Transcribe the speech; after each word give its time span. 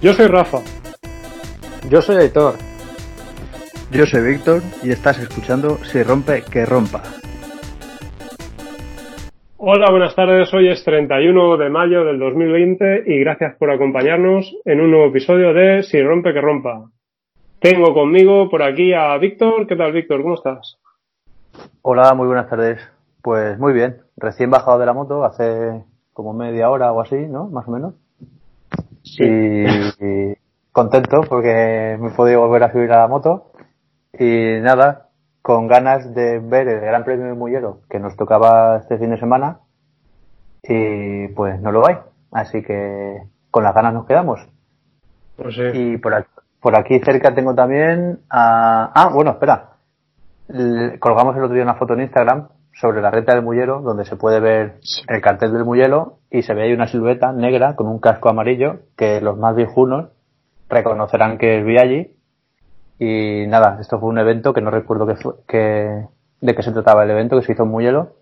Yo 0.00 0.12
soy 0.12 0.26
Rafa. 0.28 0.58
Yo 1.90 2.00
soy 2.00 2.16
Aitor. 2.16 2.54
Yo 3.90 4.04
soy 4.04 4.20
Víctor 4.20 4.60
y 4.82 4.90
estás 4.90 5.18
escuchando 5.18 5.78
Si 5.78 6.02
rompe, 6.02 6.42
que 6.42 6.66
rompa. 6.66 7.02
Hola, 9.56 9.90
buenas 9.90 10.14
tardes. 10.14 10.52
Hoy 10.52 10.68
es 10.68 10.84
31 10.84 11.56
de 11.56 11.70
mayo 11.70 12.04
del 12.04 12.18
2020 12.18 13.04
y 13.06 13.18
gracias 13.20 13.56
por 13.56 13.70
acompañarnos 13.70 14.54
en 14.64 14.80
un 14.80 14.90
nuevo 14.90 15.06
episodio 15.06 15.52
de 15.52 15.82
Si 15.82 16.00
rompe, 16.02 16.32
que 16.32 16.40
rompa. 16.40 16.90
Tengo 17.60 17.92
conmigo 17.92 18.48
por 18.48 18.62
aquí 18.62 18.92
a 18.92 19.16
Víctor. 19.18 19.66
¿Qué 19.66 19.74
tal, 19.74 19.92
Víctor? 19.92 20.22
¿Cómo 20.22 20.34
estás? 20.34 20.78
Hola, 21.82 22.14
muy 22.14 22.26
buenas 22.26 22.48
tardes. 22.48 22.78
Pues 23.20 23.58
muy 23.58 23.72
bien. 23.72 24.02
Recién 24.16 24.50
bajado 24.50 24.78
de 24.78 24.86
la 24.86 24.92
moto 24.92 25.24
hace 25.24 25.82
como 26.12 26.34
media 26.34 26.70
hora 26.70 26.92
o 26.92 27.00
así, 27.00 27.16
¿no? 27.16 27.48
Más 27.48 27.66
o 27.66 27.70
menos. 27.70 27.94
Sí. 29.16 29.24
Y, 29.24 30.34
contento 30.72 31.22
porque 31.28 31.96
me 32.00 32.08
he 32.08 32.10
podido 32.12 32.40
volver 32.40 32.64
a 32.64 32.72
subir 32.72 32.92
a 32.92 33.00
la 33.00 33.08
moto. 33.08 33.52
Y 34.18 34.60
nada, 34.60 35.08
con 35.42 35.66
ganas 35.68 36.14
de 36.14 36.38
ver 36.38 36.68
el 36.68 36.80
Gran 36.80 37.04
Premio 37.04 37.26
de 37.26 37.34
Mullero 37.34 37.80
que 37.88 37.98
nos 37.98 38.16
tocaba 38.16 38.78
este 38.78 38.98
fin 38.98 39.10
de 39.10 39.18
semana. 39.18 39.58
Y 40.62 41.28
pues 41.28 41.60
no 41.60 41.72
lo 41.72 41.86
hay. 41.86 41.96
Así 42.32 42.62
que 42.62 43.22
con 43.50 43.64
las 43.64 43.74
ganas 43.74 43.94
nos 43.94 44.06
quedamos. 44.06 44.40
Pues 45.36 45.54
sí. 45.54 45.62
Y 45.72 45.96
por 45.98 46.14
aquí, 46.14 46.28
por 46.60 46.76
aquí 46.76 46.98
cerca 47.00 47.34
tengo 47.34 47.54
también 47.54 48.20
a... 48.28 48.90
Ah, 48.94 49.10
bueno, 49.12 49.32
espera. 49.32 49.70
L- 50.48 50.98
Colgamos 50.98 51.36
el 51.36 51.42
otro 51.44 51.54
día 51.54 51.62
una 51.62 51.74
foto 51.76 51.94
en 51.94 52.02
Instagram 52.02 52.48
sobre 52.80 53.02
la 53.02 53.10
reta 53.10 53.34
del 53.34 53.44
Mullero, 53.44 53.80
donde 53.80 54.04
se 54.04 54.16
puede 54.16 54.38
ver 54.40 54.78
el 55.08 55.20
cartel 55.20 55.52
del 55.52 55.64
Mullero 55.64 56.18
y 56.30 56.42
se 56.42 56.54
ve 56.54 56.62
ahí 56.62 56.72
una 56.72 56.86
silueta 56.86 57.32
negra 57.32 57.74
con 57.74 57.88
un 57.88 57.98
casco 57.98 58.28
amarillo 58.28 58.80
que 58.96 59.20
los 59.20 59.36
más 59.36 59.56
viejunos 59.56 60.10
reconocerán 60.68 61.38
que 61.38 61.58
es 61.58 61.64
Viaggi. 61.64 62.14
Y 63.00 63.46
nada, 63.48 63.78
esto 63.80 63.98
fue 63.98 64.08
un 64.08 64.18
evento 64.18 64.52
que 64.52 64.60
no 64.60 64.70
recuerdo 64.70 65.06
qué 65.06 65.16
fue, 65.16 65.34
que, 65.46 66.06
de 66.40 66.54
qué 66.54 66.62
se 66.62 66.72
trataba 66.72 67.04
el 67.04 67.10
evento, 67.10 67.36
que 67.36 67.44
se 67.44 67.52
hizo 67.52 67.64
en 67.64 67.70
Mullero. 67.70 68.14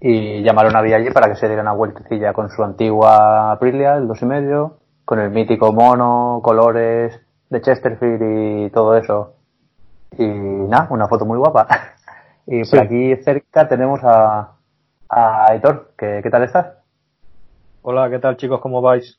Y 0.00 0.42
llamaron 0.42 0.76
a 0.76 0.82
Viaggi 0.82 1.10
para 1.10 1.28
que 1.28 1.36
se 1.36 1.46
diera 1.46 1.62
una 1.62 1.72
vueltecilla 1.72 2.32
con 2.32 2.50
su 2.50 2.62
antigua 2.62 3.52
Aprilia, 3.52 3.96
el 3.96 4.08
dos 4.08 4.20
y 4.20 4.26
medio, 4.26 4.78
con 5.04 5.20
el 5.20 5.30
mítico 5.30 5.72
mono, 5.72 6.40
colores 6.42 7.18
de 7.48 7.60
Chesterfield 7.60 8.66
y 8.66 8.70
todo 8.70 8.96
eso. 8.96 9.36
Y 10.18 10.26
nada, 10.26 10.88
una 10.90 11.08
foto 11.08 11.24
muy 11.24 11.38
guapa. 11.38 11.66
Y 12.46 12.64
Sí. 12.64 12.70
por 12.76 12.80
aquí 12.84 13.16
cerca 13.22 13.68
tenemos 13.68 14.00
a, 14.02 14.56
a 15.08 15.46
Aitor, 15.50 15.92
que, 15.96 16.20
¿qué 16.22 16.30
tal 16.30 16.42
estás? 16.44 16.66
Hola, 17.82 18.10
¿qué 18.10 18.18
tal 18.18 18.36
chicos? 18.36 18.60
¿Cómo 18.60 18.80
vais? 18.80 19.18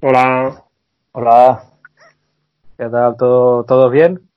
Hola. 0.00 0.62
Hola, 1.12 1.62
¿Qué 2.76 2.88
tal? 2.88 3.16
¿Todo, 3.16 3.64
¿Todos 3.64 3.90
bien? 3.92 4.28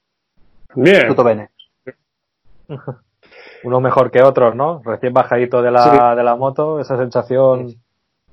Bien. 0.76 1.08
tutto 1.08 1.24
bene. 1.24 1.50
Unos 3.64 3.82
mejor 3.82 4.12
que 4.12 4.22
otros, 4.22 4.54
¿no? 4.56 4.82
Recién 4.86 5.12
bajadito 5.14 5.62
de 5.64 5.72
la, 5.72 5.84
Sí. 5.84 6.16
de 6.18 6.24
la 6.24 6.36
moto, 6.36 6.80
esa 6.80 6.98
sensación, 6.98 7.74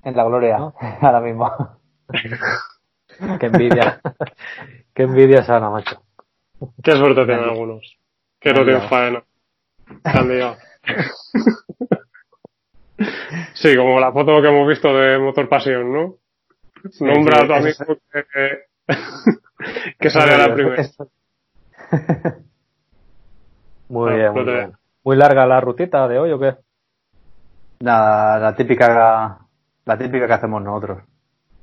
En 0.02 0.14
la 0.16 0.24
gloria, 0.24 0.58
¿No? 0.58 0.74
ahora 1.00 1.20
mismo. 1.20 1.50
qué 3.40 3.46
envidia. 3.46 4.00
qué 4.92 5.02
envidia 5.05 5.42
sana, 5.44 5.70
macho. 5.70 6.02
Qué 6.82 6.92
suerte 6.92 7.24
tienen 7.24 7.44
algunos. 7.48 7.96
Que 8.38 8.52
no 8.52 8.64
tienen 8.64 8.82
faena. 8.88 9.22
Se 9.86 10.18
han 10.18 10.28
liado. 10.28 10.56
Sí, 13.54 13.77
como 13.77 13.98
la 13.98 14.12
foto 14.12 14.40
que 14.40 14.48
hemos 14.48 14.68
visto 14.68 14.94
de 14.96 15.18
Motor 15.18 15.48
Pasión, 15.48 15.92
¿no? 15.92 16.16
Nombra 17.00 17.38
sí, 17.38 17.44
a 17.44 17.46
tu 17.46 17.52
amigo 17.54 17.98
que, 18.12 18.24
que 19.98 20.10
sale 20.10 20.34
a 20.34 20.48
la 20.48 20.55
primera. 20.55 20.84
Muy 23.88 24.14
bien, 24.14 24.32
muy 24.32 24.44
bien. 24.44 24.72
¿Muy 25.05 25.16
larga 25.16 25.46
la 25.46 25.61
rutita 25.61 26.08
de 26.08 26.18
hoy 26.18 26.33
o 26.33 26.39
qué? 26.39 26.56
Nada, 27.80 28.39
la 28.39 28.56
típica, 28.56 29.39
la 29.84 29.98
típica 29.98 30.27
que 30.27 30.33
hacemos 30.33 30.62
nosotros. 30.62 31.02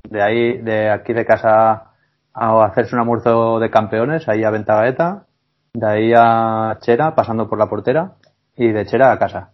De 0.08 0.22
ahí, 0.22 0.58
de 0.58 0.88
aquí 0.90 1.12
de 1.12 1.26
casa 1.26 1.92
a 2.32 2.64
hacerse 2.64 2.94
un 2.94 3.00
almuerzo 3.00 3.58
de 3.58 3.70
campeones, 3.70 4.28
ahí 4.28 4.44
a 4.44 4.50
Ventagaeta, 4.50 5.26
de 5.74 5.86
ahí 5.86 6.12
a 6.14 6.76
Chera, 6.80 7.14
pasando 7.14 7.48
por 7.48 7.58
la 7.58 7.66
portera, 7.68 8.12
y 8.56 8.70
de 8.72 8.84
Chera 8.86 9.10
a 9.12 9.18
casa. 9.18 9.50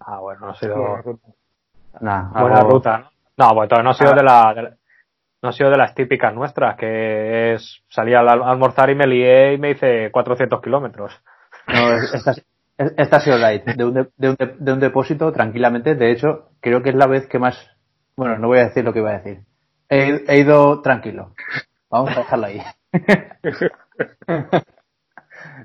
Ah, 0.00 0.18
bueno, 0.20 0.40
no 0.46 0.48
ha 0.52 0.54
sido 0.56 0.74
Nada, 2.00 2.30
buena 2.40 2.58
algo- 2.58 2.70
ruta, 2.70 2.98
¿no? 2.98 3.10
No, 3.36 3.62
entonces 3.62 3.84
no 3.84 3.90
ha 3.90 3.94
sido 3.94 4.10
Ah. 4.12 4.14
de 4.16 4.22
la, 4.22 4.54
de 4.54 4.62
la- 4.62 4.76
no 5.42 5.48
ha 5.48 5.52
sido 5.52 5.70
de 5.70 5.76
las 5.76 5.94
típicas 5.94 6.34
nuestras, 6.34 6.76
que 6.76 7.54
es 7.54 7.82
salir 7.88 8.16
a 8.16 8.20
al- 8.20 8.42
almorzar 8.42 8.90
y 8.90 8.94
me 8.94 9.06
lié 9.06 9.54
y 9.54 9.58
me 9.58 9.70
hice 9.70 10.10
400 10.10 10.60
kilómetros. 10.60 11.12
No, 11.68 11.92
es- 11.92 12.12
esta, 12.14 12.32
es- 12.32 12.94
esta 12.96 13.16
ha 13.16 13.20
sido 13.20 13.38
light, 13.38 13.64
de 13.64 13.84
un, 13.84 13.94
de, 13.94 14.08
de 14.16 14.30
un, 14.30 14.36
de- 14.36 14.54
de 14.58 14.72
un 14.72 14.80
depósito 14.80 15.30
tranquilamente. 15.32 15.94
De 15.94 16.10
hecho, 16.10 16.50
creo 16.60 16.82
que 16.82 16.90
es 16.90 16.96
la 16.96 17.06
vez 17.06 17.26
que 17.28 17.38
más. 17.38 17.70
Bueno, 18.16 18.38
no 18.38 18.48
voy 18.48 18.58
a 18.58 18.64
decir 18.64 18.84
lo 18.84 18.92
que 18.92 18.98
iba 19.00 19.10
a 19.10 19.18
decir. 19.18 19.40
He, 19.88 20.24
he 20.28 20.38
ido 20.40 20.80
tranquilo. 20.82 21.32
Vamos 21.90 22.10
a 22.16 22.20
dejarlo 22.20 22.46
ahí. 22.46 22.60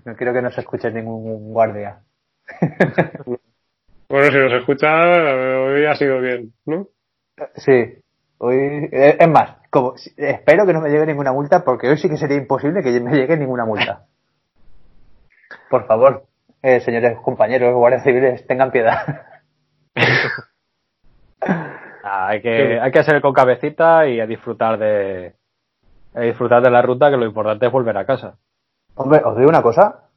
no 0.05 0.15
quiero 0.15 0.33
que 0.33 0.41
no 0.41 0.51
se 0.51 0.61
escuche 0.61 0.91
ningún 0.91 1.51
guardia. 1.53 1.99
Bueno, 4.11 4.31
si 4.31 4.37
nos 4.39 4.53
escucha, 4.53 4.87
hoy 5.67 5.85
ha 5.85 5.93
sido 5.93 6.19
bien, 6.19 6.51
¿no? 6.65 6.87
Sí, 7.57 7.93
hoy. 8.39 8.89
eh, 8.91 9.17
Es 9.19 9.29
más, 9.29 9.57
como 9.69 9.93
espero 10.17 10.65
que 10.65 10.73
no 10.73 10.81
me 10.81 10.89
llegue 10.89 11.05
ninguna 11.05 11.31
multa, 11.31 11.63
porque 11.63 11.87
hoy 11.87 11.97
sí 11.99 12.09
que 12.09 12.17
sería 12.17 12.37
imposible 12.37 12.81
que 12.81 12.99
me 12.99 13.11
llegue 13.15 13.37
ninguna 13.37 13.65
multa. 13.65 14.07
Por 15.69 15.85
favor, 15.85 16.25
eh, 16.63 16.79
señores 16.79 17.19
compañeros, 17.21 17.75
guardias 17.75 18.03
civiles, 18.03 18.47
tengan 18.47 18.71
piedad. 18.71 19.25
Ah, 22.01 22.29
hay 22.29 22.41
que, 22.41 22.79
hay 22.79 22.91
que 22.91 23.03
ser 23.03 23.21
con 23.21 23.33
cabecita 23.33 24.07
y 24.07 24.19
a 24.19 24.25
disfrutar 24.25 24.79
de, 24.79 25.35
a 26.19 26.23
disfrutar 26.23 26.61
de 26.61 26.69
la 26.69 26.81
ruta, 26.81 27.09
que 27.09 27.17
lo 27.17 27.25
importante 27.25 27.65
es 27.65 27.71
volver 27.71 27.97
a 27.97 28.05
casa. 28.05 28.37
Hombre, 28.95 29.21
os 29.23 29.37
digo 29.37 29.49
una 29.49 29.61
cosa. 29.61 30.09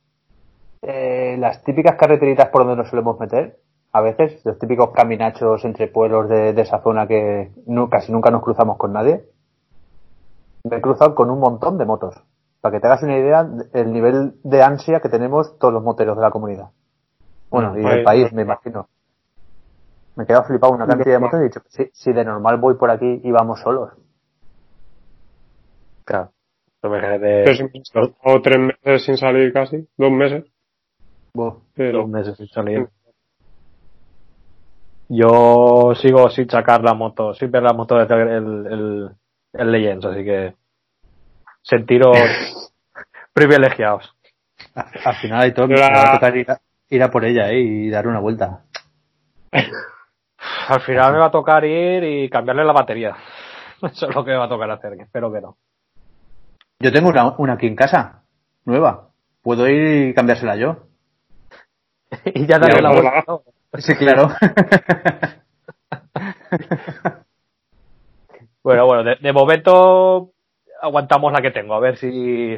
Eh, 0.83 1.37
las 1.39 1.63
típicas 1.63 1.97
carreteritas 1.97 2.49
por 2.49 2.63
donde 2.63 2.77
nos 2.77 2.89
solemos 2.91 3.19
meter, 3.21 3.59
a 3.93 4.01
veces, 4.01 4.45
los 4.45 4.59
típicos 4.59 4.91
caminachos 4.91 5.65
entre 5.65 5.87
pueblos 5.87 6.29
de, 6.29 6.53
de 6.53 6.63
esa 6.63 6.81
zona 6.81 7.07
que 7.07 7.53
casi 7.91 8.11
nunca 8.11 8.31
nos 8.31 8.43
cruzamos 8.43 8.77
con 8.79 8.93
nadie, 8.93 9.25
me 10.65 10.77
he 10.77 10.81
cruzado 10.81 11.15
con 11.15 11.31
un 11.31 11.39
montón 11.39 11.79
de 11.79 11.85
motos. 11.85 12.15
Para 12.61 12.73
que 12.73 12.81
te 12.81 12.87
hagas 12.87 13.03
una 13.03 13.19
idea 13.19 13.47
el 13.73 13.93
nivel 13.93 14.35
de 14.45 14.63
ansia 14.63 15.01
que 15.01 15.09
tenemos 15.09 15.59
todos 15.59 15.75
los 15.75 15.83
moteros 15.83 16.17
de 16.17 16.23
la 16.23 16.31
comunidad. 16.31 16.71
Bueno, 17.51 17.77
y 17.79 17.83
del 17.83 18.03
país, 18.03 18.27
ahí. 18.29 18.35
me 18.35 18.43
imagino. 18.43 18.89
Me 20.17 20.25
he 20.25 20.27
quedado 20.27 20.45
flipado 20.45 20.73
una 20.73 20.87
cantidad 20.87 21.15
de 21.15 21.19
motos 21.19 21.41
y 21.41 21.43
he 21.43 21.47
dicho, 21.47 21.61
si, 21.69 21.91
si 21.93 22.13
de 22.13 22.25
normal 22.25 22.59
voy 22.59 22.75
por 22.75 22.91
aquí 22.91 23.21
y 23.23 23.31
vamos 23.31 23.61
solos. 23.61 23.91
Claro. 26.05 26.33
Imagínate 26.85 27.45
O 28.25 28.43
tres 28.43 28.59
meses 28.59 29.05
sin 29.05 29.17
salir 29.17 29.53
casi, 29.53 29.87
dos 29.97 30.11
meses. 30.11 30.45
Pero, 31.75 31.99
dos 32.01 32.09
meses 32.09 32.37
sin 32.37 32.49
salir. 32.49 32.89
Yo 35.09 35.93
sigo 35.97 36.31
sin 36.31 36.49
sacar 36.49 36.83
la 36.83 36.95
moto, 36.95 37.35
sin 37.35 37.51
ver 37.51 37.63
la 37.63 37.73
moto 37.73 37.97
desde 37.97 38.15
el, 38.23 38.67
el, 38.67 39.11
el 39.53 39.73
Legends, 39.73 40.05
así 40.07 40.25
que 40.25 40.55
sentiros 41.63 42.17
privilegiados. 43.33 44.15
Al 44.75 45.15
final 45.17 45.43
hay 45.43 45.53
todo, 45.53 45.67
Yo 45.69 45.75
me 45.75 45.81
la- 45.81 45.89
va 45.93 46.09
a 46.11 46.13
tocar 46.15 46.37
ir 46.37 46.51
a, 46.51 46.61
ir 46.89 47.03
a 47.03 47.11
por 47.11 47.25
ella 47.25 47.51
¿eh? 47.51 47.61
y 47.61 47.91
dar 47.91 48.07
una 48.09 48.21
vuelta. 48.21 48.65
Al 50.69 50.81
final 50.81 51.13
me 51.13 51.19
va 51.19 51.27
a 51.27 51.31
tocar 51.31 51.65
ir 51.65 52.03
y 52.05 52.31
cambiarle 52.31 52.65
la 52.65 52.73
batería. 52.73 53.15
Eso 53.83 54.09
es 54.09 54.15
lo 54.15 54.25
que 54.25 54.31
me 54.31 54.39
va 54.39 54.45
a 54.45 54.49
tocar 54.49 54.71
hacer, 54.71 54.97
que 54.97 55.03
espero 55.03 55.31
que 55.33 55.41
no. 55.41 55.57
Yo 56.83 56.93
tengo 56.93 57.11
una, 57.11 57.33
una 57.39 57.53
aquí 57.53 57.69
en 57.69 57.77
casa, 57.77 58.25
nueva. 58.65 59.11
Puedo 59.41 59.69
ir 59.69 60.09
y 60.09 60.15
cambiársela 60.15 60.57
yo. 60.57 60.79
y 62.25 62.47
ya 62.47 62.59
daré 62.59 62.83
la. 62.83 63.25
¿no? 63.27 63.43
Sí, 63.79 63.95
claro. 63.95 64.31
Bueno, 68.65 68.87
bueno, 68.87 69.03
de, 69.03 69.17
de 69.17 69.33
momento 69.33 70.31
aguantamos 70.81 71.33
la 71.33 71.43
que 71.43 71.51
tengo, 71.51 71.75
a 71.75 71.81
ver 71.81 71.97
si... 71.97 72.57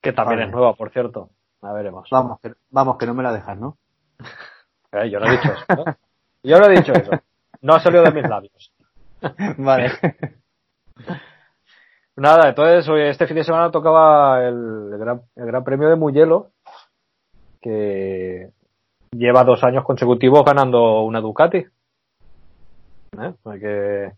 Que 0.00 0.12
también 0.12 0.38
Vale. 0.38 0.48
es 0.48 0.54
nueva, 0.54 0.74
por 0.74 0.90
cierto. 0.90 1.30
A 1.60 1.72
veremos. 1.72 2.08
vamos, 2.10 2.38
que, 2.40 2.52
vamos, 2.70 2.96
que 2.98 3.06
no 3.06 3.14
me 3.14 3.24
la 3.24 3.32
dejas, 3.32 3.58
¿no? 3.58 3.76
Eh, 4.90 5.10
yo 5.10 5.20
no 5.20 5.26
he 5.26 5.32
dicho 5.32 5.52
eso. 5.52 5.64
¿no? 5.68 5.84
Yo 6.42 6.58
no 6.58 6.64
he 6.64 6.76
dicho 6.76 6.92
eso. 6.94 7.10
No 7.60 7.74
ha 7.74 7.80
salido 7.80 8.04
de 8.04 8.12
mis 8.12 8.26
labios. 8.26 8.72
Vale. 9.58 9.92
Nada, 12.18 12.48
entonces 12.48 12.88
hoy, 12.88 13.02
este 13.02 13.26
fin 13.28 13.36
de 13.36 13.44
semana 13.44 13.70
tocaba 13.70 14.42
el, 14.44 14.90
el 14.92 14.98
gran, 14.98 15.22
el 15.36 15.46
gran 15.46 15.62
Premio 15.62 15.88
de 15.88 15.94
Mugello, 15.96 16.48
que 17.60 18.50
lleva 19.12 19.44
dos 19.44 19.62
años 19.62 19.84
consecutivos 19.84 20.44
ganando 20.44 21.02
una 21.02 21.20
Ducati. 21.20 21.58
¿Eh? 21.58 23.34
Hay 23.44 23.60
que, 23.60 24.12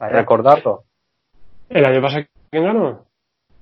Recordarlo. 0.00 0.82
¿El 1.68 1.84
año 1.84 2.02
pasado 2.02 2.24
quién 2.50 2.64
ganó? 2.64 3.04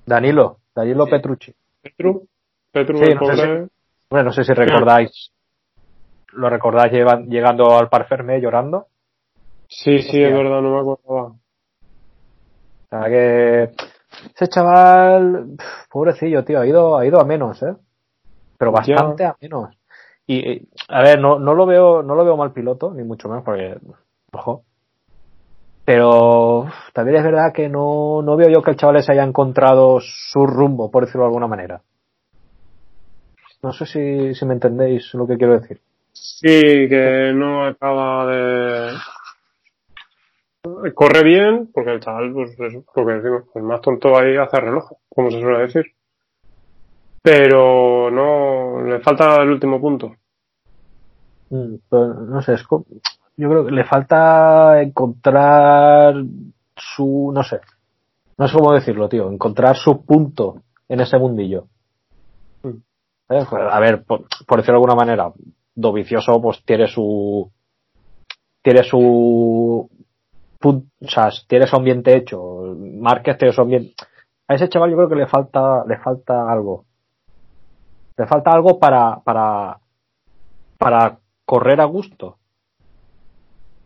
Danilo, 0.05 0.57
Danilo 0.73 1.05
Petrucci. 1.07 1.53
Petru. 1.81 2.27
Petru, 2.71 2.97
Sí, 2.97 3.13
no 3.13 3.25
sé 3.25 3.35
pobre. 3.35 3.67
Bueno, 4.09 4.25
no 4.25 4.31
sé 4.33 4.43
si 4.43 4.53
recordáis. 4.53 5.31
¿Lo 6.33 6.49
recordáis 6.49 6.91
llevan- 6.91 7.27
llegando 7.29 7.77
al 7.77 7.89
Parferme 7.89 8.41
llorando? 8.41 8.87
Sí, 9.67 9.99
sí, 9.99 10.21
es 10.21 10.33
verdad, 10.33 10.61
no 10.61 10.71
me 10.71 10.79
acordaba. 10.79 11.35
O 12.95 13.01
sea 13.01 13.09
que 13.09 13.63
ese 14.35 14.47
chaval, 14.47 15.57
pobrecillo, 15.91 16.43
tío, 16.43 16.61
ha 16.61 16.67
ido, 16.67 16.97
ha 16.97 17.05
ido 17.05 17.19
a 17.19 17.25
menos, 17.25 17.61
¿eh? 17.63 17.75
Pero 18.57 18.71
bastante 18.71 19.25
a 19.25 19.35
menos. 19.41 19.75
Y, 20.27 20.67
a 20.87 21.01
ver, 21.01 21.19
no, 21.19 21.37
no 21.39 21.53
lo 21.53 21.65
veo, 21.65 22.01
no 22.01 22.15
lo 22.15 22.23
veo 22.23 22.37
mal 22.37 22.51
piloto, 22.51 22.93
ni 22.93 23.03
mucho 23.03 23.27
menos, 23.27 23.43
porque, 23.43 23.77
ojo. 24.31 24.63
Pero 25.83 26.65
también 26.93 27.17
es 27.17 27.23
verdad 27.23 27.53
que 27.53 27.69
no, 27.69 28.21
no 28.23 28.35
veo 28.35 28.49
yo 28.49 28.63
que 28.63 28.71
el 28.71 28.77
chaval 28.77 28.95
ese 28.97 29.11
haya 29.11 29.23
encontrado 29.23 29.99
su 30.01 30.47
rumbo, 30.47 30.89
por 30.89 31.05
decirlo 31.05 31.23
de 31.23 31.27
alguna 31.27 31.47
manera. 31.47 31.81
No 33.61 33.71
sé 33.71 33.85
si, 33.85 34.33
si 34.33 34.45
me 34.45 34.53
entendéis 34.53 35.13
lo 35.13 35.27
que 35.27 35.37
quiero 35.37 35.59
decir. 35.59 35.79
Sí, 36.11 36.87
que 36.89 37.33
no 37.35 37.65
acaba 37.65 38.25
de. 38.25 38.93
Corre 40.93 41.23
bien, 41.23 41.69
porque 41.73 41.91
el 41.91 41.99
chaval, 41.99 42.33
pues 42.33 42.51
es 42.51 42.73
lo 42.73 43.05
que 43.05 43.13
decimos, 43.13 43.43
el 43.55 43.63
más 43.63 43.81
tonto 43.81 44.17
ahí 44.17 44.35
hace 44.37 44.59
reloj, 44.59 44.91
como 45.09 45.29
se 45.29 45.39
suele 45.39 45.59
decir. 45.59 45.85
Pero 47.21 48.09
no, 48.11 48.83
le 48.83 48.99
falta 48.99 49.41
el 49.41 49.49
último 49.49 49.79
punto. 49.79 50.15
Mm, 51.49 51.75
pero 51.89 52.13
no 52.13 52.41
sé, 52.41 52.53
es 52.53 52.63
co- 52.63 52.85
yo 53.37 53.49
creo 53.49 53.65
que 53.65 53.71
le 53.71 53.83
falta 53.83 54.81
encontrar 54.81 56.15
su, 56.75 57.31
no 57.33 57.43
sé, 57.43 57.59
no 58.37 58.47
sé 58.47 58.57
cómo 58.57 58.73
decirlo, 58.73 59.07
tío, 59.09 59.29
encontrar 59.31 59.75
su 59.75 60.03
punto 60.03 60.61
en 60.87 60.99
ese 61.01 61.17
mundillo. 61.17 61.67
Mm. 62.63 62.69
¿Eh? 62.69 63.45
Pues, 63.49 63.61
A 63.71 63.79
ver, 63.79 64.03
por, 64.03 64.25
por 64.47 64.57
decirlo 64.59 64.79
de 64.79 64.85
alguna 64.85 64.95
manera, 64.95 65.31
Dovicioso 65.75 66.41
pues 66.41 66.63
tiene 66.63 66.87
su, 66.87 67.51
tiene 68.61 68.83
su, 68.83 69.89
o 70.69 71.07
sea, 71.07 71.29
tiene 71.47 71.67
su 71.67 71.75
ambiente 71.75 72.15
hecho, 72.15 72.75
Márquez 72.77 73.37
tiene 73.37 73.53
su 73.53 73.61
ambiente, 73.61 73.93
a 74.47 74.55
ese 74.55 74.69
chaval 74.69 74.91
yo 74.91 74.97
creo 74.97 75.09
que 75.09 75.15
le 75.15 75.27
falta, 75.27 75.83
le 75.87 75.97
falta 75.97 76.51
algo. 76.51 76.85
Le 78.17 78.27
falta 78.27 78.51
algo 78.51 78.79
para, 78.79 79.19
para, 79.23 79.79
para 80.77 81.17
correr 81.45 81.81
a 81.81 81.85
gusto. 81.85 82.37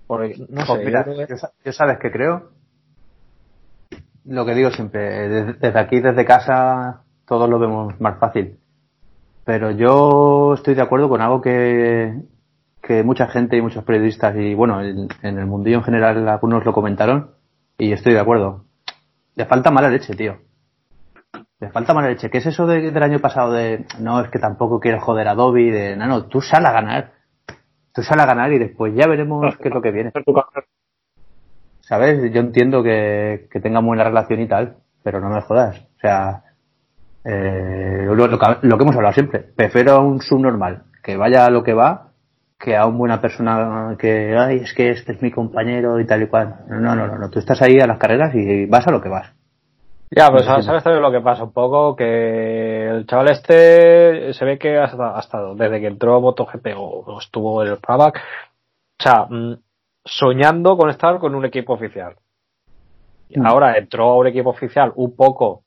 Porque, 0.08 0.36
no 0.50 0.66
Pues 0.66 0.68
sé, 0.68 0.86
mira, 0.86 1.00
yo 1.06 1.14
creo 1.14 1.28
que- 1.28 1.34
yo, 1.34 1.38
sa- 1.38 1.52
yo 1.64 1.72
sabes 1.72 1.98
que 2.00 2.12
creo. 2.12 2.50
Lo 4.26 4.46
que 4.46 4.54
digo 4.54 4.70
siempre, 4.72 5.28
desde, 5.30 5.54
desde 5.54 5.80
aquí, 5.80 6.00
desde 6.00 6.26
casa, 6.26 7.04
todos 7.26 7.50
lo 7.50 7.58
vemos 7.60 8.00
más 8.00 8.20
fácil. 8.20 8.60
Pero 9.46 9.72
yo 9.72 10.54
estoy 10.54 10.76
de 10.76 10.82
acuerdo 10.82 11.10
con 11.10 11.22
algo 11.22 11.42
que, 11.42 12.14
que 12.90 13.04
mucha 13.04 13.28
gente 13.28 13.56
y 13.56 13.62
muchos 13.62 13.84
periodistas 13.84 14.36
y 14.36 14.56
bueno, 14.56 14.82
en, 14.82 15.08
el 15.22 15.46
mundillo 15.46 15.78
en 15.78 15.84
general 15.84 16.28
algunos 16.28 16.66
lo 16.66 16.74
comentaron 16.74 17.36
y 17.78 17.92
estoy 17.92 18.14
de 18.14 18.20
acuerdo. 18.20 18.66
Le 19.36 19.46
falta 19.46 19.70
mala 19.70 19.90
leche, 19.90 20.16
tío. 20.16 20.38
Le 21.60 21.70
falta 21.70 21.94
mala 21.94 22.10
leche. 22.10 22.32
¿Qué 22.32 22.40
es 22.40 22.48
eso 22.48 22.66
de- 22.66 22.90
del 22.90 23.04
año 23.04 23.20
pasado 23.20 23.52
de 23.54 23.86
no, 24.00 24.20
es 24.22 24.30
que 24.30 24.40
tampoco 24.40 24.80
quiero 24.80 25.00
joder 25.02 25.28
a 25.28 25.36
Dobby? 25.36 25.70
De 25.70 25.96
no, 25.96 26.08
no, 26.08 26.26
tú 26.26 26.42
sal 26.42 26.66
a 26.66 26.72
ganar. 26.72 27.12
Tú 27.94 28.02
sal 28.02 28.20
a 28.22 28.26
ganar 28.26 28.52
y 28.54 28.58
después 28.58 28.92
ya 28.96 29.06
veremos 29.08 29.56
qué 29.58 29.68
es 29.68 29.74
lo 29.76 29.82
que 29.84 29.92
viene. 29.92 30.12
¿Sabes? 31.82 32.32
Yo 32.34 32.40
entiendo 32.42 32.82
que, 32.82 33.48
que 33.52 33.60
tengan 33.60 33.86
buena 33.86 34.04
relación 34.04 34.40
y 34.42 34.48
tal, 34.48 34.78
pero 35.04 35.20
no 35.20 35.30
me 35.30 35.42
jodas. 35.42 35.80
O 35.80 36.00
sea, 36.02 36.44
eh, 37.24 38.04
lo, 38.08 38.16
lo 38.28 38.40
que- 38.40 38.58
lo 38.68 38.78
que 38.78 38.84
hemos 38.84 38.96
hablado 38.96 39.14
siempre. 39.14 39.40
Prefiero 39.42 39.92
a 39.94 40.00
un 40.00 40.22
subnormal 40.22 40.86
que 41.04 41.18
vaya 41.18 41.46
a 41.46 41.50
lo 41.52 41.64
que 41.64 41.74
va 41.74 42.09
que 42.60 42.76
a 42.76 42.86
una 42.86 42.98
buena 42.98 43.22
persona 43.22 43.96
que, 43.98 44.36
ay, 44.38 44.58
es 44.58 44.74
que 44.74 44.90
este 44.90 45.14
es 45.14 45.22
mi 45.22 45.32
compañero 45.32 46.00
y 46.00 46.06
tal 46.06 46.24
y 46.24 46.28
cual. 46.28 46.66
No, 46.68 46.80
no, 46.80 47.08
no, 47.08 47.18
no. 47.18 47.30
Tú 47.30 47.40
estás 47.40 47.62
ahí 47.62 47.80
a 47.80 47.88
las 47.88 47.98
carreras 47.98 48.36
y 48.36 48.66
vas 48.66 48.86
a 48.86 48.92
lo 48.92 49.02
que 49.02 49.08
vas. 49.10 49.32
Ya, 50.12 50.28
pero 50.28 50.44
No 50.44 50.62
sabes, 50.64 50.84
también 50.84 51.04
lo 51.04 51.12
que 51.12 51.22
pasa 51.22 51.44
un 51.44 51.54
poco, 51.54 51.96
que 51.96 52.90
el 52.90 53.06
chaval 53.06 53.30
este 53.32 54.34
se 54.34 54.44
ve 54.44 54.58
que 54.58 54.78
ha 54.78 54.86
estado, 54.86 55.16
ha 55.16 55.20
estado 55.20 55.56
desde 55.56 55.80
que 55.80 55.88
entró 55.88 56.20
MotoGP 56.20 56.68
o, 56.76 57.04
o 57.06 57.20
estuvo 57.20 57.64
en 57.64 57.70
el 57.70 57.78
Pramac, 57.78 58.18
o 58.18 59.04
sea, 59.04 59.26
mm, 59.30 59.54
soñando 60.04 60.76
con 60.76 60.90
estar 60.90 61.20
con 61.20 61.36
un 61.36 61.46
equipo 61.46 61.74
oficial. 61.74 62.16
Y 63.30 63.40
Mm. 63.40 63.46
ahora 63.46 63.78
entró 63.78 64.10
a 64.10 64.18
un 64.18 64.28
equipo 64.28 64.50
oficial 64.50 64.92
un 64.96 65.16
poco 65.16 65.64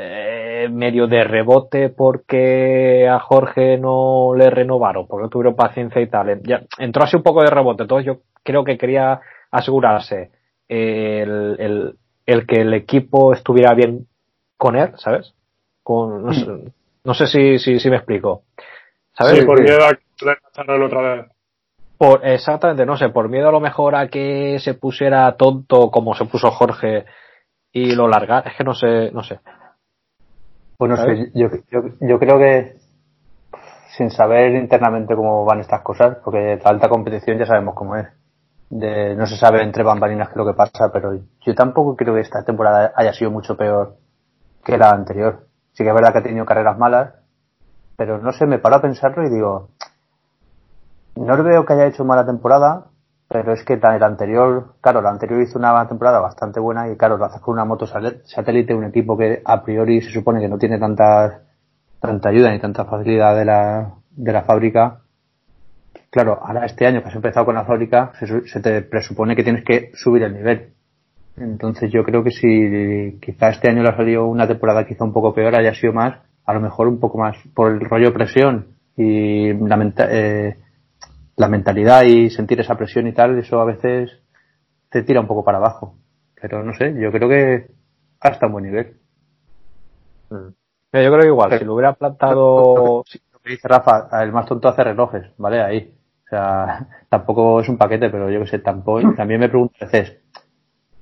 eh, 0.00 0.37
medio 0.70 1.06
de 1.06 1.24
rebote 1.24 1.88
porque 1.90 3.08
a 3.08 3.18
Jorge 3.20 3.78
no 3.78 4.34
le 4.36 4.50
renovaron, 4.50 5.06
porque 5.06 5.22
no 5.22 5.28
tuvieron 5.28 5.54
paciencia 5.54 6.00
y 6.00 6.08
tal. 6.08 6.40
Ya, 6.42 6.62
entró 6.78 7.04
así 7.04 7.16
un 7.16 7.22
poco 7.22 7.42
de 7.42 7.50
rebote, 7.50 7.82
entonces 7.82 8.06
yo 8.06 8.20
creo 8.42 8.64
que 8.64 8.78
quería 8.78 9.20
asegurarse 9.50 10.30
el, 10.68 11.56
el, 11.58 11.94
el 12.26 12.46
que 12.46 12.60
el 12.62 12.74
equipo 12.74 13.32
estuviera 13.32 13.74
bien 13.74 14.06
con 14.56 14.76
él, 14.76 14.92
¿sabes? 14.96 15.34
Con, 15.82 16.24
no, 16.24 16.32
sé, 16.32 16.46
no 17.04 17.14
sé 17.14 17.26
si, 17.26 17.58
si, 17.58 17.78
si 17.78 17.90
me 17.90 17.96
explico. 17.96 18.42
¿Sabes? 19.12 19.38
Sí, 19.38 19.46
por 19.46 19.62
miedo 19.62 19.84
a 19.84 19.94
que 19.94 20.84
otra 20.84 21.14
vez. 21.14 21.26
Por, 21.96 22.24
exactamente, 22.24 22.86
no 22.86 22.96
sé, 22.96 23.08
por 23.08 23.28
miedo 23.28 23.48
a 23.48 23.52
lo 23.52 23.60
mejor 23.60 23.96
a 23.96 24.08
que 24.08 24.58
se 24.60 24.74
pusiera 24.74 25.34
tonto 25.36 25.90
como 25.90 26.14
se 26.14 26.26
puso 26.26 26.50
Jorge 26.50 27.06
y 27.72 27.94
lo 27.94 28.08
largar, 28.08 28.46
es 28.46 28.54
que 28.56 28.64
no 28.64 28.74
sé, 28.74 29.10
no 29.12 29.22
sé. 29.22 29.40
No 30.78 30.96
¿Sabes? 30.96 31.18
sé, 31.18 31.32
yo, 31.34 31.48
yo, 31.70 31.82
yo 32.00 32.18
creo 32.18 32.38
que 32.38 32.76
sin 33.96 34.10
saber 34.10 34.54
internamente 34.54 35.16
cómo 35.16 35.44
van 35.44 35.60
estas 35.60 35.82
cosas, 35.82 36.18
porque 36.24 36.60
la 36.62 36.70
alta 36.70 36.88
competición 36.88 37.36
ya 37.36 37.46
sabemos 37.46 37.74
cómo 37.74 37.96
es. 37.96 38.06
De, 38.70 39.16
no 39.16 39.26
se 39.26 39.36
sabe 39.36 39.62
entre 39.62 39.82
bambalinas 39.82 40.28
qué 40.28 40.32
es 40.34 40.36
lo 40.36 40.46
que 40.46 40.56
pasa, 40.56 40.92
pero 40.92 41.18
yo 41.40 41.54
tampoco 41.54 41.96
creo 41.96 42.14
que 42.14 42.20
esta 42.20 42.44
temporada 42.44 42.92
haya 42.94 43.12
sido 43.12 43.30
mucho 43.30 43.56
peor 43.56 43.96
que 44.64 44.78
la 44.78 44.90
anterior. 44.90 45.48
Sí 45.72 45.82
que 45.82 45.88
es 45.88 45.94
verdad 45.94 46.12
que 46.12 46.18
ha 46.18 46.22
tenido 46.22 46.46
carreras 46.46 46.78
malas, 46.78 47.14
pero 47.96 48.18
no 48.18 48.32
sé, 48.32 48.46
me 48.46 48.58
paro 48.58 48.76
a 48.76 48.82
pensarlo 48.82 49.26
y 49.26 49.30
digo, 49.30 49.70
no 51.16 51.42
veo 51.42 51.64
que 51.64 51.72
haya 51.72 51.86
hecho 51.86 52.04
mala 52.04 52.24
temporada, 52.24 52.86
pero 53.28 53.52
es 53.52 53.62
que 53.62 53.76
la 53.76 53.94
anterior, 54.06 54.74
claro, 54.80 55.02
la 55.02 55.10
anterior 55.10 55.42
hizo 55.42 55.58
una 55.58 55.86
temporada 55.86 56.18
bastante 56.18 56.60
buena 56.60 56.90
y 56.90 56.96
claro, 56.96 57.18
lo 57.18 57.26
haces 57.26 57.42
con 57.42 57.52
una 57.52 57.66
moto 57.66 57.86
satélite, 57.86 58.74
un 58.74 58.84
equipo 58.84 59.18
que 59.18 59.42
a 59.44 59.62
priori 59.62 60.00
se 60.00 60.10
supone 60.10 60.40
que 60.40 60.48
no 60.48 60.56
tiene 60.56 60.78
tanta, 60.78 61.42
tanta 62.00 62.30
ayuda 62.30 62.50
ni 62.50 62.58
tanta 62.58 62.86
facilidad 62.86 63.36
de 63.36 63.44
la, 63.44 63.94
de 64.10 64.32
la 64.32 64.42
fábrica. 64.42 65.00
Claro, 66.10 66.38
ahora 66.42 66.64
este 66.64 66.86
año 66.86 67.02
que 67.02 67.08
has 67.08 67.14
empezado 67.14 67.44
con 67.44 67.54
la 67.54 67.66
fábrica, 67.66 68.12
se, 68.18 68.48
se 68.48 68.60
te 68.60 68.80
presupone 68.80 69.36
que 69.36 69.44
tienes 69.44 69.62
que 69.62 69.90
subir 69.92 70.22
el 70.22 70.32
nivel. 70.32 70.70
Entonces 71.36 71.92
yo 71.92 72.04
creo 72.04 72.24
que 72.24 72.30
si 72.30 73.18
quizá 73.20 73.50
este 73.50 73.70
año 73.70 73.82
le 73.82 73.90
ha 73.90 73.96
salido 73.96 74.26
una 74.26 74.48
temporada 74.48 74.86
quizá 74.86 75.04
un 75.04 75.12
poco 75.12 75.34
peor, 75.34 75.54
haya 75.54 75.74
sido 75.74 75.92
más, 75.92 76.18
a 76.46 76.54
lo 76.54 76.60
mejor 76.60 76.88
un 76.88 76.98
poco 76.98 77.18
más 77.18 77.36
por 77.54 77.72
el 77.72 77.80
rollo 77.80 78.14
presión 78.14 78.68
y 78.96 79.52
la, 79.52 79.92
eh, 80.10 80.56
la 81.38 81.48
mentalidad 81.48 82.02
y 82.02 82.30
sentir 82.30 82.60
esa 82.60 82.76
presión 82.76 83.06
y 83.06 83.12
tal, 83.12 83.38
eso 83.38 83.60
a 83.60 83.64
veces 83.64 84.10
te 84.90 85.02
tira 85.02 85.20
un 85.20 85.26
poco 85.26 85.44
para 85.44 85.58
abajo. 85.58 85.96
Pero 86.40 86.62
no 86.62 86.74
sé, 86.74 86.94
yo 87.00 87.10
creo 87.10 87.28
que 87.28 87.70
hasta 88.20 88.46
un 88.46 88.52
buen 88.52 88.64
nivel. 88.64 88.96
Mira, 90.30 91.04
yo 91.04 91.10
creo 91.10 91.20
que 91.20 91.26
igual, 91.28 91.48
Pero- 91.50 91.58
si 91.60 91.64
lo 91.64 91.74
hubiera 91.74 91.92
plantado, 91.94 93.04
Sí, 93.06 93.20
lo 93.32 93.38
que 93.40 93.50
dice 93.50 93.68
Rafa, 93.68 94.08
el 94.22 94.32
más 94.32 94.46
tonto 94.46 94.68
hace 94.68 94.84
relojes, 94.84 95.30
¿vale? 95.38 95.60
Ahí. 95.62 95.94
O 96.26 96.28
sea, 96.28 96.86
tampoco 97.08 97.60
es 97.60 97.68
un 97.68 97.78
paquete, 97.78 98.10
pero 98.10 98.30
yo 98.30 98.40
que 98.40 98.46
sé, 98.48 98.58
tampoco. 98.58 99.14
También 99.14 99.40
me 99.40 99.48
pregunto 99.48 99.74
a 99.80 99.84
veces, 99.86 100.18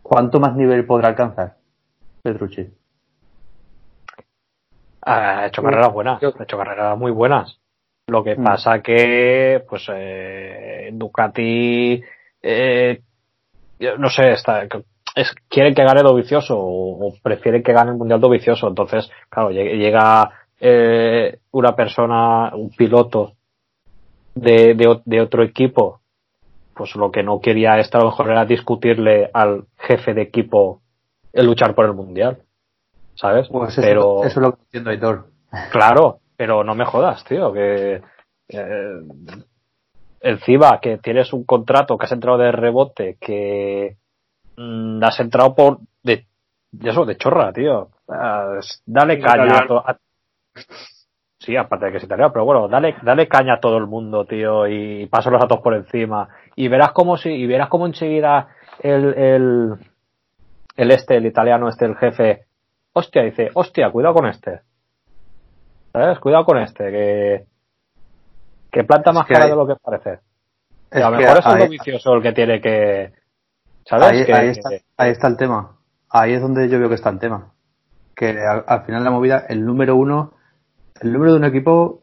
¿cuánto 0.02 0.38
más 0.38 0.55
nivel 0.55 0.85
podrá 0.87 1.09
alcanzar 1.09 1.57
Petrucci? 2.23 2.73
ha 5.09 5.47
hecho 5.47 5.62
carreras 5.62 5.93
buenas, 5.93 6.21
ha 6.23 6.43
hecho 6.43 6.59
carreras 6.59 6.99
muy 6.99 7.12
buenas. 7.12 7.61
Lo 8.09 8.23
que 8.23 8.37
Mm. 8.37 8.45
pasa 8.45 8.81
que, 8.83 9.65
pues, 9.69 9.85
eh, 9.93 10.91
Ducati, 10.93 12.01
eh, 12.41 13.01
no 13.99 14.09
sé, 14.11 14.31
está, 14.31 14.63
es, 15.17 15.35
quieren 15.49 15.75
que 15.75 15.83
gane 15.83 16.03
Dovicioso 16.03 16.57
o, 16.57 17.09
o 17.09 17.15
prefieren 17.21 17.65
que 17.65 17.73
gane 17.73 17.91
el 17.91 17.97
Mundial 17.97 18.21
Dovicioso. 18.21 18.69
Entonces, 18.69 19.11
claro, 19.29 19.51
llega, 19.51 20.31
eh, 20.61 21.39
una 21.51 21.75
persona, 21.75 22.55
un 22.55 22.71
piloto 22.71 23.33
de, 24.37 24.75
de, 24.75 25.01
de 25.05 25.21
otro 25.21 25.43
equipo, 25.43 26.01
pues 26.75 26.95
lo 26.95 27.11
que 27.11 27.25
no 27.25 27.41
quería 27.41 27.79
esta 27.81 27.99
a 27.99 28.03
lo 28.03 28.11
mejor 28.11 28.31
era 28.31 28.45
discutirle 28.45 29.31
al 29.35 29.65
jefe 29.79 30.15
de 30.15 30.23
equipo 30.23 30.81
el 31.33 31.47
luchar 31.47 31.75
por 31.75 31.87
el 31.87 31.95
Mundial. 31.95 32.39
¿Sabes? 33.17 33.49
Pues 33.51 33.73
eso, 33.73 33.81
Pero, 33.83 34.19
eso 34.25 34.41
es 34.41 34.47
lo 34.47 34.53
que 34.53 34.63
entiendo, 34.65 34.91
Aitor. 34.91 35.27
Claro, 35.73 36.21
pero 36.37 36.62
no 36.64 36.75
me 36.75 36.85
jodas, 36.85 37.25
tío, 37.25 37.52
que 37.52 38.02
eh, 38.49 39.00
encima 40.21 40.78
que 40.81 40.99
tienes 40.99 41.33
un 41.33 41.45
contrato 41.45 41.97
que 41.99 42.07
has 42.07 42.12
entrado 42.12 42.38
de 42.38 42.52
rebote, 42.52 43.16
que 43.21 43.97
mm, 44.57 45.02
has 45.02 45.21
entrado 45.21 45.55
por 45.55 45.78
de, 46.02 46.26
de 46.73 46.90
eso, 46.90 47.05
de 47.05 47.16
chorra, 47.16 47.52
tío. 47.52 47.88
Dale 48.87 49.21
caña 49.21 49.43
a, 49.43 49.47
italiano. 49.47 49.66
to- 49.66 49.78
a- 49.88 49.99
Sí, 51.38 51.55
aparte 51.55 51.85
de 51.87 51.90
que 51.93 51.99
es 51.99 52.05
italiano, 52.05 52.33
pero 52.33 52.45
bueno, 52.47 52.66
dale, 52.66 52.97
dale 53.02 53.28
caña 53.28 53.55
a 53.55 53.61
todo 53.61 53.76
el 53.76 53.87
mundo, 53.87 54.25
tío, 54.25 54.66
y 54.66 55.07
pasa 55.07 55.31
los 55.31 55.40
datos 55.40 55.61
por 55.61 55.75
encima. 55.75 56.28
Y 56.57 56.66
verás 56.69 56.93
cómo 56.93 57.16
si, 57.19 57.28
y 57.31 57.47
verás 57.47 57.69
cómo 57.69 57.87
enseguida 57.87 58.49
el, 58.83 59.14
el, 59.14 59.75
el 60.76 60.90
este, 60.90 61.16
el 61.19 61.26
italiano 61.26 61.69
este, 61.69 61.85
el 61.85 61.95
jefe, 61.97 62.47
hostia, 62.95 63.23
dice, 63.23 63.50
hostia, 63.55 63.90
cuidado 63.90 64.14
con 64.14 64.26
este. 64.26 64.62
¿Sabes? 65.97 66.19
Cuidado 66.19 66.45
con 66.45 66.59
este, 66.59 66.91
que, 66.91 67.47
que 68.71 68.85
planta 68.85 69.11
Es 69.11 69.15
más 69.17 69.26
que 69.26 69.33
cara 69.33 69.47
hay- 69.47 69.50
de 69.50 69.57
lo 69.57 69.67
que 69.67 69.76
parece. 69.76 70.19
A 70.93 71.11
lo 71.11 71.17
mejor 71.17 71.38
es 71.38 71.47
ahí- 71.47 71.62
el 71.62 71.69
vicioso 71.71 72.12
el 72.15 72.23
que 72.23 72.33
tiene 72.33 72.61
que, 72.61 73.12
¿sabes? 73.87 74.07
Ahí, 74.09 74.25
que, 74.26 74.35
ahí 74.35 74.49
está, 74.49 74.69
ahí 74.99 75.11
está 75.11 75.26
el 75.29 75.37
tema. 75.38 75.79
Ahí 76.11 76.35
es 76.35 76.43
donde 76.43 76.69
yo 76.69 76.79
veo 76.79 76.91
que 76.91 76.97
está 76.97 77.09
el 77.09 77.19
tema. 77.19 77.53
Que 78.15 78.29
al, 78.38 78.65
al 78.67 78.83
final 78.85 79.00
de 79.00 79.05
la 79.07 79.11
movida, 79.11 79.45
el 79.49 79.65
número 79.65 79.97
uno, 79.97 80.35
el 81.00 81.12
número 81.15 81.33
de 81.33 81.38
un 81.38 81.45
equipo, 81.47 82.03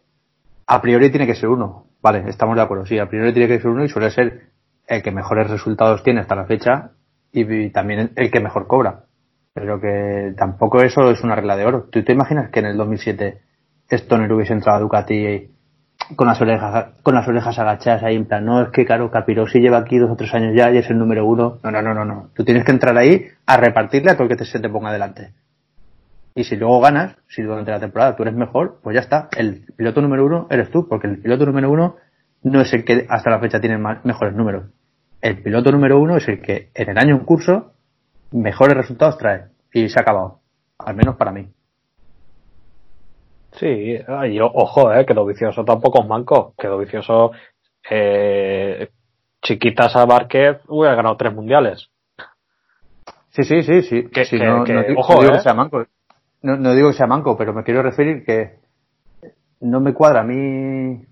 a 0.65 0.81
priori 0.81 1.11
tiene 1.11 1.27
que 1.27 1.35
ser 1.35 1.49
uno. 1.49 1.85
Vale, 2.01 2.23
estamos 2.27 2.55
de 2.55 2.63
acuerdo. 2.63 2.87
Sí, 2.87 2.97
a 2.97 3.07
priori 3.07 3.31
tiene 3.31 3.47
que 3.47 3.59
ser 3.61 3.69
uno 3.69 3.83
y 3.85 3.89
suele 3.89 4.09
ser 4.09 4.47
el 4.87 5.03
que 5.03 5.11
mejores 5.11 5.51
resultados 5.51 6.01
tiene 6.01 6.21
hasta 6.21 6.35
la 6.35 6.45
fecha 6.45 6.89
y, 7.31 7.41
y 7.43 7.69
también 7.69 8.11
el 8.15 8.31
que 8.31 8.39
mejor 8.39 8.65
cobra. 8.65 9.03
Pero 9.53 9.79
que 9.79 10.33
tampoco 10.35 10.81
eso 10.81 11.11
es 11.11 11.21
una 11.23 11.35
regla 11.35 11.55
de 11.55 11.65
oro. 11.65 11.83
¿Tú 11.91 12.03
te 12.03 12.11
imaginas 12.11 12.49
que 12.49 12.59
en 12.59 12.65
el 12.65 12.77
2007 12.77 13.39
Stoner 13.89 14.31
hubiese 14.31 14.53
entrado 14.53 14.77
a 14.77 14.81
Ducati 14.81 15.49
con 16.15 16.27
las 16.27 16.41
orejas 16.41 16.87
con 17.01 17.15
las 17.15 17.27
orejas 17.27 17.57
agachadas 17.57 18.03
ahí 18.03 18.15
en 18.15 18.25
plan 18.25 18.45
no 18.45 18.61
es 18.61 18.69
que 18.69 18.85
claro 18.85 19.09
Capirossi 19.09 19.59
lleva 19.59 19.77
aquí 19.77 19.97
dos 19.97 20.11
o 20.11 20.15
tres 20.15 20.33
años 20.33 20.53
ya 20.55 20.71
y 20.71 20.77
es 20.77 20.89
el 20.89 20.97
número 20.97 21.25
uno 21.25 21.59
no 21.63 21.71
no 21.71 21.81
no 21.81 21.93
no 21.93 22.05
no. 22.05 22.29
Tú 22.35 22.43
tienes 22.43 22.65
que 22.65 22.71
entrar 22.71 22.97
ahí 22.97 23.27
a 23.45 23.57
repartirle 23.57 24.11
a 24.11 24.13
todo 24.15 24.23
el 24.23 24.29
que 24.29 24.35
te, 24.35 24.45
se 24.45 24.59
te 24.59 24.69
ponga 24.69 24.91
delante. 24.91 25.31
Y 26.35 26.43
si 26.43 26.55
luego 26.55 26.81
ganas 26.81 27.15
si 27.27 27.41
durante 27.41 27.71
la 27.71 27.79
temporada 27.79 28.15
tú 28.15 28.23
eres 28.23 28.35
mejor 28.35 28.79
pues 28.83 28.95
ya 28.95 29.01
está. 29.01 29.29
El 29.37 29.65
piloto 29.75 30.01
número 30.01 30.25
uno 30.25 30.47
eres 30.49 30.69
tú 30.71 30.87
porque 30.87 31.07
el 31.07 31.19
piloto 31.19 31.45
número 31.45 31.71
uno 31.71 31.95
no 32.43 32.61
es 32.61 32.73
el 32.73 32.83
que 32.83 33.05
hasta 33.09 33.29
la 33.29 33.39
fecha 33.39 33.61
tiene 33.61 33.77
más, 33.77 34.03
mejores 34.03 34.35
números. 34.35 34.65
El 35.21 35.41
piloto 35.41 35.71
número 35.71 35.99
uno 35.99 36.17
es 36.17 36.27
el 36.27 36.41
que 36.41 36.69
en 36.73 36.89
el 36.89 36.97
año 36.97 37.15
en 37.15 37.23
curso 37.23 37.73
mejores 38.31 38.75
resultados 38.75 39.17
trae. 39.17 39.45
Y 39.71 39.89
se 39.89 39.97
ha 39.99 40.01
acabado. 40.01 40.39
Al 40.77 40.95
menos 40.95 41.15
para 41.15 41.31
mí 41.31 41.47
Sí, 43.53 43.97
y 44.29 44.39
ojo, 44.39 44.91
eh, 44.93 45.05
que 45.05 45.13
lo 45.13 45.25
vicioso 45.25 45.63
tampoco 45.63 46.01
es 46.01 46.07
manco, 46.07 46.53
que 46.57 46.67
lo 46.67 46.77
vicioso, 46.79 47.31
eh, 47.89 48.89
chiquitas 49.41 49.95
a 49.95 50.05
hubiera 50.67 50.95
ganado 50.95 51.17
tres 51.17 51.33
mundiales. 51.33 51.89
Sí, 53.29 53.43
sí, 53.43 53.63
sí, 53.63 53.81
sí. 53.83 54.09
Que- 54.09 54.25
Sí, 54.25 54.37
que- 54.37 54.45
no, 54.45 54.63
que- 54.63 54.73
no 54.73 54.83
digo, 54.83 54.99
ojo, 55.01 55.15
no 55.15 55.21
digo 55.21 55.33
¿eh? 55.33 55.37
que 55.37 55.43
sea 55.43 55.53
manco. 55.53 55.85
No, 56.41 56.57
no 56.57 56.73
digo 56.75 56.89
que 56.89 56.95
sea 56.97 57.07
manco, 57.07 57.37
pero 57.37 57.53
me 57.53 57.63
quiero 57.63 57.81
referir 57.81 58.23
que 58.25 58.59
no 59.61 59.79
me 59.79 59.93
cuadra 59.93 60.21
a 60.21 60.23
mí. 60.23 61.05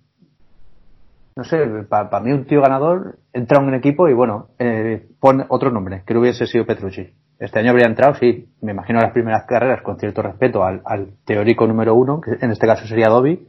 No 1.35 1.43
sé, 1.45 1.65
para 1.89 2.19
mí 2.19 2.31
un 2.31 2.45
tío 2.45 2.61
ganador 2.61 3.17
entra 3.33 3.59
en 3.59 3.67
un 3.67 3.73
equipo 3.73 4.07
y 4.09 4.13
bueno, 4.13 4.49
eh, 4.59 5.07
pone 5.19 5.45
otro 5.47 5.71
nombre, 5.71 6.03
que 6.05 6.13
no 6.13 6.19
hubiese 6.19 6.45
sido 6.45 6.65
Petrucci. 6.65 7.09
Este 7.41 7.59
año 7.59 7.71
habría 7.71 7.87
entrado, 7.87 8.13
sí, 8.15 8.47
me 8.61 8.71
imagino 8.71 8.99
las 9.01 9.11
primeras 9.13 9.45
carreras 9.45 9.81
con 9.81 9.97
cierto 9.97 10.21
respeto 10.21 10.63
al, 10.63 10.81
al 10.85 11.07
teórico 11.25 11.65
número 11.65 11.95
uno, 11.95 12.21
que 12.21 12.37
en 12.39 12.51
este 12.51 12.67
caso 12.67 12.85
sería 12.85 13.09
Dobby, 13.09 13.47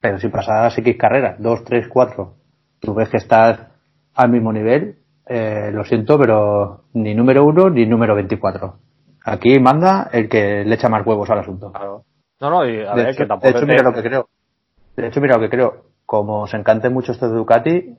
pero 0.00 0.18
si 0.20 0.28
pasadas 0.28 0.78
X 0.78 0.96
carreras, 0.96 1.36
dos, 1.40 1.64
tres, 1.64 1.88
cuatro, 1.88 2.34
tú 2.80 2.94
ves 2.94 3.08
que 3.08 3.16
estás 3.16 3.58
al 4.14 4.30
mismo 4.30 4.52
nivel, 4.52 4.98
eh, 5.26 5.70
lo 5.72 5.84
siento, 5.84 6.16
pero 6.18 6.84
ni 6.92 7.14
número 7.14 7.44
uno 7.44 7.70
ni 7.70 7.86
número 7.86 8.14
24. 8.14 8.76
Aquí 9.24 9.58
manda 9.58 10.08
el 10.12 10.28
que 10.28 10.64
le 10.64 10.74
echa 10.74 10.88
más 10.88 11.04
huevos 11.04 11.28
al 11.30 11.40
asunto. 11.40 11.72
Claro. 11.72 12.04
No, 12.40 12.50
no, 12.50 12.66
y 12.68 12.82
a 12.86 12.94
de, 12.94 13.02
ver, 13.02 13.08
hecho, 13.08 13.16
que 13.18 13.22
de 13.24 13.28
tampoco 13.28 13.48
hecho, 13.50 13.60
te- 13.60 13.66
mira 13.66 13.82
lo 13.82 13.92
que 13.94 14.02
creo. 14.02 14.28
De 14.96 15.06
hecho, 15.08 15.20
mira 15.20 15.36
lo 15.36 15.40
que 15.40 15.50
creo. 15.50 15.84
Como 16.06 16.42
os 16.42 16.54
encante 16.54 16.90
mucho 16.90 17.10
esto 17.12 17.28
de 17.28 17.36
Ducati, 17.36 17.96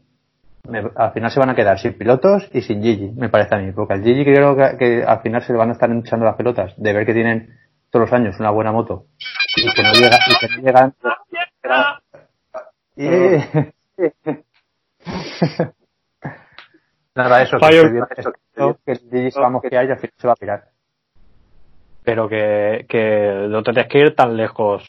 me- 0.67 0.91
al 0.95 1.12
final 1.13 1.31
se 1.31 1.39
van 1.39 1.50
a 1.50 1.55
quedar 1.55 1.79
sin 1.79 1.98
pilotos 1.98 2.48
y 2.53 2.62
sin 2.62 2.81
Gigi, 2.81 3.12
me 3.12 3.29
parece 3.29 3.55
a 3.55 3.60
mí. 3.60 3.72
Porque 3.72 3.93
al 3.93 4.03
Gigi 4.03 4.24
creo 4.24 4.55
que, 4.55 4.77
que 4.77 5.03
al 5.03 5.22
final 5.22 5.41
se 5.43 5.53
le 5.53 5.60
van 5.60 5.69
a 5.69 5.74
estar 5.74 5.89
echando 5.91 6.25
las 6.25 6.36
pelotas 6.36 6.74
de 6.77 6.93
ver 6.93 7.05
que 7.05 7.13
tienen 7.13 7.50
todos 7.89 8.10
los 8.10 8.13
años 8.13 8.39
una 8.39 8.51
buena 8.51 8.72
moto 8.72 9.05
y 9.57 9.72
que 9.74 9.84
no 9.84 9.91
llega 9.93 10.17
y 10.27 10.36
que 10.39 10.48
no 10.50 10.57
llegan 10.62 10.93
y- 12.98 13.39
nada 17.15 17.41
eso 17.41 17.57
que, 17.57 17.65
Fallo. 17.65 17.77
estoy 17.77 17.91
viendo 17.91 18.07
eso, 18.17 18.31
que- 18.31 18.75
que 18.86 18.91
el 18.91 19.00
Gigi 19.10 19.31
se 19.31 19.39
va 19.39 19.48
a 19.48 19.51
mosquear 19.51 19.86
y 19.86 19.91
al 19.91 19.98
final 20.00 20.13
se 20.17 20.27
va 20.27 20.34
a 20.34 20.38
pirar 20.38 20.63
pero 22.03 22.29
que, 22.29 22.86
que 22.88 23.48
no 23.50 23.63
te 23.63 23.72
tienes 23.74 23.91
que 23.91 24.00
ir 24.00 24.15
tan 24.15 24.38
lejos 24.38 24.84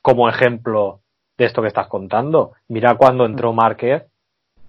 como 0.00 0.26
ejemplo 0.28 1.00
de 1.36 1.44
esto 1.44 1.60
que 1.60 1.68
estás 1.68 1.86
contando. 1.88 2.52
Mira 2.68 2.94
cuando 2.96 3.26
entró 3.26 3.52
Márquez, 3.52 4.04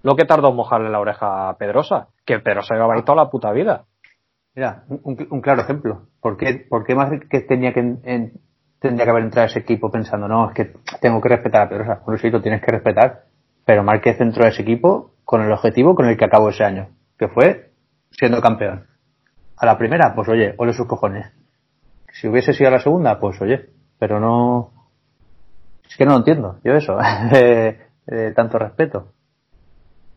lo 0.02 0.16
que 0.16 0.24
tardó 0.24 0.50
en 0.50 0.56
mojarle 0.56 0.90
la 0.90 1.00
oreja 1.00 1.48
a 1.48 1.56
Pedrosa, 1.56 2.08
que 2.24 2.38
Pedrosa 2.40 2.74
llevaba 2.74 2.94
ahí 2.94 3.02
toda 3.02 3.24
la 3.24 3.30
puta 3.30 3.52
vida. 3.52 3.84
Mira, 4.54 4.84
un, 4.88 5.26
un 5.30 5.40
claro 5.40 5.62
ejemplo. 5.62 6.08
¿Por 6.20 6.36
qué, 6.36 6.66
por 6.68 6.84
qué 6.84 6.94
más 6.94 7.10
que 7.30 7.40
tenía 7.40 7.72
que 7.72 7.80
en- 7.80 8.00
en- 8.04 8.32
tendría 8.80 9.04
que 9.06 9.10
haber 9.10 9.22
entrado 9.24 9.46
ese 9.46 9.60
equipo 9.60 9.90
pensando, 9.90 10.28
no, 10.28 10.48
es 10.50 10.54
que 10.54 10.72
tengo 11.00 11.20
que 11.20 11.28
respetar 11.28 11.62
a 11.62 11.68
Pedrosa? 11.68 12.00
Bueno, 12.04 12.18
sí, 12.18 12.30
lo 12.30 12.42
tienes 12.42 12.60
que 12.60 12.70
respetar. 12.72 13.24
Pero 13.64 13.82
Márquez 13.84 14.20
entró 14.20 14.44
a 14.44 14.48
ese 14.48 14.62
equipo 14.62 15.12
con 15.24 15.40
el 15.42 15.52
objetivo 15.52 15.94
con 15.94 16.06
el 16.06 16.16
que 16.16 16.24
acabó 16.24 16.48
ese 16.50 16.64
año, 16.64 16.88
que 17.18 17.28
fue 17.28 17.70
siendo 18.10 18.40
campeón. 18.42 18.86
A 19.56 19.66
la 19.66 19.78
primera, 19.78 20.14
pues 20.14 20.28
oye, 20.28 20.54
ole 20.58 20.72
sus 20.72 20.86
cojones. 20.88 21.32
Si 22.12 22.26
hubiese 22.28 22.52
sido 22.52 22.68
a 22.68 22.72
la 22.72 22.80
segunda, 22.80 23.18
pues 23.20 23.40
oye, 23.40 23.70
pero 23.98 24.18
no. 24.20 24.72
Es 25.88 25.96
que 25.96 26.04
no 26.04 26.12
lo 26.12 26.18
entiendo, 26.18 26.58
yo 26.64 26.72
eso, 26.74 26.98
de, 27.30 27.78
de 28.06 28.32
tanto 28.32 28.58
respeto. 28.58 29.12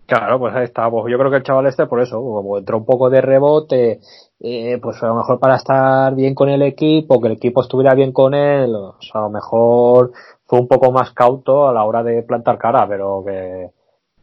Claro, 0.08 0.38
pues 0.40 0.54
ahí 0.56 0.66
está. 0.66 0.90
Pues 0.90 1.12
yo 1.12 1.18
creo 1.18 1.32
que 1.32 1.38
el 1.38 1.44
chaval 1.44 1.66
este, 1.68 1.88
por 1.88 2.00
eso, 2.00 2.18
como 2.22 2.58
entró 2.58 2.78
un 2.78 2.86
poco 2.86 3.10
de 3.10 3.22
rebote, 3.22 4.00
eh, 4.40 4.78
pues 4.82 5.02
a 5.02 5.08
lo 5.08 5.16
mejor 5.16 5.40
para 5.40 5.56
estar 5.56 6.14
bien 6.14 6.36
con 6.36 6.50
el 6.50 6.62
equipo, 6.62 7.20
que 7.20 7.28
el 7.28 7.34
equipo 7.34 7.62
estuviera 7.62 7.96
bien 7.96 8.12
con 8.12 8.34
él, 8.36 8.76
o 8.76 8.98
sea, 9.02 9.22
a 9.22 9.24
lo 9.24 9.30
mejor 9.32 10.12
fue 10.46 10.60
un 10.60 10.68
poco 10.68 10.92
más 10.92 11.12
cauto 11.12 11.68
a 11.68 11.74
la 11.74 11.84
hora 11.86 12.04
de 12.04 12.22
plantar 12.22 12.58
cara, 12.60 12.88
pero 12.88 13.24
que, 13.26 13.72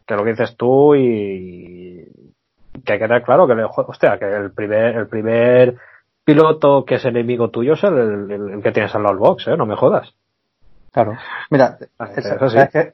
que 0.07 0.15
lo 0.15 0.23
que 0.23 0.29
dices 0.29 0.55
tú 0.55 0.95
y 0.95 2.05
que 2.85 2.93
hay 2.93 2.99
que 2.99 3.07
tener 3.07 3.23
claro 3.23 3.45
que, 3.45 3.55
le- 3.55 3.65
hostia, 3.65 4.17
que 4.17 4.25
el 4.25 4.51
primer, 4.53 4.95
el 4.95 5.07
primer 5.07 5.75
piloto 6.23 6.85
que 6.85 6.95
es 6.95 7.05
enemigo 7.05 7.49
tuyo 7.49 7.73
es 7.73 7.83
el, 7.83 8.31
el- 8.31 8.49
el 8.51 8.63
que 8.63 8.71
tienes 8.71 8.95
al 8.95 9.03
lado 9.03 9.17
box, 9.17 9.47
eh, 9.47 9.57
no 9.57 9.65
me 9.65 9.75
jodas. 9.75 10.13
Claro. 10.91 11.17
Mira, 11.49 11.77
sí. 11.77 11.85
¿sabes, 12.49 12.69
qué, 12.71 12.93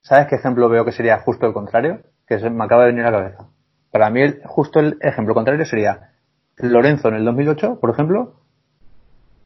¿sabes 0.00 0.26
qué 0.28 0.36
ejemplo 0.36 0.68
veo 0.68 0.84
que 0.84 0.92
sería 0.92 1.18
justo 1.20 1.46
el 1.46 1.52
contrario? 1.52 1.98
Que 2.32 2.38
se 2.40 2.48
me 2.48 2.64
acaba 2.64 2.84
de 2.86 2.92
venir 2.92 3.04
a 3.04 3.10
la 3.10 3.18
cabeza. 3.18 3.44
Para 3.90 4.08
mí, 4.08 4.22
el, 4.22 4.40
justo 4.46 4.80
el 4.80 4.96
ejemplo 5.02 5.34
contrario 5.34 5.66
sería 5.66 6.12
Lorenzo 6.56 7.08
en 7.08 7.16
el 7.16 7.26
2008, 7.26 7.78
por 7.78 7.90
ejemplo, 7.90 8.36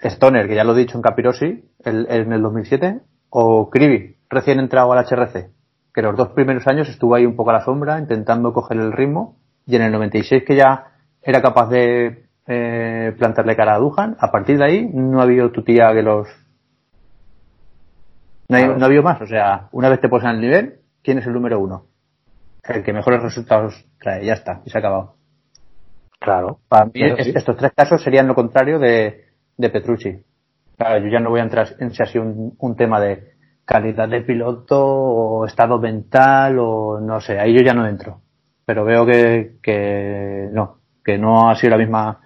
Stoner, 0.01 0.47
que 0.47 0.55
ya 0.55 0.63
lo 0.63 0.73
he 0.77 0.79
dicho 0.79 0.97
en 0.97 1.03
Capirossi, 1.03 1.65
el- 1.85 2.07
en 2.09 2.33
el 2.33 2.43
2007, 2.43 3.01
o 3.31 3.71
Krivi, 3.71 4.19
recién 4.31 4.61
entrado 4.61 4.93
al 4.93 5.05
HRC, 5.05 5.51
que 5.93 6.03
los 6.03 6.17
dos 6.17 6.29
primeros 6.29 6.65
años 6.69 6.89
estuvo 6.89 7.17
ahí 7.17 7.27
un 7.27 7.35
poco 7.35 7.51
a 7.51 7.55
la 7.55 7.65
sombra, 7.65 7.99
intentando 7.99 8.53
coger 8.53 8.77
el 8.79 8.93
ritmo, 8.93 9.37
y 9.67 9.75
en 9.75 9.83
el 9.83 9.91
96 9.91 10.45
que 10.47 10.55
ya 10.55 10.93
era 11.23 11.43
capaz 11.43 11.69
de 11.69 12.27
eh, 12.47 13.15
plantarle 13.19 13.57
cara 13.57 13.75
a 13.75 13.79
Duhan, 13.79 14.17
a 14.21 14.31
partir 14.31 14.59
de 14.59 14.65
ahí 14.65 14.91
no 14.95 15.19
ha 15.19 15.25
habido 15.25 15.51
tu 15.51 15.65
tía 15.65 15.93
que 15.93 16.03
los 16.03 16.29
no, 18.49 18.57
ha 18.85 18.87
habido 18.87 19.03
más. 19.03 19.21
O 19.21 19.27
sea, 19.27 19.69
una 19.73 19.89
vez 19.89 20.01
te 20.01 20.09
pones 20.09 20.25
en 20.27 20.37
el 20.37 20.41
nivel, 20.41 20.75
¿quién 21.03 21.19
es 21.19 21.27
el 21.27 21.33
número 21.33 21.59
uno? 21.59 21.87
El 22.69 22.83
que 22.83 22.93
mejores 22.93 23.23
resultados 23.23 23.87
trae, 24.01 24.25
ya 24.25 24.35
está, 24.35 24.61
y 24.65 24.71
se 24.71 24.79
ha 24.79 24.81
acabado. 24.81 25.15
Claro. 26.19 26.59
Para 26.69 26.87
mí, 26.87 26.93
Eso 26.95 27.17
es- 27.19 27.25
sí. 27.27 27.33
estos 27.35 27.57
tres 27.57 27.73
casos 27.77 28.03
serían 28.03 28.27
lo 28.27 28.35
contrario 28.35 28.79
de, 28.79 29.27
de 29.57 29.71
Petrucci. 29.71 30.23
Claro, 30.77 30.99
yo 31.05 31.09
ya 31.11 31.21
no 31.21 31.31
voy 31.31 31.41
a 31.41 31.45
entrar 31.45 31.69
en 31.79 31.91
si 31.93 32.03
ha 32.03 32.07
sido 32.07 32.25
un, 32.25 32.55
un 32.59 32.77
tema 32.77 33.01
de 33.01 33.33
calidad 33.65 34.09
de 34.09 34.21
piloto 34.23 34.79
o 34.85 35.47
estado 35.47 35.79
mental 35.79 36.59
o 36.59 37.01
no 37.01 37.21
sé, 37.21 37.39
ahí 37.39 37.55
yo 37.55 37.61
ya 37.63 37.75
no 37.75 37.87
entro. 37.87 38.21
Pero 38.65 38.85
veo 38.85 39.07
que, 39.07 39.57
que 39.63 40.49
no, 40.53 40.79
que 41.05 41.19
no 41.19 41.49
ha 41.49 41.57
sido 41.57 41.71
la 41.73 41.79
misma. 41.79 42.21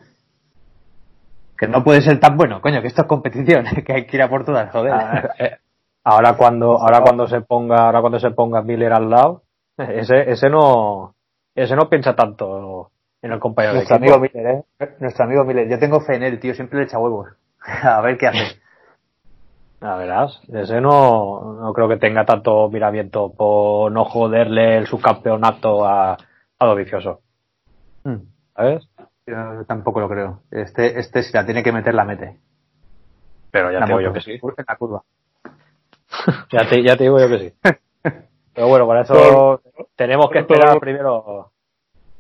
Que 1.59 1.69
no 1.69 1.85
puede 1.85 2.01
ser 2.01 2.19
tan 2.19 2.37
bueno, 2.37 2.61
coño, 2.63 2.81
que 2.81 2.89
esto 2.89 3.03
es 3.03 3.09
competición, 3.09 3.65
que 3.87 3.93
hay 3.93 4.07
que 4.07 4.17
ir 4.17 4.23
a 4.23 4.31
por 4.31 4.45
todas, 4.45 4.71
joder. 4.73 4.93
Ah, 4.95 5.29
eh, 5.39 5.57
ahora 6.05 6.35
cuando 6.35 6.81
ahora 6.81 7.03
cuando 7.03 7.27
se 7.29 7.43
ponga 7.43 7.85
ahora 7.87 8.01
cuando 8.01 8.19
se 8.19 8.31
ponga 8.31 8.63
Miller 8.63 8.93
al 8.95 9.11
lado 9.11 9.43
ese 9.89 10.31
ese 10.31 10.49
no 10.51 11.15
ese 11.55 11.75
no 11.77 11.89
piensa 11.89 12.15
tanto 12.15 12.91
en 13.23 13.33
el 13.33 13.39
compañero 13.41 13.75
de 13.75 13.79
Nuestro 13.81 13.97
equipo. 13.97 14.15
amigo 14.15 14.31
Miller, 14.33 14.65
¿eh? 14.79 14.89
Nuestro 15.01 15.25
amigo 15.25 15.45
Miller. 15.45 15.69
Yo 15.69 15.79
tengo 15.79 16.01
fe 16.01 16.17
en 16.17 16.23
él, 16.23 16.41
tío. 16.41 16.55
Siempre 16.55 16.79
le 16.79 16.85
echa 16.87 16.99
huevos. 16.99 17.29
A 17.83 18.01
ver 18.01 18.17
qué 18.17 18.29
hace. 18.29 18.61
La 19.81 19.97
verás, 19.97 20.41
ese 20.53 20.81
no 20.81 21.59
no 21.61 21.73
creo 21.73 21.89
que 21.89 21.97
tenga 21.97 22.25
tanto 22.27 22.69
miramiento 22.69 23.33
por 23.33 23.91
no 23.91 24.05
joderle 24.05 24.77
el 24.77 24.87
subcampeonato 24.87 25.87
a 25.87 26.13
a 26.59 26.67
lo 26.67 26.75
vicioso 26.75 27.21
Mm. 28.05 28.17
¿sabes? 28.55 28.89
Yo 29.27 29.65
tampoco 29.67 30.01
lo 30.01 30.09
creo. 30.09 30.41
Este, 30.51 30.99
este 30.99 31.23
si 31.23 31.33
la 31.35 31.45
tiene 31.45 31.63
que 31.63 31.73
meter, 31.73 31.95
la 31.95 32.05
mete. 32.05 32.39
Pero 33.51 33.71
ya 33.71 33.81
La 33.81 33.87
te 33.87 33.93
digo 33.93 34.01
yo 34.01 34.13
que 34.13 34.21
sí. 34.23 34.33
En 34.33 34.65
la 34.67 34.77
curva. 34.77 35.03
Ya 36.53 36.69
te, 36.69 36.83
ya 36.83 36.97
te 36.97 37.05
digo 37.05 37.19
yo 37.21 37.29
que 37.29 37.39
sí. 37.39 37.55
Pero 38.61 38.69
bueno, 38.69 38.87
para 38.87 39.01
eso 39.01 39.63
tenemos 39.97 40.29
que 40.29 40.41
esperar 40.41 40.79
primero 40.79 41.51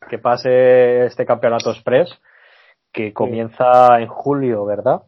que 0.08 0.16
pase 0.16 1.04
este 1.04 1.26
campeonato 1.26 1.70
express, 1.70 2.18
que 2.90 3.12
comienza 3.12 4.00
en 4.00 4.06
julio, 4.08 4.64
¿verdad? 4.64 5.02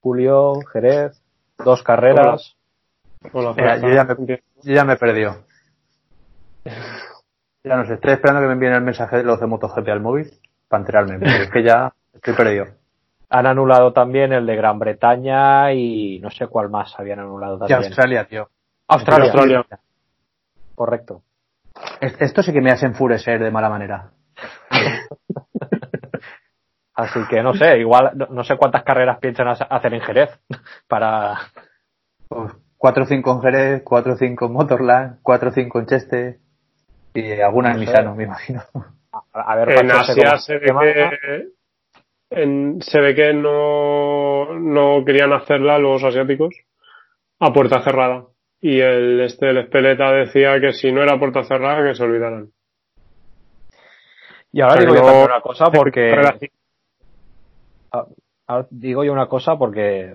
Julio, 0.00 0.60
Jerez, 0.72 1.20
dos 1.58 1.82
carreras. 1.82 2.54
Hola, 3.32 3.52
Mira, 3.56 3.78
Fran. 3.78 3.82
yo 3.82 3.88
ya 3.88 4.04
me, 4.04 4.26
yo 4.26 4.36
ya 4.62 4.84
me 4.84 4.96
perdió. 4.96 5.38
Ya 7.64 7.74
no 7.74 7.84
sé, 7.84 7.94
estoy 7.94 8.12
esperando 8.12 8.40
que 8.40 8.46
me 8.46 8.52
envíen 8.52 8.74
el 8.74 8.82
mensaje 8.82 9.16
de 9.16 9.22
los 9.24 9.40
de 9.40 9.46
MotoGP 9.48 9.88
al 9.88 10.00
móvil 10.00 10.30
para 10.68 10.82
enterarme, 10.82 11.18
porque 11.18 11.42
es 11.42 11.50
que 11.50 11.64
ya 11.64 11.92
estoy 12.14 12.34
perdido. 12.34 12.66
Han 13.28 13.46
anulado 13.46 13.92
también 13.92 14.32
el 14.32 14.46
de 14.46 14.54
Gran 14.54 14.78
Bretaña 14.78 15.72
y 15.72 16.20
no 16.20 16.30
sé 16.30 16.46
cuál 16.46 16.70
más 16.70 16.94
habían 16.96 17.18
anulado 17.18 17.56
Y 17.56 17.58
también. 17.58 17.82
Australia, 17.86 18.24
tío. 18.28 18.48
Australia, 18.86 19.32
Australia. 19.32 19.66
Correcto. 20.84 21.22
Es- 22.00 22.18
Esto 22.22 22.42
sí 22.42 22.54
que 22.54 22.62
me 22.62 22.70
hace 22.70 22.86
enfurecer 22.86 23.38
de 23.38 23.50
mala 23.50 23.68
manera. 23.68 24.12
Así 26.94 27.20
que 27.28 27.42
no 27.42 27.52
sé, 27.54 27.78
igual 27.78 28.12
no, 28.14 28.26
no 28.30 28.44
sé 28.44 28.56
cuántas 28.56 28.82
carreras 28.82 29.18
piensan 29.18 29.48
hace- 29.48 29.66
hacer 29.68 29.92
en 29.94 30.00
Jerez 30.00 30.30
para 30.88 31.34
Pues 32.28 32.52
4 32.78 33.02
o 33.02 33.06
5 33.06 33.30
en 33.32 33.40
Jerez, 33.42 33.82
4 33.84 34.12
o 34.14 34.16
5 34.16 34.46
en 34.46 34.52
Motorland, 34.52 35.18
4 35.22 35.50
o 35.50 35.52
5 35.52 35.80
en 35.80 35.86
Cheste 35.86 36.38
y 37.12 37.32
alguna 37.42 37.72
en. 37.72 37.80
Misano, 37.80 38.14
me 38.14 38.24
imagino. 38.24 38.62
a 39.32 39.56
ver 39.56 39.70
En 39.80 39.90
Asia 39.90 40.38
se 40.38 40.56
ve 40.58 40.72
que 40.80 41.48
en- 42.30 42.80
se 42.80 43.00
ve 43.00 43.14
que 43.14 43.34
no, 43.34 44.58
no 44.58 45.04
querían 45.04 45.32
hacerla 45.34 45.78
los 45.78 46.02
asiáticos 46.04 46.54
a 47.38 47.52
puerta 47.52 47.82
cerrada. 47.82 48.24
Y 48.60 48.80
el 48.80 49.20
este 49.20 49.50
el 49.50 49.58
Espeleta 49.58 50.10
decía 50.12 50.60
que 50.60 50.72
si 50.72 50.92
no 50.92 51.02
era 51.02 51.18
puerta 51.18 51.44
cerrada 51.44 51.82
que 51.88 51.94
se 51.94 52.02
olvidaran. 52.04 52.50
Y 54.52 54.60
ahora 54.60 54.80
digo 54.80 54.94
yo 54.94 55.02
también 55.02 55.24
una 55.24 55.40
cosa 55.40 55.64
porque 55.72 56.14
Relación- 56.14 56.50
ahora 58.46 58.66
digo 58.70 59.04
yo 59.04 59.12
una 59.12 59.26
cosa 59.26 59.56
porque 59.56 60.14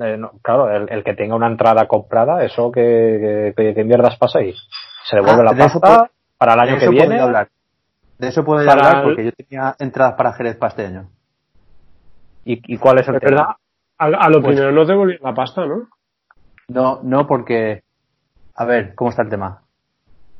eh, 0.00 0.16
no, 0.16 0.32
claro, 0.42 0.70
el, 0.74 0.88
el 0.90 1.04
que 1.04 1.14
tenga 1.14 1.34
una 1.34 1.46
entrada 1.48 1.86
comprada, 1.86 2.44
eso 2.44 2.70
que, 2.72 3.52
que, 3.56 3.74
que 3.74 3.84
mierdas 3.84 4.16
pasa 4.16 4.38
ahí. 4.38 4.54
Se 5.04 5.16
devuelve 5.16 5.40
Ah, 5.40 5.44
la 5.44 5.52
de 5.52 5.58
pasta 5.58 6.10
para 6.38 6.54
el 6.54 6.60
año 6.60 6.78
que 6.78 6.84
eso 6.84 6.90
viene. 6.90 7.06
puedo 7.08 7.22
hablar. 7.24 7.48
De 8.18 8.28
eso 8.28 8.44
puedo 8.44 8.70
hablar 8.70 8.96
el- 8.98 9.02
porque 9.02 9.24
yo 9.24 9.32
tenía 9.32 9.74
entradas 9.78 10.14
para 10.14 10.32
Jerez 10.34 10.56
para 10.56 10.70
este 10.70 10.86
año. 10.86 11.08
¿Y, 12.44 12.74
y 12.74 12.78
cuál 12.78 12.98
es 13.00 13.08
el 13.08 13.16
Es 13.16 13.20
tema? 13.20 13.30
verdad, 13.30 13.56
a, 13.98 14.04
a 14.26 14.28
lo 14.30 14.40
Pues- 14.40 14.54
primero 14.56 14.72
no 14.72 14.86
te 14.86 14.94
volvían 14.94 15.20
la 15.22 15.34
pasta, 15.34 15.66
¿no? 15.66 15.88
No, 16.72 17.00
no 17.02 17.26
porque, 17.26 17.82
a 18.54 18.64
ver, 18.64 18.94
¿cómo 18.94 19.10
está 19.10 19.22
el 19.22 19.28
tema? 19.28 19.62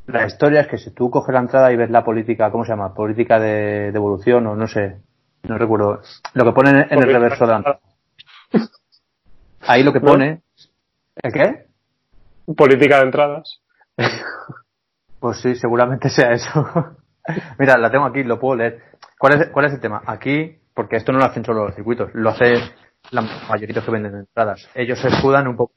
La 0.07 0.27
historia 0.27 0.63
es 0.63 0.69
que 0.69 0.79
si 0.79 0.91
tú 0.91 1.11
coges 1.11 1.33
la 1.33 1.41
entrada 1.41 1.73
y 1.73 1.77
ves 1.77 1.91
la 1.91 2.05
política, 2.05 2.51
¿cómo 2.51 2.65
se 2.65 2.73
llama? 2.73 2.95
Política 2.95 3.39
de 3.39 3.93
devolución 3.93 4.47
o 4.47 4.57
no 4.57 4.67
sé, 4.67 4.97
no 5.43 5.59
recuerdo. 5.59 6.01
Lo 6.35 6.45
que 6.45 6.53
pone 6.53 6.71
en, 6.71 6.87
en 6.91 7.03
el 7.03 7.13
reverso 7.13 7.45
de 7.45 7.51
la 7.51 7.57
entrada. 7.59 7.81
Ahí 9.67 9.83
lo 9.83 9.93
que 9.93 10.01
pone, 10.01 10.43
¿el 11.23 11.33
qué? 11.33 11.67
Política 12.57 12.99
de 12.99 13.05
entradas. 13.05 13.61
Pues 15.21 15.41
sí, 15.41 15.55
seguramente 15.55 16.11
sea 16.11 16.33
eso. 16.33 16.67
Mira, 17.61 17.79
la 17.79 17.93
tengo 17.93 18.07
aquí, 18.07 18.25
lo 18.25 18.41
puedo 18.41 18.57
leer. 18.57 18.83
¿Cuál 19.17 19.41
es, 19.41 19.49
¿Cuál 19.51 19.67
es 19.67 19.73
el 19.75 19.81
tema? 19.81 20.03
Aquí, 20.05 20.59
porque 20.75 20.97
esto 20.97 21.13
no 21.13 21.21
lo 21.21 21.27
hacen 21.27 21.45
solo 21.45 21.65
los 21.65 21.77
circuitos, 21.77 22.11
lo 22.13 22.31
hace 22.31 22.55
la 23.11 23.23
mayoría 23.49 23.83
que 23.83 23.91
venden 23.91 24.15
entradas. 24.17 24.69
Ellos 24.75 24.99
se 25.01 25.09
escudan 25.09 25.47
un 25.49 25.57
poco 25.57 25.75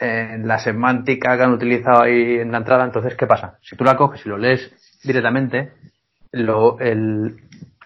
en 0.00 0.46
la 0.46 0.58
semántica 0.58 1.36
que 1.36 1.42
han 1.42 1.52
utilizado 1.52 2.02
ahí 2.02 2.36
en 2.38 2.52
la 2.52 2.58
entrada. 2.58 2.84
Entonces, 2.84 3.16
¿qué 3.16 3.26
pasa? 3.26 3.58
Si 3.62 3.76
tú 3.76 3.84
la 3.84 3.96
coges 3.96 4.24
y 4.24 4.28
lo 4.28 4.38
lees 4.38 4.72
directamente, 5.02 5.72
lo, 6.32 6.78
el, 6.78 7.36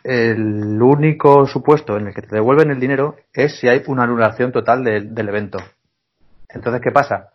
el 0.05 0.81
único 0.83 1.47
supuesto 1.47 1.97
en 1.97 2.09
el 2.09 2.15
que 2.15 2.23
te 2.23 2.35
devuelven 2.35 2.71
el 2.71 2.81
dinero 2.81 3.17
es 3.33 3.59
si 3.59 3.69
hay 3.69 3.83
una 3.87 4.05
anulación 4.05 4.53
total 4.53 4.85
de- 4.85 5.01
del 5.01 5.29
evento. 5.29 5.59
Entonces, 6.49 6.83
¿qué 6.83 6.91
pasa? 6.93 7.31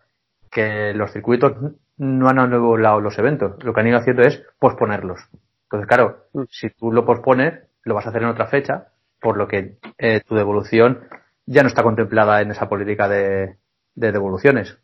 Que 0.50 0.92
los 0.94 1.12
circuitos 1.12 1.54
no 1.96 2.28
han 2.28 2.38
anulado 2.38 3.00
los 3.00 3.18
eventos. 3.18 3.62
Lo 3.64 3.74
que 3.74 3.80
han 3.80 3.88
ido 3.88 3.98
haciendo 3.98 4.22
es 4.22 4.42
posponerlos. 4.60 5.18
Entonces, 5.64 5.88
claro, 5.88 6.26
si 6.50 6.70
tú 6.70 6.92
lo 6.92 7.04
pospones, 7.04 7.64
lo 7.82 7.94
vas 7.94 8.06
a 8.06 8.10
hacer 8.10 8.22
en 8.22 8.28
otra 8.28 8.46
fecha, 8.46 8.88
por 9.20 9.36
lo 9.36 9.48
que 9.48 9.78
eh, 9.98 10.20
tu 10.26 10.34
devolución 10.34 11.08
ya 11.46 11.62
no 11.62 11.68
está 11.68 11.82
contemplada 11.82 12.40
en 12.40 12.50
esa 12.50 12.68
política 12.68 13.08
de, 13.08 13.56
de 13.94 14.12
devoluciones. 14.12 14.78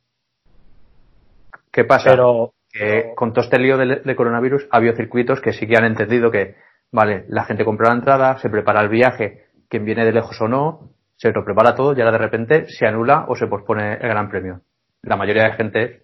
¿Qué 1.70 1.85
pasa? 1.85 2.11
Pero 2.11 2.55
que 2.70 3.12
con 3.14 3.33
todo 3.33 3.44
este 3.44 3.59
lío 3.59 3.77
de, 3.77 3.97
de 3.97 4.16
coronavirus 4.16 4.66
ha 4.70 4.79
habido 4.79 4.97
circuitos 4.97 5.40
que 5.40 5.53
sí 5.53 5.66
que 5.66 5.77
han 5.77 5.85
entendido 5.85 6.31
que, 6.31 6.57
vale, 6.90 7.25
la 7.29 7.44
gente 7.44 7.64
compra 7.64 7.88
la 7.88 7.97
entrada, 7.97 8.38
se 8.38 8.51
prepara 8.51 8.81
el 8.81 8.88
viaje, 8.88 9.47
quien 9.68 9.85
viene 9.85 10.05
de 10.05 10.12
lejos 10.12 10.40
o 10.40 10.49
no, 10.49 10.90
se 11.16 11.33
lo 11.33 11.44
prepara 11.44 11.75
todo 11.75 11.97
y 11.97 12.01
ahora 12.01 12.12
de 12.12 12.18
repente 12.18 12.66
se 12.68 12.87
anula 12.87 13.27
o 13.29 13.37
se 13.37 13.47
pospone 13.47 13.94
el 13.94 14.09
gran 14.09 14.29
premio. 14.29 14.61
La 15.03 15.16
mayoría 15.16 15.44
de 15.44 15.53
gente 15.53 16.03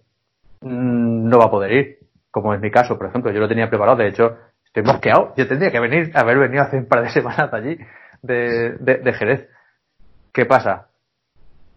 mm, 0.61 1.27
no 1.27 1.39
va 1.39 1.45
a 1.45 1.51
poder 1.51 1.71
ir, 1.71 1.97
como 2.29 2.53
es 2.53 2.61
mi 2.61 2.71
caso, 2.71 2.97
por 2.97 3.07
ejemplo, 3.07 3.31
yo 3.31 3.39
lo 3.39 3.47
tenía 3.47 3.69
preparado, 3.69 3.97
de 3.97 4.07
hecho, 4.07 4.37
estoy 4.65 4.83
mosqueado, 4.83 5.33
yo 5.35 5.47
tendría 5.47 5.71
que 5.71 5.79
venir, 5.79 6.11
haber 6.13 6.37
venido 6.37 6.63
hace 6.63 6.77
un 6.77 6.85
par 6.85 7.01
de 7.01 7.09
semanas 7.11 7.53
allí 7.53 7.77
de, 8.21 8.77
de, 8.79 9.13
Jerez. 9.13 9.49
¿Qué 10.33 10.45
pasa? 10.45 10.87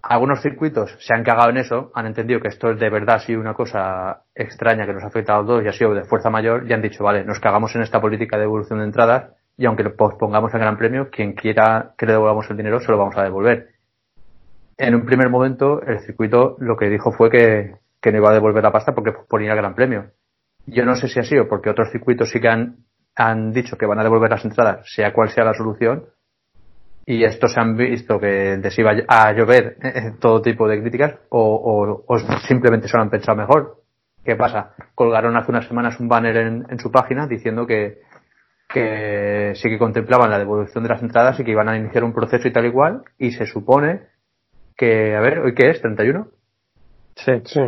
algunos 0.07 0.42
circuitos 0.42 0.94
se 1.00 1.14
han 1.14 1.24
cagado 1.24 1.50
en 1.50 1.57
eso, 1.57 1.90
han 1.94 2.07
entendido 2.07 2.40
que 2.40 2.48
esto 2.48 2.70
es 2.70 2.78
de 2.78 2.90
verdad 2.90 3.22
sí 3.24 3.35
una 3.35 3.54
cosa 3.54 4.22
extraña 4.35 4.87
que 4.87 4.92
nos 4.92 5.02
ha 5.02 5.07
afectado 5.07 5.40
a 5.40 5.46
todos 5.46 5.64
y 5.64 5.68
ha 5.68 5.72
sido 5.72 5.94
de 5.94 6.04
fuerza 6.04 6.28
mayor 6.28 6.68
y 6.68 6.72
han 6.74 6.83
dicho, 6.83 7.02
vale, 7.02 7.24
nos 7.24 7.40
cagamos 7.40 7.74
en 7.74 7.83
esta 7.83 8.00
política 8.00 8.37
de 8.37 8.42
devolución 8.42 8.80
de 8.80 8.85
entradas 8.85 9.33
y 9.57 9.64
aunque 9.64 9.83
lo 9.83 9.96
pospongamos 9.96 10.52
el 10.52 10.61
gran 10.61 10.76
premio, 10.76 11.09
quien 11.11 11.33
quiera 11.33 11.94
que 11.96 12.07
le 12.07 12.12
devolvamos 12.12 12.50
el 12.50 12.57
dinero 12.57 12.80
se 12.80 12.92
lo 12.92 12.98
vamos 12.98 13.16
a 13.16 13.22
devolver. 13.22 13.70
En 14.76 14.94
un 14.94 15.07
primer 15.07 15.30
momento 15.30 15.80
el 15.80 16.00
circuito 16.00 16.57
lo 16.59 16.76
que 16.76 16.90
dijo 16.90 17.12
fue 17.12 17.30
que, 17.30 17.76
que 18.00 18.12
no 18.12 18.18
iba 18.18 18.30
a 18.30 18.35
devolver 18.35 18.62
la 18.62 18.72
pasta 18.72 18.94
porque 18.94 19.12
ponía 19.28 19.52
el 19.52 19.57
gran 19.57 19.74
premio. 19.74 20.11
Yo 20.66 20.85
no 20.85 20.96
sé 20.96 21.09
si 21.09 21.18
ha 21.18 21.24
sido 21.24 21.48
porque 21.48 21.70
otros 21.70 21.90
circuitos 21.90 22.30
sí 22.30 22.40
que 22.40 22.48
han, 22.48 22.76
han 23.14 23.52
dicho 23.52 23.78
que 23.78 23.87
van 23.87 24.00
a 24.00 24.02
devolver 24.02 24.30
las 24.30 24.44
entradas, 24.44 24.87
sea 24.92 25.14
cual 25.14 25.30
sea 25.30 25.44
la 25.44 25.54
solución, 25.54 26.04
y 27.07 27.25
estos 27.25 27.53
se 27.53 27.61
han 27.61 27.77
visto 27.77 28.19
que 28.19 28.57
les 28.62 28.79
iba 28.79 28.93
a 29.09 29.33
llover 29.33 29.77
eh, 29.83 30.12
todo 30.21 30.40
tipo 30.43 30.67
de 30.69 30.81
críticas 30.81 31.17
o, 31.29 31.40
o- 31.40 32.05
o 32.07 32.19
simplemente 32.47 32.88
se 32.88 32.97
lo 32.97 33.03
han 33.03 33.11
pensado 33.11 33.37
mejor. 33.37 33.83
¿Qué 34.25 34.37
pasa? 34.37 34.75
Colgaron 34.95 35.37
hace 35.37 35.51
unas 35.51 35.67
semanas 35.67 36.01
un 36.01 36.09
banner 36.09 36.37
en, 36.38 36.67
en 36.71 36.79
su 36.79 36.90
página 36.90 37.27
diciendo 37.27 37.67
que, 37.67 38.01
que 38.69 39.53
sí 39.57 39.69
que 39.69 39.79
contemplaban 39.79 40.31
la 40.31 40.38
devolución 40.38 40.83
de 40.83 40.90
las 40.90 41.03
entradas 41.03 41.38
y 41.38 41.45
que 41.45 41.51
iban 41.51 41.69
a 41.69 41.77
iniciar 41.77 42.05
un 42.05 42.14
proceso 42.14 42.49
y 42.49 42.53
tal 42.53 42.64
igual 42.67 43.03
y 43.19 43.33
se 43.33 43.47
supone 43.47 44.03
que, 44.77 45.14
a 45.14 45.21
ver, 45.21 45.40
¿hoy 45.40 45.55
qué 45.55 45.71
es? 45.71 45.83
¿31? 45.83 46.29
sí. 47.45 47.61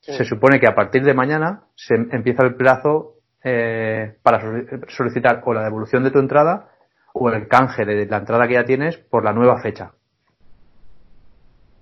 Sí. 0.00 0.12
Se 0.12 0.24
supone 0.24 0.58
que 0.58 0.66
a 0.66 0.74
partir 0.74 1.04
de 1.04 1.14
mañana 1.14 1.62
se 1.76 1.94
empieza 1.94 2.42
el 2.44 2.56
plazo 2.56 3.14
eh, 3.44 4.16
para 4.22 4.40
solic- 4.42 4.88
solicitar 4.88 5.42
o 5.44 5.54
la 5.54 5.62
devolución 5.62 6.02
de 6.02 6.10
tu 6.10 6.18
entrada 6.18 6.71
o 7.12 7.30
el 7.30 7.48
canje 7.48 7.84
de 7.84 8.06
la 8.06 8.18
entrada 8.18 8.46
que 8.46 8.54
ya 8.54 8.64
tienes 8.64 8.96
por 8.96 9.24
la 9.24 9.32
nueva 9.32 9.60
fecha. 9.60 9.92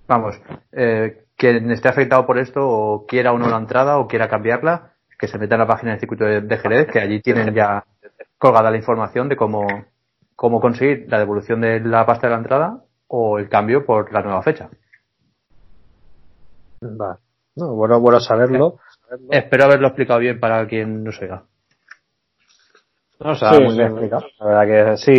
Vamos, 0.07 0.39
eh, 0.71 1.25
quien 1.37 1.71
esté 1.71 1.89
afectado 1.89 2.25
por 2.25 2.37
esto 2.37 2.59
o 2.61 3.05
quiera 3.05 3.31
o 3.31 3.39
no 3.39 3.49
la 3.49 3.57
entrada 3.57 3.97
o 3.97 4.07
quiera 4.07 4.27
cambiarla, 4.27 4.93
que 5.17 5.27
se 5.27 5.37
meta 5.37 5.55
en 5.55 5.61
la 5.61 5.67
página 5.67 5.91
del 5.91 5.99
circuito 5.99 6.25
de, 6.25 6.41
de 6.41 6.57
Jerez, 6.57 6.87
que 6.91 6.99
allí 6.99 7.21
tienen 7.21 7.53
ya 7.53 7.83
colgada 8.37 8.71
la 8.71 8.77
información 8.77 9.29
de 9.29 9.35
cómo, 9.35 9.67
cómo 10.35 10.59
conseguir 10.59 11.05
la 11.07 11.19
devolución 11.19 11.61
de 11.61 11.79
la 11.79 12.05
pasta 12.05 12.27
de 12.27 12.31
la 12.31 12.39
entrada 12.39 12.83
o 13.07 13.37
el 13.37 13.47
cambio 13.47 13.85
por 13.85 14.11
la 14.11 14.21
nueva 14.21 14.41
fecha. 14.41 14.69
Vale. 16.81 17.19
No, 17.55 17.75
bueno, 17.75 17.99
bueno 17.99 18.19
saberlo. 18.19 18.79
Espero 19.29 19.65
haberlo 19.65 19.87
explicado 19.87 20.19
bien 20.19 20.39
para 20.39 20.65
quien 20.67 21.03
no 21.03 21.11
se 21.11 21.25
oiga. 21.25 21.43
No, 23.23 23.31
o 23.31 23.35
sea, 23.35 23.53
Sí, 23.53 23.63
muy 23.63 23.75
bien 23.75 23.87
explicado. 23.87 24.25
La 24.39 24.45
verdad 24.45 24.91
que 24.91 24.97
sí. 24.97 25.13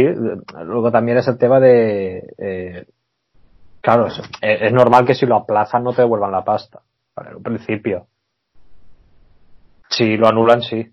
Luego 0.64 0.90
también 0.90 1.18
es 1.18 1.28
el 1.28 1.38
tema 1.38 1.60
de. 1.60 2.34
eh, 2.38 2.86
claro, 3.80 4.06
es, 4.06 4.20
es 4.40 4.72
normal 4.72 5.04
que 5.06 5.14
si 5.14 5.26
lo 5.26 5.36
aplazan 5.36 5.84
no 5.84 5.92
te 5.92 6.02
devuelvan 6.02 6.32
la 6.32 6.44
pasta. 6.44 6.80
En 7.16 7.36
un 7.36 7.42
principio. 7.42 8.06
Si 9.88 10.16
lo 10.16 10.26
anulan, 10.26 10.62
sí. 10.62 10.90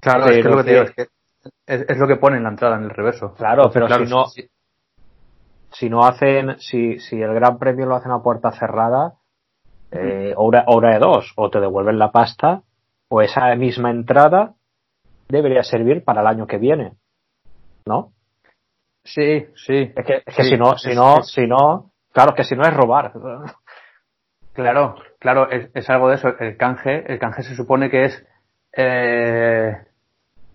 Claro, 0.00 0.26
es 0.26 0.42
que 0.42 0.48
lo 0.48 0.62
que 0.62 0.70
digo 0.70 0.82
es 0.82 0.90
que 0.92 1.02
es, 1.66 1.84
es 1.88 1.98
lo 1.98 2.06
que 2.06 2.16
pone 2.16 2.36
en 2.36 2.44
la 2.44 2.50
entrada 2.50 2.76
en 2.76 2.84
el 2.84 2.90
reverso. 2.90 3.34
Claro, 3.34 3.70
pero 3.72 3.86
Claro, 3.86 4.04
si 4.04 4.10
no, 4.12 4.26
sí. 4.26 4.48
si 5.72 5.88
no 5.88 6.04
hacen, 6.04 6.58
si, 6.58 6.98
si 6.98 7.20
el 7.20 7.34
Gran 7.34 7.58
Premio 7.58 7.86
lo 7.86 7.96
hacen 7.96 8.12
a 8.12 8.22
puerta 8.22 8.52
cerrada, 8.52 9.14
eh, 9.90 10.34
hora, 10.36 10.64
hora 10.66 10.92
de 10.92 10.98
dos, 10.98 11.32
o 11.36 11.50
te 11.50 11.60
devuelven 11.60 11.98
la 11.98 12.12
pasta, 12.12 12.62
o 13.08 13.22
esa 13.22 13.54
misma 13.56 13.90
entrada 13.90 14.54
debería 15.32 15.62
servir 15.62 16.04
para 16.04 16.20
el 16.20 16.26
año 16.26 16.46
que 16.46 16.58
viene, 16.58 16.92
¿no? 17.86 18.12
Sí, 19.04 19.46
sí. 19.56 19.92
Es 19.96 20.04
que, 20.06 20.22
es 20.24 20.36
que 20.36 20.42
Sí, 20.44 20.50
si 20.50 20.56
no, 20.56 20.78
si 20.78 20.94
no, 20.94 21.18
es- 21.20 21.26
si 21.32 21.46
no, 21.46 21.90
claro 22.12 22.34
que 22.34 22.44
si 22.44 22.54
no 22.54 22.62
es 22.62 22.74
robar. 22.74 23.12
Claro, 24.54 24.96
claro, 25.18 25.50
es, 25.50 25.70
es 25.72 25.88
algo 25.88 26.10
de 26.10 26.16
eso. 26.16 26.28
El 26.38 26.58
canje, 26.58 27.10
el 27.10 27.18
canje 27.18 27.42
se 27.42 27.54
supone 27.54 27.88
que 27.88 28.04
es, 28.04 28.26
eh, 28.76 29.74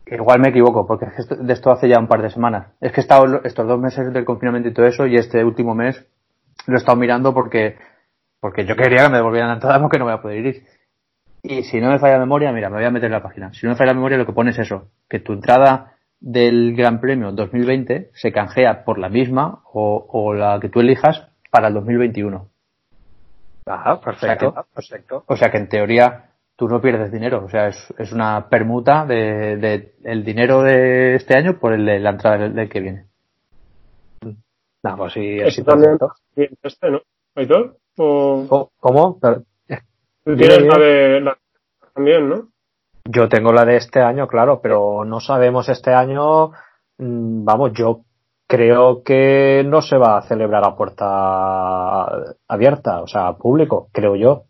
igual 0.05 0.39
me 0.39 0.49
equivoco, 0.49 0.85
porque 0.85 1.05
es 1.17 1.25
que 1.25 1.35
de 1.35 1.51
esto 1.53 1.71
hace 1.71 1.89
ya 1.89 1.97
un 1.97 2.07
par 2.07 2.21
de 2.21 2.29
semanas. 2.29 2.67
Es 2.79 2.91
que 2.91 3.01
he 3.01 3.03
estado 3.03 3.41
estos 3.43 3.67
dos 3.67 3.79
meses 3.79 4.13
del 4.13 4.23
confinamiento 4.23 4.69
y 4.69 4.73
todo 4.73 4.85
eso, 4.85 5.07
y 5.07 5.15
este 5.15 5.43
último 5.43 5.73
mes 5.73 6.05
lo 6.67 6.75
he 6.75 6.77
estado 6.77 6.95
mirando 6.95 7.33
porque, 7.33 7.75
porque 8.39 8.67
yo 8.67 8.75
quería 8.75 9.05
que 9.05 9.09
me 9.09 9.17
devolvieran 9.17 9.49
la 9.49 9.55
entrada 9.55 9.81
porque 9.81 9.97
no 9.97 10.05
voy 10.05 10.13
a 10.13 10.21
poder 10.21 10.45
ir. 10.45 10.67
Y 11.49 11.63
si 11.63 11.79
no 11.79 11.89
me 11.89 11.99
falla 11.99 12.13
la 12.15 12.19
memoria, 12.19 12.51
mira, 12.51 12.69
me 12.69 12.75
voy 12.77 12.85
a 12.85 12.91
meter 12.91 13.05
en 13.07 13.13
la 13.13 13.23
página. 13.23 13.53
Si 13.53 13.65
no 13.65 13.71
me 13.71 13.77
falla 13.77 13.91
la 13.91 13.95
memoria, 13.95 14.17
lo 14.17 14.25
que 14.25 14.33
pone 14.33 14.51
es 14.51 14.59
eso, 14.59 14.89
que 15.09 15.19
tu 15.19 15.33
entrada 15.33 15.93
del 16.19 16.75
Gran 16.75 16.99
Premio 16.99 17.31
2020 17.31 18.09
se 18.13 18.31
canjea 18.31 18.83
por 18.83 18.97
la 18.97 19.07
misma 19.07 19.61
o, 19.71 20.05
o 20.09 20.33
la 20.33 20.59
que 20.59 20.67
tú 20.69 20.81
elijas 20.81 21.27
para 21.49 21.69
el 21.69 21.73
2021. 21.75 22.49
Ajá, 23.65 24.01
perfecto, 24.01 24.49
O 24.49 24.53
sea 24.53 24.63
perfecto. 24.73 25.23
O 25.27 25.35
sea 25.37 25.51
que 25.51 25.57
en 25.57 25.69
teoría 25.69 26.31
tú 26.55 26.67
no 26.67 26.81
pierdes 26.81 27.11
dinero. 27.11 27.43
O 27.45 27.49
sea, 27.49 27.67
es, 27.67 27.93
es 27.97 28.11
una 28.11 28.49
permuta 28.49 29.05
de, 29.05 29.57
de 29.57 29.93
el 30.03 30.23
dinero 30.25 30.63
de 30.63 31.15
este 31.15 31.37
año 31.37 31.59
por 31.59 31.73
el 31.73 31.85
de 31.85 31.99
la 31.99 32.09
entrada 32.11 32.37
del, 32.39 32.55
del 32.55 32.69
que 32.69 32.79
viene. 32.81 33.05
No, 34.83 34.97
pues 34.97 35.13
sí, 35.13 35.37
Eso 35.37 35.47
así 35.47 35.63
también 35.63 35.97
perfecto. 35.97 36.15
bien, 36.35 36.57
este, 36.63 36.91
¿no? 36.91 37.01
¿Aitor? 37.35 37.77
¿O 37.97 38.69
¿Cómo? 38.79 39.19
Tienes 40.35 40.65
la 40.65 40.77
de 40.77 41.21
la 41.21 41.37
también, 41.93 42.29
no? 42.29 42.47
Yo 43.05 43.29
tengo 43.29 43.53
la 43.53 43.63
de 43.63 43.77
este 43.77 44.01
año, 44.01 44.27
claro, 44.27 44.59
pero 44.61 45.05
no 45.05 45.19
sabemos 45.19 45.69
este 45.69 45.93
año. 45.93 46.49
mm, 46.97 47.45
Vamos, 47.45 47.71
yo 47.73 48.01
creo 48.47 49.03
que 49.03 49.63
no 49.65 49.81
se 49.81 49.97
va 49.97 50.17
a 50.17 50.21
celebrar 50.23 50.65
a 50.65 50.75
puerta 50.75 52.05
abierta, 52.47 53.01
o 53.01 53.07
sea, 53.07 53.33
público, 53.33 53.89
creo 53.91 54.15
yo, 54.15 54.43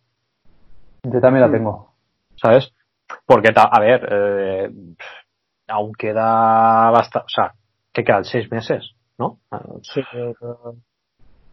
Yo 1.04 1.20
también 1.22 1.46
la 1.46 1.52
tengo. 1.52 1.94
¿sabes? 2.36 2.74
Porque, 3.26 3.52
a 3.56 3.80
ver, 3.80 4.08
eh, 4.12 4.72
aún 5.68 5.94
queda 5.94 6.90
bastante, 6.92 7.26
o 7.26 7.30
sea, 7.30 7.54
que 7.94 8.04
quedan 8.04 8.26
seis 8.26 8.52
meses, 8.52 8.92
¿no? 9.18 9.40
Sí. 9.82 10.02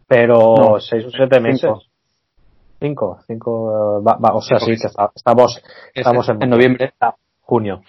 Pero 0.07 0.55
No, 0.57 0.79
seis 0.79 1.05
o 1.05 1.09
siete 1.09 1.39
meses. 1.39 1.61
cinco. 1.61 1.81
Cinco, 2.79 3.19
cinco, 3.27 3.99
eh, 3.99 4.03
va- 4.05 4.17
va, 4.17 4.35
o 4.35 4.41
sea, 4.41 4.59
Cinco 4.59 4.71
sí, 4.73 4.81
que 4.81 4.87
está- 4.87 5.11
estamos, 5.15 5.63
estamos 5.93 6.29
en, 6.29 6.43
en 6.43 6.49
noviembre. 6.49 6.93
junio. 7.41 7.81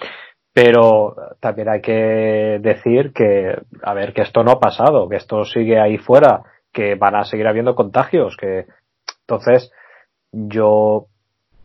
Pero 0.52 1.14
también 1.40 1.68
hay 1.68 1.80
que 1.82 2.58
decir 2.62 3.12
que, 3.12 3.56
a 3.82 3.94
ver, 3.94 4.14
que 4.14 4.22
esto 4.22 4.42
no 4.42 4.52
ha 4.52 4.58
pasado, 4.60 5.08
que 5.08 5.16
esto 5.16 5.44
sigue 5.44 5.78
ahí 5.80 5.98
fuera, 5.98 6.42
que 6.72 6.94
van 6.94 7.14
a 7.14 7.24
seguir 7.24 7.46
habiendo 7.46 7.74
contagios, 7.74 8.36
que 8.36 8.66
entonces 9.20 9.70
yo 10.32 11.06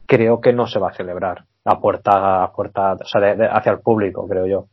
creo 0.08 0.42
que 0.42 0.52
no 0.54 0.68
se 0.68 0.80
va 0.80 0.90
a 0.90 0.94
celebrar 0.94 1.46
a 1.64 1.80
puerta, 1.80 2.44
a 2.44 2.52
puerta, 2.52 2.94
o 2.94 3.06
sea, 3.06 3.22
de- 3.22 3.36
de- 3.36 3.48
hacia 3.50 3.72
el 3.72 3.80
público, 3.80 4.28
creo 4.28 4.46
yo. 4.48 4.66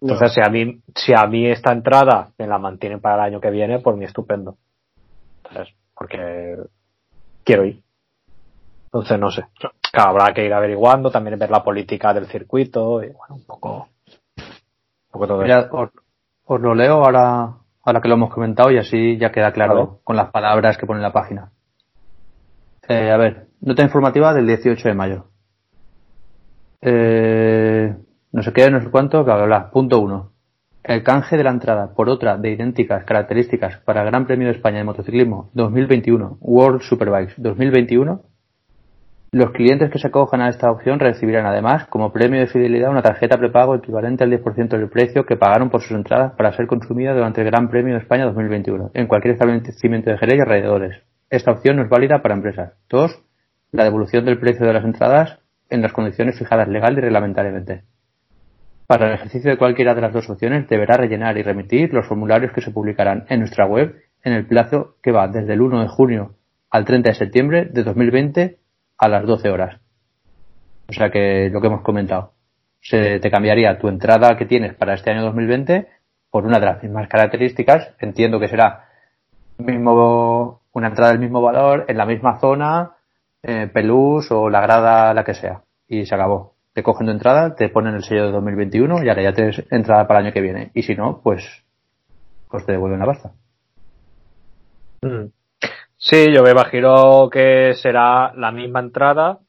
Entonces, 0.00 0.34
si 0.34 0.40
a 0.40 0.48
mí, 0.50 0.80
si 0.94 1.12
a 1.12 1.26
mí 1.26 1.46
esta 1.50 1.72
entrada 1.72 2.28
me 2.38 2.46
la 2.46 2.58
mantienen 2.58 3.00
para 3.00 3.16
el 3.16 3.20
año 3.32 3.40
que 3.40 3.50
viene, 3.50 3.80
por 3.80 3.96
mí 3.96 4.04
estupendo. 4.04 4.56
Entonces, 5.38 5.74
porque 5.96 6.56
quiero 7.48 7.64
ir. 7.64 7.82
Entonces, 8.84 9.18
no 9.18 9.30
sé. 9.30 9.46
Claro, 9.90 10.10
habrá 10.10 10.34
que 10.34 10.44
ir 10.44 10.52
averiguando, 10.52 11.10
también 11.10 11.38
ver 11.38 11.50
la 11.50 11.64
política 11.64 12.12
del 12.12 12.26
circuito 12.26 13.02
y 13.02 13.06
bueno, 13.06 13.36
un 13.36 13.46
poco, 13.46 13.88
un 14.36 15.10
poco 15.10 15.26
todo 15.26 15.42
eso. 15.42 15.44
Mira, 15.44 15.68
os, 15.72 15.88
os 16.44 16.60
lo 16.60 16.74
leo 16.74 17.04
ahora, 17.04 17.54
ahora 17.84 18.00
que 18.02 18.08
lo 18.08 18.14
hemos 18.14 18.34
comentado 18.34 18.70
y 18.70 18.76
así 18.76 19.16
ya 19.16 19.32
queda 19.32 19.52
claro 19.52 20.00
con 20.04 20.16
las 20.16 20.30
palabras 20.30 20.76
que 20.76 20.84
pone 20.84 20.98
en 20.98 21.04
la 21.04 21.12
página. 21.12 21.50
Eh, 22.86 23.10
a 23.10 23.16
ver, 23.16 23.48
nota 23.62 23.82
informativa 23.82 24.34
del 24.34 24.46
18 24.46 24.86
de 24.86 24.94
mayo. 24.94 25.24
Eh, 26.82 27.96
no 28.32 28.42
sé 28.42 28.52
qué, 28.52 28.70
no 28.70 28.80
sé 28.82 28.90
cuánto, 28.90 29.24
bla, 29.24 29.36
bla, 29.36 29.46
bla. 29.46 29.70
Punto 29.70 30.00
uno. 30.00 30.32
El 30.84 31.02
canje 31.02 31.36
de 31.36 31.44
la 31.44 31.50
entrada 31.50 31.94
por 31.94 32.08
otra 32.08 32.36
de 32.38 32.50
idénticas 32.50 33.04
características 33.04 33.78
para 33.84 34.02
el 34.02 34.06
Gran 34.06 34.26
Premio 34.26 34.48
de 34.48 34.54
España 34.54 34.78
de 34.78 34.84
Motociclismo 34.84 35.50
2021, 35.54 36.38
World 36.40 36.80
Superbikes 36.80 37.34
2021, 37.36 38.22
los 39.32 39.50
clientes 39.50 39.90
que 39.90 39.98
se 39.98 40.06
acojan 40.06 40.40
a 40.40 40.48
esta 40.48 40.70
opción 40.70 40.98
recibirán 40.98 41.44
además 41.44 41.86
como 41.88 42.12
premio 42.12 42.40
de 42.40 42.46
fidelidad 42.46 42.90
una 42.90 43.02
tarjeta 43.02 43.36
prepago 43.36 43.74
equivalente 43.74 44.24
al 44.24 44.30
10% 44.30 44.68
del 44.68 44.88
precio 44.88 45.26
que 45.26 45.36
pagaron 45.36 45.68
por 45.68 45.82
sus 45.82 45.92
entradas 45.92 46.32
para 46.32 46.54
ser 46.54 46.66
consumida 46.66 47.12
durante 47.12 47.42
el 47.42 47.48
Gran 47.48 47.68
Premio 47.68 47.92
de 47.92 48.00
España 48.00 48.24
2021 48.24 48.92
en 48.94 49.06
cualquier 49.06 49.34
establecimiento 49.34 50.10
de 50.10 50.16
Jerez 50.16 50.38
y 50.38 50.40
alrededores. 50.40 51.02
Esta 51.28 51.52
opción 51.52 51.76
no 51.76 51.82
es 51.82 51.90
válida 51.90 52.22
para 52.22 52.34
empresas. 52.34 52.72
2. 52.88 53.22
La 53.72 53.84
devolución 53.84 54.24
del 54.24 54.40
precio 54.40 54.66
de 54.66 54.72
las 54.72 54.84
entradas 54.84 55.38
en 55.68 55.82
las 55.82 55.92
condiciones 55.92 56.38
fijadas 56.38 56.68
legal 56.68 56.96
y 56.96 57.02
reglamentariamente. 57.02 57.82
Para 58.88 59.08
el 59.08 59.12
ejercicio 59.16 59.50
de 59.50 59.58
cualquiera 59.58 59.94
de 59.94 60.00
las 60.00 60.14
dos 60.14 60.30
opciones 60.30 60.66
deberá 60.66 60.96
rellenar 60.96 61.36
y 61.36 61.42
remitir 61.42 61.92
los 61.92 62.06
formularios 62.06 62.52
que 62.52 62.62
se 62.62 62.70
publicarán 62.70 63.26
en 63.28 63.40
nuestra 63.40 63.66
web 63.66 64.00
en 64.24 64.32
el 64.32 64.46
plazo 64.46 64.94
que 65.02 65.12
va 65.12 65.28
desde 65.28 65.52
el 65.52 65.60
1 65.60 65.82
de 65.82 65.88
junio 65.88 66.36
al 66.70 66.86
30 66.86 67.10
de 67.10 67.14
septiembre 67.14 67.64
de 67.66 67.82
2020 67.82 68.58
a 68.96 69.08
las 69.08 69.26
12 69.26 69.50
horas. 69.50 69.78
O 70.88 70.94
sea 70.94 71.10
que 71.10 71.50
lo 71.52 71.60
que 71.60 71.66
hemos 71.66 71.82
comentado. 71.82 72.32
Se 72.80 73.20
te 73.20 73.30
cambiaría 73.30 73.78
tu 73.78 73.88
entrada 73.88 74.38
que 74.38 74.46
tienes 74.46 74.74
para 74.74 74.94
este 74.94 75.10
año 75.10 75.22
2020 75.22 75.86
por 76.30 76.46
una 76.46 76.58
de 76.58 76.64
las 76.64 76.82
mismas 76.82 77.08
características. 77.08 77.94
Entiendo 77.98 78.40
que 78.40 78.48
será 78.48 78.88
mismo, 79.58 80.62
una 80.72 80.88
entrada 80.88 81.10
del 81.10 81.20
mismo 81.20 81.42
valor, 81.42 81.84
en 81.88 81.98
la 81.98 82.06
misma 82.06 82.40
zona, 82.40 82.92
eh, 83.42 83.68
pelús 83.70 84.30
o 84.30 84.48
la 84.48 84.62
grada, 84.62 85.12
la 85.12 85.24
que 85.24 85.34
sea. 85.34 85.60
Y 85.86 86.06
se 86.06 86.14
acabó. 86.14 86.57
Te 86.78 86.84
cogen 86.84 87.08
tu 87.08 87.10
entrada, 87.10 87.56
te 87.56 87.70
ponen 87.70 87.96
el 87.96 88.04
sello 88.04 88.26
de 88.26 88.30
2021 88.30 89.02
y 89.02 89.08
ahora 89.08 89.20
ya 89.20 89.32
tienes 89.32 89.64
entrada 89.68 90.06
para 90.06 90.20
el 90.20 90.26
año 90.26 90.32
que 90.32 90.40
viene. 90.40 90.70
Y 90.74 90.84
si 90.84 90.94
no, 90.94 91.20
pues, 91.24 91.44
pues 92.48 92.64
te 92.64 92.70
devuelven 92.70 93.00
la 93.00 93.06
pasta. 93.06 93.32
Mm. 95.02 95.24
Sí, 95.96 96.32
yo 96.32 96.44
me 96.44 96.52
imagino 96.52 97.28
que 97.30 97.74
será 97.74 98.32
la 98.36 98.52
misma 98.52 98.78
entrada 98.78 99.40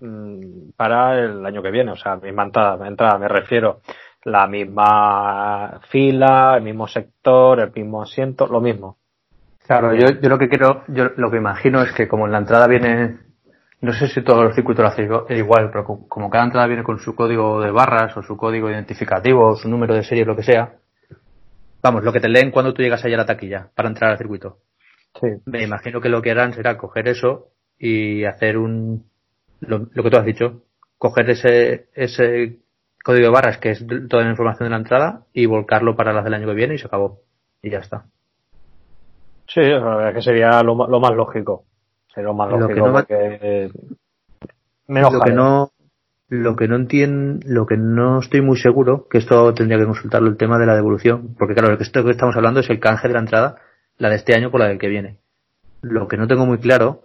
mm, 0.00 0.72
para 0.76 1.18
el 1.24 1.46
año 1.46 1.62
que 1.62 1.70
viene, 1.70 1.92
o 1.92 1.96
sea, 1.96 2.16
misma 2.16 2.42
entrada, 2.42 2.86
entrada 2.86 3.16
me 3.16 3.28
refiero, 3.28 3.80
la 4.24 4.46
misma 4.46 5.80
fila, 5.88 6.56
el 6.58 6.64
mismo 6.64 6.86
sector, 6.86 7.60
el 7.60 7.72
mismo 7.72 8.02
asiento, 8.02 8.46
lo 8.46 8.60
mismo. 8.60 8.98
Claro, 9.66 9.94
yo, 9.94 10.20
yo 10.20 10.28
lo 10.28 10.38
que 10.38 10.50
quiero, 10.50 10.82
yo 10.88 11.12
lo 11.16 11.30
que 11.30 11.38
imagino 11.38 11.80
es 11.80 11.92
que 11.92 12.06
como 12.06 12.26
en 12.26 12.32
la 12.32 12.38
entrada 12.38 12.66
viene, 12.66 13.20
no 13.80 13.92
sé 13.92 14.08
si 14.08 14.22
todos 14.22 14.44
los 14.44 14.54
circuitos 14.54 14.82
lo 14.82 14.88
hacen 14.88 15.10
igual, 15.36 15.70
pero 15.70 15.84
co- 15.84 16.08
como 16.08 16.30
cada 16.30 16.44
entrada 16.44 16.66
viene 16.66 16.82
con 16.82 16.98
su 16.98 17.14
código 17.14 17.60
de 17.60 17.70
barras 17.70 18.16
o 18.16 18.22
su 18.22 18.36
código 18.36 18.70
identificativo 18.70 19.48
o 19.48 19.56
su 19.56 19.68
número 19.68 19.94
de 19.94 20.02
serie, 20.04 20.24
lo 20.24 20.34
que 20.36 20.42
sea, 20.42 20.74
vamos, 21.82 22.02
lo 22.04 22.12
que 22.12 22.20
te 22.20 22.28
leen 22.28 22.50
cuando 22.50 22.74
tú 22.74 22.82
llegas 22.82 23.04
allá 23.04 23.14
a 23.16 23.18
la 23.18 23.26
taquilla 23.26 23.68
para 23.74 23.88
entrar 23.88 24.10
al 24.10 24.18
circuito. 24.18 24.58
Sí. 25.20 25.28
Me 25.46 25.62
imagino 25.62 26.00
que 26.00 26.08
lo 26.08 26.20
que 26.22 26.30
harán 26.30 26.52
será 26.52 26.76
coger 26.76 27.08
eso 27.08 27.48
y 27.78 28.24
hacer 28.24 28.58
un, 28.58 29.04
lo, 29.60 29.86
lo 29.92 30.02
que 30.02 30.10
tú 30.10 30.16
has 30.16 30.24
dicho, 30.24 30.62
coger 30.98 31.30
ese, 31.30 31.88
ese 31.94 32.58
código 33.04 33.26
de 33.26 33.32
barras 33.32 33.58
que 33.58 33.70
es 33.70 33.86
toda 34.08 34.24
la 34.24 34.30
información 34.30 34.66
de 34.66 34.70
la 34.70 34.76
entrada 34.78 35.22
y 35.32 35.46
volcarlo 35.46 35.96
para 35.96 36.12
las 36.12 36.24
del 36.24 36.34
año 36.34 36.46
que 36.48 36.54
viene 36.54 36.74
y 36.74 36.78
se 36.78 36.86
acabó. 36.86 37.20
Y 37.62 37.70
ya 37.70 37.78
está. 37.78 38.06
Sí, 39.48 39.60
la 39.60 39.96
verdad 39.96 40.14
que 40.14 40.22
sería 40.22 40.62
lo, 40.62 40.74
lo 40.88 41.00
más 41.00 41.12
lógico. 41.14 41.64
Lo 42.22 42.34
más 42.34 42.50
Lo 42.50 42.66
que 42.68 42.74
no 42.80 42.92
va- 42.92 43.00
lo 45.10 45.20
que 45.24 45.32
no 45.32 45.70
lo 46.28 46.56
que 46.56 46.66
no 46.66 46.74
entiendo 46.76 47.46
lo 47.48 47.66
que 47.66 47.76
no 47.76 48.18
estoy 48.18 48.40
muy 48.40 48.56
seguro 48.56 49.06
que 49.08 49.18
esto 49.18 49.54
tendría 49.54 49.78
que 49.78 49.84
consultarlo 49.86 50.28
el 50.28 50.36
tema 50.36 50.58
de 50.58 50.66
la 50.66 50.74
devolución 50.74 51.34
porque 51.38 51.54
claro 51.54 51.70
lo 51.70 51.76
que 51.78 51.84
esto 51.84 52.04
que 52.04 52.10
estamos 52.10 52.34
hablando 52.36 52.58
es 52.60 52.68
el 52.70 52.80
canje 52.80 53.06
de 53.08 53.14
la 53.14 53.20
entrada 53.20 53.56
la 53.98 54.10
de 54.10 54.16
este 54.16 54.34
año 54.34 54.50
por 54.50 54.60
la 54.60 54.66
del 54.68 54.78
que 54.78 54.88
viene. 54.88 55.18
Lo 55.82 56.08
que 56.08 56.16
no 56.16 56.26
tengo 56.26 56.44
muy 56.44 56.58
claro 56.58 57.02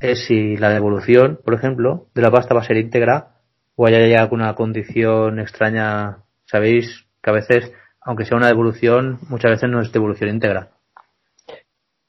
es 0.00 0.26
si 0.26 0.56
la 0.58 0.68
devolución 0.70 1.38
por 1.44 1.54
ejemplo 1.54 2.06
de 2.14 2.20
la 2.22 2.30
pasta 2.30 2.54
va 2.54 2.60
a 2.60 2.64
ser 2.64 2.76
íntegra 2.76 3.28
o 3.74 3.86
haya 3.86 4.06
ya 4.06 4.20
alguna 4.20 4.54
condición 4.54 5.38
extraña 5.38 6.18
sabéis 6.44 7.06
que 7.22 7.30
a 7.30 7.34
veces 7.34 7.72
aunque 8.02 8.26
sea 8.26 8.36
una 8.36 8.48
devolución 8.48 9.18
muchas 9.30 9.52
veces 9.52 9.70
no 9.70 9.80
es 9.80 9.92
devolución 9.92 10.28
íntegra. 10.28 10.68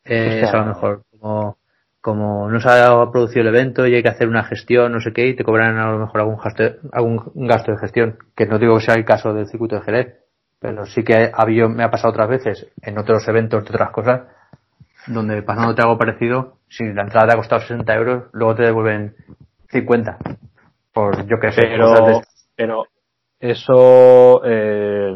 Eh, 0.05 0.27
O 0.27 0.31
sea, 0.31 0.49
es 0.49 0.53
a 0.53 0.57
lo 0.57 0.65
mejor 0.65 1.03
como 1.11 1.57
como 2.03 2.49
no 2.49 2.59
se 2.59 2.67
ha 2.69 3.09
producido 3.13 3.43
el 3.43 3.47
evento 3.55 3.87
y 3.87 3.95
hay 3.95 4.03
que 4.03 4.09
hacer 4.09 4.27
una 4.27 4.43
gestión, 4.43 4.91
no 4.91 4.99
sé 4.99 5.13
qué, 5.13 5.25
y 5.25 5.35
te 5.37 5.45
cobran 5.45 5.77
a 5.77 5.89
lo 5.89 5.99
mejor 5.99 6.19
algún 6.19 6.35
gasto, 6.35 6.63
algún 6.91 7.31
gasto 7.47 7.71
de 7.71 7.77
gestión, 7.77 8.17
que 8.35 8.45
no 8.45 8.59
digo 8.59 8.77
que 8.77 8.83
sea 8.83 8.95
el 8.95 9.05
caso 9.05 9.33
del 9.33 9.47
circuito 9.47 9.77
de 9.77 9.83
Jerez, 9.83 10.13
pero 10.59 10.85
sí 10.85 11.01
que 11.05 11.31
ha 11.33 11.41
habido, 11.41 11.69
me 11.69 11.81
ha 11.81 11.89
pasado 11.89 12.09
otras 12.11 12.27
veces 12.27 12.67
en 12.81 12.97
otros 12.97 13.25
eventos 13.29 13.63
de 13.63 13.69
otras 13.69 13.91
cosas, 13.91 14.23
donde 15.07 15.41
pasándote 15.43 15.81
algo 15.81 15.97
parecido, 15.97 16.57
si 16.67 16.83
la 16.91 17.03
entrada 17.03 17.27
te 17.27 17.33
ha 17.35 17.37
costado 17.37 17.61
60 17.61 17.95
euros, 17.95 18.23
luego 18.33 18.55
te 18.55 18.63
devuelven 18.63 19.15
50. 19.69 20.17
Por, 20.93 21.25
yo 21.25 21.39
que 21.39 21.53
sé, 21.53 21.61
de- 21.61 21.69
pero 21.77 22.21
pero 22.57 22.83
eso 23.39 24.41
eh, 24.45 25.13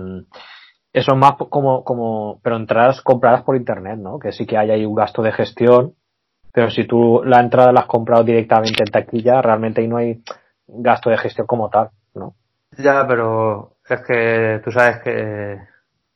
eso 0.94 1.12
es 1.12 1.18
más 1.18 1.34
como, 1.50 1.84
como, 1.84 2.40
pero 2.42 2.56
entradas 2.56 3.02
compradas 3.02 3.44
por 3.44 3.58
internet, 3.58 3.98
¿no? 4.00 4.20
Que 4.20 4.32
sí 4.32 4.46
que 4.46 4.58
hay 4.58 4.72
ahí 4.72 4.86
un 4.86 4.96
gasto 4.96 5.22
de 5.22 5.34
gestión, 5.34 5.94
pero 6.58 6.72
si 6.72 6.86
tú 6.88 7.22
la 7.24 7.40
entrada 7.40 7.72
la 7.72 7.82
has 7.82 7.86
comprado 7.86 8.24
directamente 8.24 8.82
en 8.82 8.90
taquilla, 8.90 9.44
realmente 9.44 9.80
ahí 9.80 9.88
no 9.88 9.98
hay 9.98 10.24
gasto 10.66 11.12
de 11.12 11.18
gestión 11.20 11.46
como 11.46 11.70
tal, 11.70 11.92
¿no? 12.16 12.34
Ya, 12.80 13.06
pero 13.08 13.74
es 13.88 14.02
que 14.02 14.60
tú 14.64 14.72
sabes 14.72 14.98
que 15.04 15.60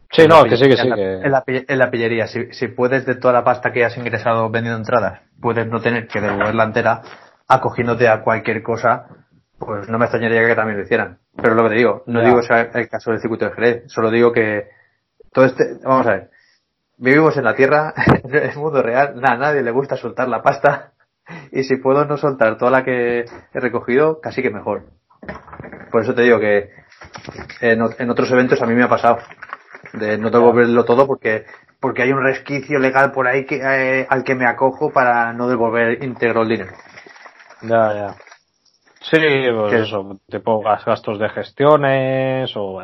Sí, 0.10 0.28
no, 0.28 0.44
que 0.46 0.58
sí, 0.58 0.68
que 0.68 0.78
sí. 0.78 0.88
En, 0.88 1.32
la, 1.32 1.44
en, 1.46 1.78
la, 1.78 1.92
pillería, 1.92 2.26
si, 2.26 2.52
si, 2.54 2.70
puedes 2.70 3.06
de 3.06 3.14
toda 3.14 3.36
la 3.36 3.44
pasta 3.44 3.72
que 3.72 3.86
has 3.86 3.96
ingresado 3.98 4.50
vendiendo 4.50 4.80
entradas, 4.80 5.22
puedes 5.40 5.68
no 5.68 5.80
tener 5.80 6.08
que 6.08 6.20
devolverla 6.20 6.64
entera, 6.64 7.04
acogiéndote 7.48 8.08
a 8.08 8.24
cualquier 8.24 8.64
cosa, 8.64 9.06
pues 9.60 9.90
no 9.90 10.00
me 10.00 10.06
extrañaría 10.06 10.48
que 10.48 10.56
también 10.56 10.80
lo 10.80 10.84
hicieran. 10.84 11.20
Pero 11.40 11.54
lo 11.54 11.62
que 11.66 11.70
te 11.70 11.76
digo, 11.76 12.04
no 12.08 12.26
digo 12.26 12.42
sea 12.42 12.62
el 12.62 12.90
caso 12.90 13.12
del 13.12 13.22
circuito 13.22 13.46
de 13.46 13.52
Jerez, 13.52 13.84
solo 13.92 14.10
digo 14.10 14.32
que 14.34 14.70
todo 15.32 15.46
este, 15.46 15.78
vamos 15.84 16.08
a 16.08 16.14
ver, 16.14 16.32
vivimos 17.02 17.36
en 17.36 17.44
la 17.44 17.56
Tierra, 17.56 17.94
en 18.24 18.36
el 18.36 18.56
mundo 18.56 18.82
real, 18.82 19.20
a 19.24 19.36
nadie 19.36 19.64
le 19.64 19.72
gusta 19.72 19.98
soltar 19.98 20.30
la 20.30 20.42
pasta, 20.42 20.94
y 21.52 21.64
si 21.64 21.78
puedo 21.78 22.06
no 22.06 22.18
soltar 22.18 22.58
toda 22.58 22.72
la 22.72 22.84
que 22.86 23.26
he 23.54 23.60
recogido, 23.60 24.22
casi 24.22 24.42
que 24.42 24.50
mejor. 24.50 24.84
Por 25.92 26.04
eso 26.04 26.16
te 26.16 26.22
digo 26.22 26.40
que 26.40 26.70
en, 27.60 27.82
en 27.98 28.10
otros 28.10 28.32
eventos 28.32 28.62
a 28.62 28.66
mí 28.66 28.74
me 28.74 28.84
ha 28.84 28.90
pasado 28.90 29.18
de 29.94 30.18
no 30.18 30.30
devolverlo 30.30 30.86
todo 30.86 31.06
porque 31.06 31.46
porque 31.80 32.04
hay 32.04 32.12
un 32.12 32.24
resquicio 32.24 32.80
legal 32.80 33.12
por 33.12 33.28
ahí 33.28 33.46
que, 33.46 33.56
eh, 33.56 34.08
al 34.08 34.24
que 34.24 34.36
me 34.36 34.46
acojo 34.46 34.92
para 34.92 35.34
no 35.34 35.48
devolver 35.48 36.04
íntegro 36.04 36.44
el 36.44 36.50
dinero. 36.50 36.72
Ya, 37.64 37.94
ya. 37.94 38.16
Sí, 39.02 39.18
pues 39.18 39.74
eso, 39.74 40.20
tipo 40.30 40.62
gastos 40.62 41.18
de 41.18 41.30
gestiones 41.30 42.54
o... 42.56 42.80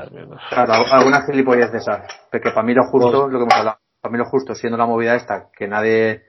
Claro, 0.49 0.73
alguna 0.91 1.21
gilipollez 1.21 1.71
de 1.71 1.77
esas. 1.77 2.11
Porque 2.31 2.49
para 2.49 2.63
mí 2.63 2.73
lo 2.73 2.85
justo, 2.85 3.21
pues 3.21 3.33
lo 3.33 3.37
que 3.37 3.43
hemos 3.43 3.53
hablado, 3.53 3.77
para 4.07 4.17
mí 4.17 4.23
lo 4.23 4.29
justo, 4.29 4.55
siendo 4.55 4.77
la 4.77 4.85
movida 4.85 5.15
esta, 5.15 5.47
que 5.51 5.67
nadie 5.67 6.23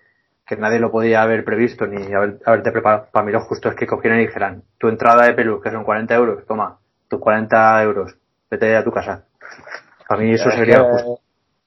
que 0.45 0.57
nadie 0.57 0.81
lo 0.81 0.91
podía 0.91 1.23
haber 1.23 1.45
previsto 1.45 1.87
ni 1.87 2.13
haber, 2.13 2.39
haberte 2.45 2.73
preparado, 2.73 3.07
para 3.13 3.25
mí 3.25 3.31
lo 3.31 3.41
justo 3.43 3.69
es 3.69 3.77
que 3.77 3.87
cogieran 3.87 4.19
y 4.19 4.27
dijeran, 4.27 4.63
tu 4.79 4.89
entrada 4.89 5.27
de 5.27 5.35
Pelú, 5.35 5.61
que 5.61 5.71
son 5.71 5.85
40 5.85 6.15
euros, 6.15 6.47
toma, 6.47 6.79
tus 7.07 7.21
40 7.21 7.83
euros, 7.83 8.15
vete 8.51 8.75
a 8.75 8.83
tu 8.83 8.91
casa. 8.91 9.27
Para 10.09 10.23
mí 10.23 10.33
eso 10.33 10.51
sería 10.51 10.85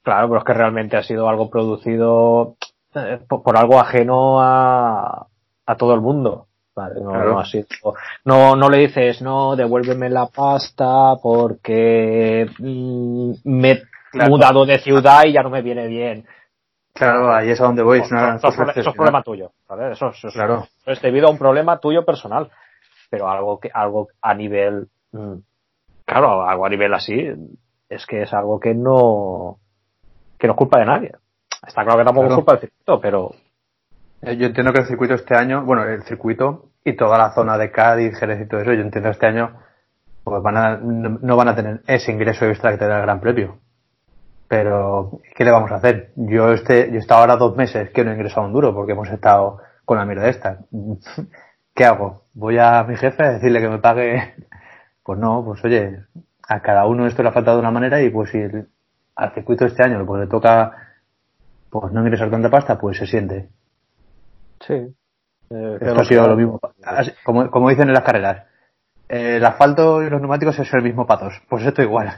Claro, 0.04 0.28
pero 0.28 0.40
es 0.40 0.46
que 0.46 0.54
realmente 0.54 0.98
ha 0.98 1.04
sido 1.04 1.30
algo 1.30 1.50
producido 1.50 2.56
eh, 2.96 3.20
por, 3.30 3.56
algo 3.56 3.80
ajeno 3.80 4.42
a, 4.42 5.28
a 5.66 5.76
todo 5.78 5.94
el 5.94 6.02
mundo. 6.02 6.48
Vale, 6.76 7.02
no, 7.02 7.12
no, 7.12 7.40
ha 7.40 7.46
sido, 7.46 7.68
no, 8.26 8.56
no 8.56 8.70
le 8.70 8.80
dices, 8.80 9.22
no, 9.22 9.56
devuélveme 9.56 10.10
la 10.10 10.26
pasta 10.28 11.16
porque 11.22 12.50
mm, 12.58 13.34
me 13.44 13.84
mudado 14.14 14.66
de 14.66 14.80
ciudad 14.80 15.24
y 15.26 15.34
ya 15.34 15.44
no 15.44 15.50
me 15.50 15.62
viene 15.62 15.88
bien. 15.88 16.26
Claro, 16.94 17.34
ahí 17.34 17.50
es 17.50 17.62
a 17.62 17.66
donde 17.66 17.84
voy. 17.84 18.00
Eso, 18.00 18.16
es 18.16 18.94
problema 18.94 19.24
tuyo. 19.24 19.52
Eso, 19.92 20.12
claro. 20.34 20.68
es 20.86 21.02
debido 21.02 21.28
a 21.28 21.32
un 21.32 21.38
problema 21.38 21.80
tuyo 21.80 22.06
personal. 22.06 22.50
Pero 23.10 23.30
algo 23.30 23.60
que, 23.60 23.70
algo 23.74 24.08
a 24.22 24.34
nivel, 24.34 24.88
mm, 25.12 25.36
claro, 26.06 26.48
algo 26.48 26.66
a 26.66 26.70
nivel 26.70 26.94
así, 26.94 27.30
es 27.90 28.06
que 28.06 28.22
es 28.22 28.34
algo 28.34 28.60
que 28.60 28.74
no 28.74 29.58
que 30.38 30.48
no 30.48 30.54
es 30.54 30.58
culpa 30.58 30.80
de 30.80 30.86
nadie. 30.86 31.12
Está 31.66 31.84
claro 31.84 32.00
que 32.00 32.06
tampoco 32.06 32.28
es 32.28 32.36
culpa 32.36 32.54
del 32.54 32.62
circuito, 32.62 33.02
pero 33.02 33.32
eh, 34.22 34.38
yo 34.38 34.48
entiendo 34.48 34.72
que 34.72 34.82
el 34.82 34.88
circuito 34.88 35.16
este 35.16 35.36
año, 35.36 35.64
bueno, 35.66 35.84
el 35.84 36.04
circuito 36.04 36.70
y 36.84 36.96
toda 36.96 37.18
la 37.18 37.34
zona 37.34 37.58
de 37.58 37.72
Cádiz, 37.72 38.18
Jerez 38.18 38.42
y 38.42 38.48
todo 38.48 38.62
eso, 38.62 38.74
yo 38.74 38.82
entiendo 38.82 39.10
que 39.10 39.14
este 39.14 39.26
año 39.26 39.60
pues 40.24 40.44
van 40.44 40.58
a, 40.58 40.78
no 40.78 41.36
van 41.36 41.48
a 41.48 41.56
tener 41.56 41.82
ese 41.88 42.12
ingreso 42.12 42.46
extra 42.46 42.72
que 42.72 42.78
te 42.78 42.88
da 42.88 42.98
el 42.98 43.02
Gran 43.02 43.20
Premio. 43.20 43.58
Pero, 44.52 45.22
¿qué 45.34 45.46
le 45.46 45.52
vamos 45.52 45.72
a 45.72 45.76
hacer? 45.76 46.12
Yo 46.18 46.52
este, 46.52 46.90
yo 46.90 46.96
he 46.96 46.98
estado 46.98 47.22
ahora 47.22 47.38
dos 47.38 47.56
meses 47.56 47.90
que 47.92 48.04
no 48.04 48.12
he 48.12 48.16
ingresado 48.16 48.46
un 48.46 48.52
duro 48.52 48.76
porque 48.76 48.92
hemos 48.92 49.08
estado 49.08 49.60
con 49.86 49.98
la 49.98 50.04
mierda 50.04 50.28
esta. 50.28 50.60
¿Qué 51.74 51.86
hago? 51.86 52.24
¿Voy 52.34 52.58
a 52.58 52.84
mi 52.84 52.98
jefe 52.98 53.24
a 53.24 53.32
decirle 53.32 53.62
que 53.62 53.70
me 53.70 53.80
pague? 53.80 54.36
Pues 55.04 55.18
no, 55.18 55.44
pues 55.44 55.64
oye, 55.66 56.04
a 56.48 56.62
cada 56.62 56.86
uno 56.86 57.08
esto 57.08 57.24
le 57.24 57.30
ha 57.30 57.32
faltado 57.32 57.58
de 57.58 57.62
una 57.62 57.72
manera 57.72 58.02
y 58.04 58.12
pues 58.12 58.30
si 58.30 58.40
al 59.16 59.34
circuito 59.34 59.66
este 59.66 59.84
año 59.84 60.06
pues 60.06 60.22
le 60.22 60.28
toca 60.28 60.74
pues 61.72 61.92
no 61.92 62.02
ingresar 62.02 62.30
tanta 62.30 62.52
pasta, 62.52 62.78
pues 62.78 62.98
se 62.98 63.08
siente. 63.08 63.50
Sí. 64.60 64.74
Eh, 64.74 65.78
esto 65.82 66.02
ha 66.02 66.06
sido 66.06 66.28
lo 66.28 66.36
mismo. 66.36 66.60
Como, 67.24 67.50
como 67.50 67.70
dicen 67.70 67.88
en 67.88 67.96
las 67.96 68.04
carreras. 68.04 68.46
El 69.12 69.44
asfalto 69.44 70.02
y 70.02 70.10
los 70.10 70.22
neumáticos 70.22 70.58
es 70.60 70.74
el 70.74 70.84
mismo 70.84 71.06
patos. 71.06 71.34
Pues 71.50 71.66
esto 71.66 71.82
igual. 71.82 72.16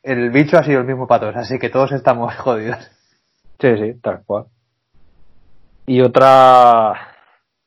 El 0.00 0.30
bicho 0.30 0.56
ha 0.56 0.62
sido 0.62 0.78
el 0.78 0.86
mismo 0.86 1.08
patos, 1.08 1.34
así 1.34 1.58
que 1.58 1.70
todos 1.70 1.90
estamos 1.90 2.36
jodidos. 2.38 2.88
Sí, 3.58 3.76
sí, 3.76 3.94
tal 4.00 4.22
cual. 4.24 4.44
Y 5.86 6.00
otra 6.02 6.92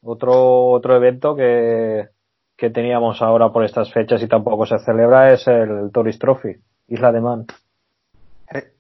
otro 0.02 0.68
otro 0.68 0.96
evento 0.96 1.36
que 1.36 2.08
que 2.56 2.70
teníamos 2.70 3.22
ahora 3.22 3.52
por 3.52 3.66
estas 3.66 3.92
fechas 3.92 4.24
y 4.24 4.28
tampoco 4.28 4.66
se 4.66 4.80
celebra 4.80 5.34
es 5.34 5.46
el 5.48 5.92
Tourist 5.94 6.22
Trophy, 6.22 6.56
Isla 6.88 7.12
de 7.12 7.22
Man. 7.22 7.46
Eh, 8.54 8.72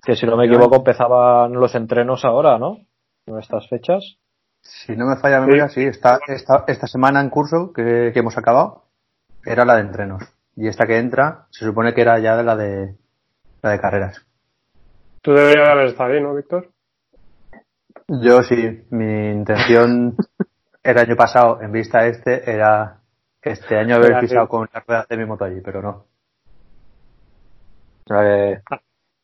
que 0.00 0.14
si 0.14 0.26
no 0.26 0.36
me 0.36 0.46
equivoco 0.46 0.76
empezaban 0.76 1.52
los 1.54 1.74
entrenos 1.74 2.24
ahora, 2.24 2.56
¿no? 2.56 2.78
En 3.26 3.38
estas 3.38 3.68
fechas. 3.68 4.16
Si 4.60 4.94
no 4.94 5.06
me 5.06 5.16
falla 5.16 5.40
la 5.40 5.46
memoria, 5.46 5.68
sí, 5.68 5.82
esta, 5.82 6.20
esta, 6.28 6.64
esta 6.68 6.86
semana 6.86 7.20
en 7.20 7.30
curso 7.30 7.72
que, 7.72 8.10
que, 8.12 8.18
hemos 8.20 8.36
acabado 8.36 8.89
era 9.44 9.64
la 9.64 9.76
de 9.76 9.80
entrenos. 9.82 10.22
Y 10.56 10.68
esta 10.68 10.86
que 10.86 10.98
entra 10.98 11.46
se 11.50 11.64
supone 11.64 11.94
que 11.94 12.02
era 12.02 12.18
ya 12.18 12.42
la 12.42 12.56
de 12.56 12.96
la 13.62 13.70
de 13.70 13.80
carreras. 13.80 14.26
Tú 15.22 15.32
deberías 15.32 15.68
haber 15.68 15.86
estado 15.86 16.12
ahí, 16.12 16.20
¿no, 16.20 16.34
Víctor? 16.34 16.68
Yo 18.08 18.42
sí, 18.42 18.84
mi 18.90 19.30
intención 19.30 20.16
el 20.82 20.98
año 20.98 21.16
pasado 21.16 21.60
en 21.60 21.72
vista 21.72 22.00
a 22.00 22.06
este 22.06 22.50
era 22.50 23.00
este 23.42 23.76
año 23.76 23.96
haber 23.96 24.20
pisado 24.20 24.48
con 24.48 24.68
la 24.72 24.80
rueda 24.80 25.06
de 25.08 25.16
mi 25.16 25.24
moto 25.24 25.44
allí, 25.44 25.60
pero 25.60 25.82
no. 25.82 26.04
Eh... 28.22 28.60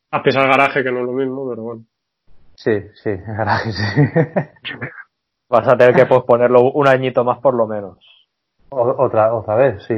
A 0.09 0.23
pisar 0.23 0.43
el 0.43 0.51
garaje, 0.51 0.83
que 0.83 0.91
no 0.91 0.99
es 0.99 1.05
lo 1.05 1.11
mismo, 1.11 1.49
pero 1.49 1.63
bueno. 1.63 1.83
Sí, 2.55 2.71
sí, 3.03 3.09
el 3.09 3.35
garaje 3.35 3.71
sí. 3.71 3.83
Vas 5.49 5.67
a 5.67 5.77
tener 5.77 5.95
que 5.95 6.05
posponerlo 6.05 6.71
un 6.71 6.87
añito 6.87 7.23
más 7.23 7.39
por 7.39 7.53
lo 7.53 7.67
menos. 7.67 7.97
Otra, 8.69 9.33
otra 9.33 9.55
vez, 9.55 9.83
sí. 9.83 9.95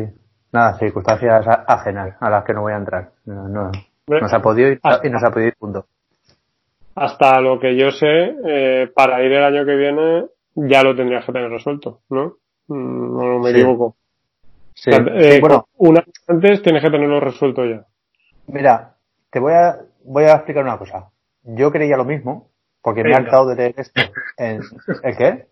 Nada, 0.52 0.78
circunstancias 0.80 1.46
ajenas 1.68 2.16
a 2.20 2.30
las 2.30 2.44
que 2.44 2.54
no 2.54 2.62
voy 2.62 2.74
a 2.74 2.78
entrar. 2.78 3.12
No, 3.26 3.48
no, 3.48 3.72
no 4.08 4.28
se 4.28 4.36
ha 4.36 4.42
podido 4.42 4.70
ir 4.70 4.80
y 5.04 5.10
no 5.10 5.20
se 5.20 5.28
ha 5.28 5.32
podido 5.32 5.50
ir, 5.50 5.56
punto. 5.58 5.86
Hasta 6.96 7.40
lo 7.40 7.60
que 7.60 7.78
yo 7.78 7.92
sé, 7.92 8.36
eh, 8.46 8.92
para 8.94 9.24
ir 9.24 9.32
el 9.32 9.44
año 9.44 9.66
que 9.66 9.76
viene 9.76 10.26
ya 10.56 10.84
lo 10.84 10.96
tendrías 10.96 11.26
que 11.26 11.32
tener 11.32 11.50
resuelto, 11.50 12.02
¿no? 12.10 12.36
Mm, 12.68 13.18
no 13.18 13.40
me 13.40 13.52
equivoco. 13.52 13.96
Sí, 14.74 14.92
eh, 14.92 15.40
bueno, 15.40 15.68
una 15.78 16.04
antes 16.28 16.62
tienes 16.62 16.82
que 16.82 16.90
tenerlo 16.90 17.20
resuelto 17.20 17.66
ya. 17.66 17.86
Mira, 18.48 18.96
te 19.30 19.40
voy 19.40 19.54
a, 19.54 19.78
voy 20.04 20.24
a 20.24 20.36
explicar 20.36 20.64
una 20.64 20.78
cosa. 20.78 21.10
Yo 21.44 21.72
creía 21.72 21.98
lo 21.98 22.06
mismo, 22.06 22.50
porque 22.82 23.04
me 23.04 23.12
he 23.12 23.16
hartado 23.16 23.48
de 23.48 23.56
leer 23.56 23.74
esto. 23.78 24.02
En, 24.38 24.62
¿El 25.04 25.18
qué? 25.18 25.48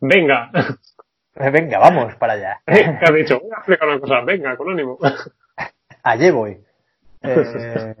Venga. 0.00 0.50
Eh, 1.36 1.50
venga, 1.50 1.78
vamos 1.78 2.14
para 2.16 2.34
allá. 2.34 2.60
Te 2.64 3.04
has 3.04 3.14
dicho, 3.14 3.40
voy 3.40 3.50
a 3.52 3.58
explicar 3.58 3.88
una 3.88 4.00
cosa. 4.00 4.20
Venga, 4.24 4.56
con 4.56 4.70
ánimo. 4.70 4.98
Allí 6.02 6.30
voy. 6.30 6.58
Eh, 7.22 7.94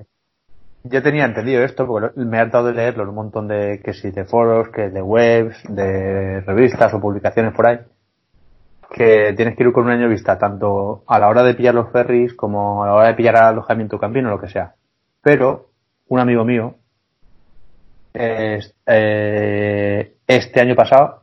yo 0.84 1.02
tenía 1.02 1.24
entendido 1.24 1.62
esto, 1.62 1.86
porque 1.86 2.18
me 2.20 2.36
he 2.36 2.40
hartado 2.40 2.66
de 2.66 2.74
leerlo 2.74 3.02
en 3.02 3.08
un 3.08 3.14
montón 3.14 3.48
de, 3.48 3.80
que 3.84 3.92
si 3.92 4.10
de 4.10 4.24
foros, 4.24 4.68
que 4.68 4.88
de 4.88 5.02
webs, 5.02 5.62
de 5.68 6.40
revistas 6.42 6.94
o 6.94 7.00
publicaciones 7.00 7.52
por 7.54 7.66
ahí 7.66 7.78
que 8.90 9.34
tienes 9.36 9.56
que 9.56 9.64
ir 9.64 9.72
con 9.72 9.84
un 9.84 9.90
año 9.90 10.08
vista, 10.08 10.38
tanto 10.38 11.02
a 11.06 11.18
la 11.18 11.28
hora 11.28 11.42
de 11.42 11.54
pillar 11.54 11.74
los 11.74 11.90
ferries 11.90 12.34
como 12.34 12.84
a 12.84 12.86
la 12.86 12.94
hora 12.94 13.08
de 13.08 13.14
pillar 13.14 13.36
alojamiento 13.36 13.98
campino 13.98 14.28
o 14.28 14.32
lo 14.32 14.40
que 14.40 14.48
sea. 14.48 14.74
Pero 15.22 15.70
un 16.08 16.20
amigo 16.20 16.44
mío, 16.44 16.76
eh, 18.14 18.60
este 20.26 20.60
año 20.60 20.74
pasado, 20.74 21.22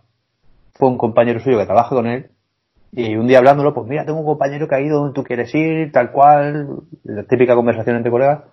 fue 0.74 0.90
un 0.90 0.98
compañero 0.98 1.40
suyo 1.40 1.58
que 1.58 1.66
trabaja 1.66 1.96
con 1.96 2.08
él, 2.08 2.30
y 2.92 3.16
un 3.16 3.28
día 3.28 3.40
hablándolo, 3.40 3.74
pues 3.74 3.88
mira, 3.88 4.06
tengo 4.06 4.20
un 4.20 4.26
compañero 4.26 4.68
que 4.68 4.76
ha 4.76 4.82
ido 4.82 5.00
donde 5.00 5.14
tú 5.14 5.24
quieres 5.24 5.54
ir, 5.56 5.92
tal 5.92 6.12
cual, 6.12 6.82
la 7.04 7.24
típica 7.24 7.56
conversación 7.56 7.98
entre 7.98 8.12
colegas, 8.12 8.44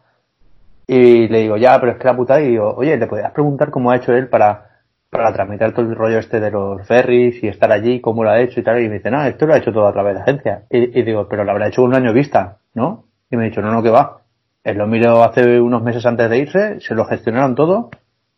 y 0.86 1.28
le 1.28 1.40
digo, 1.40 1.56
ya, 1.56 1.78
pero 1.78 1.92
es 1.92 1.98
que 1.98 2.04
la 2.06 2.16
puta, 2.16 2.40
y 2.40 2.48
digo, 2.48 2.74
oye, 2.76 2.96
¿le 2.96 3.06
podías 3.06 3.32
preguntar 3.32 3.70
cómo 3.70 3.90
ha 3.90 3.96
hecho 3.96 4.12
él 4.12 4.28
para 4.28 4.70
para 5.10 5.32
tramitar 5.32 5.72
todo 5.72 5.86
el 5.86 5.96
rollo 5.96 6.18
este 6.18 6.38
de 6.38 6.52
los 6.52 6.86
ferries 6.86 7.42
y 7.42 7.48
estar 7.48 7.70
allí, 7.72 8.00
cómo 8.00 8.22
lo 8.22 8.30
ha 8.30 8.40
hecho 8.40 8.60
y 8.60 8.62
tal. 8.62 8.80
Y 8.80 8.88
me 8.88 8.94
dice, 8.94 9.10
no, 9.10 9.24
esto 9.24 9.44
lo 9.44 9.54
ha 9.54 9.58
hecho 9.58 9.72
todo 9.72 9.86
a 9.86 9.92
través 9.92 10.14
de 10.14 10.22
agencia. 10.22 10.62
Y, 10.70 11.02
digo, 11.02 11.26
pero 11.28 11.44
lo 11.44 11.50
habrá 11.50 11.66
hecho 11.66 11.82
un 11.82 11.94
año 11.94 12.12
vista, 12.12 12.58
¿no? 12.74 13.04
Y 13.28 13.36
me 13.36 13.44
ha 13.44 13.48
dicho, 13.48 13.60
no, 13.60 13.72
no, 13.72 13.82
que 13.82 13.90
va. 13.90 14.20
Él 14.62 14.78
lo 14.78 14.86
miró 14.86 15.24
hace 15.24 15.60
unos 15.60 15.82
meses 15.82 16.06
antes 16.06 16.30
de 16.30 16.38
irse, 16.38 16.80
se 16.80 16.94
lo 16.94 17.04
gestionaron 17.06 17.54
todo 17.54 17.90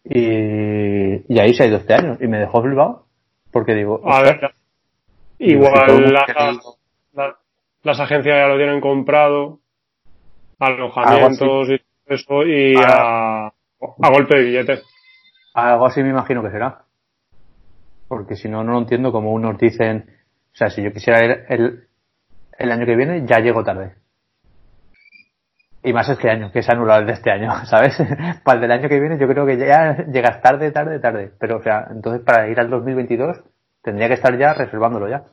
y, 0.04 1.34
y 1.34 1.38
ahí 1.38 1.52
se 1.52 1.64
ha 1.64 1.66
ido 1.66 1.76
este 1.76 1.94
año. 1.94 2.16
Y 2.20 2.26
me 2.26 2.38
dejó 2.38 2.62
flipado 2.62 3.06
porque 3.52 3.74
digo, 3.74 4.00
a 4.04 4.22
ver, 4.22 4.54
igual 5.38 6.12
las 7.82 8.00
agencias 8.00 8.36
ya 8.36 8.46
lo 8.46 8.56
tienen 8.56 8.80
comprado, 8.80 9.60
alojamientos 10.58 11.68
y 11.70 11.80
eso 12.06 12.42
y 12.44 12.74
a, 12.76 13.46
a 13.46 14.10
golpe 14.10 14.38
de 14.38 14.44
billete. 14.44 14.82
Algo 15.54 15.86
así 15.86 16.02
me 16.02 16.10
imagino 16.10 16.42
que 16.42 16.50
será. 16.50 16.84
Porque 18.08 18.36
si 18.36 18.48
no, 18.48 18.62
no 18.64 18.72
lo 18.72 18.78
entiendo 18.78 19.12
como 19.12 19.32
unos 19.32 19.58
dicen, 19.58 20.06
o 20.52 20.56
sea, 20.56 20.70
si 20.70 20.82
yo 20.82 20.92
quisiera 20.92 21.24
ir 21.24 21.44
el, 21.48 21.88
el 22.58 22.72
año 22.72 22.86
que 22.86 22.96
viene, 22.96 23.24
ya 23.26 23.38
llego 23.38 23.64
tarde. 23.64 23.94
Y 25.84 25.92
más 25.92 26.08
este 26.08 26.30
año, 26.30 26.52
que 26.52 26.60
es 26.60 26.68
anulado 26.68 27.00
el 27.00 27.06
de 27.06 27.12
este 27.12 27.30
año, 27.30 27.50
¿sabes? 27.64 27.96
para 28.44 28.56
el 28.56 28.60
del 28.60 28.72
año 28.72 28.88
que 28.88 29.00
viene 29.00 29.18
yo 29.18 29.26
creo 29.26 29.44
que 29.44 29.56
ya 29.58 29.96
llegas 30.06 30.40
tarde, 30.40 30.70
tarde, 30.70 31.00
tarde. 31.00 31.32
Pero, 31.38 31.58
o 31.58 31.62
sea, 31.62 31.88
entonces 31.90 32.22
para 32.22 32.48
ir 32.48 32.58
al 32.60 32.70
2022 32.70 33.42
tendría 33.82 34.08
que 34.08 34.14
estar 34.14 34.36
ya 34.38 34.54
reservándolo 34.54 35.08
ya. 35.08 35.24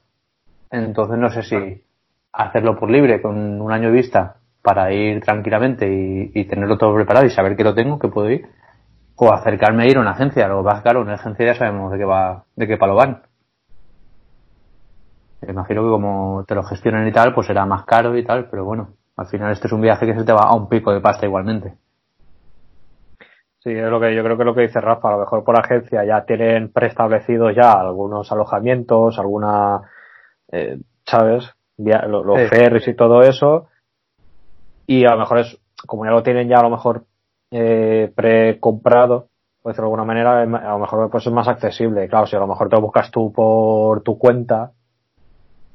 Entonces 0.72 1.18
no 1.18 1.30
sé 1.30 1.44
si 1.44 1.84
hacerlo 2.32 2.80
por 2.80 2.90
libre 2.90 3.22
con 3.22 3.62
un 3.62 3.72
año 3.72 3.90
de 3.90 3.96
vista 3.96 4.38
para 4.62 4.92
ir 4.92 5.22
tranquilamente 5.22 5.88
y, 5.88 6.32
y 6.34 6.46
tenerlo 6.46 6.78
todo 6.78 6.96
preparado 6.96 7.26
y 7.26 7.30
saber 7.30 7.56
que 7.56 7.64
lo 7.64 7.74
tengo, 7.74 7.98
que 7.98 8.08
puedo 8.08 8.30
ir, 8.30 8.46
o 9.16 9.32
acercarme 9.32 9.84
a 9.84 9.88
ir 9.88 9.98
a 9.98 10.02
una 10.02 10.12
agencia. 10.12 10.48
Lo 10.48 10.64
más 10.64 10.82
claro, 10.82 11.02
una 11.02 11.16
agencia 11.16 11.46
ya 11.46 11.56
sabemos 11.56 11.92
de 11.92 11.98
qué 11.98 12.06
va, 12.06 12.44
de 12.56 12.68
qué 12.68 12.78
palo 12.78 12.96
van. 12.96 13.22
Me 15.42 15.52
imagino 15.52 15.84
que 15.84 15.90
como 15.90 16.44
te 16.48 16.56
lo 16.56 16.64
gestionan 16.64 17.08
y 17.08 17.12
tal, 17.12 17.34
pues 17.34 17.48
será 17.48 17.66
más 17.66 17.86
caro 17.86 18.18
y 18.18 18.24
tal, 18.26 18.50
pero 18.50 18.66
bueno, 18.66 18.90
al 19.20 19.28
final 19.28 19.52
este 19.52 19.68
es 19.68 19.74
un 19.74 19.82
viaje 19.82 20.06
que 20.06 20.16
se 20.16 20.24
te 20.24 20.32
va 20.32 20.44
a 20.44 20.56
un 20.56 20.70
pico 20.70 20.94
de 20.94 21.02
pasta 21.02 21.26
igualmente. 21.26 21.74
Sí, 23.62 23.72
es 23.72 23.90
lo 23.90 24.00
que 24.00 24.16
yo 24.16 24.24
creo 24.24 24.38
que 24.38 24.44
es 24.44 24.46
lo 24.48 24.56
que 24.56 24.62
dice 24.62 24.80
Rafa, 24.80 25.10
a 25.10 25.12
lo 25.12 25.20
mejor 25.20 25.44
por 25.44 25.60
agencia 25.60 26.06
ya 26.06 26.24
tienen 26.24 26.72
preestablecidos 26.72 27.54
ya 27.54 27.74
algunos 27.74 28.32
alojamientos, 28.32 29.20
alguna, 29.20 29.82
eh, 30.52 30.80
¿sabes? 31.06 31.54
Los, 31.78 32.26
los 32.26 32.40
Sí. 32.40 32.48
ferries 32.48 32.88
y 32.88 32.94
todo 32.94 33.22
eso. 33.22 33.68
Y 34.88 35.06
a 35.06 35.12
lo 35.12 35.20
mejor 35.20 35.40
es, 35.40 35.60
como 35.86 36.06
ya 36.06 36.12
lo 36.12 36.24
tienen 36.24 36.48
ya 36.48 36.60
a 36.60 36.64
lo 36.64 36.70
mejor 36.70 37.04
eh, 37.52 38.12
precomprado, 38.16 39.28
por 39.62 39.72
decirlo 39.74 39.90
de 39.90 39.94
alguna 39.94 40.06
manera, 40.06 40.42
a 40.42 40.46
lo 40.46 40.80
mejor 40.80 41.10
pues 41.10 41.28
es 41.28 41.34
más 41.34 41.50
accesible. 41.50 42.08
Claro, 42.08 42.28
si 42.28 42.38
a 42.38 42.40
lo 42.40 42.48
mejor 42.48 42.70
te 42.70 42.78
lo 42.78 42.82
buscas 42.82 43.12
tú 43.12 43.34
por 43.34 44.02
tu 44.04 44.18
cuenta, 44.18 44.72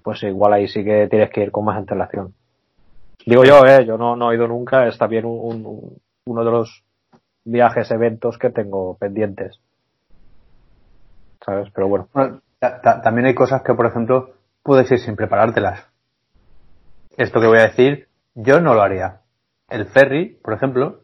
pues 0.02 0.22
igual 0.22 0.54
ahí 0.54 0.68
sí 0.68 0.82
que 0.82 1.06
tienes 1.08 1.30
que 1.30 1.42
ir 1.42 1.50
con 1.50 1.66
más 1.66 1.76
antelación. 1.76 2.32
Digo 3.26 3.44
yo, 3.44 3.64
eh, 3.66 3.84
yo 3.86 3.96
no, 3.96 4.16
no 4.16 4.30
he 4.30 4.34
ido 4.36 4.46
nunca, 4.48 4.86
es 4.86 4.98
también 4.98 5.24
un- 5.24 5.64
un- 5.66 5.98
uno 6.26 6.44
de 6.44 6.50
los 6.50 6.84
viajes, 7.44 7.90
eventos 7.90 8.38
que 8.38 8.50
tengo 8.50 8.96
pendientes. 8.98 9.60
¿Sabes? 11.44 11.68
Pero 11.74 11.88
bueno. 11.88 12.08
Bueno, 12.12 12.40
ta- 12.58 12.80
ta- 12.80 13.02
también 13.02 13.26
hay 13.26 13.34
cosas 13.34 13.62
que, 13.62 13.74
por 13.74 13.86
ejemplo, 13.86 14.30
puedes 14.62 14.90
ir 14.90 14.98
sin 14.98 15.16
preparártelas. 15.16 15.86
Esto 17.16 17.40
que 17.40 17.46
voy 17.46 17.58
a 17.58 17.66
decir, 17.68 18.08
yo 18.34 18.60
no 18.60 18.74
lo 18.74 18.82
haría. 18.82 19.20
El 19.68 19.86
ferry, 19.86 20.38
por 20.42 20.54
ejemplo, 20.54 21.00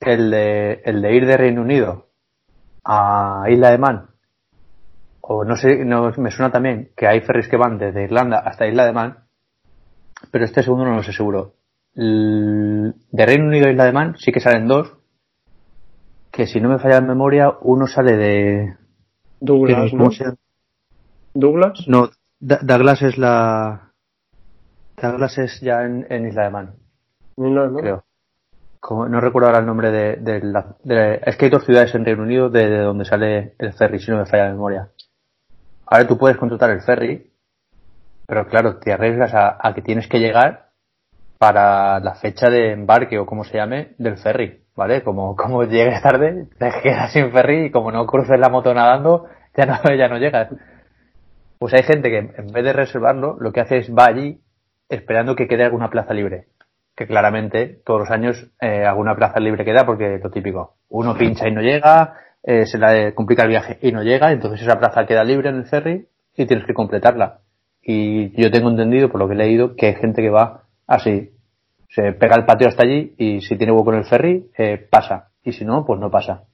el 0.00 0.30
de, 0.30 0.82
el 0.84 1.02
de 1.02 1.14
ir 1.14 1.26
de 1.26 1.36
Reino 1.36 1.62
Unido 1.62 2.08
a 2.84 3.44
Isla 3.48 3.70
de 3.70 3.78
Man, 3.78 4.06
o 5.20 5.44
no 5.44 5.56
sé, 5.56 5.84
no, 5.84 6.10
me 6.16 6.30
suena 6.30 6.50
también 6.50 6.90
que 6.96 7.06
hay 7.06 7.20
ferries 7.20 7.48
que 7.48 7.56
van 7.56 7.78
desde 7.78 8.02
Irlanda 8.04 8.38
hasta 8.38 8.66
Isla 8.66 8.84
de 8.86 8.92
Man, 8.92 9.18
pero 10.30 10.44
este 10.44 10.62
segundo 10.62 10.84
no 10.84 10.96
lo 10.96 11.02
sé 11.02 11.12
seguro. 11.12 11.54
De 11.94 13.26
Reino 13.26 13.46
Unido 13.46 13.66
a 13.66 13.70
Isla 13.70 13.84
de 13.84 13.92
Man 13.92 14.16
sí 14.18 14.32
que 14.32 14.40
salen 14.40 14.66
dos, 14.66 14.92
que 16.30 16.46
si 16.46 16.60
no 16.60 16.68
me 16.70 16.78
falla 16.78 17.00
la 17.00 17.06
memoria, 17.08 17.52
uno 17.60 17.86
sale 17.86 18.16
de... 18.16 18.76
Douglas, 19.40 19.90
¿cómo 19.90 20.04
¿no? 20.04 20.36
Douglas. 21.34 21.84
No, 21.88 22.10
Douglas 22.40 23.02
es 23.02 23.18
la. 23.18 23.90
Douglas 25.00 25.36
es 25.38 25.60
ya 25.60 25.82
en, 25.84 26.06
en 26.10 26.28
Isla 26.28 26.44
de 26.44 26.50
Man, 26.50 26.74
No, 27.36 27.66
no. 27.66 27.78
creo. 27.80 28.04
Como- 28.78 29.08
no 29.08 29.20
recuerdo 29.20 29.48
ahora 29.48 29.60
el 29.60 29.66
nombre 29.66 29.90
de, 29.90 30.16
de 30.16 30.40
la. 30.42 30.76
de- 30.84 31.20
es 31.24 31.36
que 31.36 31.46
hay 31.46 31.50
dos 31.50 31.64
ciudades 31.64 31.94
en 31.94 32.04
Reino 32.04 32.22
Unido 32.22 32.50
de, 32.50 32.68
de 32.68 32.78
donde 32.78 33.04
sale 33.04 33.54
el 33.58 33.72
ferry, 33.72 33.98
si 33.98 34.10
no 34.10 34.18
me 34.18 34.26
falla 34.26 34.44
la 34.46 34.52
memoria. 34.52 34.88
Ahora 35.86 36.06
tú 36.06 36.16
puedes 36.18 36.36
contratar 36.36 36.70
el 36.70 36.82
ferry, 36.82 37.31
pero 38.26 38.46
claro, 38.46 38.78
te 38.78 38.92
arriesgas 38.92 39.34
a, 39.34 39.58
a 39.60 39.74
que 39.74 39.82
tienes 39.82 40.08
que 40.08 40.18
llegar 40.18 40.72
para 41.42 41.98
la 41.98 42.14
fecha 42.14 42.50
de 42.50 42.70
embarque 42.70 43.18
o 43.18 43.26
como 43.26 43.42
se 43.42 43.56
llame 43.56 43.94
del 43.98 44.16
ferry, 44.16 44.62
¿vale? 44.76 45.02
Como, 45.02 45.34
como 45.36 45.64
llegues 45.64 46.00
tarde, 46.00 46.46
te 46.56 46.70
quedas 46.84 47.12
sin 47.12 47.32
ferry 47.32 47.64
y 47.66 47.70
como 47.72 47.90
no 47.90 48.06
cruces 48.06 48.38
la 48.38 48.48
moto 48.48 48.72
nadando, 48.72 49.26
ya 49.56 49.66
no, 49.66 49.74
ya 49.98 50.06
no 50.06 50.18
llegas. 50.18 50.50
Pues 51.58 51.74
hay 51.74 51.82
gente 51.82 52.10
que 52.10 52.18
en 52.18 52.52
vez 52.52 52.62
de 52.62 52.72
reservarlo, 52.72 53.36
lo 53.40 53.52
que 53.52 53.60
hace 53.60 53.78
es 53.78 53.90
va 53.90 54.06
allí 54.06 54.40
esperando 54.88 55.34
que 55.34 55.48
quede 55.48 55.64
alguna 55.64 55.90
plaza 55.90 56.14
libre. 56.14 56.46
Que 56.94 57.08
claramente 57.08 57.80
todos 57.84 58.02
los 58.02 58.10
años 58.10 58.52
eh, 58.60 58.84
alguna 58.84 59.16
plaza 59.16 59.40
libre 59.40 59.64
queda 59.64 59.84
porque 59.84 60.20
lo 60.22 60.30
típico. 60.30 60.76
Uno 60.90 61.16
pincha 61.16 61.48
y 61.48 61.52
no 61.52 61.60
llega, 61.60 62.14
eh, 62.44 62.66
se 62.66 62.78
le 62.78 63.14
complica 63.14 63.42
el 63.42 63.48
viaje 63.48 63.78
y 63.82 63.90
no 63.90 64.04
llega, 64.04 64.30
entonces 64.30 64.62
esa 64.62 64.78
plaza 64.78 65.06
queda 65.06 65.24
libre 65.24 65.48
en 65.48 65.56
el 65.56 65.64
ferry 65.64 66.06
y 66.36 66.46
tienes 66.46 66.66
que 66.66 66.74
completarla. 66.74 67.40
Y 67.82 68.40
yo 68.40 68.50
tengo 68.50 68.70
entendido, 68.70 69.10
por 69.10 69.20
lo 69.20 69.28
que 69.28 69.34
he 69.34 69.36
leído, 69.36 69.74
que 69.74 69.86
hay 69.86 69.94
gente 69.94 70.22
que 70.22 70.30
va 70.30 70.62
así. 70.86 71.32
Se 71.88 72.12
pega 72.12 72.36
el 72.36 72.46
patio 72.46 72.68
hasta 72.68 72.84
allí 72.84 73.14
y 73.18 73.40
si 73.40 73.56
tiene 73.56 73.72
hueco 73.72 73.92
en 73.92 73.98
el 73.98 74.04
ferry, 74.04 74.50
eh, 74.56 74.78
pasa. 74.78 75.30
Y 75.42 75.52
si 75.52 75.64
no, 75.64 75.84
pues 75.84 76.00
no 76.00 76.10
pasa. 76.10 76.44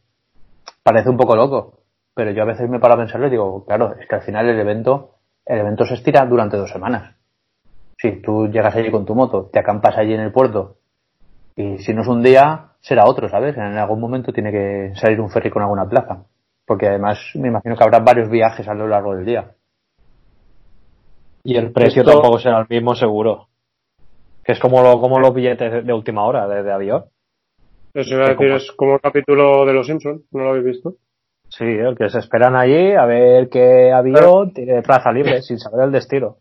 Parece 0.82 1.10
un 1.10 1.16
poco 1.16 1.36
loco, 1.36 1.80
pero 2.14 2.30
yo 2.30 2.42
a 2.42 2.46
veces 2.46 2.68
me 2.68 2.80
paro 2.80 2.94
a 2.94 2.98
pensarlo 2.98 3.26
y 3.26 3.30
digo, 3.30 3.64
claro, 3.64 3.94
es 4.00 4.08
que 4.08 4.14
al 4.14 4.22
final 4.22 4.48
el 4.48 4.58
evento, 4.58 5.16
el 5.44 5.60
evento 5.60 5.84
se 5.84 5.94
estira 5.94 6.24
durante 6.24 6.56
dos 6.56 6.70
semanas. 6.70 7.14
Si 7.98 8.22
tú 8.22 8.48
llegas 8.48 8.74
allí 8.74 8.90
con 8.90 9.04
tu 9.04 9.14
moto, 9.14 9.50
te 9.52 9.58
acampas 9.58 9.96
allí 9.98 10.14
en 10.14 10.20
el 10.20 10.32
puerto 10.32 10.78
y 11.58 11.78
si 11.78 11.92
no 11.92 12.02
es 12.02 12.08
un 12.08 12.22
día, 12.22 12.68
será 12.80 13.04
otro, 13.04 13.28
¿sabes? 13.28 13.56
En 13.56 13.76
algún 13.76 14.00
momento 14.00 14.32
tiene 14.32 14.52
que 14.52 14.92
salir 14.94 15.20
un 15.20 15.28
ferry 15.28 15.50
con 15.50 15.60
alguna 15.60 15.88
plaza. 15.88 16.22
Porque 16.64 16.86
además 16.86 17.18
me 17.34 17.48
imagino 17.48 17.76
que 17.76 17.82
habrá 17.82 17.98
varios 17.98 18.30
viajes 18.30 18.68
a 18.68 18.74
lo 18.74 18.86
largo 18.86 19.16
del 19.16 19.24
día. 19.24 19.50
Y 21.48 21.56
el 21.56 21.72
precio 21.72 22.02
Esto- 22.02 22.12
tampoco 22.12 22.38
será 22.38 22.58
el 22.60 22.66
mismo 22.68 22.94
seguro. 22.94 23.48
Que 24.44 24.52
es 24.52 24.60
como, 24.60 24.82
lo, 24.82 25.00
como 25.00 25.18
los 25.18 25.32
billetes 25.32 25.72
de, 25.72 25.80
de 25.82 25.92
última 25.94 26.24
hora 26.26 26.46
de, 26.46 26.62
de 26.62 26.70
avión. 26.70 27.04
Eso 27.94 28.14
iba 28.16 28.26
a 28.26 28.28
decir, 28.30 28.50
es 28.50 28.70
como 28.72 28.94
el 28.96 29.00
capítulo 29.00 29.64
de 29.64 29.72
Los 29.72 29.86
Simpsons, 29.86 30.24
¿no 30.30 30.42
lo 30.44 30.50
habéis 30.50 30.66
visto? 30.66 30.96
Sí, 31.48 31.64
el 31.64 31.96
que 31.96 32.10
se 32.10 32.18
esperan 32.18 32.54
allí 32.54 32.92
a 32.92 33.06
ver 33.06 33.48
qué 33.48 33.90
avión 33.90 34.52
tiene 34.52 34.82
plaza 34.82 35.10
libre 35.10 35.40
sin 35.42 35.58
saber 35.58 35.86
el 35.86 35.92
destino. 35.92 36.36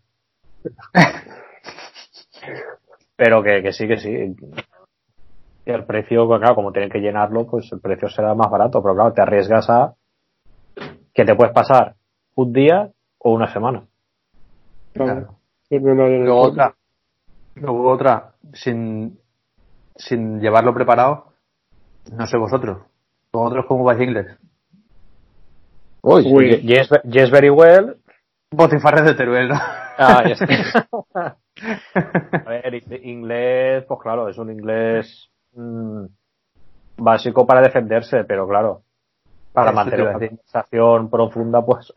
Pero 3.15 3.41
que, 3.41 3.63
que 3.63 3.71
sí, 3.71 3.87
que 3.87 3.97
sí. 3.97 4.11
Y 5.65 5.71
el 5.71 5.85
precio, 5.85 6.27
pues, 6.27 6.39
claro, 6.41 6.55
como 6.55 6.73
tienen 6.73 6.89
que 6.89 6.99
llenarlo, 6.99 7.47
pues 7.47 7.71
el 7.71 7.79
precio 7.79 8.09
será 8.09 8.35
más 8.35 8.51
barato. 8.51 8.83
Pero 8.83 8.93
claro, 8.93 9.13
te 9.13 9.21
arriesgas 9.21 9.69
a 9.69 9.93
que 11.13 11.23
te 11.23 11.33
puedes 11.35 11.53
pasar 11.53 11.95
un 12.35 12.51
día 12.51 12.91
o 13.19 13.31
una 13.31 13.51
semana. 13.53 13.87
Claro. 14.97 15.35
Luego 15.69 16.41
otra, 16.41 16.75
luego 17.55 17.89
otra, 17.89 18.33
sin, 18.53 19.19
sin 19.95 20.39
llevarlo 20.39 20.73
preparado, 20.73 21.33
no 22.11 22.25
sé 22.27 22.37
vosotros. 22.37 22.79
¿Vosotros 23.33 23.65
cómo 23.67 23.83
vais 23.83 24.01
inglés? 24.01 24.37
Uy. 26.03 26.61
Yes, 26.61 26.89
yes, 27.03 27.29
very 27.29 27.49
well. 27.49 27.97
Botifarres 28.51 29.03
de 29.03 29.13
Teruel, 29.13 29.49
¿no? 29.49 29.55
Ah, 29.55 30.23
yes. 30.25 30.39
A 31.61 32.49
ver, 32.49 32.75
in- 32.75 33.03
inglés, 33.03 33.83
pues 33.87 33.99
claro, 33.99 34.29
es 34.29 34.37
un 34.37 34.51
inglés 34.51 35.29
mm, 35.53 36.05
básico 36.97 37.45
para 37.45 37.61
defenderse, 37.61 38.23
pero 38.23 38.47
claro, 38.47 38.83
para 39.53 39.71
Eso 39.71 39.75
mantener 39.75 40.05
una 40.07 40.13
conversación 40.13 41.09
profunda, 41.09 41.65
pues. 41.65 41.91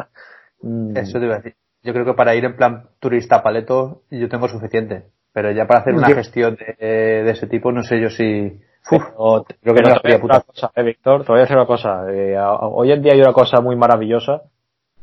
mm, 0.62 0.96
Eso 0.96 1.18
te 1.18 1.26
iba 1.26 1.34
a 1.34 1.38
decir. 1.40 1.59
Yo 1.82 1.92
creo 1.92 2.04
que 2.04 2.14
para 2.14 2.34
ir 2.34 2.44
en 2.44 2.56
plan 2.56 2.88
turista 2.98 3.42
paleto 3.42 4.02
yo 4.10 4.28
tengo 4.28 4.48
suficiente. 4.48 5.04
Pero 5.32 5.52
ya 5.52 5.66
para 5.66 5.80
hacer 5.80 5.94
una 5.94 6.08
Yo- 6.08 6.16
gestión 6.16 6.56
de, 6.56 7.22
de 7.22 7.30
ese 7.30 7.46
tipo 7.46 7.70
no 7.72 7.82
sé 7.82 8.00
yo 8.00 8.10
si... 8.10 8.60
Uf, 8.90 9.02
pero 9.14 9.44
creo 9.60 9.74
que 9.74 9.82
no 9.82 9.94
te 9.94 10.00
voy 10.02 10.12
a 10.12 10.14
decir 10.14 10.24
una 10.24 10.40
cosa, 10.40 10.72
eh, 10.74 10.82
Víctor, 10.82 11.22
te 11.24 11.28
voy 11.32 11.38
a 11.38 11.40
decir 11.42 11.56
una 11.56 11.66
cosa. 11.66 12.04
Eh, 12.10 12.36
hoy 12.38 12.90
en 12.92 13.02
día 13.02 13.12
hay 13.12 13.20
una 13.20 13.32
cosa 13.32 13.60
muy 13.60 13.76
maravillosa 13.76 14.42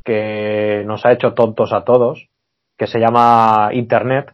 que 0.03 0.83
nos 0.85 1.05
ha 1.05 1.11
hecho 1.11 1.33
tontos 1.33 1.71
a 1.73 1.83
todos, 1.83 2.27
que 2.77 2.87
se 2.87 2.99
llama 2.99 3.69
Internet. 3.73 4.31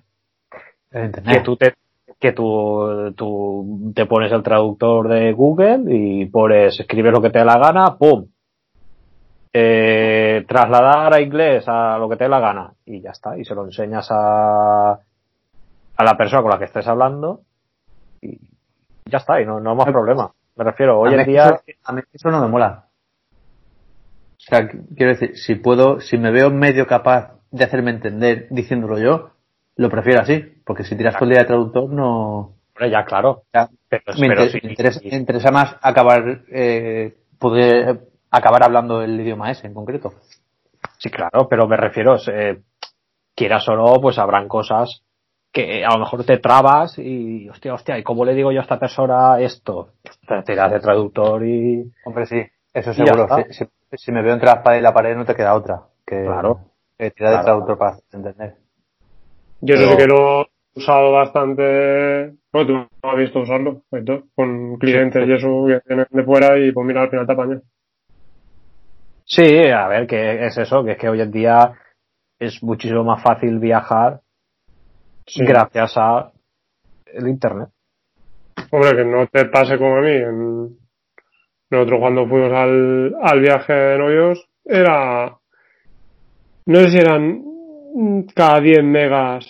internet. 0.94 1.38
que 1.38 1.40
tú 1.44 1.56
te 1.58 1.74
que 2.20 2.32
tú, 2.32 3.14
tú 3.18 3.92
te 3.94 4.06
pones 4.06 4.32
el 4.32 4.44
traductor 4.44 5.10
de 5.10 5.34
Google 5.34 5.84
y 5.90 6.26
pones 6.28 6.80
escribes 6.80 7.12
lo 7.12 7.22
que 7.22 7.30
te 7.32 7.40
dé 7.40 7.46
la 7.46 7.58
gana 7.58 7.98
pum 7.98 8.28
eh, 9.54 10.44
trasladar 10.48 11.14
a 11.14 11.22
inglés 11.22 11.64
a 11.68 11.98
lo 12.00 12.10
que 12.10 12.16
te 12.18 12.24
dé 12.24 12.30
la 12.30 12.40
gana 12.40 12.74
y 12.86 13.02
ya 13.02 13.12
está 13.12 13.38
y 13.38 13.46
se 13.46 13.54
lo 13.56 13.64
enseñas 13.66 14.08
a 14.12 14.92
a 15.96 16.04
la 16.04 16.18
persona 16.18 16.42
con 16.42 16.52
la 16.52 16.58
que 16.58 16.66
estés 16.66 16.88
hablando 16.88 17.42
y 18.22 18.40
ya 19.06 19.20
está 19.20 19.40
y 19.40 19.46
no, 19.46 19.60
no 19.60 19.72
hay 19.72 19.78
más 19.78 19.86
problema 19.92 20.32
me 20.56 20.64
refiero 20.64 21.00
hoy 21.00 21.14
a, 21.14 21.22
en 21.22 21.26
día 21.28 21.44
eso, 21.46 21.80
a 21.86 21.94
mí 21.94 22.02
eso 22.12 22.30
no 22.30 22.42
me 22.42 22.48
mola. 22.48 22.86
O 24.38 24.46
sea, 24.46 24.68
qu- 24.70 24.86
quiero 24.96 25.14
decir, 25.14 25.38
si 25.38 25.56
puedo, 25.56 26.00
si 26.02 26.18
me 26.18 26.32
veo 26.32 26.50
medio 26.52 26.86
capaz 26.86 27.40
de 27.52 27.64
hacerme 27.64 27.92
entender 27.92 28.48
diciéndolo 28.50 29.00
yo, 29.00 29.32
lo 29.78 29.90
prefiero 29.90 30.22
así. 30.22 30.40
Porque 30.66 30.84
si 30.84 30.96
tiras 30.96 31.16
todo 31.16 31.26
el 31.26 31.32
día 31.32 31.40
de 31.40 31.46
traductor, 31.48 31.90
no. 31.90 32.56
Hombre, 32.76 32.90
ya, 32.92 33.04
claro. 33.06 33.44
Ya. 33.54 33.70
Pero, 33.90 34.04
Me, 34.20 34.28
pero 34.28 34.44
inter- 34.44 34.52
sí, 34.52 34.60
me 34.64 34.70
interesa, 34.72 35.00
sí. 35.00 35.10
me 35.12 35.18
interesa 35.18 35.52
más 35.52 35.76
acabar, 35.82 36.42
eh, 36.52 37.16
poder 37.40 38.02
acabar 38.38 38.64
hablando 38.64 39.02
el 39.02 39.20
idioma 39.20 39.52
ese 39.52 39.68
en 39.68 39.74
concreto. 39.74 40.14
Sí, 40.98 41.10
claro, 41.10 41.48
pero 41.50 41.68
me 41.68 41.78
refiero, 41.78 42.16
eh, 42.28 42.62
quieras 43.36 43.68
o 43.70 43.76
no, 43.76 44.00
pues 44.02 44.18
habrán 44.18 44.48
cosas 44.48 45.04
que 45.52 45.86
a 45.86 45.92
lo 45.94 46.00
mejor 46.00 46.24
te 46.26 46.40
trabas 46.40 46.98
y, 46.98 47.48
hostia, 47.50 47.74
hostia, 47.76 47.98
¿y 48.00 48.04
cómo 48.04 48.26
le 48.26 48.34
digo 48.34 48.52
yo 48.52 48.60
a 48.60 48.64
esta 48.64 48.80
persona 48.80 49.40
esto? 49.40 49.90
Te 50.28 50.42
tiras 50.44 50.72
de 50.72 50.80
traductor 50.80 51.46
y... 51.46 51.92
Hombre, 52.06 52.26
sí, 52.26 52.42
eso 52.74 52.94
seguro. 52.94 53.28
Si, 53.50 53.54
si- 53.66 53.70
si 53.96 54.12
me 54.12 54.24
veo 54.24 54.34
entre 54.34 54.48
la 54.48 54.56
espada 54.56 54.78
y 54.78 54.82
la 54.82 54.92
pared 54.94 55.16
no 55.16 55.24
te 55.26 55.36
queda 55.36 55.54
otra 55.54 55.84
que, 56.06 56.24
Claro. 56.26 56.60
que 56.98 57.12
tirar 57.12 57.32
de 57.34 57.36
Claro. 57.44 57.46
traductor 57.46 57.78
para 57.78 57.98
entender. 58.12 58.56
Yo 59.62 59.76
Pero- 59.76 59.88
sé 59.92 59.98
que 59.98 60.08
lo 60.08 60.42
he 60.42 60.48
usado 60.76 61.12
bastante. 61.12 62.34
Bueno, 62.52 62.68
tú 62.68 62.74
no 63.04 63.12
has 63.12 63.18
visto 63.18 63.40
usarlo, 63.40 63.84
Héctor, 63.92 64.24
con 64.36 64.78
clientes 64.78 65.24
Sí. 65.24 65.30
y 65.30 65.34
eso 65.34 65.66
que 65.68 65.82
vienen 65.88 66.08
de 66.10 66.24
fuera 66.24 66.58
y 66.58 66.72
pues 66.72 66.88
mira, 66.88 67.04
al 67.04 67.10
final 67.12 67.28
te 67.28 67.34
apañas. 67.34 67.62
Sí, 69.26 69.70
a 69.70 69.88
ver, 69.88 70.08
que 70.08 70.46
es 70.46 70.58
eso, 70.58 70.84
que 70.84 70.92
es 70.94 70.98
que 70.98 71.10
hoy 71.10 71.22
en 71.22 71.32
día 71.32 71.74
es 72.40 72.62
muchísimo 72.62 73.04
más 73.04 73.24
fácil 73.24 73.60
viajar 73.60 74.22
Sí. 75.26 75.44
gracias 75.46 75.94
a 75.96 76.32
el 77.06 77.28
internet. 77.28 77.70
Hombre, 78.72 78.96
que 78.96 79.06
no 79.06 79.28
te 79.28 79.46
pase 79.46 79.78
como 79.78 79.98
a 79.98 80.02
mí. 80.02 80.12
En... 80.12 80.78
Nosotros 81.70 82.00
cuando 82.00 82.28
fuimos 82.28 82.52
al, 82.52 83.16
al 83.22 83.40
viaje 83.40 83.96
en 83.96 84.02
Hoyos 84.02 84.48
era... 84.66 85.38
No 86.66 86.80
sé 86.80 86.90
si 86.92 86.98
eran 86.98 87.44
cada 88.36 88.60
10 88.60 88.84
megas 88.84 89.46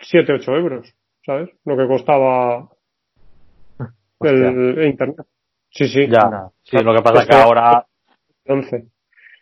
7, 0.00 0.32
8 0.34 0.52
euros, 0.52 0.94
¿sabes? 1.24 1.50
Lo 1.64 1.76
que 1.76 1.86
costaba 1.86 2.68
el 4.20 4.84
internet. 4.84 5.26
Sí, 5.70 5.86
sí. 5.88 6.06
Ya, 6.08 6.50
sí, 6.62 6.76
lo 6.78 6.94
que 6.94 7.02
pasa 7.02 7.22
es 7.22 7.28
que 7.28 7.36
ahora... 7.36 7.84
11. 8.48 8.84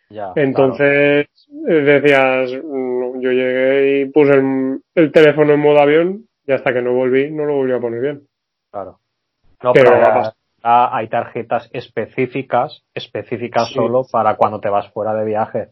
Ya, 0.09 0.31
Entonces 0.35 1.27
decías, 1.49 2.51
mm, 2.63 3.19
yo 3.19 3.31
llegué 3.31 4.01
y 4.01 4.05
puse 4.05 4.33
el, 4.35 4.79
el 4.95 5.11
teléfono 5.11 5.53
en 5.53 5.59
modo 5.59 5.79
avión 5.81 6.25
y 6.45 6.51
hasta 6.53 6.73
que 6.73 6.81
no 6.81 6.93
volví 6.93 7.29
no 7.31 7.45
lo 7.45 7.55
volví 7.55 7.73
a 7.73 7.79
poner 7.79 8.01
bien. 8.01 8.21
claro. 8.71 8.99
No, 9.63 9.73
Pero 9.73 9.89
ya 9.99 10.95
hay 10.95 11.07
tarjetas 11.07 11.67
específicas, 11.73 12.83
específicas 12.93 13.67
Sí. 13.69 13.73
solo 13.73 14.05
para 14.11 14.35
cuando 14.35 14.59
te 14.59 14.69
vas 14.69 14.87
fuera 14.91 15.13
de 15.15 15.25
viaje. 15.25 15.69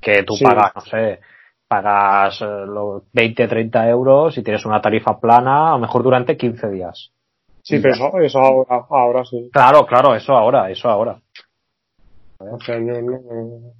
Que 0.00 0.24
tú 0.24 0.34
Sí. 0.34 0.44
pagas, 0.44 0.72
no 0.74 0.80
sé, 0.80 1.20
pagas 1.68 2.40
los 2.40 3.04
20, 3.12 3.46
30 3.46 3.88
euros 3.88 4.36
y 4.36 4.42
tienes 4.42 4.64
una 4.66 4.80
tarifa 4.82 5.20
plana, 5.20 5.68
a 5.68 5.72
lo 5.72 5.78
mejor 5.78 6.02
durante 6.02 6.36
15 6.36 6.68
días. 6.70 7.12
Sí, 7.62 7.78
pero 7.78 7.94
eso, 7.94 8.18
eso 8.18 8.38
ahora, 8.40 8.84
ahora 8.90 9.24
sí. 9.24 9.48
Claro, 9.52 9.86
claro, 9.86 10.14
eso 10.16 10.32
ahora, 10.34 10.68
eso 10.70 10.88
ahora. 10.88 11.20
Hace 12.40 12.72
años 12.72 12.98
no, 13.02 13.20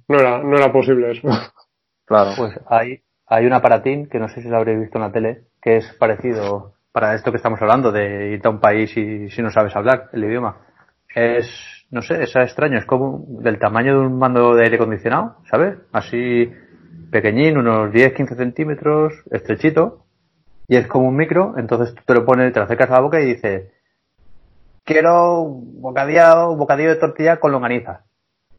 no 0.07 0.19
era, 0.19 0.43
no 0.43 0.55
era 0.57 0.71
posible 0.71 1.11
eso. 1.11 1.27
Claro. 2.03 2.31
Pues 2.35 2.59
hay, 2.67 3.01
hay 3.25 3.45
un 3.45 3.53
aparatín 3.53 4.09
que 4.09 4.19
no 4.19 4.27
sé 4.27 4.41
si 4.41 4.49
lo 4.49 4.57
habréis 4.57 4.81
visto 4.81 4.97
en 4.97 5.03
la 5.03 5.13
tele, 5.13 5.43
que 5.61 5.77
es 5.77 5.93
parecido 5.93 6.73
para 6.91 7.15
esto 7.15 7.31
que 7.31 7.37
estamos 7.37 7.61
hablando, 7.61 7.93
de 7.93 8.31
irte 8.33 8.49
a 8.49 8.51
un 8.51 8.59
país 8.59 8.91
y 8.97 9.29
si 9.29 9.41
no 9.41 9.49
sabes 9.49 9.73
hablar 9.77 10.09
el 10.11 10.25
idioma. 10.25 10.57
Es, 11.15 11.49
no 11.89 12.01
sé, 12.01 12.21
es 12.21 12.35
extraño, 12.35 12.77
es 12.77 12.85
como 12.85 13.23
del 13.41 13.59
tamaño 13.59 13.93
de 13.93 14.05
un 14.07 14.19
mando 14.19 14.55
de 14.55 14.63
aire 14.63 14.75
acondicionado, 14.75 15.37
¿sabes? 15.49 15.77
Así 15.93 16.51
pequeñín, 17.11 17.57
unos 17.57 17.91
10-15 17.91 18.35
centímetros, 18.35 19.13
estrechito, 19.31 20.05
y 20.67 20.77
es 20.77 20.87
como 20.87 21.07
un 21.07 21.15
micro, 21.15 21.55
entonces 21.57 21.93
tú 21.95 22.01
te 22.05 22.13
lo 22.13 22.25
pones, 22.25 22.53
te 22.53 22.59
lo 22.59 22.65
acercas 22.65 22.89
a 22.89 22.93
la 22.93 23.01
boca 23.01 23.21
y 23.21 23.25
dices, 23.25 23.71
quiero 24.83 25.41
un 25.41 25.81
bocadillo, 25.81 26.51
un 26.51 26.57
bocadillo 26.57 26.89
de 26.89 26.95
tortilla 26.95 27.39
con 27.39 27.51
longaniza. 27.51 28.05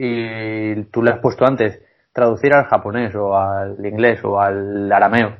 Y 0.04 0.82
tú 0.90 1.00
le 1.00 1.12
has 1.12 1.20
puesto 1.20 1.46
antes 1.46 1.80
traducir 2.12 2.52
al 2.54 2.64
japonés 2.64 3.14
o 3.14 3.38
al 3.38 3.76
inglés 3.86 4.18
o 4.24 4.40
al 4.40 4.90
arameo. 4.90 5.36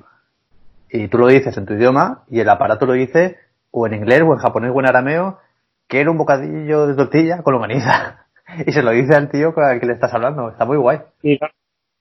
Y 0.89 1.09
tú 1.09 1.19
lo 1.19 1.27
dices 1.27 1.57
en 1.59 1.67
tu 1.67 1.75
idioma 1.75 2.23
y 2.31 2.39
el 2.39 2.49
aparato 2.49 2.87
lo 2.87 2.93
dice 2.93 3.39
o 3.73 3.89
en 3.89 3.95
inglés 3.95 4.23
o 4.23 4.33
en 4.33 4.39
japonés 4.39 4.71
o 4.73 4.79
en 4.79 4.87
arameo, 4.87 5.41
quiero 5.89 6.13
un 6.13 6.19
bocadillo 6.19 6.87
de 6.87 6.95
tortilla 6.95 7.43
con 7.43 7.55
longaniza. 7.55 8.19
Y 8.67 8.73
se 8.73 8.83
lo 8.83 8.91
dice 8.91 9.15
al 9.15 9.31
tío 9.31 9.55
con 9.55 9.65
el 9.65 9.81
que 9.81 9.87
le 9.87 9.95
estás 9.95 10.13
hablando. 10.13 10.51
Está 10.51 10.67
muy 10.67 10.77
guay. 10.77 10.99
Mira, 11.23 11.51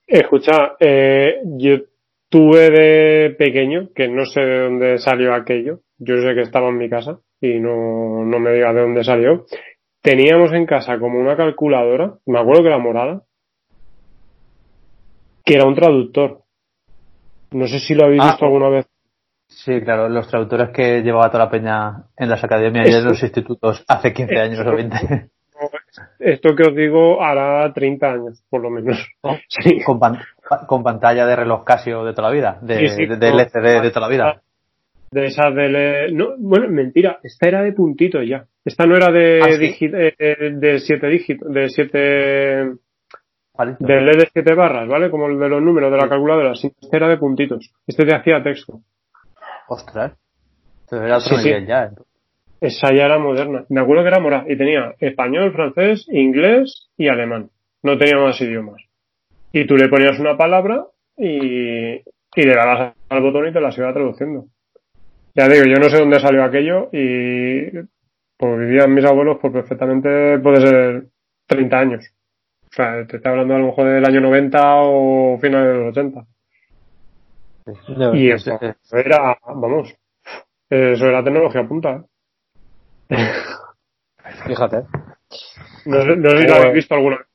escucha, 0.06 0.74
eh, 0.80 1.40
yo 1.46 1.78
tuve 2.30 2.70
de 2.70 3.36
pequeño, 3.38 3.90
que 3.96 4.10
no 4.10 4.26
sé 4.26 4.42
de 4.42 4.60
dónde 4.60 4.98
salió 4.98 5.34
aquello, 5.34 5.80
yo 5.98 6.18
sé 6.18 6.34
que 6.36 6.42
estaba 6.42 6.70
en 6.70 6.78
mi 6.78 6.90
casa 6.90 7.20
y 7.40 7.60
no, 7.60 8.26
no 8.26 8.40
me 8.40 8.52
diga 8.52 8.74
de 8.74 8.82
dónde 8.82 9.04
salió. 9.04 9.46
Teníamos 10.02 10.52
en 10.54 10.66
casa 10.66 10.98
como 11.00 11.20
una 11.20 11.36
calculadora, 11.38 12.16
me 12.26 12.40
acuerdo 12.40 12.64
que 12.64 12.68
era 12.70 12.80
morada, 12.80 13.22
que 15.46 15.56
era 15.56 15.66
un 15.66 15.76
traductor. 15.76 16.42
No 17.52 17.68
sé 17.68 17.80
si 17.80 17.94
lo 17.94 18.06
habéis 18.06 18.22
Ah. 18.24 18.28
visto 18.32 18.46
alguna 18.46 18.70
vez. 18.70 18.88
Sí, 19.48 19.82
claro, 19.82 20.08
los 20.10 20.28
traductores 20.30 20.70
que 20.70 21.02
llevaba 21.04 21.30
toda 21.30 21.46
la 21.46 21.52
peña 21.52 22.04
en 22.18 22.30
las 22.30 22.44
academias 22.44 22.90
y 22.90 22.94
en 22.94 23.04
los 23.04 23.22
institutos 23.22 23.84
hace 23.88 24.14
15 24.14 24.40
años 24.40 24.60
o 24.66 24.72
20. 24.76 25.30
Esto 26.20 26.56
que 26.56 26.64
os 26.64 26.76
digo 26.76 27.22
hará 27.22 27.72
30 27.74 28.12
años, 28.14 28.44
por 28.50 28.62
lo 28.62 28.70
menos. 28.70 28.98
Sí. 29.50 29.84
con, 29.84 30.00
pan- 30.00 30.20
con 30.68 30.82
pantalla 30.84 31.26
de 31.26 31.36
reloj 31.36 31.64
Casio 31.66 32.04
de 32.06 32.14
toda 32.14 32.30
la 32.30 32.34
vida, 32.34 32.58
de, 32.62 32.80
Sí, 32.80 32.88
sí, 32.96 33.06
de- 33.06 33.28
LCD 33.30 33.82
de 33.82 33.90
toda 33.92 34.08
la 34.08 34.12
vida. 34.12 34.42
De 35.12 35.26
esas 35.26 35.54
de... 35.54 36.10
No, 36.14 36.36
bueno, 36.38 36.70
mentira, 36.70 37.20
esta 37.24 37.48
era 37.48 37.62
de 37.62 37.74
puntitos 37.74 38.26
ya. 38.28 38.46
Esta 38.64 38.86
no 38.86 38.96
era 38.96 39.12
de, 39.12 39.42
¿Ah, 39.44 39.52
sí? 39.52 39.60
digi- 39.60 40.14
eh, 40.18 40.52
de 40.54 40.80
siete 40.80 41.08
dígitos, 41.08 41.54
de 41.54 41.70
siete... 41.70 41.98
Del 43.80 44.06
LED 44.06 44.18
de 44.18 44.30
siete 44.34 44.56
barras, 44.56 44.88
¿vale? 44.88 45.12
Como 45.12 45.28
el 45.28 45.38
de 45.38 45.50
los 45.50 45.62
números 45.62 45.92
de 45.92 45.98
la 45.98 46.08
calculadora. 46.10 46.56
Sí, 46.56 46.72
este 46.82 46.98
era 46.98 47.10
de 47.10 47.18
puntitos. 47.18 47.72
Este 47.86 48.06
te 48.06 48.16
hacía 48.16 48.42
texto. 48.42 48.80
Ostras. 49.68 50.14
Esto 50.84 51.04
era 51.04 51.18
otro 51.18 51.38
Sí, 51.38 51.46
nivel 51.48 51.68
ya. 51.68 51.84
¿eh? 51.86 51.90
Esa 52.62 52.94
ya 52.94 53.06
era 53.06 53.20
moderna. 53.20 53.66
Me 53.70 53.82
acuerdo 53.82 54.04
que 54.04 54.08
era 54.08 54.20
morada 54.20 54.46
y 54.48 54.58
tenía 54.58 54.96
español, 55.00 55.52
francés, 55.52 56.08
inglés 56.12 56.90
y 56.98 57.10
alemán. 57.10 57.50
No 57.84 57.98
tenía 57.98 58.18
más 58.18 58.40
idiomas. 58.42 58.82
Y 59.52 59.68
tú 59.68 59.76
le 59.76 59.90
ponías 59.90 60.18
una 60.20 60.38
palabra 60.38 60.86
y, 61.18 61.96
y 61.98 62.02
le 62.44 62.56
dabas 62.56 62.96
al 63.10 63.22
botón 63.22 63.48
y 63.48 63.54
te 63.54 63.62
las 63.62 63.78
iba 63.78 63.94
traduciendo. 63.94 64.46
Ya 65.36 65.48
digo, 65.48 65.66
yo 65.66 65.78
no 65.78 65.90
sé 65.90 65.98
dónde 65.98 66.20
salió 66.20 66.44
aquello 66.44 66.90
y 66.92 67.70
pues 68.38 68.60
vivían 68.60 68.94
mis 68.94 69.06
abuelos, 69.06 69.38
pues 69.42 69.54
perfectamente 69.54 70.40
puede 70.40 70.62
ser 70.62 71.06
30 71.48 71.80
años. 71.80 72.06
O 72.64 72.74
sea, 72.74 73.06
te 73.06 73.18
estoy 73.18 73.32
hablando 73.32 73.56
a 73.56 73.60
lo 73.60 73.66
mejor 73.68 73.86
del 73.88 74.06
año 74.06 74.22
90 74.22 74.62
o 74.84 75.38
finales 75.40 75.74
de 75.74 75.80
los 75.84 75.98
80. 75.98 76.26
Y 78.14 78.30
Pues, 78.32 78.48
eso 78.48 78.98
era, 78.98 79.38
vamos, 79.46 79.94
eso 80.70 81.06
era 81.06 81.24
tecnología 81.24 81.68
punta. 81.68 82.04
¿eh? 83.10 83.18
Fíjate. 84.48 84.84
No 85.86 86.02
sé, 86.04 86.16
no 86.16 86.30
sé 86.32 86.38
si 86.42 86.48
lo 86.48 86.56
habéis 86.56 86.74
visto 86.74 86.96
alguna 86.96 87.18
vez. 87.18 87.28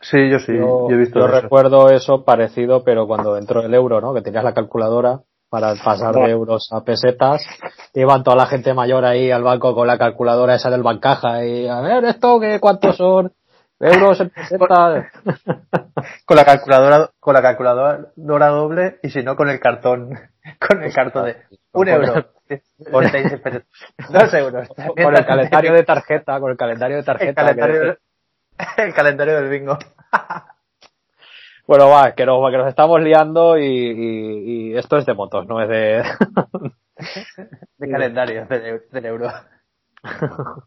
Sí, 0.00 0.30
yo 0.30 0.38
sí, 0.38 0.56
yo, 0.56 0.88
yo 0.88 0.94
he 0.94 0.98
visto 0.98 1.18
yo 1.18 1.26
eso. 1.26 1.40
recuerdo 1.40 1.90
eso 1.90 2.24
parecido, 2.24 2.84
pero 2.84 3.06
cuando 3.06 3.36
entró 3.36 3.62
el 3.62 3.74
euro, 3.74 4.00
¿no? 4.00 4.14
Que 4.14 4.22
tenías 4.22 4.44
la 4.44 4.54
calculadora 4.54 5.20
para 5.48 5.74
pasar 5.82 6.14
de 6.14 6.30
euros 6.30 6.68
a 6.72 6.82
pesetas, 6.84 7.42
iban 7.94 8.22
toda 8.22 8.36
la 8.36 8.46
gente 8.46 8.74
mayor 8.74 9.04
ahí 9.04 9.30
al 9.30 9.42
banco 9.42 9.74
con 9.74 9.86
la 9.86 9.98
calculadora 9.98 10.54
esa 10.54 10.70
del 10.70 10.82
bancaja 10.82 11.44
y 11.44 11.66
a 11.68 11.80
ver 11.80 12.04
esto 12.04 12.38
que 12.38 12.60
cuántos 12.60 12.96
son 12.96 13.32
euros 13.80 14.20
en 14.20 14.30
pesetas. 14.30 15.06
Con 16.26 16.36
la 16.36 16.44
calculadora, 16.44 17.10
con 17.20 17.34
la 17.34 17.42
calculadora 17.42 17.98
doble 18.16 18.98
y 19.02 19.10
si 19.10 19.22
no 19.22 19.34
con 19.36 19.48
el 19.50 19.60
cartón, 19.60 20.10
con 20.68 20.82
el 20.82 20.92
cartón 20.92 21.26
de 21.26 21.36
un 21.72 21.88
euro. 21.88 22.26
con- 22.92 23.04
36 23.10 23.40
pesos. 23.40 23.62
Dos 24.10 24.34
euros. 24.34 24.68
con 25.02 25.16
el 25.16 25.26
calendario 25.26 25.72
de 25.74 25.82
tarjeta, 25.84 26.40
con 26.40 26.50
el 26.50 26.56
calendario 26.56 26.96
de 26.96 27.00
el 27.00 27.06
tarjeta. 27.06 27.34
calendario, 27.42 27.96
el 28.78 28.94
calendario 28.94 29.34
del 29.36 29.48
bingo. 29.48 29.78
Bueno, 31.68 31.88
va, 31.90 32.14
que 32.14 32.24
nos, 32.26 32.50
que 32.50 32.56
nos 32.56 32.66
estamos 32.68 33.00
liando 33.02 33.58
y, 33.58 33.62
y- 33.66 34.70
y 34.72 34.76
esto 34.76 34.96
es 34.96 35.04
de 35.06 35.12
motos, 35.14 35.46
no 35.46 35.60
es 35.62 35.68
de... 35.68 36.02
De 37.78 37.88
calendario 37.88 38.44
del, 38.46 38.82
del 38.90 39.06
euro. 39.06 39.28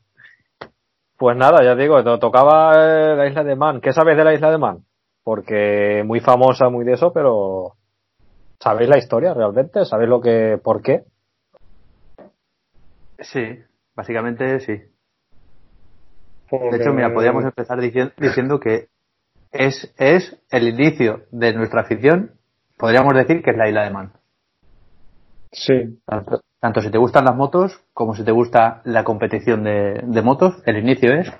Pues 1.18 1.38
nada, 1.38 1.64
ya 1.64 1.76
digo, 1.76 2.04
to- 2.04 2.18
tocaba 2.18 2.72
eh, 2.74 3.16
la 3.16 3.28
isla 3.28 3.44
de 3.44 3.56
Man. 3.56 3.80
¿Qué 3.80 3.94
sabéis 3.94 4.18
de 4.18 4.24
la 4.24 4.34
isla 4.34 4.50
de 4.50 4.58
Man? 4.58 4.84
Porque 5.24 6.02
muy 6.04 6.20
famosa, 6.20 6.70
muy 6.70 6.84
de 6.84 6.94
eso, 6.94 7.14
pero 7.14 7.74
¿sabéis 8.60 8.90
la 8.90 8.98
historia 8.98 9.32
realmente? 9.36 9.86
¿Sabéis 9.86 10.10
lo 10.10 10.20
que, 10.20 10.60
por 10.64 10.82
qué? 10.82 11.04
Sí, 13.20 13.60
básicamente 13.96 14.62
sí. 14.62 14.72
De 14.74 14.90
Porque- 16.50 16.78
hecho, 16.78 16.92
mira, 16.92 17.14
podríamos 17.14 17.44
empezar 17.44 17.78
dici- 17.80 18.12
diciendo 18.18 18.60
que 18.60 18.88
es, 19.52 19.94
es 19.98 20.38
el 20.50 20.68
inicio 20.68 21.24
de 21.32 21.54
nuestra 21.54 21.82
afición. 21.82 22.32
Podríamos 22.78 23.14
decir 23.14 23.44
que 23.44 23.52
es 23.52 23.58
la 23.58 23.68
isla 23.68 23.84
de 23.84 23.90
Man. 23.92 24.12
Sí. 25.52 26.00
Tanto, 26.06 26.42
Tanto 26.60 26.82
si 26.82 26.92
te 26.92 26.98
gustan 26.98 27.26
las 27.26 27.36
motos 27.36 27.82
como 27.94 28.16
si 28.16 28.24
te 28.24 28.32
gusta 28.32 28.82
la 28.86 29.04
competición 29.04 29.64
de, 29.64 30.02
de 30.04 30.22
motos, 30.22 30.62
el 30.66 30.78
inicio 30.78 31.14
es 31.14 31.32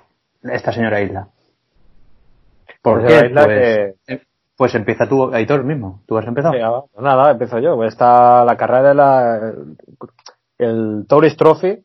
esta 0.42 0.72
señora 0.72 1.00
isla. 1.00 1.28
¿Por 2.82 3.06
qué? 3.06 3.20
la 3.20 3.26
isla 3.26 3.44
Pues, 3.44 3.96
eh, 4.08 4.22
pues 4.56 4.74
empieza 4.74 5.08
tú, 5.08 5.32
Aitor, 5.32 5.64
mismo. 5.64 6.02
¿Tú 6.06 6.18
has 6.18 6.26
empezado? 6.26 6.88
Nada, 6.98 7.30
empiezo 7.30 7.58
yo. 7.60 7.76
Pues 7.76 7.92
Está 7.92 8.44
la 8.44 8.56
carrera 8.56 8.88
de 8.88 8.94
la, 8.94 9.54
el 10.58 11.06
Tourist 11.08 11.38
Trophy 11.38 11.84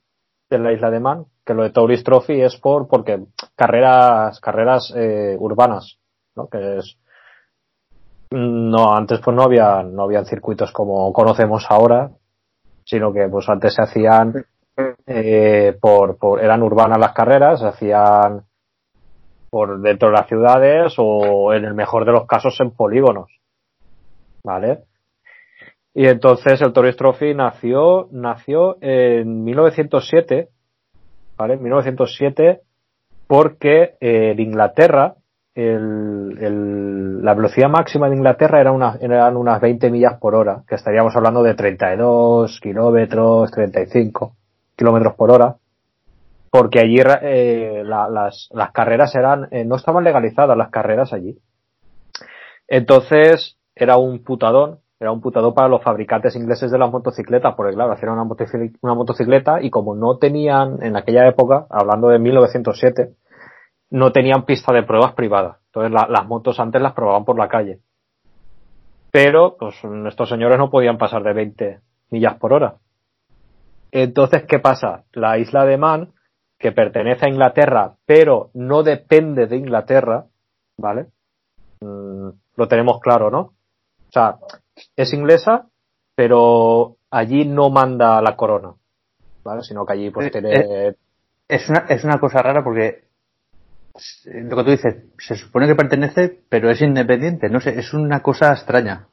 de 0.49 0.59
la 0.59 0.73
isla 0.73 0.89
de 0.89 0.99
Man, 0.99 1.25
que 1.45 1.53
lo 1.53 1.63
de 1.63 1.69
Tourist 1.69 2.05
Trophy 2.05 2.41
es 2.41 2.57
por, 2.57 2.88
porque 2.88 3.23
carreras, 3.55 4.39
carreras, 4.39 4.93
eh, 4.95 5.36
urbanas, 5.39 5.99
¿no? 6.38 6.47
Que 6.47 6.77
es, 6.77 6.97
no, 8.31 8.95
antes 8.95 9.19
pues 9.19 9.35
no 9.35 9.43
había, 9.43 9.83
no 9.83 10.03
habían 10.03 10.25
circuitos 10.25 10.71
como 10.71 11.11
conocemos 11.11 11.65
ahora, 11.69 12.11
sino 12.85 13.11
que 13.11 13.27
pues 13.27 13.49
antes 13.49 13.73
se 13.73 13.81
hacían, 13.81 14.45
eh, 15.05 15.77
por, 15.81 16.17
por, 16.17 16.41
eran 16.41 16.63
urbanas 16.63 16.99
las 16.99 17.13
carreras, 17.13 17.59
se 17.59 17.67
hacían 17.67 18.43
por 19.49 19.81
dentro 19.81 20.09
de 20.09 20.15
las 20.15 20.27
ciudades 20.27 20.93
o 20.97 21.53
en 21.53 21.65
el 21.65 21.73
mejor 21.73 22.05
de 22.05 22.11
los 22.11 22.27
casos 22.27 22.57
en 22.59 22.71
polígonos. 22.71 23.29
¿Vale? 24.43 24.83
Y 25.93 26.07
entonces 26.07 26.61
el 26.61 26.73
Tourist 26.73 26.99
Trophy 26.99 27.33
nació, 27.33 28.07
nació 28.11 28.77
en 28.81 29.43
1907, 29.43 30.49
¿vale? 31.35 31.55
En 31.55 31.63
1907 31.63 32.61
porque 33.25 33.95
eh, 33.99 34.31
en 34.31 34.39
Inglaterra 34.39 35.15
el, 35.57 36.37
el, 36.39 37.25
la 37.25 37.33
velocidad 37.33 37.67
máxima 37.67 38.07
de 38.07 38.15
Inglaterra 38.15 38.61
era 38.61 38.71
eran 39.01 39.35
unas 39.35 39.59
20 39.59 39.89
millas 39.89 40.19
por 40.19 40.35
hora, 40.35 40.61
que 40.67 40.75
estaríamos 40.75 41.15
hablando 41.15 41.41
de 41.41 41.55
32 41.55 42.59
kilómetros, 42.61 43.49
35 43.49 44.35
kilómetros 44.75 45.15
por 45.15 45.31
hora, 45.31 45.55
porque 46.51 46.79
allí 46.79 46.97
eh, 47.23 47.81
la, 47.83 48.07
las, 48.07 48.49
las 48.51 48.71
carreras 48.71 49.15
eran, 49.15 49.47
eh, 49.49 49.65
no 49.65 49.77
estaban 49.77 50.03
legalizadas 50.03 50.55
las 50.55 50.69
carreras 50.69 51.11
allí. 51.11 51.39
Entonces 52.67 53.57
era 53.73 53.97
un 53.97 54.23
putadón, 54.23 54.81
era 54.99 55.11
un 55.11 55.21
putadón 55.21 55.55
para 55.55 55.69
los 55.69 55.81
fabricantes 55.81 56.35
ingleses 56.35 56.69
de 56.69 56.77
las 56.77 56.91
motocicletas, 56.91 57.55
porque 57.55 57.73
claro, 57.73 57.93
hacían 57.93 58.11
una 58.11 58.93
motocicleta 58.93 59.59
y 59.63 59.71
como 59.71 59.95
no 59.95 60.19
tenían, 60.19 60.83
en 60.83 60.95
aquella 60.97 61.27
época, 61.27 61.65
hablando 61.71 62.09
de 62.09 62.19
1907, 62.19 63.15
no 63.89 64.11
tenían 64.11 64.45
pista 64.45 64.73
de 64.73 64.83
pruebas 64.83 65.13
privadas. 65.13 65.57
Entonces 65.67 65.91
la, 65.91 66.07
las 66.09 66.25
motos 66.27 66.59
antes 66.59 66.81
las 66.81 66.93
probaban 66.93 67.25
por 67.25 67.38
la 67.38 67.47
calle. 67.47 67.79
Pero, 69.11 69.55
pues, 69.57 69.75
estos 70.07 70.29
señores 70.29 70.57
no 70.57 70.69
podían 70.69 70.97
pasar 70.97 71.23
de 71.23 71.33
20 71.33 71.79
millas 72.11 72.35
por 72.35 72.53
hora. 72.53 72.75
Entonces, 73.91 74.43
¿qué 74.47 74.59
pasa? 74.59 75.05
La 75.13 75.38
isla 75.38 75.65
de 75.65 75.77
Man, 75.77 76.13
que 76.59 76.71
pertenece 76.71 77.25
a 77.25 77.29
Inglaterra, 77.29 77.95
pero 78.05 78.49
no 78.53 78.83
depende 78.83 79.47
de 79.47 79.57
Inglaterra, 79.57 80.25
¿vale? 80.77 81.07
Mm, 81.79 82.29
lo 82.55 82.67
tenemos 82.67 82.99
claro, 82.99 83.31
¿no? 83.31 83.39
O 83.39 84.11
sea, 84.11 84.38
es 84.95 85.13
inglesa, 85.13 85.67
pero 86.15 86.97
allí 87.09 87.45
no 87.45 87.69
manda 87.69 88.21
la 88.21 88.35
corona, 88.35 88.73
¿vale? 89.43 89.63
Sino 89.63 89.85
que 89.85 89.93
allí 89.93 90.09
pues 90.09 90.31
tiene... 90.31 90.53
Eh, 90.53 90.95
es 91.47 91.69
una, 91.69 91.85
es 91.89 92.03
una 92.03 92.19
cosa 92.19 92.41
rara 92.41 92.63
porque 92.63 93.06
lo 94.25 94.57
que 94.57 94.63
tú 94.63 94.71
dices, 94.71 94.95
se 95.17 95.35
supone 95.35 95.67
que 95.67 95.75
pertenece, 95.75 96.41
pero 96.49 96.69
es 96.69 96.81
independiente, 96.81 97.49
no 97.49 97.59
sé, 97.59 97.77
es 97.79 97.93
una 97.93 98.21
cosa 98.21 98.51
extraña. 98.51 99.07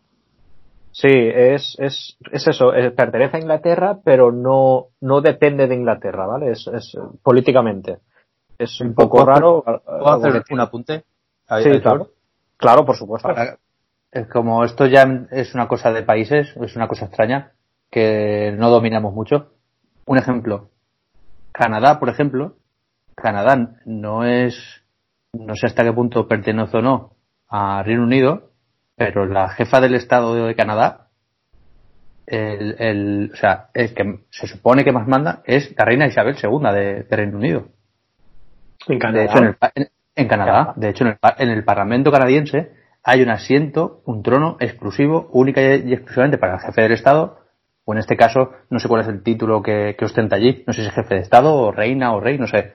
Sí, 0.92 1.08
es, 1.10 1.76
es, 1.80 2.16
es 2.30 2.46
eso, 2.46 2.72
es, 2.72 2.92
pertenece 2.92 3.36
a 3.36 3.40
Inglaterra, 3.40 3.98
pero 4.04 4.30
no, 4.30 4.90
no 5.00 5.20
depende 5.20 5.66
de 5.66 5.74
Inglaterra, 5.74 6.26
¿vale? 6.26 6.52
Es, 6.52 6.68
es 6.68 6.96
políticamente. 7.22 7.98
Es 8.58 8.80
un 8.80 8.94
poco 8.94 9.24
raro. 9.24 9.64
¿Puedo 9.64 10.12
hacer 10.12 10.44
un 10.50 10.60
apunte? 10.60 11.04
Sí, 11.62 11.80
claro. 11.80 12.10
Claro, 12.56 12.84
por 12.84 12.96
supuesto. 12.96 13.26
Para, 13.26 13.58
es 14.12 14.28
como 14.28 14.64
esto 14.64 14.86
ya 14.86 15.26
es 15.32 15.54
una 15.54 15.66
cosa 15.66 15.92
de 15.92 16.04
países, 16.04 16.56
es 16.56 16.76
una 16.76 16.86
cosa 16.86 17.06
extraña, 17.06 17.52
que 17.90 18.54
no 18.56 18.70
dominamos 18.70 19.12
mucho. 19.12 19.50
Un 20.06 20.18
ejemplo. 20.18 20.70
Canadá, 21.50 21.98
por 21.98 22.08
ejemplo, 22.08 22.54
Canadá 23.14 23.76
no 23.84 24.24
es, 24.24 24.82
no 25.32 25.54
sé 25.54 25.66
hasta 25.66 25.84
qué 25.84 25.92
punto 25.92 26.28
pertenece 26.28 26.76
o 26.78 26.82
no 26.82 27.14
a 27.48 27.82
Reino 27.82 28.02
Unido, 28.02 28.50
pero 28.96 29.26
la 29.26 29.48
jefa 29.48 29.80
del 29.80 29.94
Estado 29.94 30.34
de 30.34 30.54
Canadá, 30.54 31.08
el, 32.26 32.76
el, 32.78 33.30
o 33.32 33.36
sea, 33.36 33.68
el 33.74 33.94
que 33.94 34.20
se 34.30 34.46
supone 34.46 34.84
que 34.84 34.92
más 34.92 35.06
manda 35.06 35.42
es 35.44 35.74
la 35.76 35.84
reina 35.84 36.06
Isabel 36.06 36.36
II 36.42 36.72
de, 36.72 37.02
de 37.02 37.16
Reino 37.16 37.38
Unido. 37.38 37.68
En 38.88 38.98
Canadá. 38.98 39.20
De 39.20 39.26
hecho, 39.26 39.38
en, 39.38 39.44
el, 39.44 39.56
en, 39.74 39.88
en 40.16 40.28
Canadá, 40.28 40.72
de 40.76 40.88
hecho, 40.88 41.04
en 41.04 41.10
el, 41.10 41.18
en 41.38 41.50
el, 41.50 41.64
Parlamento 41.64 42.10
canadiense 42.10 42.72
hay 43.02 43.22
un 43.22 43.30
asiento, 43.30 44.02
un 44.06 44.22
trono 44.22 44.56
exclusivo, 44.60 45.28
única 45.32 45.60
y 45.60 45.92
exclusivamente 45.92 46.38
para 46.38 46.54
el 46.54 46.60
jefe 46.60 46.82
del 46.82 46.92
Estado, 46.92 47.38
o 47.84 47.92
en 47.92 47.98
este 47.98 48.16
caso, 48.16 48.52
no 48.70 48.78
sé 48.78 48.88
cuál 48.88 49.02
es 49.02 49.08
el 49.08 49.22
título 49.22 49.62
que, 49.62 49.94
que 49.98 50.04
ostenta 50.06 50.36
allí, 50.36 50.64
no 50.66 50.72
sé 50.72 50.82
si 50.82 50.88
es 50.88 50.94
jefe 50.94 51.16
de 51.16 51.20
Estado 51.20 51.54
o 51.54 51.70
reina 51.70 52.14
o 52.14 52.20
rey, 52.20 52.38
no 52.38 52.46
sé, 52.46 52.72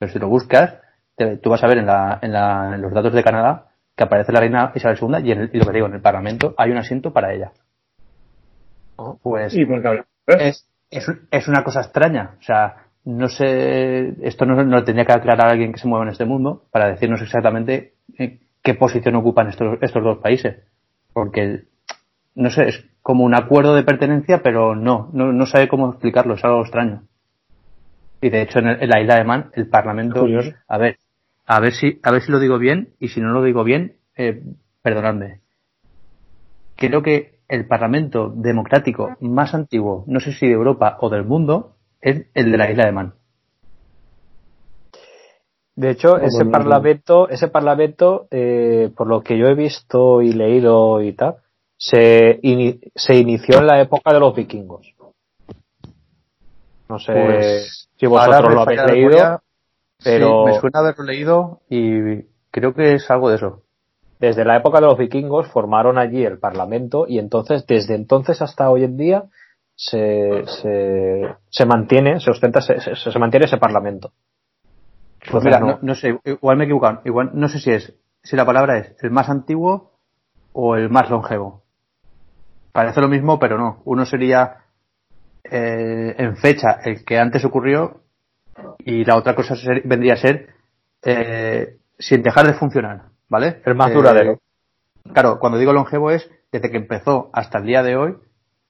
pero 0.00 0.10
si 0.10 0.18
lo 0.18 0.28
buscas, 0.28 0.78
te, 1.14 1.36
tú 1.36 1.50
vas 1.50 1.62
a 1.62 1.66
ver 1.66 1.78
en, 1.78 1.86
la, 1.86 2.18
en, 2.22 2.32
la, 2.32 2.74
en, 2.74 2.80
los 2.80 2.92
datos 2.92 3.12
de 3.12 3.22
Canadá 3.22 3.66
que 3.94 4.04
aparece 4.04 4.32
la 4.32 4.40
reina 4.40 4.72
Isabel 4.74 4.98
II 4.98 5.28
y, 5.28 5.32
en 5.32 5.40
el, 5.42 5.50
y 5.52 5.58
lo 5.58 5.66
que 5.66 5.72
digo, 5.72 5.86
en 5.86 5.94
el 5.94 6.00
Parlamento 6.00 6.54
hay 6.56 6.70
un 6.70 6.78
asiento 6.78 7.12
para 7.12 7.34
ella. 7.34 7.52
Oh, 8.96 9.18
pues 9.22 9.54
¿Y 9.54 9.66
por 9.66 9.82
qué 9.82 10.04
es, 10.26 10.66
es, 10.90 11.06
es, 11.30 11.48
una 11.48 11.62
cosa 11.62 11.82
extraña. 11.82 12.36
O 12.40 12.42
sea, 12.42 12.86
no 13.04 13.28
sé, 13.28 14.14
esto 14.22 14.46
no, 14.46 14.56
no 14.56 14.76
lo 14.76 14.84
tendría 14.84 15.04
que 15.04 15.12
aclarar 15.12 15.48
alguien 15.50 15.72
que 15.72 15.78
se 15.78 15.86
mueva 15.86 16.06
en 16.06 16.12
este 16.12 16.24
mundo 16.24 16.64
para 16.70 16.88
decirnos 16.88 17.20
exactamente 17.20 17.92
qué 18.16 18.74
posición 18.74 19.16
ocupan 19.16 19.48
estos, 19.48 19.78
estos 19.82 20.02
dos 20.02 20.18
países. 20.18 20.56
Porque, 21.12 21.64
no 22.34 22.48
sé, 22.48 22.68
es 22.68 22.86
como 23.02 23.24
un 23.24 23.34
acuerdo 23.34 23.74
de 23.74 23.82
pertenencia, 23.82 24.40
pero 24.42 24.74
no, 24.74 25.10
no, 25.12 25.30
no 25.30 25.44
sabe 25.44 25.68
cómo 25.68 25.90
explicarlo, 25.90 26.34
es 26.34 26.44
algo 26.44 26.62
extraño. 26.62 27.02
Y 28.20 28.30
de 28.30 28.42
hecho 28.42 28.58
en, 28.58 28.68
el, 28.68 28.82
en 28.82 28.88
la 28.90 29.00
isla 29.00 29.16
de 29.16 29.24
Man, 29.24 29.50
el 29.54 29.68
Parlamento, 29.68 30.26
a 30.68 30.78
ver, 30.78 30.98
a 31.46 31.60
ver 31.60 31.72
si, 31.72 31.98
a 32.02 32.10
ver 32.10 32.22
si 32.22 32.32
lo 32.32 32.38
digo 32.38 32.58
bien, 32.58 32.94
y 32.98 33.08
si 33.08 33.20
no 33.20 33.32
lo 33.32 33.42
digo 33.42 33.64
bien, 33.64 33.96
eh, 34.16 34.42
perdonadme. 34.82 35.40
Creo 36.76 37.02
que 37.02 37.40
el 37.48 37.66
Parlamento 37.66 38.32
democrático 38.34 39.16
más 39.20 39.54
antiguo, 39.54 40.04
no 40.06 40.20
sé 40.20 40.32
si 40.32 40.46
de 40.46 40.52
Europa 40.52 40.98
o 41.00 41.10
del 41.10 41.24
mundo, 41.24 41.74
es 42.00 42.26
el 42.34 42.52
de 42.52 42.58
la 42.58 42.70
isla 42.70 42.86
de 42.86 42.92
Man. 42.92 43.14
De 45.74 45.90
hecho, 45.90 46.18
ese 46.18 46.44
parlamento, 46.44 47.28
ese 47.30 47.48
parlamento, 47.48 48.26
eh, 48.30 48.90
por 48.94 49.06
lo 49.06 49.22
que 49.22 49.38
yo 49.38 49.46
he 49.46 49.54
visto 49.54 50.20
y 50.20 50.32
leído 50.32 51.00
y 51.00 51.14
tal, 51.14 51.36
se, 51.78 52.38
in, 52.42 52.80
se 52.94 53.16
inició 53.16 53.60
en 53.60 53.66
la 53.66 53.80
época 53.80 54.12
de 54.12 54.20
los 54.20 54.34
vikingos. 54.36 54.94
No 56.90 56.98
sé 56.98 57.12
pues, 57.12 57.88
si 57.96 58.06
vosotros 58.06 58.52
lo 58.52 58.62
habéis 58.62 58.82
leído, 58.82 59.08
memoria, 59.08 59.40
pero 60.02 60.44
sí, 60.46 60.52
me 60.52 60.60
suena 60.60 60.80
haberlo 60.80 61.04
leído 61.04 61.60
y 61.70 62.24
creo 62.50 62.74
que 62.74 62.94
es 62.94 63.08
algo 63.12 63.30
de 63.30 63.36
eso. 63.36 63.62
Desde 64.18 64.44
la 64.44 64.56
época 64.56 64.80
de 64.80 64.86
los 64.86 64.98
vikingos 64.98 65.46
formaron 65.46 65.98
allí 65.98 66.24
el 66.24 66.40
parlamento 66.40 67.06
y 67.06 67.20
entonces, 67.20 67.64
desde 67.68 67.94
entonces 67.94 68.42
hasta 68.42 68.68
hoy 68.70 68.82
en 68.82 68.96
día, 68.96 69.24
se, 69.76 70.44
se, 70.46 71.36
se 71.48 71.64
mantiene, 71.64 72.18
se 72.18 72.32
ostenta, 72.32 72.60
se, 72.60 72.80
se, 72.80 72.96
se 72.96 73.18
mantiene 73.20 73.46
ese 73.46 73.56
parlamento. 73.56 74.10
Pues 75.30 75.44
mira, 75.44 75.60
no, 75.60 75.78
no, 75.80 75.94
sé, 75.94 76.18
igual 76.24 76.56
me 76.56 76.64
he 76.64 76.66
equivocado. 76.66 77.02
Igual, 77.04 77.30
no 77.34 77.48
sé 77.48 77.60
si 77.60 77.70
es, 77.70 77.94
si 78.22 78.34
la 78.34 78.44
palabra 78.44 78.78
es 78.78 78.96
el 79.04 79.12
más 79.12 79.28
antiguo 79.30 79.92
o 80.52 80.74
el 80.74 80.90
más 80.90 81.08
longevo. 81.08 81.62
Parece 82.72 83.00
lo 83.00 83.08
mismo, 83.08 83.38
pero 83.38 83.58
no. 83.58 83.80
Uno 83.84 84.04
sería 84.04 84.59
eh, 85.50 86.14
en 86.18 86.36
fecha 86.36 86.80
el 86.84 87.04
que 87.04 87.18
antes 87.18 87.44
ocurrió 87.44 88.00
y 88.78 89.04
la 89.04 89.16
otra 89.16 89.34
cosa 89.34 89.56
ser, 89.56 89.82
vendría 89.84 90.14
a 90.14 90.18
ser 90.18 90.48
eh, 91.02 91.76
sin 91.98 92.22
dejar 92.22 92.46
de 92.46 92.54
funcionar, 92.54 93.02
¿vale? 93.28 93.60
El 93.64 93.74
más 93.74 93.92
duradero. 93.92 94.32
Eh, 94.32 95.12
claro, 95.12 95.38
cuando 95.38 95.58
digo 95.58 95.72
longevo 95.72 96.10
es 96.10 96.30
desde 96.52 96.70
que 96.70 96.76
empezó 96.76 97.30
hasta 97.32 97.58
el 97.58 97.64
día 97.64 97.82
de 97.82 97.96
hoy, 97.96 98.16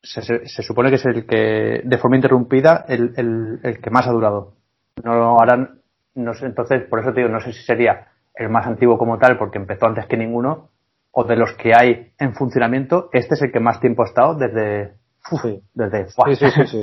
se, 0.02 0.22
se, 0.22 0.46
se 0.46 0.62
supone 0.62 0.90
que 0.90 0.96
es 0.96 1.06
el 1.06 1.26
que, 1.26 1.82
de 1.84 1.98
forma 1.98 2.16
interrumpida, 2.16 2.84
el, 2.88 3.12
el, 3.16 3.60
el 3.62 3.80
que 3.80 3.90
más 3.90 4.06
ha 4.06 4.12
durado. 4.12 4.54
No 5.02 5.38
harán, 5.40 5.80
no 6.14 6.34
sé, 6.34 6.46
entonces, 6.46 6.82
por 6.88 7.00
eso 7.00 7.12
te 7.12 7.20
digo, 7.20 7.32
no 7.32 7.40
sé 7.40 7.52
si 7.52 7.62
sería 7.62 8.08
el 8.34 8.48
más 8.48 8.66
antiguo 8.66 8.98
como 8.98 9.18
tal, 9.18 9.38
porque 9.38 9.58
empezó 9.58 9.86
antes 9.86 10.06
que 10.06 10.16
ninguno, 10.16 10.70
o 11.12 11.24
de 11.24 11.36
los 11.36 11.52
que 11.54 11.72
hay 11.74 12.12
en 12.18 12.34
funcionamiento, 12.34 13.08
este 13.12 13.34
es 13.34 13.42
el 13.42 13.52
que 13.52 13.60
más 13.60 13.80
tiempo 13.80 14.02
ha 14.02 14.06
estado 14.06 14.34
desde, 14.34 14.94
sí. 15.42 15.62
desde, 15.74 16.08
sí, 16.08 16.36
sí, 16.36 16.50
sí, 16.50 16.66
sí, 16.66 16.80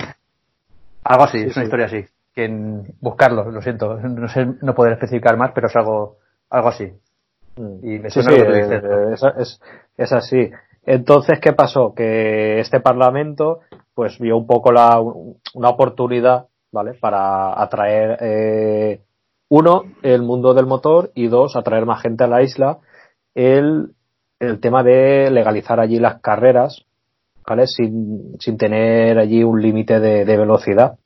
algo 1.03 1.23
así, 1.23 1.39
es 1.39 1.55
una 1.55 1.65
historia 1.65 1.85
así. 1.87 2.05
Que 2.33 2.45
en, 2.45 2.93
buscarlo, 3.01 3.49
lo 3.49 3.61
siento, 3.61 3.95
no 3.97 4.27
sé, 4.27 4.45
no 4.61 4.75
poder 4.75 4.93
especificar 4.93 5.37
más, 5.37 5.51
pero 5.55 5.67
es 5.67 5.75
algo, 5.75 6.17
algo 6.49 6.69
así. 6.69 6.93
Y 7.57 7.99
me 7.99 8.09
suena 8.11 8.31
sí, 8.31 8.37
lo 8.37 8.45
que. 8.45 9.13
Es, 9.13 9.23
es, 9.39 9.61
es 9.97 10.13
así. 10.13 10.51
Entonces, 10.85 11.39
¿qué 11.39 11.53
pasó? 11.53 11.93
Que 11.95 12.59
este 12.59 12.79
Parlamento 12.79 13.61
pues 13.97 14.19
vio 14.19 14.37
un 14.37 14.45
poco 14.45 14.71
la, 14.71 15.01
una 15.01 15.69
oportunidad, 15.69 16.49
¿vale? 16.71 16.93
Para 16.93 17.59
atraer, 17.59 18.17
eh, 18.21 19.01
uno, 19.49 19.85
el 20.03 20.21
mundo 20.21 20.53
del 20.53 20.67
motor 20.67 21.11
y 21.15 21.27
dos, 21.27 21.55
atraer 21.55 21.87
más 21.87 22.03
gente 22.03 22.23
a 22.23 22.27
la 22.27 22.43
isla. 22.43 22.77
El, 23.33 23.95
el 24.39 24.59
tema 24.59 24.83
de 24.83 25.31
legalizar 25.31 25.79
allí 25.79 25.99
las 25.99 26.21
carreras, 26.21 26.85
Sin, 27.65 28.35
sin 28.39 28.57
tener 28.57 29.17
allí 29.17 29.41
un 29.41 29.61
límite 29.61 30.01
de, 30.01 30.37
velocidad. 30.37 30.97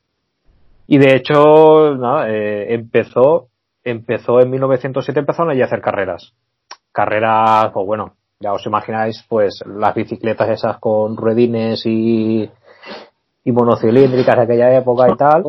Y 0.88 0.98
de 0.98 1.16
hecho, 1.16 1.96
nada, 1.96 2.30
eh, 2.30 2.74
empezó, 2.74 3.50
empezó 3.84 4.42
en 4.42 4.50
1907, 4.50 5.20
empezaron 5.20 5.52
allí 5.52 5.62
a 5.62 5.66
hacer 5.66 5.82
carreras. 5.82 6.34
Carreras, 6.92 7.72
pues 7.72 7.86
bueno, 7.86 8.16
ya 8.40 8.54
os 8.54 8.66
imagináis, 8.66 9.24
pues 9.30 9.64
las 9.68 9.94
bicicletas 9.94 10.50
esas 10.50 10.80
con 10.80 11.16
ruedines 11.16 11.86
y, 11.86 12.50
y 13.44 13.52
monocilíndricas 13.52 14.36
de 14.36 14.42
aquella 14.42 14.76
época 14.76 15.10
y 15.12 15.16
tal. 15.16 15.44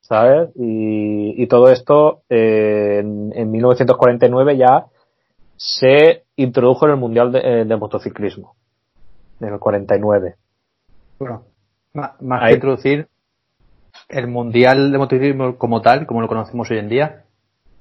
¿Sabes? 0.00 0.50
Y, 0.56 1.40
y 1.40 1.46
todo 1.46 1.70
esto 1.70 2.22
eh, 2.28 2.98
en, 2.98 3.32
en, 3.32 3.50
1949 3.50 4.56
ya 4.58 4.86
se 5.56 6.24
introdujo 6.36 6.86
en 6.86 6.92
el 6.92 6.98
Mundial 6.98 7.32
de, 7.32 7.38
eh, 7.38 7.64
de 7.64 7.76
Motociclismo. 7.76 8.54
En 9.40 9.52
el 9.52 9.58
49. 9.58 10.36
Bueno, 11.18 11.44
más, 11.92 12.20
más 12.20 12.48
que 12.48 12.54
introducir 12.54 13.08
el 14.08 14.26
Mundial 14.26 14.92
de 14.92 14.98
Motociclismo 14.98 15.56
como 15.56 15.80
tal, 15.82 16.06
como 16.06 16.20
lo 16.20 16.28
conocemos 16.28 16.70
hoy 16.70 16.78
en 16.78 16.88
día, 16.88 17.24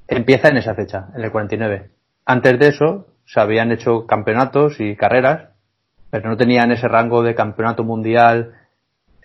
empieza 0.07 0.49
en 0.49 0.57
esa 0.57 0.75
fecha, 0.75 1.09
en 1.15 1.23
el 1.23 1.31
49. 1.31 1.89
Antes 2.25 2.59
de 2.59 2.67
eso, 2.67 3.07
se 3.25 3.39
habían 3.39 3.71
hecho 3.71 4.05
campeonatos 4.05 4.79
y 4.79 4.95
carreras, 4.95 5.49
pero 6.09 6.29
no 6.29 6.37
tenían 6.37 6.71
ese 6.71 6.87
rango 6.87 7.23
de 7.23 7.35
campeonato 7.35 7.83
mundial. 7.83 8.53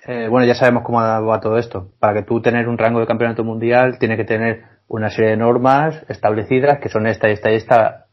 Eh, 0.06 0.28
bueno, 0.30 0.46
ya 0.46 0.54
sabemos 0.54 0.84
cómo 0.84 1.00
va 1.00 1.40
todo 1.40 1.58
esto. 1.58 1.90
Para 1.98 2.14
que 2.14 2.22
tú 2.22 2.40
tener 2.40 2.68
un 2.68 2.78
rango 2.78 3.00
de 3.00 3.06
campeonato 3.06 3.44
mundial, 3.44 3.98
tiene 3.98 4.16
que 4.16 4.24
tener 4.24 4.64
una 4.88 5.10
serie 5.10 5.30
de 5.30 5.36
normas 5.36 6.04
establecidas, 6.08 6.78
que 6.78 6.88
son 6.88 7.06
esta, 7.06 7.28
esta 7.28 7.52
y 7.52 7.56
esta, 7.56 8.06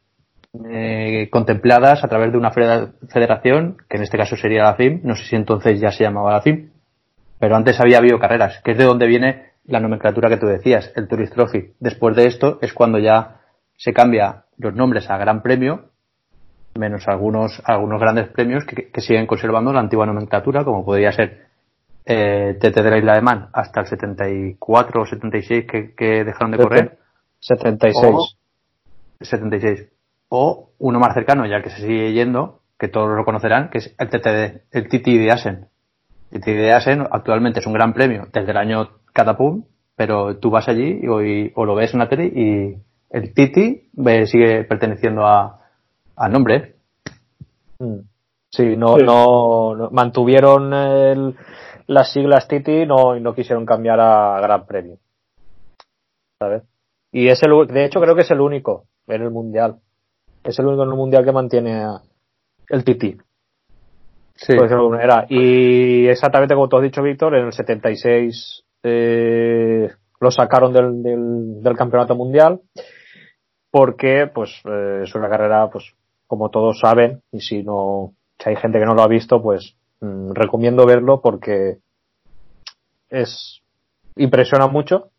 eh, 0.70 1.30
contempladas 1.32 2.03
a 2.03 2.08
través 2.08 2.32
de 2.32 2.38
una 2.38 2.51
federación, 2.51 3.78
que 3.89 3.97
en 3.97 4.03
este 4.03 4.18
caso 4.18 4.36
sería 4.36 4.64
la 4.64 4.76
FIM. 4.76 5.01
No 5.03 5.16
sé 5.16 5.24
si 5.26 5.36
entonces 5.36 5.80
ya 5.80 5.91
se 5.91 6.03
llamaba 6.03 6.34
la 6.34 6.41
FIM, 6.41 6.70
pero 7.39 7.56
antes 7.56 7.80
había 7.80 7.97
habido 7.97 8.20
carreras, 8.20 8.62
que 8.64 8.72
es 8.72 8.78
de 8.78 8.86
donde 8.86 9.08
viene 9.08 9.51
la 9.66 9.80
nomenclatura 9.80 10.30
que 10.30 10.38
tú 10.38 10.47
decías, 10.47 10.91
el 10.95 11.08
Tourist 11.08 11.34
Trophy. 11.34 11.74
Después 11.80 12.16
de 12.16 12.28
esto 12.28 12.60
es 12.62 12.74
cuando 12.74 12.99
ya 12.99 13.41
se 13.78 13.93
cambia 13.93 14.45
los 14.58 14.74
nombres 14.74 15.10
a 15.10 15.18
Gran 15.18 15.41
Premio, 15.41 15.89
menos 16.78 17.08
algunos, 17.08 17.62
algunos 17.66 17.99
grandes 17.99 18.28
premios 18.30 18.66
que, 18.66 18.91
que 18.91 19.01
siguen 19.01 19.28
conservando 19.28 19.72
la 19.74 19.80
antigua 19.80 20.06
nomenclatura, 20.06 20.64
como 20.64 20.86
podría 20.86 21.12
ser 21.12 21.47
eh, 22.06 22.58
TT 22.60 22.76
de 22.76 22.89
la 22.91 22.97
Isla 22.97 23.16
de 23.16 23.22
Man 23.22 23.49
hasta 23.51 23.82
el 23.82 23.88
74 23.88 25.01
o 25.01 25.06
76 25.06 25.66
que, 25.66 25.95
que 25.95 26.24
dejaron 26.24 26.51
de 26.51 26.58
correr. 26.58 26.97
76. 27.39 28.06
O, 28.06 28.28
76. 29.22 29.88
O 30.30 30.72
uno 30.80 31.00
más 31.00 31.14
cercano, 31.14 31.46
ya 31.46 31.62
que 31.62 31.70
se 31.70 31.82
sigue 31.82 32.14
yendo, 32.14 32.62
que 32.78 32.88
todos 32.88 33.16
lo 33.16 33.26
conocerán, 33.26 33.70
que 33.70 33.78
es 33.80 33.96
el 33.98 34.10
TTD, 34.10 34.64
el 34.72 34.90
TT 34.90 35.06
de 35.06 35.32
Asen. 35.32 35.68
El 36.32 36.42
TT 36.42 36.48
de 36.48 36.74
Asen 36.74 37.08
actualmente 37.10 37.60
es 37.60 37.68
un 37.68 37.74
gran 37.74 37.94
premio 37.94 38.28
desde 38.34 38.52
el 38.52 38.58
año 38.58 38.90
Catapum, 39.14 39.66
pero 39.96 40.38
tú 40.38 40.50
vas 40.50 40.68
allí 40.68 41.00
y, 41.02 41.06
y, 41.06 41.52
o 41.56 41.66
lo 41.66 41.76
ves 41.76 41.94
en 41.94 42.00
la 42.00 42.10
tele 42.10 42.26
y 42.26 42.78
el 43.10 43.34
Titi 43.34 43.90
sigue 44.26 44.66
perteneciendo 44.66 45.26
a, 45.26 45.62
al 46.18 46.32
nombre. 46.32 46.76
Sí, 48.52 48.76
no, 48.76 48.98
sí. 48.98 49.04
no, 49.04 49.76
no 49.76 49.90
mantuvieron 49.92 50.74
el, 50.74 51.36
las 51.88 52.12
siglas 52.12 52.48
Titi 52.48 52.86
no, 52.86 53.16
y 53.16 53.22
no 53.22 53.34
quisieron 53.34 53.66
cambiar 53.66 54.00
a 54.00 54.40
Gran 54.42 54.66
Premio. 54.66 54.98
¿Sabes? 56.40 56.64
Y 57.12 57.30
es 57.30 57.42
el, 57.44 57.68
de 57.68 57.86
hecho 57.86 58.02
creo 58.02 58.16
que 58.16 58.24
es 58.24 58.32
el 58.32 58.42
único 58.42 58.86
en 59.08 59.22
el 59.22 59.32
mundial. 59.32 59.80
Es 60.46 60.60
el 60.60 60.68
único 60.68 60.84
en 60.84 60.89
el 60.89 60.96
mundial 60.96 61.26
que 61.26 61.32
mantiene 61.32 61.86
el 62.70 62.84
Titi. 62.84 63.18
Sí. 64.36 64.54
Era. 64.54 65.26
Y 65.30 66.08
exactamente 66.08 66.54
como 66.54 66.70
tú 66.70 66.78
has 66.78 66.84
dicho, 66.84 67.02
Víctor, 67.02 67.36
en 67.36 67.46
el 67.46 67.54
76 67.54 68.64
eh, 68.84 69.89
lo 70.20 70.32
sacaron 70.32 70.72
del, 70.72 71.02
del, 71.02 71.64
del 71.64 71.76
campeonato 71.76 72.16
mundial 72.16 72.62
porque 73.72 74.30
pues 74.34 74.62
eh, 74.66 75.02
es 75.04 75.16
una 75.16 75.30
carrera 75.30 75.70
pues 75.70 75.93
como 76.28 76.50
todos 76.50 76.80
saben 76.80 77.22
y 77.32 77.41
si 77.41 77.64
no 77.64 78.14
si 78.39 78.50
hay 78.50 78.56
gente 78.56 78.80
que 78.80 78.86
no 78.86 78.93
lo 78.93 79.02
ha 79.02 79.08
visto 79.08 79.41
pues 79.41 79.76
mmm, 80.02 80.32
recomiendo 80.34 80.86
verlo 80.86 81.20
porque 81.22 81.80
es 83.10 83.62
impresiona 84.16 84.68
mucho 84.68 85.10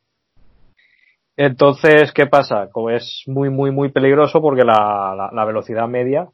entonces 1.37 2.12
qué 2.12 2.26
pasa 2.26 2.68
como 2.70 2.91
es 2.91 3.22
muy 3.26 3.51
muy 3.51 3.70
muy 3.70 3.91
peligroso 3.91 4.41
porque 4.41 4.64
la, 4.64 5.14
la, 5.16 5.30
la 5.32 5.45
velocidad 5.45 5.87
media 5.89 6.28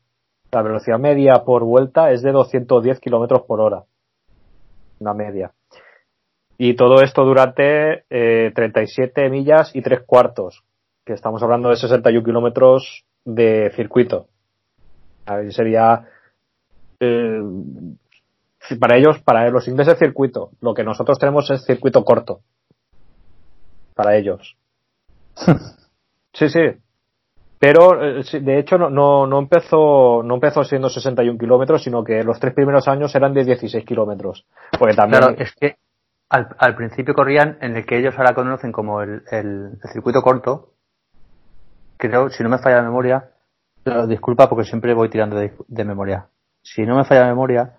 la 0.50 0.62
velocidad 0.62 0.98
media 0.98 1.44
por 1.44 1.64
vuelta 1.64 2.10
es 2.10 2.22
de 2.22 2.32
210 2.32 3.00
kilómetros 3.00 3.42
por 3.42 3.60
hora 3.60 3.84
una 5.00 5.14
media 5.14 5.52
y 6.64 6.74
todo 6.74 7.02
esto 7.02 7.24
durante 7.24 8.04
eh, 8.08 8.52
37 8.54 9.28
millas 9.30 9.74
y 9.74 9.82
tres 9.82 10.02
cuartos 10.06 10.62
que 11.04 11.12
estamos 11.12 11.42
hablando 11.42 11.68
de 11.70 11.76
61 11.76 12.24
kilómetros 12.24 13.04
de 13.24 13.72
circuito. 13.74 14.28
A 15.26 15.36
ver, 15.36 15.52
sería 15.52 16.06
eh, 17.00 17.42
para 18.78 18.96
ellos, 18.96 19.20
para 19.24 19.50
los 19.50 19.66
ingleses 19.66 19.98
circuito. 19.98 20.50
Lo 20.60 20.74
que 20.74 20.84
nosotros 20.84 21.18
tenemos 21.18 21.50
es 21.50 21.64
circuito 21.64 22.04
corto. 22.04 22.40
Para 23.94 24.16
ellos. 24.16 24.56
sí, 26.32 26.48
sí. 26.48 26.60
Pero 27.58 28.02
eh, 28.02 28.24
de 28.40 28.58
hecho 28.58 28.76
no, 28.76 28.90
no, 28.90 29.24
no 29.26 29.38
empezó 29.38 30.22
no 30.24 30.34
empezó 30.34 30.64
siendo 30.64 30.88
61 30.88 31.38
kilómetros, 31.38 31.84
sino 31.84 32.02
que 32.02 32.24
los 32.24 32.40
tres 32.40 32.54
primeros 32.54 32.88
años 32.88 33.14
eran 33.14 33.32
de 33.32 33.44
16 33.44 33.84
kilómetros. 33.84 34.44
Porque 34.76 34.94
también 34.94 35.22
claro, 35.22 35.36
es 35.38 35.54
que 35.54 35.76
al, 36.28 36.48
al, 36.58 36.74
principio 36.74 37.14
corrían 37.14 37.58
en 37.60 37.76
el 37.76 37.86
que 37.86 37.98
ellos 37.98 38.14
ahora 38.18 38.34
conocen 38.34 38.72
como 38.72 39.00
el, 39.02 39.22
el, 39.30 39.78
circuito 39.92 40.22
corto, 40.22 40.72
creo, 41.98 42.30
si 42.30 42.42
no 42.42 42.48
me 42.48 42.58
falla 42.58 42.78
la 42.78 42.82
memoria, 42.82 43.30
disculpa 44.08 44.48
porque 44.48 44.64
siempre 44.64 44.94
voy 44.94 45.08
tirando 45.08 45.36
de, 45.36 45.52
de, 45.68 45.84
memoria. 45.84 46.26
Si 46.62 46.82
no 46.82 46.96
me 46.96 47.04
falla 47.04 47.20
la 47.22 47.28
memoria, 47.28 47.78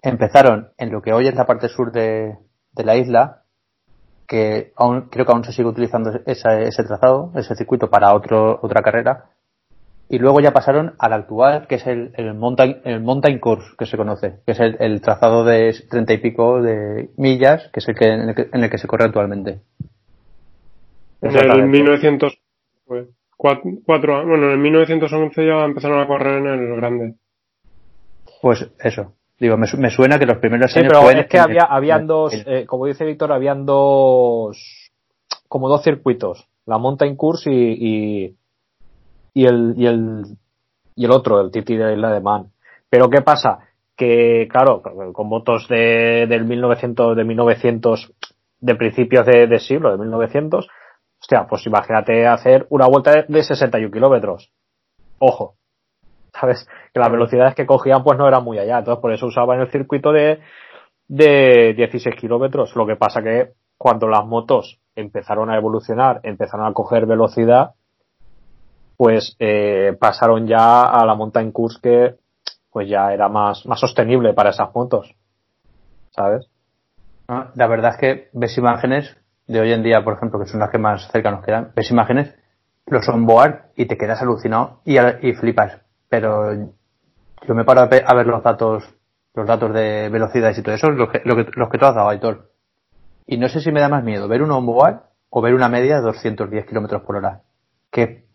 empezaron 0.00 0.72
en 0.78 0.90
lo 0.90 1.00
que 1.00 1.12
hoy 1.12 1.28
es 1.28 1.34
la 1.36 1.46
parte 1.46 1.68
sur 1.68 1.92
de, 1.92 2.38
de 2.72 2.84
la 2.84 2.96
isla, 2.96 3.41
que 4.32 4.72
aún, 4.76 5.10
creo 5.10 5.26
que 5.26 5.32
aún 5.32 5.44
se 5.44 5.52
sigue 5.52 5.68
utilizando 5.68 6.10
esa, 6.24 6.58
ese 6.62 6.84
trazado, 6.84 7.32
ese 7.36 7.54
circuito 7.54 7.90
para 7.90 8.14
otro, 8.14 8.58
otra 8.62 8.80
carrera, 8.80 9.26
y 10.08 10.18
luego 10.18 10.40
ya 10.40 10.52
pasaron 10.52 10.94
al 10.98 11.12
actual, 11.12 11.66
que 11.66 11.74
es 11.74 11.86
el, 11.86 12.12
el, 12.16 12.32
mountain, 12.32 12.80
el 12.84 13.02
mountain 13.02 13.38
course, 13.38 13.76
que 13.76 13.84
se 13.84 13.98
conoce, 13.98 14.40
que 14.46 14.52
es 14.52 14.60
el, 14.60 14.78
el 14.80 15.02
trazado 15.02 15.44
de 15.44 15.76
treinta 15.90 16.14
y 16.14 16.16
pico 16.16 16.62
de 16.62 17.10
millas, 17.18 17.68
que 17.74 17.80
es 17.80 17.88
el 17.88 17.94
que, 17.94 18.08
en, 18.08 18.30
el 18.30 18.34
que, 18.34 18.48
en 18.50 18.64
el 18.64 18.70
que 18.70 18.78
se 18.78 18.86
corre 18.86 19.04
actualmente. 19.04 19.60
En 21.20 21.36
el 21.36 21.68
1900 21.68 22.38
pues 22.86 23.08
cuatro, 23.36 23.70
cuatro, 23.84 24.26
bueno, 24.26 24.50
en 24.50 24.62
1911 24.62 25.46
ya 25.46 25.62
empezaron 25.62 26.00
a 26.00 26.06
correr 26.06 26.38
en 26.38 26.46
el 26.46 26.76
grande. 26.76 27.14
Pues 28.40 28.66
eso. 28.78 29.12
Digo, 29.42 29.56
me, 29.56 29.66
me 29.76 29.90
suena 29.90 30.20
que 30.20 30.26
los 30.26 30.38
primeros 30.38 30.72
sí, 30.72 30.78
años 30.78 30.92
pero 30.92 31.10
es 31.10 31.26
que 31.26 31.40
había, 31.40 31.64
habían 31.64 32.06
dos, 32.06 32.32
eh, 32.46 32.64
como 32.64 32.86
dice 32.86 33.04
Víctor, 33.04 33.32
habían 33.32 33.66
dos, 33.66 34.56
como 35.48 35.68
dos 35.68 35.82
circuitos, 35.82 36.46
la 36.64 36.78
Mountain 36.78 37.16
Course 37.16 37.50
y, 37.50 37.72
y, 37.72 38.36
y 39.34 39.44
el, 39.44 39.74
y 39.76 39.86
el, 39.86 40.22
y 40.94 41.04
el 41.04 41.10
otro, 41.10 41.40
el 41.40 41.50
Titi 41.50 41.76
de 41.76 41.86
la 41.86 41.92
Isla 41.92 42.12
de 42.12 42.20
Man. 42.20 42.52
Pero 42.88 43.10
¿qué 43.10 43.22
pasa? 43.22 43.58
Que, 43.96 44.46
claro, 44.48 44.80
con 45.12 45.26
motos 45.26 45.66
de, 45.66 46.28
del 46.28 46.44
1900, 46.44 47.16
de 47.16 47.24
1900, 47.24 48.12
de 48.60 48.74
principios 48.76 49.26
de, 49.26 49.48
de 49.48 49.58
siglo, 49.58 49.90
de 49.90 49.98
1900, 49.98 50.68
hostia, 51.20 51.48
pues 51.50 51.66
imagínate 51.66 52.28
hacer 52.28 52.68
una 52.70 52.86
vuelta 52.86 53.24
de 53.26 53.42
61 53.42 53.90
kilómetros. 53.90 54.52
Ojo. 55.18 55.56
¿Sabes? 56.32 56.66
Que 56.92 57.00
las 57.00 57.10
velocidades 57.10 57.54
que 57.54 57.66
cogían 57.66 58.02
pues 58.02 58.18
no 58.18 58.26
eran 58.26 58.44
muy 58.44 58.58
allá. 58.58 58.78
Entonces 58.78 59.00
por 59.00 59.12
eso 59.12 59.26
usaban 59.26 59.60
el 59.60 59.70
circuito 59.70 60.12
de, 60.12 60.40
de 61.08 61.74
16 61.76 62.16
kilómetros. 62.16 62.74
Lo 62.74 62.86
que 62.86 62.96
pasa 62.96 63.22
que 63.22 63.52
cuando 63.76 64.08
las 64.08 64.24
motos 64.24 64.80
empezaron 64.94 65.50
a 65.50 65.56
evolucionar, 65.56 66.20
empezaron 66.22 66.66
a 66.66 66.72
coger 66.72 67.06
velocidad, 67.06 67.72
pues 68.96 69.36
eh, 69.40 69.96
pasaron 69.98 70.46
ya 70.46 70.84
a 70.84 71.04
la 71.04 71.14
mountain 71.14 71.50
course 71.50 71.80
que 71.82 72.14
pues 72.70 72.88
ya 72.88 73.12
era 73.12 73.28
más, 73.28 73.66
más 73.66 73.80
sostenible 73.80 74.32
para 74.32 74.50
esas 74.50 74.74
motos. 74.74 75.14
¿Sabes? 76.10 76.48
La 77.54 77.66
verdad 77.66 77.92
es 77.92 77.96
que 77.98 78.28
ves 78.32 78.56
imágenes 78.58 79.16
de 79.46 79.60
hoy 79.60 79.72
en 79.72 79.82
día, 79.82 80.04
por 80.04 80.14
ejemplo, 80.14 80.38
que 80.38 80.46
son 80.46 80.60
las 80.60 80.70
que 80.70 80.78
más 80.78 81.10
cerca 81.10 81.30
nos 81.30 81.44
quedan, 81.44 81.72
ves 81.74 81.90
imágenes, 81.90 82.34
los 82.86 83.08
onboard 83.08 83.72
y 83.76 83.86
te 83.86 83.96
quedas 83.96 84.22
alucinado 84.22 84.80
y, 84.84 84.98
y 84.98 85.32
flipas. 85.34 85.80
Pero 86.12 86.52
yo 87.48 87.54
me 87.54 87.64
paro 87.64 87.80
a 87.80 87.86
ver 88.14 88.26
los 88.26 88.42
datos 88.42 88.84
los 89.32 89.46
datos 89.46 89.72
de 89.72 90.10
velocidades 90.10 90.58
y 90.58 90.62
todo 90.62 90.74
eso, 90.74 90.90
los 90.90 91.08
que, 91.08 91.22
lo 91.24 91.36
que, 91.36 91.46
los 91.54 91.70
que 91.70 91.78
tú 91.78 91.86
has 91.86 91.94
dado, 91.94 92.10
Aitor. 92.10 92.50
Y 93.26 93.38
no 93.38 93.48
sé 93.48 93.62
si 93.62 93.72
me 93.72 93.80
da 93.80 93.88
más 93.88 94.04
miedo 94.04 94.28
ver 94.28 94.42
un 94.42 94.50
onboard 94.50 95.00
o 95.30 95.40
ver 95.40 95.54
una 95.54 95.70
media 95.70 95.96
de 95.96 96.02
210 96.02 96.66
kilómetros 96.66 97.00
por 97.00 97.16
hora. 97.16 97.40
Qué, 97.90 98.26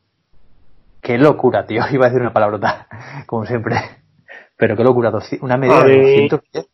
qué 1.04 1.20
locura, 1.20 1.68
tío. 1.68 1.84
Iba 1.92 2.08
a 2.08 2.10
decir 2.10 2.20
una 2.20 2.34
palabrota, 2.34 2.88
como 3.28 3.46
siempre. 3.46 3.76
Pero 4.56 4.76
qué 4.76 4.84
locura, 4.84 5.12
una 5.42 5.58
media 5.58 5.84
de 5.84 6.28
210 6.32 6.68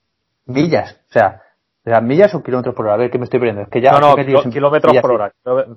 millas. 0.45 1.01
O 1.09 1.11
sea, 1.11 1.41
¿las 1.83 2.01
millas 2.01 2.33
o 2.33 2.41
kilómetros 2.41 2.75
por 2.75 2.85
hora? 2.85 2.95
A 2.95 2.97
ver, 2.97 3.11
¿qué 3.11 3.17
me 3.17 3.25
estoy 3.25 3.41
perdiendo? 3.41 3.63
Es 3.63 3.67
que 3.67 3.81
ya. 3.81 3.91
No, 3.91 4.15
no, 4.15 4.49
kilómetros 4.49 4.95
por 5.01 5.11
hora. 5.11 5.33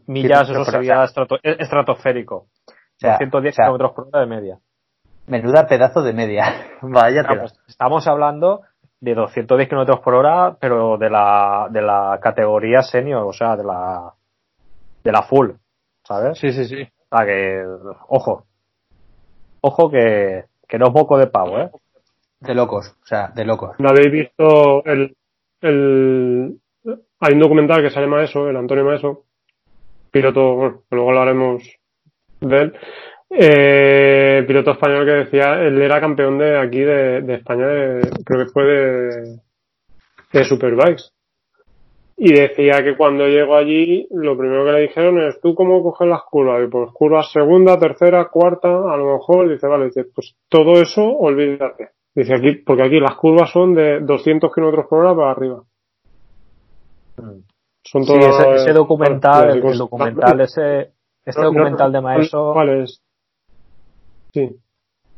Millas, 0.07 0.49
eso 0.51 0.65
sería 0.67 1.03
estratosférico. 1.03 2.37
O 2.37 2.99
sea, 2.99 3.15
210 3.15 3.57
kilómetros 3.57 3.91
por 3.91 4.07
hora 4.07 4.21
de 4.21 4.27
media. 4.27 4.61
Menuda 5.27 5.67
pedazo 5.67 6.03
de 6.03 6.13
media. 6.13 6.45
Vaya 6.83 7.25
pues, 7.27 7.59
Estamos 7.67 8.07
hablando 8.07 8.63
de 9.01 9.15
210 9.15 9.69
kilómetros 9.69 10.01
por 10.01 10.15
hora, 10.15 10.57
pero 10.61 10.97
de 10.99 11.11
la, 11.11 11.69
de 11.71 11.83
la 11.83 12.19
categoría 12.23 12.83
senior, 12.83 13.25
o 13.25 13.33
sea, 13.33 13.57
de 13.57 13.65
la, 13.65 14.13
de 15.05 15.13
la 15.13 15.23
full, 15.23 15.51
¿sabes? 16.05 16.39
Sí, 16.39 16.53
sí, 16.53 16.65
sí. 16.65 16.83
O 16.83 17.17
sea 17.17 17.27
que, 17.27 17.65
ojo. 18.09 18.45
Ojo 19.61 19.91
que, 19.91 20.45
que 20.67 20.79
no 20.79 20.87
es 20.87 20.93
poco 20.93 21.19
de 21.19 21.27
pavo, 21.27 21.59
¿eh? 21.59 21.71
De 22.41 22.55
locos, 22.55 22.97
o 23.03 23.07
sea, 23.07 23.29
de 23.29 23.45
locos. 23.45 23.77
¿No 23.79 23.89
habéis 23.89 24.13
visto 24.13 24.85
el, 24.85 25.17
el, 25.61 26.61
hay 27.21 27.33
un 27.33 27.41
documental 27.41 27.83
que 27.83 27.91
sale 27.91 28.07
Maeso, 28.07 28.49
el 28.49 28.57
Antonio 28.57 28.85
Maeso, 28.85 29.25
piloto, 30.11 30.55
bueno, 30.55 30.83
luego 30.91 31.09
hablaremos 31.11 31.63
de 32.41 32.57
él, 32.57 32.79
eh, 33.31 34.45
piloto 34.47 34.73
español 34.73 35.05
que 35.05 35.13
decía, 35.13 35.61
él 35.61 35.81
era 35.81 36.01
campeón 36.01 36.39
de 36.39 36.59
aquí 36.59 36.81
de, 36.81 37.23
de 37.23 37.35
España, 37.35 37.67
creo 38.25 38.45
que 38.45 38.53
fue 38.53 38.65
de, 38.65 39.41
de 40.33 40.45
Superbikes. 40.45 41.11
Y 42.19 42.33
decía 42.33 42.83
que 42.83 42.97
cuando 42.97 43.27
llegó 43.27 43.57
allí, 43.57 44.09
lo 44.11 44.39
primero 44.39 44.65
que 44.65 44.73
le 44.73 44.81
dijeron 44.83 45.21
es, 45.21 45.39
¿tú 45.41 45.55
cómo 45.55 45.83
coges 45.83 46.09
las 46.09 46.23
curvas? 46.23 46.65
Y 46.65 46.71
pues 46.71 46.91
curvas 46.93 47.31
segunda, 47.31 47.79
tercera, 47.79 48.31
cuarta, 48.31 48.69
a 48.69 48.97
lo 48.97 49.13
mejor, 49.15 49.51
dice, 49.51 49.67
vale, 49.67 49.87
dice, 49.87 50.07
pues 50.15 50.35
todo 50.49 50.81
eso, 50.81 51.03
olvídate. 51.05 51.91
Dice 52.15 52.35
aquí, 52.35 52.53
porque 52.65 52.85
aquí 52.85 52.99
las 53.01 53.17
curvas 53.17 53.51
son 53.51 53.75
de 53.75 54.01
200 54.01 54.51
kilómetros 54.55 54.87
por 54.89 55.01
hora 55.01 55.15
para 55.15 55.31
arriba. 55.31 55.63
Son 57.85 58.05
sí, 58.05 58.15
ese, 58.15 58.73
documental, 58.73 59.51
el, 59.51 59.77
documental, 59.77 60.41
ese, 60.41 60.93
este 61.23 61.43
documental 61.43 61.93
de 61.93 62.01
Maeso. 62.01 62.53
¿Cuál 62.55 62.83
es? 62.83 63.03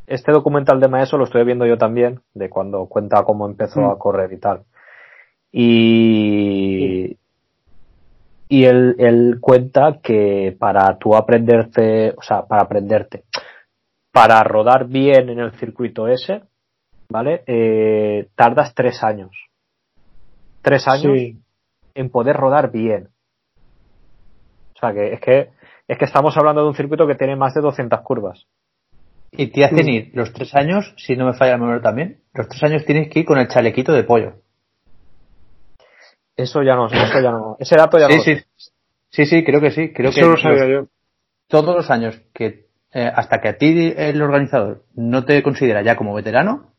Este 0.07 0.33
documental 0.33 0.81
de 0.81 0.89
Maeso 0.89 1.19
lo 1.19 1.25
estoy 1.25 1.45
viendo 1.45 1.67
yo 1.67 1.77
también, 1.77 2.21
de 2.35 2.49
cuando 2.49 2.87
cuenta 2.87 3.23
cómo 3.25 3.47
empezó 3.47 3.81
a 3.91 3.95
mm. 3.95 3.99
correr 3.99 4.33
y 4.33 4.39
tal. 4.39 4.65
Y, 5.53 7.17
y 8.49 8.65
él, 8.65 8.97
él 8.99 9.39
cuenta 9.41 9.99
que 10.03 10.57
para 10.59 10.99
tú 10.99 11.15
aprenderte, 11.15 12.15
o 12.17 12.23
sea, 12.23 12.43
para 12.47 12.63
aprenderte, 12.63 13.25
para 14.13 14.43
rodar 14.43 14.87
bien 14.87 15.29
en 15.29 15.39
el 15.39 15.53
circuito 15.59 16.09
ese, 16.09 16.43
¿vale? 17.09 17.43
Eh, 17.47 18.29
tardas 18.35 18.75
tres 18.75 19.03
años. 19.03 19.31
Tres 20.63 20.89
años 20.89 21.19
en 21.95 22.11
poder 22.11 22.37
rodar 22.37 22.71
bien. 22.71 23.09
O 24.75 24.79
sea 24.79 24.93
que 24.93 25.13
es 25.13 25.21
que 25.21 25.51
es 25.89 25.99
que 25.99 26.05
estamos 26.05 26.37
hablando 26.37 26.63
de 26.63 26.69
un 26.69 26.75
circuito 26.75 27.07
que 27.07 27.15
tiene 27.15 27.35
más 27.35 27.55
de 27.55 27.63
200 27.63 28.01
curvas. 28.03 28.47
Y 29.31 29.49
te 29.49 29.65
hacen 29.65 29.89
ir 29.89 30.11
los 30.15 30.33
tres 30.33 30.55
años, 30.55 30.95
si 30.97 31.17
no 31.17 31.27
me 31.27 31.35
falla 31.35 31.55
el 31.55 31.61
memoria 31.61 31.83
también, 31.83 32.21
los 32.35 32.49
tres 32.49 32.63
años 32.63 32.85
tienes 32.85 33.09
que 33.09 33.21
ir 33.21 33.27
con 33.27 33.39
el 33.39 33.49
chalequito 33.49 33.93
de 33.93 34.05
pollo. 34.05 34.35
Eso 36.37 36.63
ya 36.63 36.77
no, 36.77 36.87
eso 36.87 37.21
ya 37.21 37.31
no. 37.31 37.57
Ese 37.59 37.77
dato 37.77 37.99
ya 37.99 38.09
sí, 38.09 38.17
no. 38.17 38.23
Sí, 38.23 38.37
sí, 39.11 39.27
sí, 39.27 39.45
creo 39.45 39.61
que 39.61 39.71
sí. 39.71 39.93
Creo 39.93 40.11
eso 40.11 40.21
que 40.21 40.27
lo 40.27 40.37
sabía 40.37 40.67
yo. 40.69 40.87
Todos 41.49 41.75
los 41.75 41.91
años 41.91 42.21
que, 42.33 42.67
eh, 42.93 43.11
hasta 43.13 43.41
que 43.41 43.49
a 43.49 43.59
ti 43.59 43.93
el 43.97 44.23
organizador 44.23 44.85
no 44.95 45.25
te 45.25 45.43
considera 45.43 45.83
ya 45.83 45.97
como 45.97 46.15
veterano, 46.15 46.73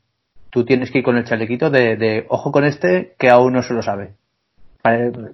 tú 0.49 0.65
tienes 0.65 0.91
que 0.91 0.99
ir 0.99 1.03
con 1.03 1.17
el 1.17 1.25
chalequito 1.25 1.69
de, 1.69 1.97
de 1.97 2.25
ojo 2.29 2.51
con 2.51 2.63
este 2.63 3.15
que 3.19 3.29
aún 3.29 3.53
no 3.53 3.63
se 3.63 3.73
lo 3.73 3.81
sabe. 3.83 4.13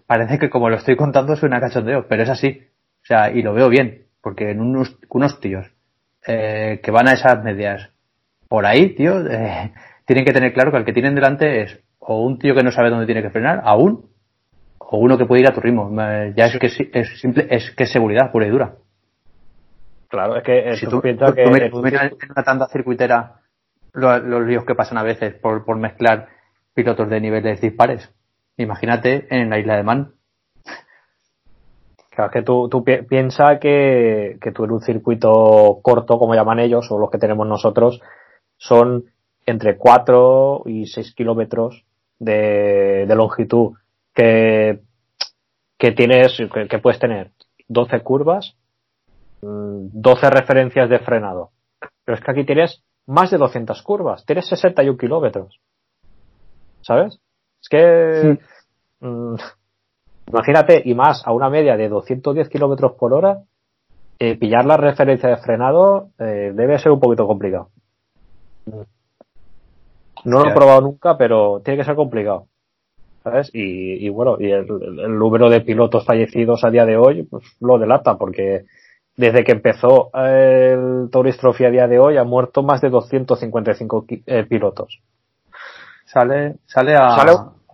parece 0.07 0.39
que 0.39 0.49
como 0.49 0.69
lo 0.69 0.77
estoy 0.77 0.95
contando 0.95 1.35
suena 1.35 1.59
cachondeo, 1.59 2.07
pero 2.07 2.23
es 2.23 2.29
así. 2.29 2.61
O 3.03 3.05
sea, 3.05 3.31
y 3.31 3.43
lo 3.43 3.53
veo 3.53 3.69
bien, 3.69 4.07
porque 4.21 4.49
en 4.49 4.59
unos, 4.59 4.97
unos 5.09 5.39
tíos 5.39 5.74
eh, 6.27 6.79
que 6.83 6.91
van 6.91 7.07
a 7.07 7.13
esas 7.13 7.43
medias 7.43 7.89
por 8.47 8.65
ahí, 8.65 8.95
tío, 8.95 9.25
eh, 9.27 9.73
tienen 10.05 10.25
que 10.25 10.33
tener 10.33 10.53
claro 10.53 10.71
que 10.71 10.77
el 10.77 10.85
que 10.85 10.93
tienen 10.93 11.15
delante 11.15 11.61
es 11.61 11.79
o 11.99 12.23
un 12.23 12.37
tío 12.37 12.53
que 12.53 12.63
no 12.63 12.71
sabe 12.71 12.89
dónde 12.89 13.07
tiene 13.07 13.23
que 13.23 13.31
frenar, 13.31 13.61
aún, 13.63 14.05
o 14.77 14.97
uno 14.97 15.17
que 15.17 15.25
puede 15.25 15.41
ir 15.41 15.47
a 15.47 15.53
tu 15.53 15.61
ritmo. 15.61 15.91
Ya 16.35 16.45
es 16.45 16.59
que 16.59 16.67
es 16.67 17.19
simple, 17.19 17.47
es 17.49 17.71
que 17.71 17.83
es 17.83 17.91
seguridad 17.91 18.31
pura 18.31 18.45
y 18.45 18.51
dura. 18.51 18.75
Claro, 20.07 20.37
es 20.37 20.43
que 20.43 20.75
si 20.77 20.87
tú, 20.87 21.01
piensas 21.01 21.33
que 21.33 21.43
en 21.43 22.29
una 22.29 22.43
tanda 22.43 22.67
circuitera 22.67 23.41
los, 23.93 24.23
los, 24.23 24.45
líos 24.45 24.63
que 24.65 24.75
pasan 24.75 24.97
a 24.97 25.03
veces 25.03 25.33
por, 25.33 25.65
por 25.65 25.77
mezclar 25.77 26.29
pilotos 26.73 27.09
de 27.09 27.19
niveles 27.19 27.59
dispares. 27.59 28.11
Imagínate 28.57 29.27
en 29.29 29.49
la 29.49 29.59
isla 29.59 29.75
de 29.75 29.83
Man, 29.83 30.14
Claro, 32.15 32.31
que 32.31 32.43
tú, 32.43 32.69
tú 32.69 32.83
piensas 32.83 33.59
que, 33.59 34.37
que 34.41 34.51
tú 34.53 34.63
en 34.63 34.71
un 34.71 34.81
circuito 34.81 35.79
corto, 35.81 36.17
como 36.17 36.33
llaman 36.33 36.59
ellos, 36.59 36.89
o 36.89 36.97
los 36.97 37.11
que 37.11 37.17
tenemos 37.17 37.45
nosotros, 37.45 38.01
son 38.57 39.03
entre 39.45 39.77
4 39.77 40.63
y 40.65 40.87
6 40.87 41.13
kilómetros 41.13 41.83
de, 42.17 43.05
de 43.05 43.15
longitud 43.15 43.73
que, 44.13 44.79
que 45.77 45.91
tienes, 45.91 46.37
que, 46.69 46.79
puedes 46.79 46.99
tener 46.99 47.31
12 47.67 47.99
curvas, 47.99 48.55
12 49.41 50.27
mm, 50.27 50.29
referencias 50.31 50.89
de 50.89 50.99
frenado. 50.99 51.51
Pero 52.05 52.17
es 52.17 52.23
que 52.23 52.31
aquí 52.31 52.45
tienes 52.45 52.81
más 53.05 53.29
de 53.29 53.37
200 53.37 53.81
curvas, 53.83 54.25
tienes 54.25 54.47
61 54.47 54.97
kilómetros. 54.97 55.59
¿Sabes? 56.81 57.19
Es 57.61 57.67
que, 57.69 58.39
mm, 59.01 59.35
Imagínate, 60.27 60.81
y 60.83 60.93
más 60.93 61.25
a 61.25 61.31
una 61.31 61.49
media 61.49 61.77
de 61.77 61.89
210 61.89 62.49
kilómetros 62.49 62.93
por 62.93 63.13
hora, 63.13 63.43
eh, 64.17 64.37
pillar 64.37 64.65
la 64.65 64.77
referencia 64.77 65.29
de 65.29 65.37
frenado 65.37 66.09
eh, 66.19 66.51
debe 66.53 66.79
ser 66.79 66.91
un 66.91 66.99
poquito 66.99 67.27
complicado. 67.27 67.69
No 70.23 70.39
lo 70.39 70.49
he 70.49 70.53
probado 70.53 70.81
nunca, 70.81 71.17
pero 71.17 71.61
tiene 71.63 71.77
que 71.77 71.85
ser 71.85 71.95
complicado. 71.95 72.47
¿Sabes? 73.23 73.49
Y, 73.53 74.07
bueno, 74.09 74.37
y 74.39 74.51
el, 74.51 74.67
número 75.17 75.49
de 75.49 75.61
pilotos 75.61 76.05
fallecidos 76.05 76.63
a 76.63 76.69
día 76.69 76.85
de 76.85 76.95
hoy, 76.95 77.23
pues 77.23 77.43
lo 77.59 77.79
delata, 77.79 78.17
porque 78.17 78.65
desde 79.17 79.43
que 79.43 79.51
empezó 79.51 80.11
el 80.13 81.09
Tourist 81.11 81.39
Trophy 81.39 81.65
a 81.65 81.71
día 81.71 81.87
de 81.87 81.97
hoy 81.97 82.17
ha 82.17 82.23
muerto 82.23 82.61
más 82.61 82.81
de 82.81 82.89
255 82.89 84.05
eh, 84.25 84.45
pilotos. 84.47 84.99
Sale, 86.05 86.57
sale 86.67 86.95
a, 86.95 87.15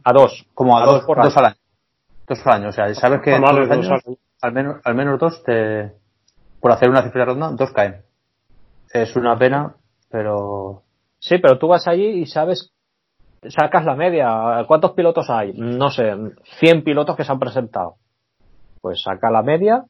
a 0.03 0.13
dos. 0.13 0.45
Como 0.53 0.77
a, 0.77 0.85
dos, 0.85 1.03
por 1.03 1.21
dos 1.21 1.35
al 1.35 1.45
año. 1.45 1.60
Dos 2.31 2.47
años, 2.47 2.69
o 2.69 2.71
sea, 2.71 2.93
sabes 2.95 3.19
que 3.21 3.33
al 3.33 4.53
menos, 4.53 4.79
al 4.85 4.95
menos 4.95 5.19
dos 5.19 5.43
te, 5.43 5.91
por 6.61 6.71
hacer 6.71 6.89
una 6.89 7.01
cifra 7.03 7.25
ronda, 7.25 7.51
dos 7.51 7.73
caen. 7.73 8.03
Es 8.93 9.17
una 9.17 9.37
pena, 9.37 9.75
pero. 10.09 10.83
Sí, 11.19 11.39
pero 11.39 11.59
tú 11.59 11.67
vas 11.67 11.89
allí 11.89 12.21
y 12.21 12.25
sabes, 12.25 12.71
sacas 13.49 13.83
la 13.83 13.95
media. 13.95 14.63
¿Cuántos 14.65 14.91
pilotos 14.91 15.29
hay? 15.29 15.51
No 15.57 15.89
sé, 15.89 16.13
100 16.61 16.85
pilotos 16.85 17.17
que 17.17 17.25
se 17.25 17.33
han 17.33 17.39
presentado. 17.39 17.95
Pues 18.79 19.03
saca 19.03 19.29
la 19.29 19.41
media 19.41 19.83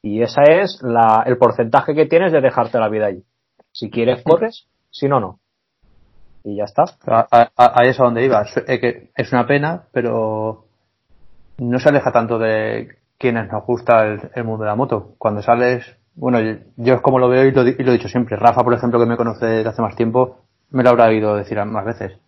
y 0.00 0.22
esa 0.22 0.42
es 0.42 0.78
la, 0.82 1.24
el 1.26 1.36
porcentaje 1.36 1.96
que 1.96 2.06
tienes 2.06 2.30
de 2.30 2.40
dejarte 2.40 2.78
la 2.78 2.88
vida 2.88 3.06
allí. 3.06 3.24
Si 3.72 3.90
quieres, 3.90 4.22
corres, 4.22 4.68
si 4.90 5.08
no, 5.08 5.18
no. 5.18 5.40
Y 6.44 6.58
ya 6.58 6.64
está. 6.64 6.84
Ahí 7.56 7.88
es 7.88 7.98
a 7.98 8.04
donde 8.04 8.24
iba. 8.24 8.44
Es 9.16 9.32
una 9.32 9.48
pena, 9.48 9.86
pero 9.90 10.67
no 11.58 11.78
se 11.78 11.88
aleja 11.88 12.12
tanto 12.12 12.38
de 12.38 12.96
quienes 13.18 13.50
nos 13.50 13.64
gusta 13.64 14.06
el, 14.06 14.44
mundo 14.44 14.64
de 14.64 14.70
la 14.70 14.76
moto. 14.76 15.14
Cuando 15.18 15.42
sales, 15.42 15.84
bueno, 16.14 16.40
yo, 16.76 16.94
es 16.94 17.00
como 17.00 17.18
lo 17.18 17.28
veo 17.28 17.44
y 17.44 17.50
lo, 17.52 17.62
he 17.62 17.92
dicho 17.92 18.08
siempre. 18.08 18.36
Rafa, 18.36 18.62
por 18.62 18.74
ejemplo, 18.74 18.98
que 18.98 19.06
me 19.06 19.16
conoce 19.16 19.46
desde 19.46 19.68
hace 19.68 19.82
más 19.82 19.96
tiempo, 19.96 20.38
me 20.70 20.82
lo 20.82 20.90
habrá 20.90 21.06
oído 21.06 21.36
decir 21.36 21.62
más 21.64 21.84
veces. 21.84 22.18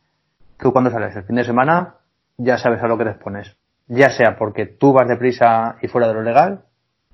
Que 0.58 0.70
cuando 0.70 0.90
sales 0.90 1.16
el 1.16 1.24
fin 1.24 1.36
de 1.36 1.44
semana, 1.44 1.94
ya 2.36 2.58
sabes 2.58 2.82
a 2.82 2.88
lo 2.88 2.98
que 2.98 3.04
te 3.04 3.10
expones. 3.10 3.56
Ya 3.86 4.10
sea 4.10 4.36
porque 4.36 4.66
tú 4.66 4.92
vas 4.92 5.08
deprisa 5.08 5.76
y 5.80 5.88
fuera 5.88 6.08
de 6.08 6.14
lo 6.14 6.22
legal, 6.22 6.62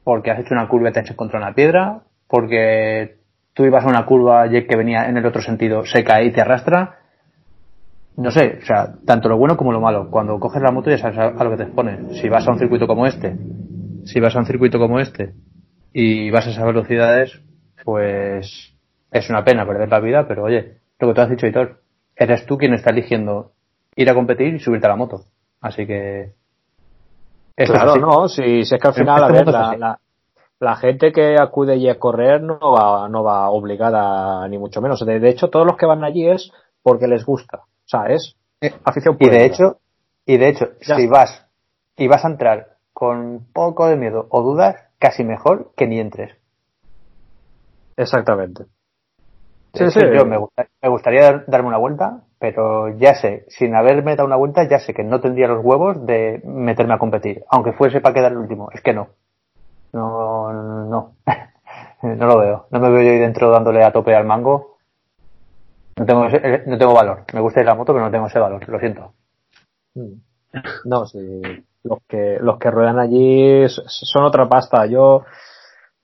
porque 0.04 0.30
has 0.30 0.40
hecho 0.40 0.54
una 0.54 0.68
curva 0.68 0.90
y 0.90 0.92
te 0.92 1.00
has 1.00 1.12
contra 1.12 1.38
una 1.38 1.54
piedra, 1.54 2.00
porque 2.28 3.16
tú 3.54 3.64
ibas 3.64 3.84
a 3.84 3.88
una 3.88 4.04
curva 4.06 4.46
y 4.46 4.56
el 4.56 4.66
que 4.66 4.76
venía 4.76 5.08
en 5.08 5.16
el 5.16 5.26
otro 5.26 5.42
sentido 5.42 5.84
se 5.84 6.04
cae 6.04 6.26
y 6.26 6.32
te 6.32 6.40
arrastra, 6.40 6.98
no 8.16 8.30
sé, 8.30 8.58
o 8.62 8.64
sea, 8.64 8.94
tanto 9.04 9.28
lo 9.28 9.36
bueno 9.36 9.56
como 9.56 9.72
lo 9.72 9.80
malo. 9.80 10.10
Cuando 10.10 10.38
coges 10.40 10.62
la 10.62 10.72
moto 10.72 10.90
ya 10.90 10.98
sabes 10.98 11.18
a, 11.18 11.44
lo 11.44 11.50
que 11.50 11.56
te 11.56 11.62
expones. 11.64 12.18
Si 12.18 12.28
vas 12.28 12.46
a 12.48 12.50
un 12.50 12.58
circuito 12.58 12.86
como 12.86 13.06
este, 13.06 13.36
si 14.04 14.20
vas 14.20 14.34
a 14.34 14.38
un 14.38 14.46
circuito 14.46 14.78
como 14.78 14.98
este 15.00 15.34
y 15.92 16.30
vas 16.30 16.46
a 16.46 16.50
esas 16.50 16.64
velocidades, 16.64 17.40
pues 17.84 18.74
es 19.10 19.30
una 19.30 19.44
pena 19.44 19.66
perder 19.66 19.90
la 19.90 20.00
vida, 20.00 20.26
pero 20.26 20.44
oye, 20.44 20.78
lo 20.98 21.08
que 21.08 21.14
tú 21.14 21.20
has 21.20 21.30
dicho, 21.30 21.46
Hitor, 21.46 21.80
eres 22.14 22.46
tú 22.46 22.56
quien 22.56 22.74
está 22.74 22.90
eligiendo 22.90 23.52
ir 23.94 24.10
a 24.10 24.14
competir 24.14 24.54
y 24.54 24.60
subirte 24.60 24.86
a 24.86 24.90
la 24.90 24.96
moto. 24.96 25.24
Así 25.60 25.86
que. 25.86 26.32
Esto 27.54 27.72
claro, 27.72 27.96
no, 27.96 28.28
si, 28.28 28.64
si, 28.64 28.74
es 28.74 28.80
que 28.80 28.88
al 28.88 28.94
final, 28.94 29.24
a 29.24 29.28
ver, 29.28 29.46
la, 29.46 29.76
la, 29.78 29.98
la, 30.60 30.76
gente 30.76 31.10
que 31.10 31.36
acude 31.40 31.72
allí 31.72 31.88
a 31.88 31.98
correr 31.98 32.42
no 32.42 32.58
va, 32.60 33.08
no 33.08 33.24
va 33.24 33.48
obligada, 33.48 34.46
ni 34.48 34.58
mucho 34.58 34.82
menos. 34.82 35.04
De, 35.04 35.18
de 35.18 35.30
hecho, 35.30 35.48
todos 35.48 35.66
los 35.66 35.76
que 35.76 35.86
van 35.86 36.04
allí 36.04 36.28
es 36.28 36.52
porque 36.82 37.06
les 37.06 37.24
gusta. 37.24 37.62
O 37.86 37.88
sea, 37.88 38.06
es 38.06 38.36
eh, 38.60 38.74
afición 38.84 39.16
pura. 39.16 39.34
Y 39.34 39.38
de 39.38 39.44
hecho, 39.44 39.78
y 40.24 40.36
de 40.38 40.48
hecho, 40.48 40.70
si 40.80 41.06
vas 41.06 41.46
y 41.96 42.08
vas 42.08 42.24
a 42.24 42.28
entrar 42.28 42.76
con 42.92 43.46
poco 43.52 43.86
de 43.86 43.96
miedo 43.96 44.26
o 44.30 44.42
dudas, 44.42 44.76
casi 44.98 45.22
mejor 45.24 45.72
que 45.76 45.86
ni 45.86 46.00
entres. 46.00 46.36
Exactamente. 47.96 48.64
Sí, 49.74 49.90
sí. 49.90 50.00
Yo 50.14 50.24
me, 50.24 50.38
gustaría 50.88 51.44
darme 51.46 51.68
una 51.68 51.78
vuelta, 51.78 52.22
pero 52.38 52.88
ya 52.96 53.14
sé, 53.14 53.44
sin 53.48 53.74
haberme 53.74 54.16
dado 54.16 54.26
una 54.26 54.36
vuelta, 54.36 54.66
ya 54.68 54.78
sé 54.78 54.94
que 54.94 55.04
no 55.04 55.20
tendría 55.20 55.48
los 55.48 55.62
huevos 55.64 56.04
de 56.06 56.40
meterme 56.44 56.94
a 56.94 56.98
competir, 56.98 57.44
aunque 57.50 57.72
fuese 57.72 58.00
para 58.00 58.14
quedar 58.14 58.32
el 58.32 58.38
último. 58.38 58.70
Es 58.72 58.80
que 58.80 58.94
no. 58.94 59.08
No, 59.92 60.52
no. 60.52 61.12
no 62.02 62.26
lo 62.26 62.38
veo. 62.38 62.66
No 62.70 62.80
me 62.80 62.90
veo 62.90 63.02
yo 63.02 63.10
ahí 63.10 63.18
dentro 63.18 63.50
dándole 63.50 63.84
a 63.84 63.92
tope 63.92 64.14
al 64.14 64.24
mango. 64.24 64.75
No 65.98 66.04
tengo, 66.04 66.28
no 66.66 66.78
tengo 66.78 66.94
valor. 66.94 67.24
Me 67.32 67.40
gusta 67.40 67.60
ir 67.60 67.66
a 67.66 67.70
la 67.70 67.76
moto, 67.76 67.92
pero 67.92 68.04
no 68.04 68.10
tengo 68.10 68.26
ese 68.26 68.38
valor. 68.38 68.68
Lo 68.68 68.78
siento. 68.78 69.14
Mm. 69.94 70.12
No, 70.84 71.06
sí. 71.06 71.40
Los 71.82 72.00
que, 72.08 72.38
los 72.40 72.58
que 72.58 72.70
ruedan 72.70 72.98
allí 72.98 73.64
son 73.68 74.24
otra 74.24 74.48
pasta. 74.48 74.86
Yo, 74.86 75.24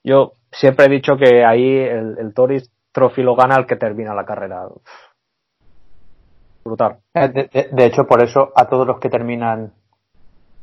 yo 0.02 0.32
siempre 0.50 0.86
he 0.86 0.88
dicho 0.88 1.16
que 1.16 1.44
ahí 1.44 1.76
el, 1.76 2.16
el 2.18 2.32
Toris 2.34 2.70
Trophy 2.92 3.22
lo 3.22 3.34
gana 3.34 3.56
el 3.56 3.66
que 3.66 3.76
termina 3.76 4.14
la 4.14 4.24
carrera. 4.24 4.68
Brutal. 6.64 6.98
Eh, 7.14 7.68
de, 7.72 7.84
hecho, 7.84 8.06
por 8.06 8.22
eso 8.22 8.52
a 8.54 8.68
todos 8.68 8.86
los 8.86 9.00
que 9.00 9.10
terminan. 9.10 9.72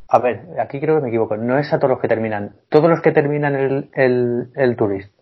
A 0.08 0.20
ver, 0.20 0.48
aquí 0.60 0.80
creo 0.80 0.96
que 0.96 1.04
me 1.04 1.10
equivoco. 1.10 1.38
No 1.38 1.58
es 1.60 1.72
a 1.74 1.78
todos 1.78 1.92
los 1.92 2.00
que 2.00 2.08
terminan. 2.08 2.56
Todos 2.70 2.90
los 2.90 3.02
que 3.02 3.12
terminan 3.12 3.56
el, 3.56 3.90
el, 3.94 4.52
el 4.56 4.76
Tourist. 4.76 5.19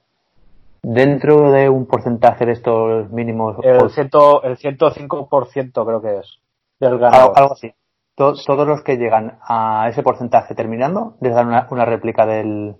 Dentro 0.83 1.51
de 1.51 1.69
un 1.69 1.85
porcentaje 1.85 2.45
de 2.45 2.53
estos 2.53 3.09
mínimos. 3.11 3.57
El, 3.63 3.89
ciento, 3.89 4.43
el 4.43 4.57
105% 4.57 5.85
creo 5.85 6.01
que 6.01 6.19
es. 6.19 6.39
Del 6.79 6.99
ganador. 6.99 7.33
Algo, 7.35 7.53
así. 7.53 7.73
todos 8.15 8.67
los 8.67 8.83
que 8.83 8.97
llegan 8.97 9.39
a 9.41 9.87
ese 9.89 10.03
porcentaje 10.03 10.55
terminando 10.55 11.15
les 11.21 11.33
dan 11.33 11.47
una, 11.47 11.67
una 11.71 11.85
réplica 11.85 12.25
del, 12.25 12.75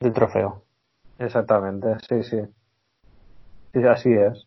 del 0.00 0.12
trofeo. 0.12 0.62
Exactamente, 1.18 1.96
sí, 2.08 2.22
sí 2.22 2.40
así 3.84 4.12
es. 4.12 4.46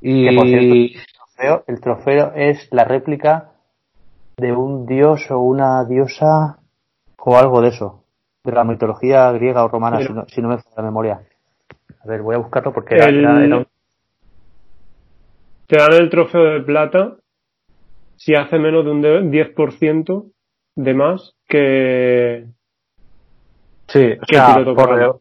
Y 0.00 0.34
por 0.34 0.46
cierto, 0.46 1.64
el 1.66 1.80
trofeo, 1.80 2.32
es 2.34 2.68
la 2.72 2.84
réplica 2.84 3.52
de 4.36 4.52
un 4.52 4.86
dios 4.86 5.30
o 5.30 5.38
una 5.38 5.84
diosa 5.84 6.58
o 7.18 7.36
algo 7.36 7.60
de 7.60 7.68
eso, 7.68 8.04
de 8.42 8.52
la 8.52 8.64
mitología 8.64 9.30
griega 9.30 9.64
o 9.64 9.68
romana, 9.68 10.00
si 10.26 10.42
no, 10.42 10.48
me 10.48 10.58
falla 10.58 10.76
la 10.76 10.82
memoria. 10.82 11.20
A 12.00 12.08
ver, 12.08 12.22
voy 12.22 12.34
a 12.34 12.38
buscarlo 12.38 12.72
porque 12.72 12.96
Te 15.66 15.78
dan 15.78 15.92
el 15.94 16.10
trofeo 16.10 16.44
de 16.44 16.60
plata 16.60 17.16
si 18.16 18.34
hace 18.34 18.58
menos 18.58 18.84
de 18.84 18.90
un 18.90 19.02
10% 19.02 20.30
de 20.76 20.94
más 20.94 21.34
que. 21.48 22.46
Sí, 23.88 24.14
por, 24.74 25.20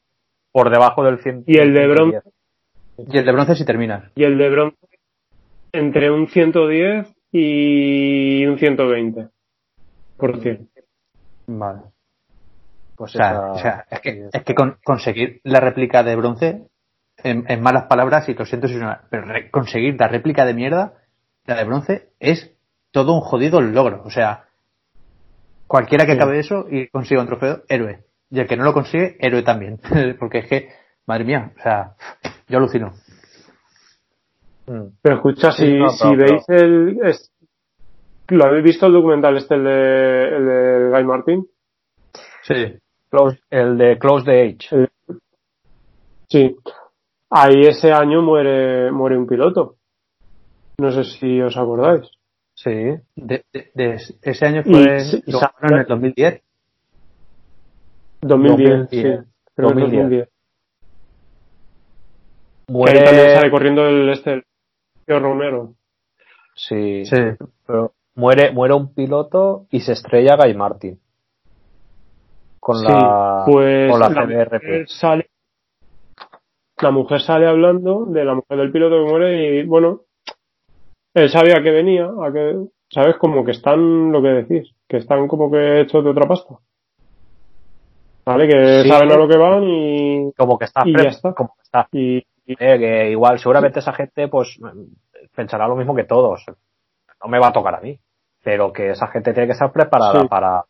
por, 0.51 0.69
debajo 0.69 1.03
del 1.03 1.19
100. 1.19 1.43
Y 1.47 1.57
el 1.57 1.74
de 1.74 1.88
bronce 1.88 2.22
y 2.97 3.17
el 3.17 3.26
de 3.26 3.32
bronce 3.32 3.55
si 3.55 3.65
termina. 3.65 4.11
Y 4.15 4.24
el 4.24 4.38
de 4.38 4.49
bronce 4.49 4.78
entre 5.74 6.11
un 6.11 6.28
110 6.28 7.13
y 7.32 8.45
un 8.45 8.57
120 8.57 9.30
por 10.17 10.39
cien. 10.41 10.69
Vale. 11.47 11.82
Pues 13.02 13.16
o, 13.16 13.58
sea, 13.58 13.86
es 13.89 13.99
que, 13.99 14.30
es 14.32 14.43
que 14.43 14.54
conseguir 14.84 15.41
la 15.43 15.60
réplica 15.60 16.04
de 16.04 16.16
bronce, 16.16 16.68
en, 17.24 17.60
malas 17.60 17.86
palabras, 17.86 18.30
y 18.30 18.36
lo 18.36 18.45
siento 18.45 18.68
pero 19.10 19.26
conseguir 19.49 19.95
la 19.99 20.08
réplica 20.08 20.45
de 20.45 20.54
mierda, 20.54 20.93
la 21.47 21.56
de 21.56 21.64
bronce, 21.64 22.10
es 22.20 22.52
todo 22.91 23.16
un 23.16 23.22
jodido 23.22 23.60
logro. 23.60 24.04
O 24.06 24.12
sea, 24.12 24.43
cualquiera 25.66 26.06
que 26.06 26.12
acabe 26.12 26.38
eso 26.38 26.68
y 26.70 26.89
consiga 26.89 27.22
un 27.22 27.28
trofeo, 27.28 27.64
héroe. 27.68 28.04
Y 28.30 28.39
el 28.39 28.45
que 28.45 28.56
no 28.56 28.66
lo 28.66 28.74
consigue, 28.74 29.18
héroe 29.20 29.41
también. 29.41 29.80
Porque 30.20 30.38
es 30.38 30.47
que, 30.47 30.70
madre 31.08 31.24
mía, 31.24 31.54
o 31.58 31.62
sea, 31.64 31.95
yo 32.47 32.60
alucino. 32.60 32.93
Mm. 34.68 34.89
Pero 35.02 35.16
escucha, 35.16 35.52
si, 35.54 35.66
si 35.89 36.16
veis 36.16 36.43
el... 36.49 36.99
¿Lo 38.28 38.45
habéis 38.45 38.64
visto 38.64 38.86
el 38.86 38.93
documental 38.93 39.38
este, 39.38 39.56
el 39.56 39.64
de, 39.64 40.38
el 40.38 40.45
de 40.45 40.89
Guy 40.91 41.04
Martin? 41.04 41.47
Sí. 42.43 42.80
El 43.49 43.78
de 43.78 43.97
Close 43.97 44.26
the 44.26 44.41
Age. 44.41 44.89
Sí. 46.30 46.55
Ahí 47.30 47.62
ese 47.62 47.91
año 47.91 48.22
muere, 48.22 48.91
muere 48.91 49.18
un 49.18 49.28
piloto. 49.28 49.76
No 50.78 50.91
sé 50.91 51.03
si 51.03 51.41
os 51.41 51.55
acordáis. 51.57 52.09
Sí. 52.55 52.72
De, 53.16 53.43
ese 54.22 54.45
año 54.45 54.64
fue 54.64 54.82
en 54.82 55.78
el 55.78 55.86
2010. 55.86 56.41
2010, 58.22 58.89
sí. 58.89 59.03
2010. 59.57 60.30
Muere... 62.68 62.99
ahí 62.99 63.05
también 63.05 63.36
sale 63.36 63.51
corriendo 63.51 63.88
el 63.88 64.09
este 64.09 64.43
el 65.07 65.22
Romero. 65.22 65.74
Sí, 66.55 67.05
sí. 67.05 67.16
Pero 67.66 67.93
muere, 68.16 68.51
muere 68.51 68.74
un 68.74 68.93
piloto 68.93 69.66
y 69.72 69.82
se 69.82 69.93
estrella 69.93 70.38
Guy 70.38 70.53
Martin. 70.53 70.99
Con 72.62 72.84
la, 72.84 73.43
pues, 73.43 73.91
con 73.91 73.99
la, 73.99 74.09
Mujer 74.09 74.86
sale, 74.88 75.32
la 76.80 76.91
mujer 76.91 77.20
sale 77.20 77.47
hablando 77.47 78.05
de 78.05 78.24
la 78.24 78.36
mujer 78.36 78.59
del 78.59 78.72
piloto 78.72 79.03
que 79.03 79.12
muere 79.12 79.59
y 79.59 79.66
bueno, 79.66 80.01
él 81.16 81.30
sabía 81.32 81.55
que 81.64 81.72
venía, 81.72 82.05
a 82.05 82.32
que, 82.32 82.68
sabes, 82.88 83.16
como 83.18 83.43
que 83.43 83.51
están, 83.51 84.12
lo 84.12 84.22
que 84.22 84.28
decís, 84.28 84.76
que 84.88 84.97
están 84.97 85.28
como 85.28 85.49
que 85.49 85.82
hechos 85.82 86.03
de 86.03 86.12
otra 86.12 86.28
pasta. 86.28 86.59
Vale, 88.26 88.47
que 88.47 88.88
saben 88.88 89.12
a 89.12 89.18
lo 89.18 89.28
que 89.28 89.38
van 89.38 89.64
y. 89.64 90.32
Como 90.38 90.59
que 90.59 90.66
está, 90.66 90.84
y 90.86 90.95
ya 90.95 91.09
está. 91.09 91.34
Como 91.34 91.55
que 91.55 91.64
está. 91.64 91.88
Y, 91.91 92.18
eh, 92.18 92.24
que 92.80 93.09
igual, 93.09 93.39
seguramente 93.39 93.80
esa 93.80 93.93
gente, 93.93 94.28
pues, 94.28 94.59
pensará 95.36 95.68
lo 95.68 95.76
mismo 95.76 95.95
que 95.95 96.03
todos. 96.03 96.45
No 97.24 97.28
me 97.28 97.39
va 97.39 97.47
a 97.47 97.53
tocar 97.53 97.74
a 97.74 97.82
mí. 97.82 97.97
Pero 98.43 98.72
que 98.72 98.91
esa 98.91 99.07
gente 99.07 99.34
tiene 99.34 99.47
que 99.47 99.53
estar 99.53 99.72
preparada 99.72 100.26
para 100.26 100.64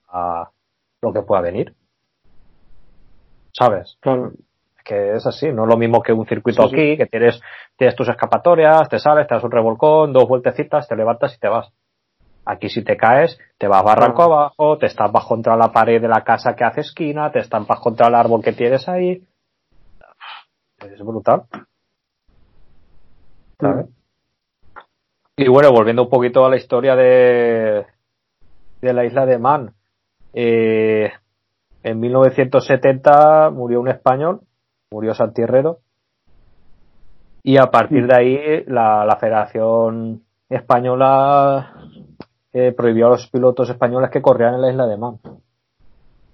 lo 1.02 1.14
que 1.14 1.22
pueda 1.22 1.42
venir. 1.42 1.74
¿Sabes? 3.54 3.98
Claro. 4.00 4.32
Que 4.84 5.14
es 5.14 5.26
así, 5.28 5.52
no 5.52 5.64
es 5.64 5.70
lo 5.70 5.78
mismo 5.78 6.02
que 6.02 6.12
un 6.12 6.26
circuito 6.26 6.64
aquí, 6.64 6.98
que 6.98 7.06
tienes, 7.06 7.40
tienes 7.78 7.96
tus 7.96 8.10
escapatorias, 8.10 8.90
te 8.90 8.98
sales, 8.98 9.28
te 9.28 9.36
das 9.36 9.44
un 9.44 9.52
revolcón, 9.52 10.12
dos 10.12 10.28
vueltecitas, 10.28 10.88
te 10.88 10.96
levantas 10.96 11.36
y 11.36 11.40
te 11.40 11.48
vas. 11.48 11.72
Aquí 12.46 12.70
si 12.70 12.84
te 12.84 12.98
caes, 12.98 13.38
te 13.60 13.68
vas 13.68 13.84
barranco 13.84 14.24
abajo, 14.24 14.80
te 14.80 14.88
estampas 14.88 15.26
contra 15.26 15.56
la 15.56 15.72
pared 15.72 16.02
de 16.02 16.08
la 16.08 16.24
casa 16.24 16.56
que 16.56 16.64
hace 16.64 16.82
esquina, 16.82 17.32
te 17.32 17.40
estampas 17.40 17.80
contra 17.80 18.08
el 18.08 18.16
árbol 18.16 18.42
que 18.42 18.54
tienes 18.54 18.90
ahí. 18.90 19.24
Es 20.80 21.00
brutal. 21.04 21.44
Y 25.38 25.48
bueno, 25.48 25.72
volviendo 25.72 26.04
un 26.04 26.10
poquito 26.10 26.44
a 26.44 26.50
la 26.50 26.58
historia 26.58 26.96
de, 26.96 27.86
de 28.82 28.94
la 28.94 29.06
isla 29.06 29.28
de 29.28 29.38
Man. 29.38 29.74
Eh, 30.34 31.12
en 31.84 32.00
1970 32.00 33.50
murió 33.52 33.82
un 33.82 33.90
español, 33.90 34.42
murió 34.92 35.14
Santierrero. 35.14 35.80
Y 37.44 37.58
a 37.58 37.72
partir 37.72 38.06
de 38.08 38.16
ahí 38.16 38.64
la, 38.68 39.04
la 39.06 39.16
Federación 39.18 40.24
Española 40.48 41.74
eh, 42.54 42.72
prohibió 42.72 43.08
a 43.08 43.12
los 43.12 43.28
pilotos 43.30 43.70
españoles 43.70 44.12
que 44.12 44.22
corrieran 44.22 44.56
en 44.56 44.62
la 44.62 44.72
isla 44.72 44.86
de 44.86 44.98
Man. 44.98 45.20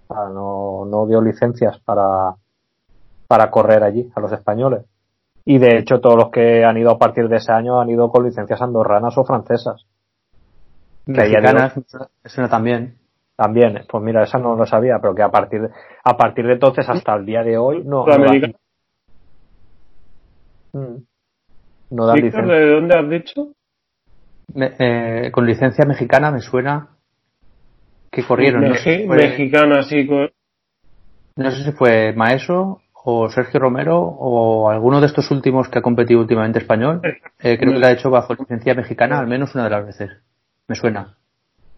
no, 0.09 0.85
no 0.85 1.07
dio 1.07 1.21
licencias 1.21 1.79
para, 1.79 2.35
para 3.27 3.49
correr 3.49 3.83
allí 3.83 4.11
a 4.15 4.19
los 4.19 4.31
españoles 4.31 4.85
y 5.49 5.59
de 5.59 5.77
hecho 5.77 6.01
todos 6.01 6.17
los 6.17 6.29
que 6.29 6.65
han 6.65 6.77
ido 6.77 6.91
a 6.91 6.97
partir 6.97 7.29
de 7.29 7.37
ese 7.37 7.53
año 7.53 7.79
han 7.79 7.89
ido 7.89 8.11
con 8.11 8.25
licencias 8.25 8.61
andorranas 8.61 9.17
o 9.17 9.23
francesas. 9.23 9.85
Mexicanas, 11.05 11.73
eso 12.21 12.49
también. 12.49 12.97
También, 13.37 13.85
pues 13.87 14.03
mira, 14.03 14.23
esa 14.23 14.39
no 14.39 14.55
lo 14.55 14.65
sabía, 14.65 14.97
pero 14.99 15.13
que 15.13 15.21
a 15.21 15.29
partir 15.29 15.61
de, 15.61 15.69
a 16.03 16.17
partir 16.17 16.47
de 16.47 16.53
entonces 16.53 16.89
hasta 16.89 17.15
el 17.15 17.23
día 17.23 17.43
de 17.43 17.55
hoy 17.55 17.83
no. 17.85 18.03
No, 21.91 22.05
da 22.07 22.15
licencia. 22.15 22.55
¿De 22.55 22.71
dónde 22.71 22.97
has 22.97 23.09
dicho? 23.09 23.49
Eh, 24.55 25.29
con 25.31 25.45
licencia 25.45 25.85
mexicana 25.85 26.31
me 26.31 26.41
suena 26.41 26.89
que 28.11 28.23
corrieron. 28.23 28.61
Mexicana, 28.61 29.83
sí. 29.83 30.09
No 31.35 31.51
sé 31.51 31.63
si 31.63 31.71
fue 31.73 32.13
Maeso 32.13 32.81
o 33.03 33.29
Sergio 33.29 33.59
Romero 33.59 33.99
o 33.99 34.69
alguno 34.71 34.99
de 34.99 35.05
estos 35.05 35.29
últimos 35.29 35.69
que 35.69 35.77
ha 35.77 35.83
competido 35.83 36.19
últimamente 36.19 36.57
español, 36.57 37.01
eh, 37.03 37.57
creo 37.59 37.73
que 37.73 37.79
lo 37.79 37.85
ha 37.85 37.91
hecho 37.91 38.09
bajo 38.09 38.33
licencia 38.33 38.73
mexicana 38.73 39.19
al 39.19 39.27
menos 39.27 39.53
una 39.53 39.65
de 39.65 39.69
las 39.69 39.85
veces. 39.85 40.09
Me 40.67 40.73
suena. 40.75 41.15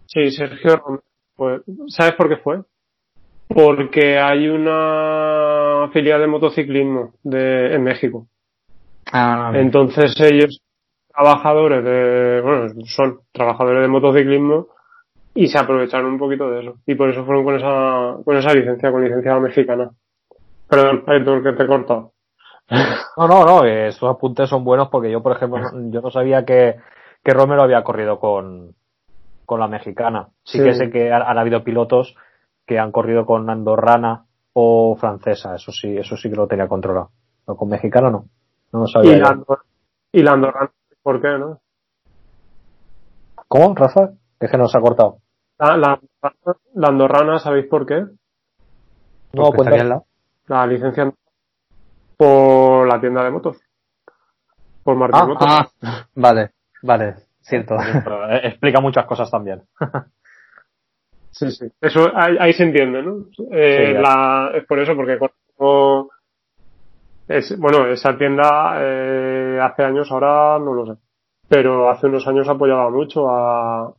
Sí, 0.06 0.32
Sergio 0.32 0.78
Romero. 0.78 1.04
Pues, 1.40 1.62
¿Sabes 1.88 2.16
por 2.16 2.28
qué 2.28 2.36
fue? 2.36 2.60
Porque 3.48 4.20
hay 4.20 4.50
una 4.50 5.90
filial 5.94 6.20
de 6.20 6.28
motociclismo 6.28 7.14
de, 7.24 7.76
en 7.76 7.82
México. 7.82 8.28
Ah, 9.14 9.54
Entonces 9.56 10.20
ellos, 10.20 10.62
trabajadores 11.08 11.82
de, 11.86 12.42
bueno, 12.42 12.68
son 12.88 13.22
trabajadores 13.32 13.84
de 13.84 13.88
motociclismo 13.88 14.68
y 15.34 15.48
se 15.48 15.58
aprovecharon 15.58 16.12
un 16.12 16.20
poquito 16.20 16.52
de 16.52 16.60
eso. 16.60 16.76
Y 16.86 16.96
por 16.96 17.10
eso 17.10 17.24
fueron 17.24 17.46
con 17.46 17.56
esa, 17.56 18.18
con 18.26 18.36
esa 18.36 18.54
licencia, 18.54 18.92
con 18.92 19.02
licencia 19.02 19.40
mexicana. 19.40 19.90
Perdón, 20.68 21.06
Aitor, 21.08 21.42
que 21.42 21.54
te 21.54 21.64
he 21.64 21.68
cortado. 21.68 22.12
No, 23.18 23.28
no, 23.30 23.46
no, 23.46 23.66
estos 23.66 24.10
apuntes 24.10 24.50
son 24.50 24.66
buenos 24.66 24.90
porque 24.90 25.10
yo, 25.10 25.24
por 25.24 25.38
ejemplo, 25.38 25.62
yo 25.90 26.02
no 26.02 26.12
sabía 26.12 26.44
que, 26.44 26.76
que 27.24 27.34
Romero 27.34 27.64
había 27.64 27.84
corrido 27.84 28.20
con, 28.20 28.76
con 29.50 29.60
la 29.60 29.68
mexicana. 29.68 30.28
Sí, 30.44 30.60
Sí. 30.60 30.64
que 30.64 30.74
sé 30.76 30.90
que 30.92 31.12
han, 31.12 31.24
han 31.24 31.38
habido 31.40 31.64
pilotos 31.64 32.16
que 32.68 32.78
han 32.78 32.92
corrido 32.92 33.26
con 33.26 33.50
andorrana 33.50 34.26
o 34.54 34.96
francesa, 34.96 35.56
eso 35.56 35.72
sí, 35.72 35.98
eso 35.98 36.16
sí 36.16 36.30
que 36.30 36.36
lo 36.36 36.46
tenía 36.48 36.68
controlado. 36.68 37.10
Pero 37.46 37.58
con 37.58 37.68
mexicano 37.70 38.12
no. 38.12 38.26
No 38.72 38.82
lo 38.82 38.86
sabía. 38.88 39.16
Y 39.16 39.20
la, 39.20 39.40
y 40.12 40.22
la 40.22 40.32
andorrana, 40.34 40.72
¿por 41.02 41.20
qué, 41.20 41.30
no? 41.40 41.60
¿Cómo, 43.48 43.74
Rafa? 43.74 44.12
Es 44.40 44.52
que 44.52 44.58
nos 44.58 44.76
ha 44.76 44.80
cortado. 44.82 45.18
La, 45.58 45.76
la, 45.78 46.00
la 46.76 46.88
andorrana, 46.88 47.40
¿sabéis 47.40 47.66
por 47.66 47.88
qué? 47.88 48.06
No, 49.34 49.50
lado. 49.52 50.06
La 50.48 50.68
licencia 50.68 51.12
por 52.18 52.88
la 52.88 53.00
tienda 53.02 53.24
de 53.24 53.32
motos. 53.32 53.58
Por 54.84 54.96
Martín 54.96 55.20
Ah, 55.22 55.26
Motos. 55.28 55.48
ah, 55.50 56.06
vale, 56.16 56.52
vale, 56.84 57.16
cierto. 57.50 57.76
Pero, 58.04 58.30
eh, 58.32 58.42
explica 58.48 58.80
muchas 58.80 59.06
cosas 59.06 59.30
también. 59.30 59.62
Sí, 61.32 61.52
sí. 61.52 61.68
Eso 61.80 62.12
ahí, 62.16 62.36
ahí 62.40 62.52
se 62.54 62.64
entiende, 62.64 63.02
¿no? 63.02 63.26
Eh, 63.52 63.86
Sí, 63.88 63.94
ya. 63.94 64.02
la, 64.02 64.52
es 64.56 64.66
por 64.66 64.80
eso, 64.80 64.94
porque 64.96 65.18
cuando 65.18 66.10
es, 67.30 67.58
bueno, 67.58 67.86
esa 67.88 68.18
tienda 68.18 68.74
eh, 68.80 69.60
hace 69.62 69.84
años, 69.84 70.12
ahora 70.12 70.60
no 70.60 70.74
lo 70.74 70.86
sé. 70.88 71.00
Pero 71.48 71.90
hace 71.90 72.08
unos 72.08 72.28
años 72.28 72.50
apoyaba 72.50 72.90
mucho 72.90 73.30
a, 73.30 73.94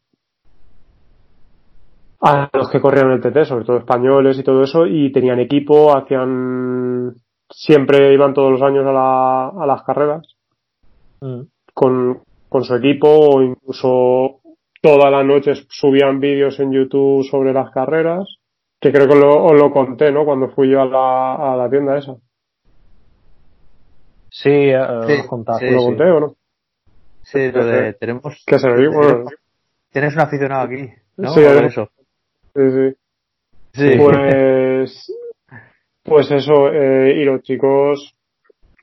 a 2.21 2.51
los 2.53 2.69
que 2.69 2.81
corrían 2.81 3.13
el 3.13 3.21
TT, 3.21 3.45
sobre 3.47 3.65
todo 3.65 3.79
españoles 3.79 4.39
y 4.39 4.43
todo 4.43 4.63
eso, 4.63 4.87
y 4.87 5.11
tenían 5.11 5.41
equipo, 5.41 5.97
hacían, 5.97 7.15
siempre 7.49 8.13
iban 8.13 8.35
todos 8.35 8.53
los 8.53 8.63
años 8.63 8.85
a, 8.87 8.93
la, 8.93 9.49
a 9.49 9.67
las 9.67 9.83
carreras 9.85 10.27
Mm. 11.23 11.43
con, 11.75 12.23
con 12.51 12.65
su 12.65 12.75
equipo 12.75 13.09
o 13.09 13.43
incluso 13.43 14.41
todas 14.83 15.11
las 15.11 15.25
noches 15.25 15.67
subían 15.71 16.21
vídeos 16.21 16.61
en 16.61 16.73
YouTube 16.73 17.25
sobre 17.25 17.55
las 17.55 17.71
carreras, 17.71 18.27
que 18.79 18.93
creo 18.93 19.09
que 19.09 19.15
lo, 19.15 19.45
os 19.45 19.59
lo 19.59 19.71
conté, 19.71 20.13
¿no? 20.13 20.27
Cuando 20.27 20.51
fui 20.51 20.69
yo 20.69 20.83
a 20.83 20.85
la, 20.85 21.53
a 21.53 21.57
la 21.57 21.71
tienda 21.71 21.97
esa. 21.97 22.17
Sí, 24.29 24.51
eh, 24.51 24.85
Sí, 25.07 25.17
¿Lo 25.17 25.23
sí. 25.23 25.29
conté 25.29 26.11
o 26.11 26.21
no? 26.21 26.35
Sí, 27.23 27.51
lo 27.53 27.65
de 27.65 27.93
tenemos. 27.95 28.43
Que 28.47 28.59
se 28.59 28.69
lo 28.69 28.77
digo, 28.77 28.93
bueno, 28.95 29.25
Tienes 29.93 30.15
un 30.15 30.21
aficionado 30.21 30.63
aquí, 30.63 30.89
¿no? 31.17 31.33
Sí, 31.35 31.41
eso. 31.41 31.91
sí, 32.55 32.71
sí. 32.71 32.97
Sí. 33.73 33.99
Pues, 33.99 35.13
pues 36.03 36.31
eso, 36.31 36.69
eh, 36.73 37.15
y 37.21 37.25
los 37.25 37.43
chicos, 37.43 38.17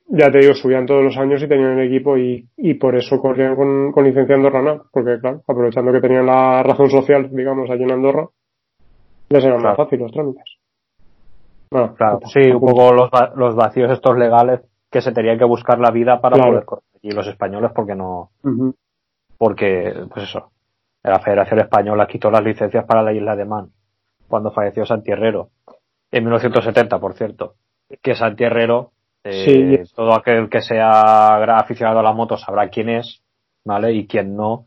ya 0.08 0.32
te 0.32 0.39
digo, 0.39 0.53
subían 0.53 0.86
todos 0.86 1.03
los 1.03 1.18
años 1.18 1.41
y 1.43 1.47
tenían 1.47 1.80
equipo 1.80 2.18
y, 2.18 2.47
y 2.58 2.74
por 2.76 2.95
eso 2.95 3.20
corrían 3.20 3.55
con, 3.55 3.91
con 3.91 4.03
licencia 4.05 4.36
andorrana, 4.36 4.82
porque 4.91 5.20
claro, 5.20 5.41
aprovechando 5.47 5.91
que 5.91 6.01
tenían 6.01 6.26
la 6.26 6.64
razón 6.64 6.89
social, 6.89 7.30
digamos, 7.32 7.70
allí 7.70 7.84
en 7.84 7.91
Andorra, 7.91 8.28
les 9.30 9.43
eran 9.43 9.62
más 9.62 9.76
fáciles 9.76 10.03
los 10.03 10.12
trámites. 10.12 10.43
Bueno, 11.70 11.93
Claro, 11.95 12.20
sí, 12.34 12.39
un 12.49 12.62
poco 12.62 12.93
los, 12.93 13.10
los 13.36 13.55
vacíos 13.55 13.91
estos 13.91 14.18
legales 14.18 14.62
que 14.89 15.01
se 15.01 15.12
tenían 15.12 15.38
que 15.38 15.43
buscar 15.45 15.80
la 15.80 15.91
vida 15.91 16.22
para 16.22 16.36
Claro. 16.36 16.51
poder 16.51 16.66
correr. 16.66 16.84
Y 17.01 17.12
los 17.12 17.28
españoles 17.28 17.72
porque 17.76 17.95
no, 17.95 18.32
porque, 19.38 19.93
pues 20.14 20.26
eso, 20.30 20.51
la 21.03 21.20
Federación 21.20 21.60
Española 21.60 22.08
quitó 22.08 22.32
las 22.32 22.43
licencias 22.43 22.86
para 22.86 23.03
la 23.03 23.14
isla 23.14 23.36
de 23.36 23.45
Man 23.45 23.70
cuando 24.28 24.51
falleció 24.51 24.86
Santi 24.86 25.12
Herrero. 25.12 25.49
En 26.12 26.24
1970, 26.24 26.99
por 26.99 27.14
cierto. 27.14 27.53
Que 28.01 28.16
Santi 28.16 28.43
Herrero, 28.43 28.91
eh, 29.24 29.84
Sí. 29.86 29.93
todo 29.95 30.13
aquel 30.13 30.49
que 30.49 30.61
sea 30.61 31.36
aficionado 31.57 31.99
a 31.99 32.03
la 32.03 32.13
moto 32.13 32.38
sabrá 32.38 32.70
quién 32.70 32.89
es, 32.89 33.22
¿vale? 33.65 33.91
Y 33.93 34.07
quien 34.07 34.36
no, 34.36 34.65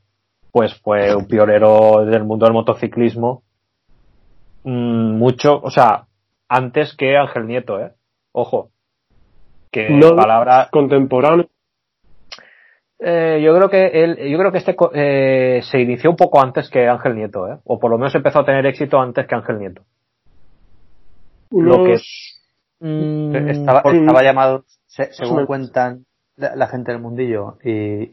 pues 0.53 0.75
fue 0.83 1.15
un 1.15 1.27
pionero 1.27 2.05
del 2.05 2.25
mundo 2.25 2.47
del 2.47 2.53
motociclismo. 2.55 3.43
Mm, 4.65 5.17
mucho, 5.17 5.61
o 5.63 5.71
sea, 5.71 6.05
antes 6.49 6.95
que 6.97 7.17
Ángel 7.17 7.47
Nieto, 7.47 7.81
¿eh? 7.81 7.93
Ojo. 8.33 8.71
Que 9.71 9.89
No, 9.89 10.15
palabra, 10.17 10.69
contemporáneo. 10.71 11.47
eh, 12.99 13.41
yo 13.43 13.55
creo 13.57 13.71
que 13.71 13.87
él, 14.05 14.17
yo 14.31 14.37
creo 14.39 14.53
que 14.53 14.59
este 14.59 14.77
eh, 14.95 15.61
se 15.63 15.81
inició 15.81 16.11
un 16.11 16.17
poco 16.17 16.43
antes 16.43 16.69
que 16.69 16.87
Ángel 16.89 17.15
Nieto, 17.17 17.49
¿eh? 17.51 17.57
O 17.65 17.79
por 17.79 17.91
lo 17.91 17.97
menos 17.97 18.15
empezó 18.15 18.41
a 18.41 18.45
tener 18.45 18.67
éxito 18.67 19.01
antes 19.01 19.27
que 19.27 19.35
Ángel 19.35 19.59
Nieto. 19.59 19.83
Lo 21.53 21.77
que- 21.85 21.91
Unos- 21.93 22.40
Mm, 22.81 23.35
Estaba, 23.49 23.83
por- 23.83 23.95
estaba 23.95 24.23
llamado, 24.23 24.65
se- 24.87 25.13
según 25.13 25.47
cuentan 25.47 26.07
la, 26.37 26.57
la 26.57 26.67
gente 26.69 26.93
del 26.93 27.01
mundillo 27.01 27.59
y, 27.63 27.71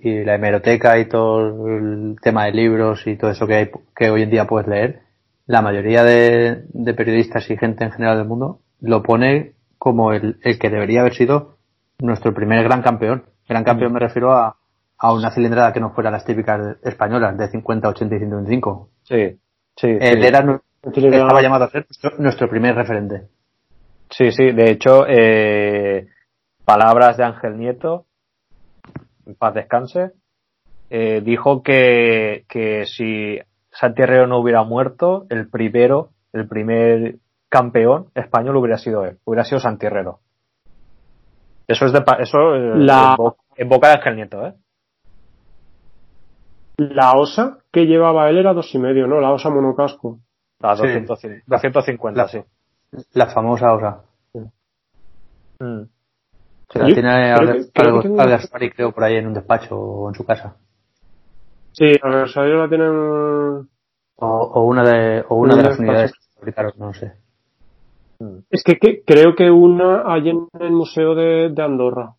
y 0.10 0.24
la 0.26 0.36
hemeroteca 0.36 0.98
y 1.00 1.06
todo 1.08 1.68
el 1.68 2.18
tema 2.22 2.46
de 2.46 2.52
libros 2.52 3.08
y 3.08 3.16
todo 3.16 3.32
eso 3.32 3.48
que 3.48 3.56
hay 3.56 3.72
que 3.96 4.10
hoy 4.10 4.24
en 4.24 4.30
día 4.30 4.46
puedes 4.46 4.68
leer, 4.68 5.02
la 5.46 5.62
mayoría 5.62 6.04
de, 6.04 6.64
de 6.70 6.94
periodistas 6.94 7.50
y 7.50 7.56
gente 7.58 7.86
en 7.86 7.92
general 7.92 8.18
del 8.18 8.28
mundo 8.28 8.60
lo 8.82 9.02
pone 9.02 9.54
como 9.78 10.12
el, 10.12 10.38
el 10.44 10.60
que 10.60 10.70
debería 10.70 11.00
haber 11.02 11.14
sido 11.14 11.58
nuestro 12.00 12.34
primer 12.34 12.64
gran 12.64 12.82
campeón. 12.82 13.24
Gran 13.48 13.64
campeón 13.64 13.94
me 13.94 14.00
refiero 14.00 14.34
a, 14.34 14.58
a 14.98 15.14
una 15.14 15.32
cilindrada 15.32 15.72
que 15.72 15.80
no 15.80 15.92
fuera 15.92 16.12
las 16.12 16.26
típicas 16.26 16.76
españolas 16.84 17.38
de 17.38 17.48
50, 17.48 17.88
80 17.88 18.16
y 18.16 18.20
125. 18.20 18.90
sí, 19.04 19.40
sí, 19.78 19.88
Él 20.02 20.22
sí. 20.22 20.28
era, 20.28 20.60
estaba 20.84 21.42
llamado 21.42 21.64
a 21.66 21.70
ser 21.70 21.86
nuestro, 21.88 22.12
nuestro 22.20 22.50
primer 22.50 22.76
referente. 22.76 23.28
Sí, 24.10 24.32
sí, 24.32 24.52
de 24.52 24.72
hecho, 24.72 25.06
eh, 25.08 26.08
palabras 26.66 27.18
de 27.18 27.24
Ángel 27.26 27.58
Nieto, 27.58 28.06
en 29.26 29.36
paz 29.36 29.54
descanse, 29.54 30.12
eh, 30.90 31.22
dijo 31.24 31.62
que, 31.64 32.46
que 32.48 32.86
si 32.86 33.38
Santi 33.72 34.02
Herrero 34.04 34.28
no 34.28 34.40
hubiera 34.40 34.64
muerto, 34.64 35.26
el 35.30 35.50
primero, 35.50 36.10
el 36.34 36.48
primer 36.48 37.16
campeón 37.50 38.08
español 38.16 38.56
hubiera 38.58 38.78
sido 38.78 39.06
él, 39.06 39.18
hubiera 39.26 39.44
sido 39.44 39.60
Santi 39.60 39.86
Herrero. 39.86 40.20
Eso 41.68 41.86
es 41.86 41.92
de, 41.92 42.02
pa- 42.02 42.18
eso 42.22 42.56
eh, 42.56 42.76
La- 42.78 43.12
en, 43.12 43.16
bo- 43.18 43.38
en 43.58 43.70
boca 43.70 43.90
de 43.90 43.94
Ángel 43.96 44.16
Nieto, 44.16 44.46
¿eh? 44.48 44.54
La 46.78 47.14
osa 47.14 47.58
que 47.72 47.86
llevaba 47.86 48.30
él 48.30 48.38
era 48.38 48.54
dos 48.54 48.74
y 48.74 48.78
medio, 48.80 49.08
¿no? 49.08 49.20
La 49.20 49.32
osa 49.32 49.50
monocasco. 49.50 50.20
A 50.62 50.76
Sí. 50.76 50.84
200, 50.84 51.20
250, 51.46 52.22
La- 52.22 52.28
sí. 52.28 52.40
La 53.14 53.28
famosa 53.28 53.74
osa. 53.74 54.02
Mm. 55.60 55.82
Se 56.70 56.80
la 56.80 56.88
Yo 56.90 56.94
tiene 56.94 57.32
Alde 57.32 57.70
Gaspari, 58.14 58.72
creo, 58.72 58.92
por 58.92 59.04
ahí 59.04 59.16
en 59.16 59.28
un 59.28 59.34
despacho 59.34 59.76
o 59.78 60.10
en 60.10 60.16
su 60.16 60.26
casa. 60.26 60.56
Sí, 61.72 61.86
a 62.02 62.08
ellos 62.10 62.36
la 62.36 62.70
tienen. 62.70 62.90
O, 62.90 63.68
o 64.20 64.64
una 64.64 64.84
de, 64.84 65.24
o 65.30 65.36
una 65.36 65.54
Un 65.54 65.62
de 65.62 65.70
las 65.70 65.80
unidades 65.80 66.12
que 66.14 66.36
fabricaron, 66.40 66.74
no 66.78 66.94
sé. 66.94 67.14
Es 68.50 68.64
que, 68.64 68.78
que- 68.78 69.04
creo 69.06 69.36
que 69.36 69.50
una 69.52 70.12
hay 70.12 70.30
en 70.30 70.48
el 70.60 70.72
Museo 70.72 71.14
de, 71.14 71.50
de 71.54 71.64
Andorra. 71.64 72.16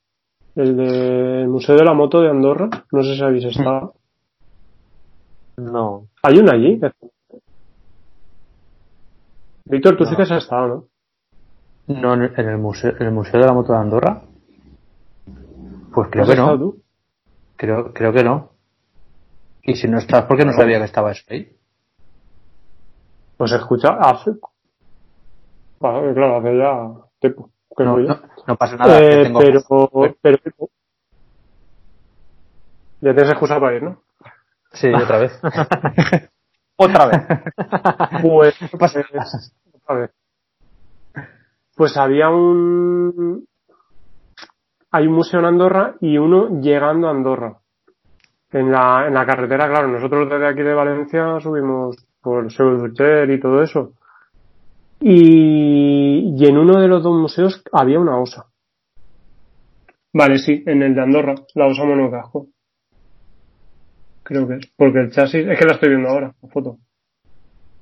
El 0.55 0.77
de 0.77 1.43
el 1.43 1.49
Museo 1.49 1.77
de 1.77 1.85
la 1.85 1.93
Moto 1.95 2.21
de 2.21 2.31
Andorra. 2.31 2.69
No 2.93 3.03
sé 3.03 3.15
si 3.17 3.23
habéis 3.23 3.45
estado. 3.45 3.95
No. 5.57 6.07
Hay 6.23 6.39
una 6.39 6.53
allí. 6.53 6.81
Víctor, 9.69 9.97
tú 9.97 10.05
sí 10.07 10.17
que 10.17 10.23
has 10.23 10.31
estado, 10.31 10.89
¿no? 11.87 11.95
No, 12.01 12.15
en 12.15 12.49
el, 12.49 12.59
museo, 12.59 12.93
en 12.99 13.07
el 13.07 13.13
Museo 13.13 13.41
de 13.41 13.47
la 13.47 13.53
Moto 13.53 13.73
de 13.73 13.79
Andorra. 13.79 14.23
Pues 15.95 16.09
creo 16.11 16.23
¿Has 16.23 16.29
que 16.29 16.35
estado 16.35 16.53
no. 16.53 16.59
tú? 16.59 16.83
Creo, 17.57 17.93
creo 17.95 18.13
que 18.13 18.23
no. 18.25 18.51
Y 19.63 19.75
si 19.75 19.89
no 19.89 19.99
estás, 19.99 20.25
¿por 20.25 20.37
qué 20.37 20.45
no 20.45 20.53
sabía 20.53 20.79
que 20.79 20.85
estaba 20.85 21.13
eso 21.13 21.25
ahí? 21.31 21.57
Pues 23.37 23.53
escucha, 23.53 23.95
hace. 23.95 24.33
Vale, 25.81 26.13
claro, 26.15 26.39
hace 26.39 26.59
ya 26.59 27.09
tiempo. 27.21 27.51
que 27.77 27.85
No, 27.85 28.57
pasa 28.57 28.77
nada. 28.77 28.99
Eh, 29.01 29.23
tengo- 29.25 29.39
pero, 29.39 30.17
pero. 30.21 30.39
Ya 33.01 33.15
tienes 33.15 33.31
excusa 33.31 33.61
para 33.61 33.77
ir, 33.77 33.83
¿no? 33.83 34.03
Sí, 34.73 34.89
otra 34.93 35.19
vez. 35.19 35.41
Otra 36.79 37.07
vez. 37.07 37.23
Pues, 38.23 38.55
No 38.73 38.79
pasa 38.79 39.01
eh, 39.01 39.05
nada. 39.13 39.31
a 39.87 39.95
ver. 39.95 40.11
Pues 41.77 41.97
había 41.97 42.29
un, 42.31 43.47
hay 44.91 45.07
un 45.07 45.13
museo 45.15 45.41
en 45.41 45.47
Andorra 45.47 45.95
y 46.01 46.19
uno 46.19 46.61
llegando 46.61 47.07
a 47.09 47.11
Andorra. 47.11 47.59
en 48.51 48.73
la, 48.73 49.07
en 49.07 49.15
la 49.15 49.27
carretera, 49.27 49.69
claro, 49.69 49.89
nosotros 49.89 50.29
desde 50.31 50.47
aquí 50.49 50.63
de 50.63 50.75
Valencia 50.75 51.39
subimos 51.41 51.97
por 52.21 52.51
Seudurcher 52.53 53.31
y 53.31 53.41
todo 53.41 53.63
eso. 53.63 53.93
Y, 55.01 56.35
y 56.37 56.47
en 56.49 56.59
uno 56.59 56.81
de 56.81 56.89
los 56.89 57.03
dos 57.03 57.17
museos 57.17 57.63
había 57.73 58.01
una 58.01 58.19
osa. 58.19 58.47
Vale, 60.13 60.39
sí, 60.39 60.63
en 60.67 60.83
el 60.83 60.95
de 60.95 61.03
Andorra, 61.03 61.35
la 61.55 61.67
osa 61.67 61.85
monocasco. 61.85 62.47
Creo 64.29 64.47
que 64.47 64.55
es. 64.57 64.73
Porque 64.77 64.99
el 65.01 65.11
chasis, 65.11 65.47
es 65.47 65.59
que 65.59 65.65
la 65.65 65.73
estoy 65.73 65.89
viendo 65.89 66.11
ahora, 66.11 66.35
la 66.43 66.49
foto. 66.51 66.77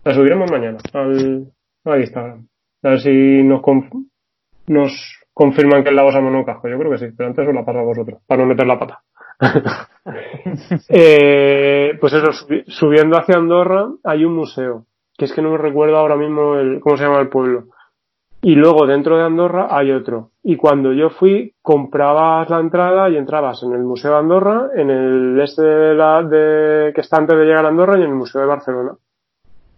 La 0.04 0.14
subiremos 0.14 0.48
mañana 0.48 0.78
al, 0.92 1.52
al 1.84 2.00
Instagram. 2.00 2.46
A 2.84 2.88
ver 2.90 3.00
si 3.00 3.42
nos, 3.42 3.60
conf- 3.60 4.06
nos 4.68 4.92
confirman 5.34 5.82
que 5.82 5.88
es 5.90 5.94
la 5.96 6.04
osa 6.04 6.20
monocasco. 6.20 6.68
Yo 6.68 6.78
creo 6.78 6.92
que 6.92 6.98
sí, 6.98 7.06
pero 7.16 7.28
antes 7.30 7.48
os 7.48 7.52
la 7.54 7.64
paso 7.64 7.80
a 7.80 7.82
vosotros, 7.82 8.20
para 8.28 8.42
no 8.42 8.48
meter 8.48 8.64
la 8.66 8.78
pata. 8.78 9.02
eh, 10.88 11.98
pues 12.00 12.12
eso, 12.12 12.28
subi- 12.30 12.64
subiendo 12.68 13.18
hacia 13.18 13.36
Andorra 13.36 13.88
hay 14.04 14.24
un 14.24 14.34
museo, 14.36 14.86
que 15.18 15.24
es 15.24 15.32
que 15.32 15.42
no 15.42 15.50
me 15.50 15.58
recuerdo 15.58 15.96
ahora 15.96 16.16
mismo 16.16 16.54
el, 16.56 16.78
cómo 16.80 16.96
se 16.96 17.04
llama 17.04 17.20
el 17.20 17.28
pueblo. 17.28 17.64
Y 18.42 18.54
luego 18.54 18.86
dentro 18.86 19.16
de 19.16 19.24
Andorra 19.24 19.68
hay 19.70 19.90
otro. 19.90 20.30
Y 20.42 20.56
cuando 20.56 20.92
yo 20.92 21.10
fui, 21.10 21.54
comprabas 21.62 22.48
la 22.50 22.60
entrada 22.60 23.08
y 23.10 23.16
entrabas 23.16 23.62
en 23.64 23.72
el 23.72 23.82
Museo 23.82 24.12
de 24.12 24.18
Andorra, 24.18 24.68
en 24.76 24.90
el 24.90 25.40
este 25.40 25.62
de 25.62 25.94
la, 25.94 26.22
de, 26.22 26.92
que 26.94 27.00
está 27.00 27.16
antes 27.16 27.36
de 27.36 27.44
llegar 27.44 27.64
a 27.64 27.68
Andorra 27.68 27.98
y 27.98 28.02
en 28.02 28.10
el 28.10 28.14
Museo 28.14 28.40
de 28.40 28.46
Barcelona. 28.46 28.92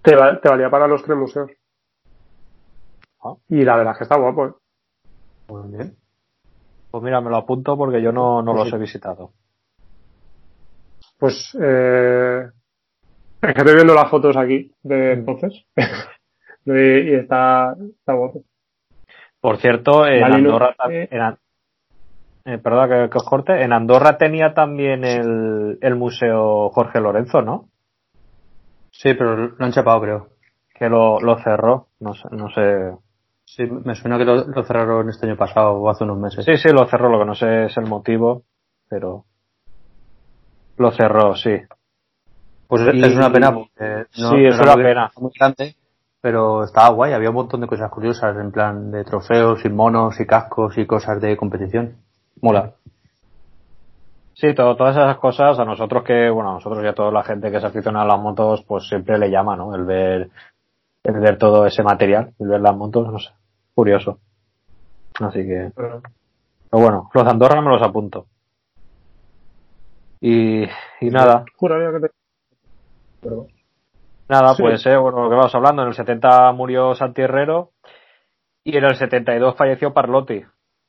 Te, 0.03 0.15
va- 0.17 0.39
te 0.41 0.49
valía 0.49 0.69
para 0.71 0.87
los 0.87 1.03
tres 1.03 1.17
museos. 1.17 1.51
Ah. 3.23 3.35
Y 3.49 3.65
la 3.65 3.77
verdad 3.77 3.93
es 3.93 3.99
que 3.99 4.05
está 4.05 4.17
guapo, 4.19 4.47
¿eh? 4.47 4.53
Muy 5.49 5.69
bien. 5.77 5.97
Pues 6.91 7.03
mira, 7.03 7.21
me 7.21 7.31
lo 7.31 7.37
apunto 7.37 7.77
porque 7.77 8.03
yo 8.03 8.13
no, 8.13 8.43
no 8.43 8.53
los 8.55 8.73
he 8.73 8.79
visitado. 8.79 9.31
Pues, 11.19 11.57
eh, 11.61 12.45
es 13.43 13.55
que 13.55 13.61
estoy 13.61 13.75
viendo 13.75 13.95
las 13.95 14.11
fotos 14.11 14.37
aquí 14.37 14.73
de 14.83 15.13
entonces. 15.13 15.65
y, 16.77 17.11
y 17.11 17.15
está, 17.15 17.75
está 17.99 18.13
guapo. 18.15 18.43
Por 19.41 19.59
cierto, 19.59 20.07
en 20.07 20.25
Andorra, 20.25 20.75
eh. 20.91 21.09
en 21.11 21.39
eh, 22.45 22.59
perdona 22.59 22.89
que, 22.89 23.11
que 23.11 23.19
os 23.19 23.25
corte, 23.25 23.63
en 23.63 23.73
Andorra 23.73 24.17
tenía 24.17 24.55
también 24.55 25.05
el, 25.05 25.79
el 25.81 25.97
museo 25.97 26.71
Jorge 26.71 27.01
Lorenzo, 27.01 27.43
¿no? 27.43 27.69
Sí, 28.91 29.15
pero 29.15 29.37
lo 29.37 29.65
han 29.65 29.73
chapado, 29.73 30.01
creo. 30.01 30.29
Que 30.75 30.89
lo, 30.89 31.21
lo 31.21 31.39
cerró, 31.43 31.89
no 32.01 32.15
sé, 32.15 32.29
no 32.33 32.49
sé. 32.51 32.97
Sí, 33.45 33.65
me 33.67 33.95
suena 33.95 34.17
que 34.19 34.25
lo, 34.25 34.47
lo 34.47 34.65
cerraron 34.65 35.09
este 35.09 35.27
año 35.27 35.37
pasado 35.37 35.73
o 35.75 35.91
hace 35.91 36.05
unos 36.05 36.19
meses. 36.19 36.45
Sí, 36.45 36.57
sí, 36.57 36.69
lo 36.73 36.87
cerró, 36.87 37.09
lo 37.11 37.19
que 37.19 37.25
no 37.27 37.35
sé 37.35 37.67
es 37.67 37.77
el 37.77 37.87
motivo, 37.87 38.45
pero 38.89 39.25
lo 40.79 40.91
cerró, 40.93 41.35
sí. 41.35 41.57
Pues 42.67 42.83
es- 42.83 42.95
Y- 42.95 43.03
es 43.03 43.15
una 43.15 43.31
pena 43.33 43.53
porque 43.53 44.07
no, 44.21 44.31
Sí, 44.31 44.45
es 44.47 44.59
una 44.59 44.75
pena. 44.75 45.11
muy 45.17 45.33
grande, 45.39 45.75
pero 46.21 46.65
estaba 46.65 46.89
guay, 46.91 47.13
había 47.13 47.31
un 47.31 47.37
montón 47.37 47.61
de 47.61 47.67
cosas 47.67 47.91
curiosas, 47.91 48.37
en 48.37 48.51
plan 48.53 48.91
de 48.91 49.05
trofeos 49.05 49.65
y 49.65 49.69
monos 49.69 50.19
y 50.21 50.27
cascos 50.27 50.77
y 50.79 50.87
cosas 50.87 51.21
de 51.21 51.37
competición. 51.37 51.97
Mola. 52.41 52.73
Sí, 54.35 54.55
todo- 54.55 54.77
todas 54.77 54.97
esas 54.97 55.17
cosas 55.19 55.59
a 55.59 55.65
nosotros 55.65 56.05
que, 56.05 56.31
bueno, 56.31 56.51
a 56.51 56.55
nosotros 56.55 56.83
y 56.85 56.87
a 56.87 56.95
toda 56.95 57.11
la 57.11 57.25
gente 57.25 57.51
que 57.51 57.61
se 57.61 57.67
aficiona 57.67 58.03
a 58.03 58.07
las 58.07 58.21
motos, 58.21 58.63
pues 58.67 58.89
siempre 58.89 59.19
le 59.19 59.31
llama, 59.31 59.57
¿no? 59.57 59.75
El 59.75 59.85
ver, 59.85 60.31
el 61.03 61.21
ver 61.21 61.39
todo 61.39 61.67
ese 61.67 61.83
material, 61.83 62.35
el 62.39 62.49
ver 62.49 62.61
las 62.61 62.77
motos, 62.77 63.11
no 63.13 63.19
sé, 63.19 63.31
curioso. 63.75 64.19
Así 65.21 65.41
que, 65.45 65.73
Pero- 65.75 66.03
bueno, 66.71 67.11
los 67.13 67.25
de 67.25 67.31
Andorra 67.31 67.61
me 67.61 67.71
los 67.71 67.83
apunto. 67.83 68.27
Y, 70.21 70.63
y 70.65 71.11
nada, 71.11 71.45
Juraría 71.57 71.93
que 71.93 72.07
te... 72.07 72.13
Pero- 73.21 73.47
nada, 74.29 74.55
Sí. 74.55 74.63
pues, 74.63 74.85
eh, 74.87 74.97
bueno, 74.97 75.23
lo 75.25 75.31
que 75.31 75.37
vamos 75.37 75.55
hablando, 75.55 75.83
en 75.83 75.89
el 75.89 75.95
70 75.95 76.53
murió 76.53 76.95
Santi 76.95 77.23
Herrero 77.23 77.71
y 78.65 78.77
en 78.77 78.85
el 78.85 78.97
72 78.97 79.57
falleció 79.57 79.93
Parlotti, 79.93 80.43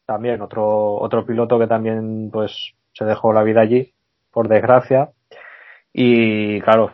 también 0.05 0.41
otro, 0.41 0.95
otro 0.95 1.25
piloto 1.25 1.57
que 1.59 1.67
también, 1.67 2.29
pues, 2.31 2.73
se 2.93 3.05
dejó 3.05 3.31
la 3.33 3.43
vida 3.43 3.61
allí, 3.61 3.93
por 4.31 4.47
desgracia. 4.47 5.09
Y 5.91 6.61
claro, 6.61 6.91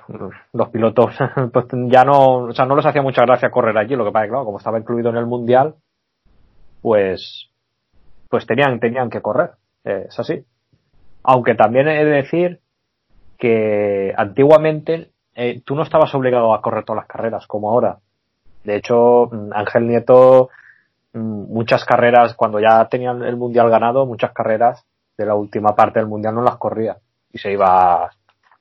los 0.54 0.70
pilotos 0.70 1.16
pues 1.54 1.66
ya 1.88 2.04
no, 2.06 2.38
o 2.46 2.54
sea, 2.54 2.66
no 2.66 2.76
les 2.76 2.86
hacía 2.86 3.02
mucha 3.02 3.24
gracia 3.24 3.52
correr 3.52 3.78
allí, 3.78 3.96
lo 3.96 4.06
que 4.06 4.12
pasa 4.12 4.24
es 4.26 4.28
que 4.28 4.32
claro, 4.32 4.46
como 4.46 4.58
estaba 4.58 4.80
incluido 4.80 5.10
en 5.10 5.18
el 5.18 5.26
mundial, 5.26 5.76
pues, 6.82 7.50
pues 8.30 8.46
tenían, 8.46 8.80
tenían 8.80 9.10
que 9.10 9.22
correr, 9.22 9.52
eh, 9.84 10.06
es 10.08 10.20
así. 10.20 10.46
Aunque 11.24 11.56
también 11.56 11.88
he 11.88 12.06
de 12.06 12.12
decir 12.12 12.60
que 13.38 14.14
antiguamente 14.16 15.10
eh, 15.36 15.62
tú 15.66 15.76
no 15.76 15.84
estabas 15.84 16.14
obligado 16.16 16.54
a 16.54 16.62
correr 16.62 16.84
todas 16.86 17.02
las 17.04 17.08
carreras 17.08 17.46
como 17.48 17.70
ahora. 17.70 17.98
De 18.64 18.76
hecho, 18.78 19.28
mm, 19.32 19.52
Ángel 19.54 19.88
Nieto, 19.88 20.50
mm, 21.14 21.54
muchas 21.54 21.86
carreras, 21.86 22.34
cuando 22.36 22.60
ya 22.60 22.86
tenían 22.88 23.24
el 23.24 23.36
mundial 23.38 23.70
ganado, 23.70 24.06
muchas 24.06 24.32
carreras 24.34 24.84
de 25.18 25.26
la 25.26 25.36
última 25.36 25.76
parte 25.76 26.00
del 26.00 26.08
mundial 26.10 26.36
no 26.36 26.42
las 26.42 26.58
corría 26.58 26.98
y 27.32 27.38
se 27.38 27.52
iba 27.52 28.10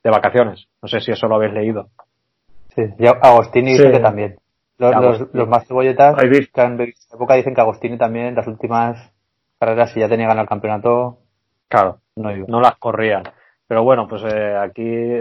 de 0.03 0.11
vacaciones. 0.11 0.67
No 0.83 0.89
sé 0.89 1.01
si 1.01 1.11
eso 1.13 1.27
lo 1.29 1.37
habéis 1.37 1.53
leído. 1.55 1.89
Sí, 2.75 2.83
y 2.99 3.07
Agostini 3.07 3.75
Sí. 3.77 3.79
dice 3.83 3.93
que 3.93 4.01
también. 4.01 4.37
Los, 4.79 4.93
los, 4.95 5.05
Agostini. 5.05 5.31
los 5.33 5.49
más 5.49 5.67
cebolletas 5.67 6.17
que 6.17 6.61
han 6.61 6.77
vivido 6.77 6.99
época 7.15 7.35
dicen 7.35 7.55
que 7.55 7.61
Agostini 7.61 7.97
también, 7.97 8.35
las 8.35 8.47
últimas 8.49 9.13
carreras, 9.61 9.93
si 9.93 10.01
ya 10.01 10.09
tenía 10.09 10.27
ganado 10.27 10.43
el 10.43 10.49
campeonato, 10.49 11.19
Claro, 11.69 11.99
no 12.17 12.31
iba. 12.33 12.47
no 12.49 12.61
las 12.61 12.77
corrían. 12.77 13.23
Pero 13.67 13.83
bueno, 13.85 14.07
pues 14.09 14.23
eh, 14.25 14.57
aquí 14.57 15.21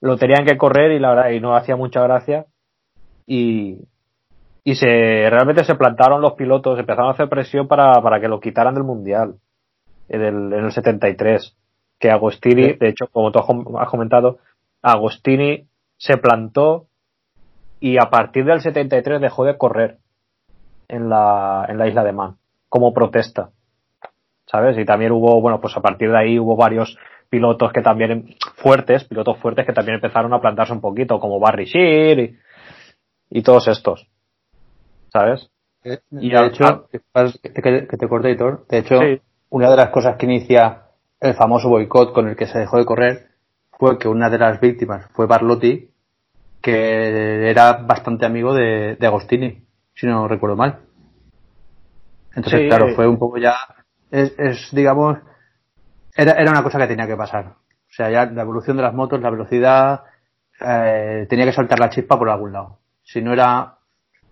lo 0.00 0.16
tenían 0.16 0.44
que 0.44 0.56
correr 0.56 0.92
y 0.92 0.98
la 0.98 1.10
verdad, 1.14 1.30
y 1.30 1.40
no 1.40 1.54
hacía 1.56 1.76
mucha 1.76 2.02
gracia. 2.02 2.46
Y, 3.26 3.78
y 4.64 4.74
se, 4.74 4.86
realmente 5.30 5.64
se 5.64 5.74
plantaron 5.74 6.20
los 6.20 6.34
pilotos, 6.34 6.78
empezaron 6.78 7.08
a 7.08 7.12
hacer 7.12 7.28
presión 7.28 7.68
para, 7.68 8.00
para 8.02 8.20
que 8.20 8.28
lo 8.28 8.40
quitaran 8.40 8.74
del 8.74 8.84
mundial, 8.84 9.36
en 10.08 10.22
el, 10.22 10.52
en 10.52 10.64
el 10.64 10.72
73. 10.72 11.56
Que 11.98 12.10
Agostini, 12.10 12.64
Sí. 12.64 12.76
de 12.80 12.88
hecho, 12.88 13.06
como 13.12 13.30
tú 13.30 13.40
has 13.78 13.88
comentado, 13.88 14.38
Agostini 14.82 15.66
se 15.98 16.16
plantó 16.16 16.86
y 17.78 17.98
a 17.98 18.08
partir 18.10 18.44
del 18.46 18.60
73 18.60 19.20
dejó 19.20 19.44
de 19.44 19.58
correr 19.58 19.98
en 20.88 21.08
la, 21.08 21.66
en 21.68 21.78
la 21.78 21.86
isla 21.88 22.02
de 22.04 22.12
Man, 22.12 22.36
como 22.68 22.92
protesta. 22.94 23.50
¿sabes? 24.46 24.76
Y 24.78 24.84
también 24.84 25.12
hubo, 25.12 25.40
bueno, 25.40 25.60
pues 25.60 25.76
a 25.76 25.80
partir 25.80 26.10
de 26.10 26.18
ahí 26.18 26.38
hubo 26.38 26.56
varios 26.56 26.98
pilotos 27.30 27.72
que 27.72 27.80
también 27.80 28.34
fuertes, 28.56 29.04
pilotos 29.04 29.38
fuertes 29.38 29.64
que 29.64 29.72
también 29.72 29.94
empezaron 29.94 30.34
a 30.34 30.40
plantarse 30.40 30.72
un 30.72 30.80
poquito, 30.80 31.18
como 31.20 31.38
Barry 31.40 31.64
Shear 31.64 32.18
y, 32.18 32.38
y 33.30 33.42
todos 33.42 33.68
estos, 33.68 34.06
¿sabes? 35.12 35.48
De 35.82 36.00
Y 36.10 36.34
al- 36.34 36.48
hecho, 36.48 36.88
que, 36.90 37.00
que- 37.54 37.86
que 37.86 37.96
te 37.96 38.08
corte, 38.08 38.30
Hitor, 38.30 38.66
de 38.68 38.78
hecho, 38.78 39.00
Sí. 39.00 39.20
una 39.50 39.70
de 39.70 39.76
las 39.76 39.90
cosas 39.90 40.16
que 40.16 40.26
inicia 40.26 40.82
el 41.20 41.34
famoso 41.34 41.68
boicot 41.68 42.12
con 42.12 42.28
el 42.28 42.36
que 42.36 42.46
se 42.46 42.58
dejó 42.58 42.76
de 42.78 42.84
correr 42.84 43.28
fue 43.78 43.98
que 43.98 44.08
una 44.08 44.28
de 44.28 44.38
las 44.38 44.60
víctimas 44.60 45.06
fue 45.12 45.26
Barlotti, 45.26 45.88
que 46.60 47.48
era 47.48 47.72
bastante 47.74 48.26
amigo 48.26 48.52
de, 48.54 48.96
de 48.96 49.06
Agostini, 49.06 49.64
si 49.94 50.06
no 50.06 50.28
recuerdo 50.28 50.56
mal. 50.56 50.80
Entonces, 52.34 52.60
Sí. 52.62 52.68
claro, 52.68 52.88
fue 52.94 53.06
un 53.08 53.18
poco 53.18 53.38
ya, 53.38 53.54
es, 54.10 54.34
es, 54.38 54.68
digamos, 54.72 55.18
era, 56.16 56.32
era 56.32 56.50
una 56.50 56.62
cosa 56.62 56.78
que 56.78 56.86
tenía 56.86 57.06
que 57.06 57.16
pasar. 57.16 57.46
O 57.46 57.92
sea, 57.92 58.10
ya 58.10 58.26
la 58.26 58.42
evolución 58.42 58.76
de 58.76 58.82
las 58.82 58.94
motos, 58.94 59.20
la 59.20 59.30
velocidad, 59.30 60.02
eh, 60.60 61.26
tenía 61.28 61.46
que 61.46 61.52
saltar 61.52 61.78
la 61.78 61.90
chispa 61.90 62.18
por 62.18 62.28
algún 62.28 62.52
lado. 62.52 62.78
Si 63.02 63.20
no 63.20 63.32
era 63.32 63.76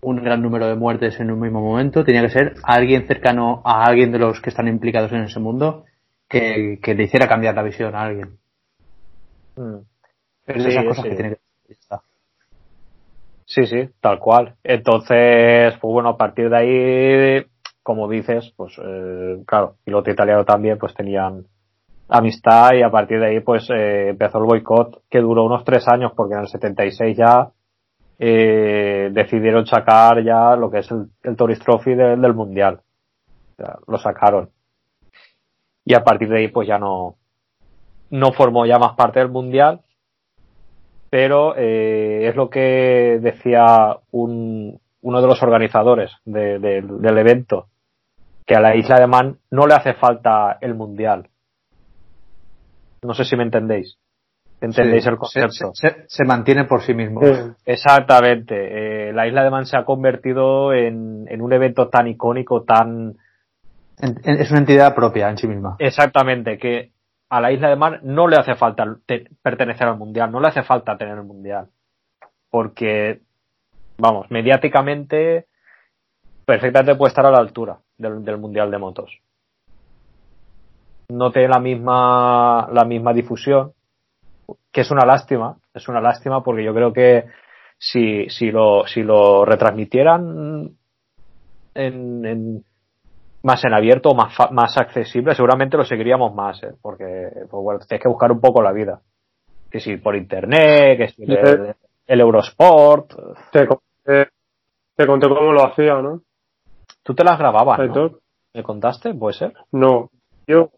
un 0.01 0.23
gran 0.23 0.41
número 0.41 0.67
de 0.67 0.75
muertes 0.75 1.19
en 1.19 1.31
un 1.31 1.39
mismo 1.39 1.61
momento, 1.61 2.05
tenía 2.05 2.21
que 2.21 2.29
ser 2.29 2.55
alguien 2.63 3.05
cercano 3.05 3.61
a 3.65 3.83
alguien 3.83 4.11
de 4.11 4.19
los 4.19 4.39
que 4.39 4.49
están 4.49 4.67
implicados 4.67 5.11
en 5.11 5.23
ese 5.23 5.39
mundo 5.39 5.85
que, 6.29 6.79
que 6.81 6.93
le 6.93 7.03
hiciera 7.03 7.27
cambiar 7.27 7.55
la 7.55 7.63
visión 7.63 7.93
a 7.95 8.03
alguien. 8.03 8.37
Mm. 9.55 9.79
Es 10.47 10.63
Sí, 10.63 10.69
esas 10.69 10.85
cosas 10.85 11.03
sí. 11.03 11.09
que 11.09 11.15
tiene 11.15 11.29
que. 11.35 11.39
Sí, 13.45 13.65
sí, 13.65 13.89
tal 13.99 14.19
cual. 14.19 14.55
Entonces, 14.63 15.73
pues 15.81 15.91
bueno, 15.91 16.09
a 16.09 16.17
partir 16.17 16.49
de 16.49 16.57
ahí, 16.57 17.45
como 17.81 18.07
dices, 18.07 18.53
pues 18.55 18.77
eh, 18.77 19.41
claro, 19.47 19.75
piloto 19.83 20.11
italiano 20.11 20.45
también, 20.45 20.77
pues 20.77 20.93
tenían 20.93 21.45
amistad 22.09 22.73
y 22.73 22.81
a 22.81 22.89
partir 22.89 23.19
de 23.19 23.27
ahí, 23.27 23.39
pues 23.41 23.69
eh, 23.69 24.09
empezó 24.09 24.39
el 24.39 24.45
boicot 24.45 25.03
que 25.09 25.19
duró 25.19 25.45
unos 25.45 25.63
tres 25.63 25.87
años 25.87 26.11
porque 26.15 26.33
en 26.33 26.41
el 26.41 26.47
76 26.47 27.17
ya 27.17 27.49
eh, 28.17 29.09
decidieron 29.13 29.65
sacar 29.65 30.23
ya 30.23 30.55
lo 30.55 30.69
que 30.69 30.79
es 30.79 30.91
el, 30.91 31.07
el 31.23 31.35
Trophy 31.37 31.93
de- 31.95 32.17
del 32.17 32.33
Mundial. 32.33 32.81
Lo 33.87 33.97
sacaron. 33.97 34.49
Y 35.85 35.93
a 35.93 36.03
partir 36.03 36.29
de 36.29 36.39
ahí, 36.39 36.47
pues 36.49 36.67
ya 36.67 36.77
no, 36.77 37.15
no 38.09 38.31
formó 38.33 38.65
ya 38.65 38.77
más 38.79 38.95
parte 38.95 39.19
del 39.19 39.29
Mundial 39.29 39.81
pero 41.11 41.55
eh, 41.57 42.27
es 42.29 42.35
lo 42.35 42.49
que 42.51 43.17
decía 43.19 43.97
un, 44.11 44.79
uno 45.01 45.21
de 45.21 45.27
los 45.27 45.41
organizadores 45.41 46.11
de- 46.25 46.59
del 46.59 47.17
evento, 47.17 47.67
que 48.45 48.55
a 48.55 48.59
la 48.59 48.75
isla 48.75 48.99
de 48.99 49.07
Man 49.07 49.37
no 49.49 49.65
le 49.65 49.73
hace 49.73 49.93
falta 49.95 50.59
el 50.61 50.75
mundial. 50.75 51.27
No 53.03 53.13
sé 53.13 53.23
si 53.25 53.35
me 53.35 53.43
entendéis. 53.43 53.97
¿Entendéis 54.61 55.03
Sí, 55.03 55.09
el 55.09 55.17
concepto? 55.17 55.71
Se, 55.73 55.89
se- 55.89 56.03
se 56.07 56.25
mantiene 56.25 56.65
por 56.65 56.81
sí 56.81 56.93
mismo. 56.93 57.21
Exactamente. 57.65 59.09
Eh, 59.09 59.13
la 59.13 59.25
Isla 59.27 59.43
de 59.43 59.49
Man 59.49 59.65
se 59.65 59.77
ha 59.77 59.85
convertido 59.85 60.73
en, 60.73 61.25
en 61.29 61.41
un 61.41 61.53
evento 61.53 61.87
tan 61.87 62.07
icónico, 62.07 62.63
tan 62.63 63.15
En- 64.01 64.19
en- 64.23 64.41
Es 64.41 64.49
una 64.51 64.59
entidad 64.59 64.93
propia 64.95 65.29
en 65.29 65.37
sí 65.37 65.47
misma. 65.47 65.75
exactamente, 65.79 66.57
que 66.57 66.91
a 67.29 67.39
la 67.41 67.51
Isla 67.51 67.69
de 67.69 67.75
Man 67.77 67.99
no 68.03 68.27
le 68.27 68.35
hace 68.37 68.55
falta 68.55 68.83
te- 69.05 69.29
pertenecer 69.41 69.87
al 69.87 69.97
Mundial, 69.97 70.29
no 70.31 70.39
le 70.41 70.47
hace 70.49 70.63
falta 70.63 70.97
tener 70.97 71.15
el 71.17 71.23
Mundial. 71.23 71.67
Porque, 72.49 73.21
vamos, 73.97 74.29
mediáticamente, 74.31 75.45
perfectamente 76.45 76.95
puede 76.95 77.09
estar 77.09 77.25
a 77.25 77.31
la 77.31 77.37
altura 77.39 77.77
del, 77.97 78.25
del 78.25 78.37
Mundial 78.37 78.71
de 78.71 78.77
Motos. 78.77 79.19
No 81.09 81.31
tiene 81.31 81.47
la 81.49 81.59
misma, 81.59 82.69
la 82.71 82.85
misma 82.85 83.13
difusión, 83.13 83.73
que 84.71 84.81
es 84.81 84.91
una 84.91 85.05
lástima, 85.05 85.57
es 85.73 85.87
una 85.87 86.01
lástima 86.01 86.43
porque 86.43 86.63
yo 86.63 86.73
creo 86.73 86.93
que 86.93 87.25
si, 87.77 88.29
si 88.29 88.51
lo, 88.51 88.85
si 88.85 89.01
lo 89.03 89.43
retransmitieran 89.45 90.69
en, 91.73 92.25
en- 92.25 92.63
más 93.41 93.63
en 93.63 93.73
abierto, 93.73 94.13
más, 94.13 94.35
fa- 94.35 94.49
más 94.51 94.77
accesible, 94.77 95.33
seguramente 95.33 95.77
lo 95.77 95.85
seguiríamos 95.85 96.35
más, 96.35 96.61
¿eh? 96.61 96.73
porque 96.81 97.29
pues 97.49 97.63
bueno, 97.63 97.79
tienes 97.87 98.03
que 98.03 98.09
buscar 98.09 98.31
un 98.31 98.41
poco 98.41 98.61
la 98.61 98.73
vida. 98.73 98.99
Que 99.71 99.79
si 99.79 99.97
por 99.97 100.15
internet, 100.15 100.97
que 100.97 101.07
si 101.09 101.23
el, 101.23 101.75
el 102.07 102.19
Eurosport, 102.19 103.13
te, 103.51 103.65
conté, 103.67 104.29
te 104.95 105.07
conté 105.07 105.27
cómo 105.29 105.53
lo 105.53 105.65
hacía, 105.65 106.01
¿no? 106.01 106.21
tú 107.01 107.15
te 107.15 107.23
las 107.23 107.39
grababas, 107.39 107.77
¿no? 107.87 107.93
¿Me 108.53 108.61
contaste? 108.63 109.13
¿Puede 109.13 109.33
ser? 109.35 109.53
No, 109.71 110.09
yo 110.47 110.69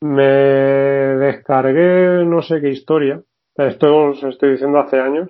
me 0.00 0.24
descargué 0.24 2.24
no 2.24 2.42
sé 2.42 2.60
qué 2.60 2.68
historia, 2.68 3.20
esto 3.56 4.10
os 4.10 4.22
estoy 4.22 4.52
diciendo 4.52 4.78
hace 4.78 5.00
años, 5.00 5.28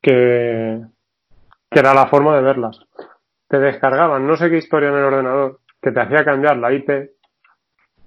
que, 0.00 0.80
que 1.70 1.78
era 1.78 1.94
la 1.94 2.06
forma 2.06 2.36
de 2.36 2.42
verlas. 2.42 2.80
Te 3.48 3.58
descargaban 3.58 4.26
no 4.26 4.36
sé 4.36 4.50
qué 4.50 4.56
historia 4.56 4.88
en 4.88 4.96
el 4.96 5.04
ordenador, 5.04 5.60
que 5.80 5.92
te 5.92 6.00
hacía 6.00 6.24
cambiar 6.24 6.56
la 6.56 6.72
IP 6.72 7.10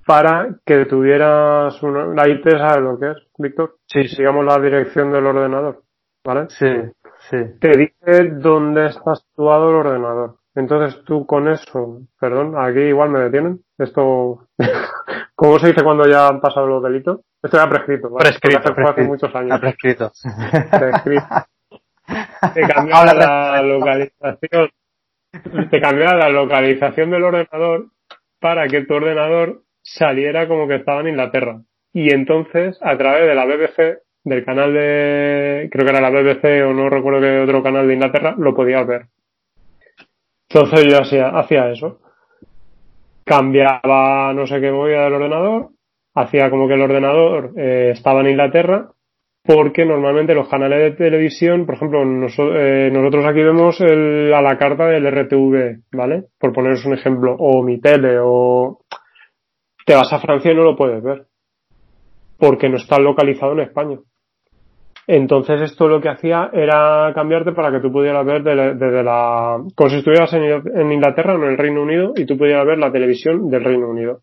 para 0.05 0.49
que 0.65 0.85
tuvieras 0.85 1.81
una, 1.81 2.07
la 2.07 2.27
IP, 2.27 2.49
¿sabes 2.49 2.83
lo 2.83 2.99
que 2.99 3.11
es, 3.11 3.17
Víctor? 3.37 3.77
Sí, 3.85 4.01
Digamos 4.17 4.45
la 4.45 4.59
dirección 4.59 5.11
del 5.11 5.25
ordenador, 5.25 5.83
¿vale? 6.23 6.47
Sí, 6.49 6.67
sí. 7.29 7.37
te 7.59 7.69
dice 7.69 8.29
dónde 8.33 8.87
está 8.87 9.15
situado 9.15 9.69
el 9.69 9.75
ordenador. 9.75 10.35
Entonces 10.55 11.03
tú 11.05 11.25
con 11.25 11.47
eso, 11.49 11.99
perdón, 12.19 12.55
aquí 12.57 12.79
igual 12.79 13.09
me 13.09 13.19
detienen. 13.19 13.59
Esto, 13.77 14.47
¿cómo 15.35 15.59
se 15.59 15.67
dice 15.67 15.83
cuando 15.83 16.07
ya 16.07 16.27
han 16.29 16.39
pasado 16.41 16.67
los 16.67 16.81
delitos? 16.83 17.19
Esto 17.43 17.57
ya 17.57 17.69
prescrito, 17.69 18.09
¿vale? 18.09 18.29
Prescrito, 18.29 18.59
hace 18.59 18.71
prescrito. 18.73 19.09
muchos 19.09 19.27
Está 19.29 19.39
años. 19.39 19.59
prescrito. 19.59 20.11
Prescrito. 20.71 21.25
Te 22.53 22.61
cambiaba 22.61 23.13
la 23.13 23.61
localización, 23.63 24.69
te 25.71 25.81
cambiaba 25.81 26.13
la 26.15 26.29
localización 26.29 27.09
del 27.09 27.23
ordenador 27.23 27.87
para 28.39 28.67
que 28.67 28.85
tu 28.85 28.93
ordenador 28.93 29.63
saliera 29.81 30.47
como 30.47 30.67
que 30.67 30.75
estaba 30.75 31.01
en 31.01 31.07
Inglaterra. 31.09 31.61
Y 31.93 32.13
entonces, 32.13 32.77
a 32.81 32.95
través 32.97 33.27
de 33.27 33.33
la 33.35 33.45
BBC, 33.45 33.99
del 34.23 34.45
canal 34.45 34.73
de, 34.73 35.67
creo 35.71 35.85
que 35.85 35.91
era 35.91 36.01
la 36.01 36.11
BBC 36.11 36.63
o 36.67 36.73
no 36.73 36.89
recuerdo 36.89 37.21
qué 37.21 37.39
otro 37.39 37.63
canal 37.63 37.87
de 37.87 37.93
Inglaterra, 37.95 38.35
lo 38.37 38.53
podías 38.53 38.85
ver. 38.85 39.07
Entonces 40.49 40.85
yo 40.91 41.01
hacía, 41.01 41.29
hacía 41.29 41.71
eso. 41.71 41.99
Cambiaba 43.23 44.33
no 44.33 44.45
sé 44.45 44.61
qué 44.61 44.71
movida 44.71 45.05
del 45.05 45.13
ordenador, 45.13 45.69
hacía 46.13 46.49
como 46.49 46.67
que 46.67 46.75
el 46.75 46.81
ordenador 46.81 47.53
eh, 47.57 47.91
estaba 47.93 48.21
en 48.21 48.29
Inglaterra, 48.29 48.89
porque 49.43 49.85
normalmente 49.85 50.33
los 50.33 50.47
canales 50.47 50.79
de 50.79 50.91
televisión, 50.91 51.65
por 51.65 51.75
ejemplo, 51.75 52.01
eh, 52.01 52.89
nosotros 52.91 53.25
aquí 53.25 53.43
vemos 53.43 53.79
el, 53.81 54.33
a 54.33 54.41
la 54.41 54.57
carta 54.57 54.87
del 54.87 55.05
RTV, 55.05 55.83
¿vale? 55.91 56.25
Por 56.39 56.53
poneros 56.53 56.85
un 56.85 56.93
ejemplo, 56.93 57.35
o 57.37 57.61
mi 57.63 57.79
tele, 57.79 58.17
o 58.21 58.79
te 59.85 59.93
vas 59.93 60.11
a 60.11 60.19
Francia 60.19 60.51
y 60.51 60.55
no 60.55 60.63
lo 60.63 60.75
puedes 60.75 61.01
ver, 61.03 61.27
porque 62.37 62.69
no 62.69 62.77
está 62.77 62.97
localizado 62.97 63.53
en 63.53 63.59
España. 63.61 63.99
Entonces 65.07 65.61
esto 65.61 65.87
lo 65.87 66.01
que 66.01 66.09
hacía 66.09 66.49
era 66.51 67.11
cambiarte 67.13 67.51
para 67.51 67.71
que 67.71 67.79
tú 67.79 67.91
pudieras 67.91 68.25
ver 68.25 68.41
de 68.43 68.55
la- 68.55 68.73
desde 68.73 69.03
la, 69.03 69.63
como 69.75 69.89
si 69.89 69.97
estuvieras 69.97 70.33
en, 70.33 70.43
en 70.43 70.91
Inglaterra 70.91 71.33
o 71.33 71.37
en 71.37 71.51
el 71.51 71.57
Reino 71.57 71.83
Unido 71.83 72.13
y 72.15 72.25
tú 72.25 72.37
pudieras 72.37 72.65
ver 72.65 72.79
la 72.79 72.91
televisión 72.91 73.49
del 73.49 73.63
Reino 73.63 73.87
Unido. 73.89 74.21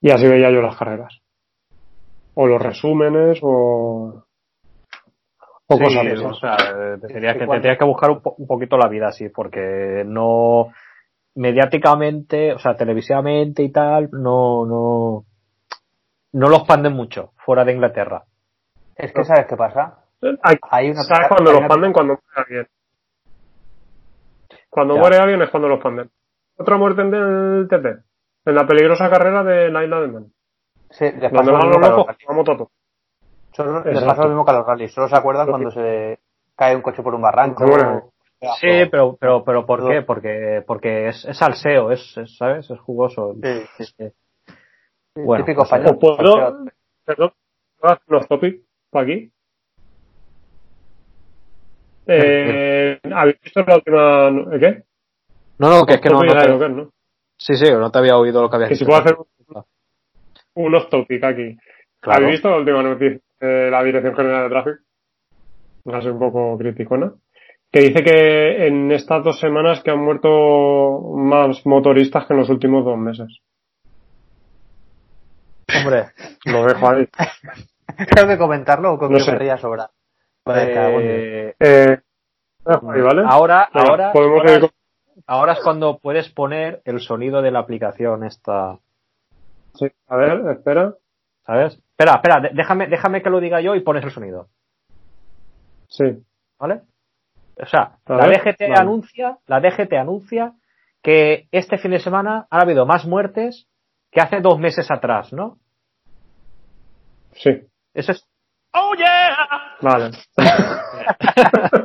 Y 0.00 0.10
así 0.10 0.26
veía 0.26 0.50
yo 0.50 0.60
las 0.62 0.76
carreras. 0.76 1.20
O 2.34 2.46
los 2.46 2.60
resúmenes 2.60 3.38
o, 3.42 4.24
o 5.66 5.76
Sí, 5.76 5.82
cosas 5.84 6.22
o 6.24 6.34
sea, 6.34 6.56
te 7.00 7.06
tenías 7.08 7.34
que, 7.34 7.40
te 7.40 7.46
cuando- 7.46 7.62
tenías 7.62 7.78
que 7.78 7.84
buscar 7.84 8.10
un, 8.10 8.20
po- 8.22 8.34
un 8.38 8.46
poquito 8.46 8.76
la 8.78 8.88
vida 8.88 9.08
así, 9.08 9.28
porque 9.28 10.02
no 10.06 10.68
mediáticamente, 11.36 12.52
o 12.54 12.58
sea, 12.58 12.74
televisivamente 12.76 13.62
y 13.62 13.70
tal, 13.72 14.08
no, 14.12 14.64
no, 14.66 15.24
no 16.32 16.48
los 16.48 16.62
panden 16.62 16.92
mucho 16.94 17.32
fuera 17.44 17.64
de 17.64 17.72
Inglaterra. 17.72 18.24
Es 18.96 19.12
que, 19.12 19.24
¿sabes 19.24 19.46
qué 19.46 19.56
pasa? 19.56 19.98
Hay- 20.42 20.56
Hay 20.70 20.90
una- 20.90 21.02
¿Sabes 21.02 21.28
cuando 21.28 21.50
hay 21.50 21.54
los 21.56 21.60
una- 21.60 21.68
panden? 21.68 21.92
Cuando 21.92 22.14
muere 22.14 22.26
alguien. 22.36 22.68
Cuando 24.70 24.94
Ya. 24.94 25.00
muere 25.00 25.16
alguien 25.18 25.42
es 25.42 25.50
cuando 25.50 25.68
los 25.68 25.82
panden. 25.82 26.10
Otra 26.56 26.76
muerte 26.76 27.02
en 27.02 27.14
el 27.14 27.68
TT. 27.68 27.86
En 28.46 28.54
la 28.54 28.66
peligrosa 28.66 29.10
carrera 29.10 29.42
de 29.42 29.70
la 29.70 29.84
isla 29.84 30.00
de 30.00 30.08
Man. 30.08 30.26
Sí, 30.90 31.04
les 31.18 31.32
pasa 31.32 31.50
lo 31.50 31.58
mismo 31.58 31.70
los 31.70 31.78
que 31.80 31.86
a 31.86 31.88
los 31.90 31.98
locos, 31.98 32.16
vamos 32.28 32.44
todos. 32.44 32.68
Solo- 33.52 33.78
Les 33.84 33.86
Exacto. 33.86 34.06
pasa 34.06 34.22
lo 34.22 34.28
mismo 34.28 34.44
que 34.44 34.50
a 34.50 34.54
los 34.54 34.66
rallies. 34.66 34.92
Solo 34.94 35.08
se 35.08 35.16
acuerdan 35.16 35.48
cuando 35.48 35.70
se 35.70 36.18
cae 36.56 36.76
un 36.76 36.82
coche 36.82 37.02
por 37.02 37.14
un 37.14 37.22
barranco. 37.22 37.66
Bueno. 37.66 38.10
Sí, 38.60 38.86
pero, 38.90 39.16
pero, 39.18 39.42
pero 39.44 39.64
¿por 39.64 39.88
qué? 39.88 40.02
Porque, 40.02 40.62
porque 40.66 41.08
es, 41.08 41.24
es 41.24 41.38
salseo, 41.38 41.90
es, 41.90 42.16
es, 42.18 42.36
¿sabes? 42.36 42.68
Es 42.70 42.78
jugoso. 42.80 43.34
Sí, 43.42 43.84
sí. 43.84 43.84
Sí, 43.96 45.22
Bueno, 45.22 45.44
típico 45.44 45.62
pues, 45.62 45.72
español. 45.72 45.92
¿Os 45.92 45.98
puedo, 45.98 46.16
perdón, 47.06 47.32
¿puedo 47.80 47.94
hacer 47.94 48.02
unos 48.08 48.28
topics 48.28 48.63
para 48.94 49.04
aquí? 49.04 49.30
Eh, 52.06 52.98
¿Habéis 53.12 53.40
visto 53.42 53.62
la 53.66 53.76
última, 53.76 54.28
¿eh, 54.54 54.60
qué? 54.60 54.82
No, 55.58 55.70
no, 55.70 55.86
que 55.86 55.94
es 55.94 56.00
que 56.00 56.08
no, 56.10 56.20
Topic 56.20 56.34
no 56.34 56.58
te, 56.58 56.64
es, 56.66 56.70
¿no? 56.70 56.90
sí, 57.38 57.54
sí, 57.56 57.70
no 57.70 57.90
te 57.90 57.98
había 57.98 58.16
oído 58.16 58.42
lo 58.42 58.48
que 58.50 58.56
habías 58.56 58.68
Que 58.70 58.76
si 58.76 58.84
dicho. 58.84 58.90
puedo 58.90 59.00
hacer 59.00 59.16
unos 60.54 60.88
topics 60.88 61.24
aquí. 61.24 61.56
Claro. 62.00 62.18
¿Habéis 62.24 62.32
visto 62.36 62.50
la 62.50 62.58
última 62.58 62.82
noticia 62.82 63.20
de 63.40 63.70
la 63.70 63.82
Dirección 63.82 64.14
General 64.14 64.42
de 64.44 64.48
Tráfico? 64.50 64.78
Así 65.92 66.08
un 66.08 66.18
poco 66.18 66.56
criticona. 66.58 67.12
Que 67.72 67.80
dice 67.80 68.04
que 68.04 68.66
en 68.68 68.92
estas 68.92 69.24
dos 69.24 69.40
semanas 69.40 69.82
que 69.82 69.90
han 69.90 69.98
muerto 70.04 71.00
más 71.16 71.66
motoristas 71.66 72.26
que 72.26 72.34
en 72.34 72.40
los 72.40 72.50
últimos 72.50 72.84
dos 72.84 72.96
meses. 72.96 73.40
Hombre, 75.76 76.04
Lo 76.44 76.64
dejo 76.66 76.88
ahí. 76.88 77.08
Tengo 78.14 78.28
que 78.28 78.38
comentarlo 78.38 78.92
o 78.94 78.98
con 78.98 79.12
No 79.12 79.18
que 79.18 79.32
me 79.32 79.58
sobra. 79.58 79.90
Vale, 80.44 81.48
eh, 81.50 81.54
Eh, 81.58 81.98
ahora, 82.64 82.90
Venga, 82.92 83.30
ahora, 83.30 83.68
ahora, 83.72 84.12
ir 84.54 84.60
con- 84.60 84.70
ahora 85.26 85.52
es 85.52 85.60
cuando 85.60 85.98
puedes 85.98 86.28
poner 86.30 86.82
el 86.84 87.00
sonido 87.00 87.40
de 87.42 87.50
la 87.50 87.60
aplicación 87.60 88.24
esta, 88.24 88.78
sí. 89.74 89.86
A 90.08 90.16
ver, 90.16 90.40
espera. 90.50 90.94
¿sabes? 91.46 91.74
Espera, 91.74 92.14
espera, 92.16 92.50
déjame, 92.52 92.86
déjame 92.88 93.22
que 93.22 93.30
lo 93.30 93.40
diga 93.40 93.60
yo 93.60 93.74
y 93.74 93.80
pones 93.80 94.02
el 94.04 94.10
sonido, 94.10 94.48
Sí. 95.88 96.04
¿vale? 96.58 96.80
O 97.60 97.66
sea, 97.66 97.98
A 98.06 98.14
la 98.16 98.26
ver, 98.26 98.42
DGT 98.42 98.60
vale. 98.68 98.80
anuncia, 98.80 99.38
la 99.46 99.60
DGT 99.60 99.92
anuncia 99.96 100.52
que 101.02 101.48
este 101.52 101.78
fin 101.78 101.90
de 101.92 102.00
semana 102.00 102.46
ha 102.50 102.60
habido 102.62 102.86
más 102.86 103.04
muertes 103.06 103.68
que 104.10 104.20
hace 104.20 104.40
dos 104.40 104.58
meses 104.58 104.90
atrás, 104.90 105.32
¿no? 105.32 105.58
Sí. 107.32 107.50
Eso 107.94 108.12
es. 108.12 108.26
¡Oh, 108.72 108.94
yeah! 108.96 109.36
Vale. 109.80 110.10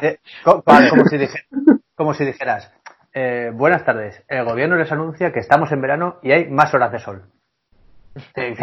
Eh, 0.00 0.18
co- 0.42 0.62
co- 0.62 0.72
como, 0.90 1.04
si 1.04 1.16
dije- 1.16 1.46
como 1.94 2.12
si 2.14 2.24
dijeras, 2.24 2.72
eh, 3.14 3.52
buenas 3.54 3.84
tardes, 3.84 4.20
el 4.26 4.44
gobierno 4.44 4.74
les 4.76 4.90
anuncia 4.90 5.32
que 5.32 5.38
estamos 5.38 5.70
en 5.70 5.80
verano 5.80 6.18
y 6.22 6.32
hay 6.32 6.48
más 6.50 6.74
horas 6.74 6.90
de 6.90 6.98
sol. 6.98 7.22
Pero, 8.34 8.56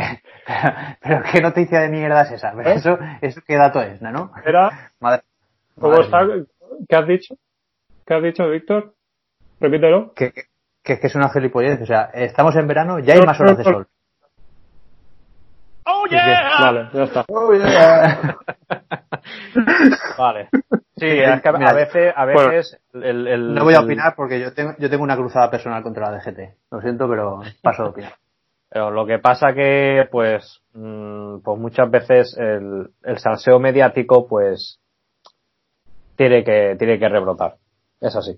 pero 1.01 1.23
qué 1.31 1.41
noticia 1.41 1.79
de 1.79 1.89
mierda 1.89 2.23
es 2.23 2.31
esa, 2.31 2.51
Pero 2.55 2.69
eso, 2.71 2.99
eso 3.21 3.41
qué 3.47 3.55
dato 3.55 3.81
es, 3.81 4.01
¿no? 4.01 4.31
Espera, 4.35 4.91
Madre, 4.99 5.21
¿cómo 5.79 5.93
madre 5.93 6.05
está? 6.05 6.23
mía. 6.23 6.43
¿Qué 6.89 6.95
has 6.97 7.07
dicho? 7.07 7.35
¿Qué 8.05 8.13
has 8.15 8.23
dicho, 8.23 8.49
Víctor? 8.49 8.95
Repítelo. 9.61 10.13
Que, 10.13 10.33
que, 10.83 10.99
que 10.99 11.07
es 11.07 11.15
una 11.15 11.29
gilipollez, 11.29 11.81
o 11.81 11.85
sea, 11.85 12.09
estamos 12.13 12.55
en 12.57 12.67
verano 12.67 12.99
y 12.99 13.09
hay 13.09 13.19
No, 13.19 13.25
más 13.25 13.39
no, 13.39 13.45
horas 13.45 13.57
de 13.59 13.63
no. 13.63 13.71
sol. 13.71 13.87
¡Oh, 15.91 16.03
Sí, 16.09 16.15
sí. 16.15 16.31
Vale, 16.61 16.89
ya 16.93 17.03
está. 17.03 17.25
Vale. 20.17 20.49
Sí, 20.97 21.05
es 21.07 21.41
que 21.41 21.49
a- 21.49 21.53
Mira, 21.53 21.71
a 21.71 21.73
veces, 21.73 22.13
a 22.15 22.25
bueno. 22.25 22.49
veces 22.49 22.79
el, 22.93 23.27
el- 23.27 23.53
No 23.53 23.63
voy 23.63 23.73
a 23.73 23.81
opinar 23.81 24.13
porque 24.15 24.39
yo 24.39 24.53
tengo, 24.53 24.73
yo 24.77 24.89
tengo 24.89 25.03
una 25.03 25.15
cruzada 25.15 25.49
personal 25.49 25.81
contra 25.83 26.09
la 26.11 26.17
DGT. 26.17 26.39
Lo 26.71 26.81
siento, 26.81 27.07
pero 27.09 27.41
paso 27.61 27.83
de 27.83 27.89
opinar. 27.89 28.13
Pero 28.69 28.91
lo 28.91 29.05
que 29.05 29.19
pasa 29.19 29.53
que, 29.53 30.07
pues, 30.11 30.61
mm, 30.73 31.39
pues 31.39 31.59
muchas 31.59 31.89
veces 31.89 32.35
el, 32.37 32.89
el 33.03 33.17
salseo 33.17 33.59
mediático, 33.59 34.27
pues, 34.27 34.79
tiene 36.15 36.43
que, 36.43 36.75
tiene 36.77 36.99
que 36.99 37.09
rebrotar. 37.09 37.55
Es 38.01 38.15
así. 38.15 38.37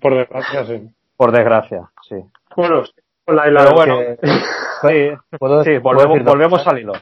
Por 0.00 0.14
desgracia, 0.14 0.64
sí. 0.66 0.88
Por 1.16 1.32
desgracia, 1.32 1.90
sí. 2.08 2.16
Bueno, 2.56 2.82
con 3.24 3.36
la 3.36 3.46
isla 3.48 3.60
Pero 3.64 3.74
bueno, 3.74 3.98
que- 3.98 4.18
sí, 4.26 5.38
¿Puedo- 5.38 5.64
sí, 5.64 5.70
puedo 5.78 5.96
volvemos, 5.96 6.18
dos 6.24 6.34
volvemos 6.34 6.66
al 6.66 6.78
hilo. 6.78 6.92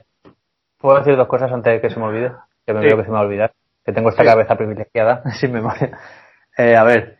¿Puedo 0.79 0.99
decir 0.99 1.17
dos 1.17 1.29
cosas 1.29 1.51
antes 1.53 1.73
de 1.75 1.81
que 1.81 1.91
se 1.91 1.99
me 1.99 2.07
olvide? 2.07 2.33
Que 2.67 2.73
me 2.75 2.81
Sí. 2.83 2.87
veo 2.89 2.97
que 2.99 3.05
se 3.05 3.09
me 3.09 3.15
va 3.15 3.21
a 3.21 3.27
olvidar. 3.27 3.53
Que 3.85 3.93
tengo 3.93 4.09
esta 4.11 4.25
cabeza 4.25 4.57
privilegiada, 4.57 5.23
sin 5.41 5.53
memoria. 5.53 5.99
Eh, 6.57 6.77
a 6.77 6.85
ver, 6.85 7.19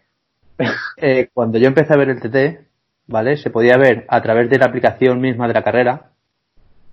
eh, 0.97 1.29
cuando 1.33 1.59
yo 1.59 1.67
empecé 1.67 1.93
a 1.95 1.97
ver 1.97 2.11
el 2.11 2.21
TT, 2.21 2.67
¿vale? 3.09 3.37
Se 3.37 3.51
podía 3.51 3.77
ver 3.77 4.05
a 4.09 4.21
través 4.23 4.49
de 4.51 4.59
la 4.59 4.67
aplicación 4.67 5.21
misma 5.21 5.49
de 5.49 5.55
la 5.55 5.63
carrera, 5.63 6.11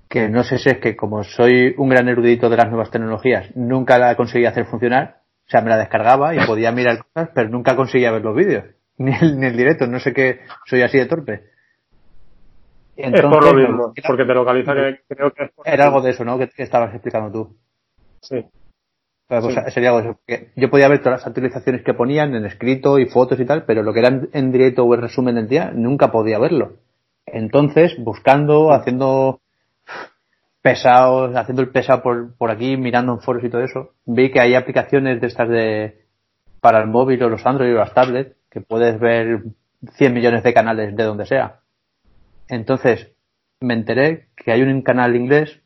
que 0.09 0.27
no 0.29 0.43
sé 0.43 0.57
si 0.57 0.69
es 0.69 0.77
que 0.79 0.95
como 0.95 1.23
soy 1.23 1.75
un 1.77 1.89
gran 1.89 2.07
erudito 2.09 2.49
de 2.49 2.57
las 2.57 2.69
nuevas 2.69 2.89
tecnologías, 2.89 3.55
nunca 3.55 3.99
la 3.99 4.15
conseguí 4.15 4.45
hacer 4.45 4.65
funcionar. 4.65 5.17
O 5.47 5.51
sea, 5.51 5.61
me 5.61 5.69
la 5.69 5.77
descargaba 5.77 6.33
y 6.35 6.39
podía 6.45 6.71
mirar 6.71 6.99
cosas, 7.13 7.29
pero 7.33 7.49
nunca 7.49 7.75
conseguía 7.75 8.11
ver 8.11 8.23
los 8.23 8.35
vídeos. 8.35 8.65
Ni 8.97 9.13
el, 9.15 9.39
ni 9.39 9.45
el 9.47 9.55
directo, 9.57 9.87
no 9.87 9.99
sé 9.99 10.13
qué, 10.13 10.41
soy 10.65 10.81
así 10.81 10.97
de 10.97 11.05
torpe. 11.05 11.43
Es 13.03 13.21
por 13.21 13.43
lo 13.45 13.53
mismo, 13.53 13.93
porque 14.07 14.25
te 14.25 14.33
localiza 14.33 14.73
que 14.75 14.99
creo 15.07 15.31
que 15.33 15.43
es 15.45 15.51
por- 15.51 15.67
era 15.67 15.85
algo 15.85 16.01
de 16.01 16.11
eso, 16.11 16.25
¿no? 16.25 16.37
Que, 16.37 16.49
que 16.49 16.63
estabas 16.63 16.93
explicando 16.93 17.31
tú. 17.31 17.55
Sí. 18.21 18.45
Pues, 19.27 19.45
Sí. 19.45 19.55
Sería 19.71 19.89
algo 19.89 20.01
de 20.01 20.09
eso. 20.09 20.49
Yo 20.55 20.69
podía 20.69 20.87
ver 20.87 20.99
todas 20.99 21.19
las 21.19 21.27
actualizaciones 21.27 21.83
que 21.83 21.93
ponían 21.93 22.33
en 22.35 22.45
escrito 22.45 22.97
y 22.99 23.05
fotos 23.05 23.39
y 23.39 23.45
tal, 23.45 23.63
pero 23.65 23.83
lo 23.83 23.93
que 23.93 23.99
era 23.99 24.09
en- 24.09 24.29
en 24.33 24.51
directo 24.51 24.83
o 24.83 24.93
el 24.95 25.01
resumen 25.01 25.35
del 25.35 25.47
día 25.47 25.71
nunca 25.73 26.11
podía 26.11 26.39
verlo. 26.39 26.73
Entonces, 27.27 27.95
buscando, 27.99 28.71
haciendo 28.73 29.39
pesados, 30.61 31.35
haciendo 31.35 31.61
el 31.61 31.69
pesado 31.69 32.01
por, 32.01 32.35
por 32.35 32.51
aquí, 32.51 32.75
mirando 32.75 33.13
en 33.13 33.21
foros 33.21 33.43
y 33.43 33.49
todo 33.49 33.61
eso, 33.63 33.91
vi 34.05 34.31
que 34.31 34.41
hay 34.41 34.55
aplicaciones 34.55 35.21
de 35.21 35.27
estas 35.27 35.47
de 35.49 35.99
para 36.59 36.81
el 36.81 36.87
móvil 36.87 37.23
o 37.23 37.29
los 37.29 37.45
Android 37.45 37.71
o 37.73 37.77
las 37.77 37.93
tablets 37.93 38.35
que 38.49 38.59
puedes 38.61 38.99
ver 38.99 39.43
100 39.93 40.13
millones 40.13 40.43
de 40.43 40.53
canales 40.53 40.95
de 40.95 41.03
donde 41.03 41.25
sea. 41.25 41.59
Entonces, 42.49 43.11
me 43.61 43.73
enteré 43.73 44.27
que 44.35 44.51
hay 44.51 44.61
un 44.61 44.81
canal 44.81 45.15
inglés 45.15 45.61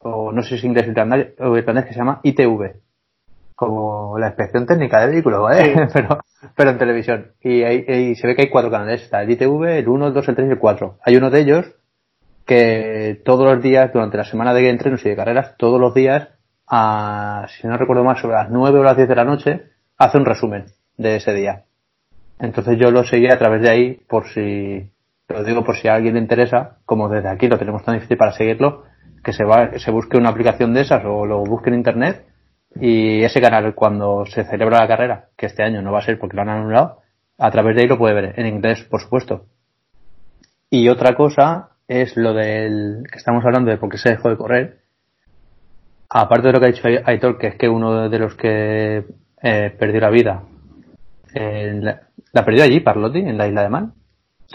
o 0.00 0.32
no 0.32 0.42
sé 0.42 0.58
si 0.58 0.66
inglés 0.66 0.86
o 0.88 1.56
irlandés, 1.56 1.84
que 1.86 1.92
se 1.92 1.98
llama 1.98 2.20
ITV, 2.24 2.72
como 3.54 4.18
la 4.18 4.28
inspección 4.28 4.66
técnica 4.66 5.00
de 5.00 5.12
vehículos, 5.12 5.40
¿vale? 5.42 5.64
Sí. 5.64 5.80
pero, 5.92 6.18
pero 6.56 6.70
en 6.70 6.78
televisión. 6.78 7.32
Y, 7.40 7.62
ahí- 7.62 7.84
y 7.86 8.14
se 8.16 8.26
ve 8.26 8.34
que 8.34 8.42
hay 8.42 8.50
cuatro 8.50 8.70
canales, 8.70 9.02
está 9.02 9.22
el 9.22 9.30
ITV, 9.30 9.78
el 9.78 9.88
1, 9.88 10.06
el 10.08 10.12
2, 10.14 10.28
el 10.28 10.34
3 10.34 10.48
y 10.48 10.52
el 10.52 10.58
4. 10.58 10.98
Hay 11.04 11.16
uno 11.16 11.30
de 11.30 11.40
ellos 11.40 11.72
que 12.46 13.20
todos 13.24 13.44
los 13.44 13.62
días, 13.62 13.92
durante 13.92 14.16
la 14.16 14.24
semana 14.24 14.52
de 14.52 14.68
entrenos 14.68 15.04
y 15.06 15.08
de 15.10 15.16
carreras, 15.16 15.54
todos 15.56 15.80
los 15.80 15.94
días, 15.94 16.28
a, 16.66 17.46
si 17.48 17.66
no 17.68 17.76
recuerdo 17.76 18.02
mal, 18.02 18.16
sobre 18.16 18.34
las 18.34 18.50
9 18.50 18.80
o 18.80 18.82
las 18.82 18.96
10 18.96 19.08
de 19.08 19.14
la 19.14 19.24
noche, 19.24 19.62
hace 19.98 20.18
un 20.18 20.24
resumen 20.24 20.64
de 20.96 21.16
ese 21.16 21.32
día. 21.34 21.64
Entonces 22.40 22.76
yo 22.78 22.90
lo 22.90 23.04
seguí 23.04 23.28
a 23.28 23.38
través 23.38 23.62
de 23.62 23.70
ahí 23.70 23.94
por 24.08 24.26
si, 24.28 24.90
lo 25.28 25.44
digo 25.44 25.64
por 25.64 25.76
si 25.76 25.88
a 25.88 25.94
alguien 25.94 26.14
le 26.14 26.20
interesa, 26.20 26.78
como 26.84 27.08
desde 27.08 27.28
aquí 27.28 27.48
lo 27.48 27.58
tenemos 27.58 27.84
tan 27.84 27.94
difícil 27.94 28.16
para 28.16 28.32
seguirlo, 28.32 28.84
que 29.22 29.32
se 29.32 29.44
va, 29.44 29.78
se 29.78 29.90
busque 29.90 30.16
una 30.16 30.30
aplicación 30.30 30.74
de 30.74 30.82
esas 30.82 31.04
o 31.04 31.26
lo 31.26 31.44
busque 31.44 31.70
en 31.70 31.76
internet 31.76 32.26
y 32.80 33.22
ese 33.22 33.40
canal 33.40 33.74
cuando 33.74 34.24
se 34.26 34.44
celebra 34.44 34.80
la 34.80 34.88
carrera, 34.88 35.28
que 35.36 35.46
este 35.46 35.62
año 35.62 35.82
no 35.82 35.92
va 35.92 36.00
a 36.00 36.02
ser 36.02 36.18
porque 36.18 36.36
lo 36.36 36.42
han 36.42 36.48
anulado, 36.48 36.98
a 37.38 37.50
través 37.50 37.76
de 37.76 37.82
ahí 37.82 37.88
lo 37.88 37.98
puede 37.98 38.14
ver, 38.14 38.34
en 38.38 38.46
inglés 38.46 38.82
por 38.84 39.00
supuesto. 39.00 39.46
Y 40.70 40.88
otra 40.88 41.14
cosa 41.14 41.70
es 41.86 42.16
lo 42.16 42.32
del 42.32 43.04
que 43.10 43.18
estamos 43.18 43.44
hablando 43.44 43.70
de 43.70 43.76
por 43.76 43.90
qué 43.90 43.98
se 43.98 44.10
dejó 44.10 44.30
de 44.30 44.36
correr. 44.36 44.78
Aparte 46.08 46.48
de 46.48 46.52
lo 46.52 46.60
que 46.60 46.66
ha 46.66 46.72
dicho 46.72 46.88
Aitor, 47.04 47.38
que 47.38 47.48
es 47.48 47.56
que 47.56 47.68
uno 47.68 48.08
de 48.08 48.18
los 48.18 48.34
que 48.34 49.04
eh, 49.42 49.76
perdió 49.78 50.00
la 50.00 50.10
vida, 50.10 50.42
eh, 51.34 51.78
la, 51.80 52.02
la 52.32 52.44
perdió 52.44 52.64
allí, 52.64 52.80
Parlotti, 52.80 53.20
en 53.20 53.38
la 53.38 53.48
isla 53.48 53.62
de 53.62 53.68
Man. 53.68 53.94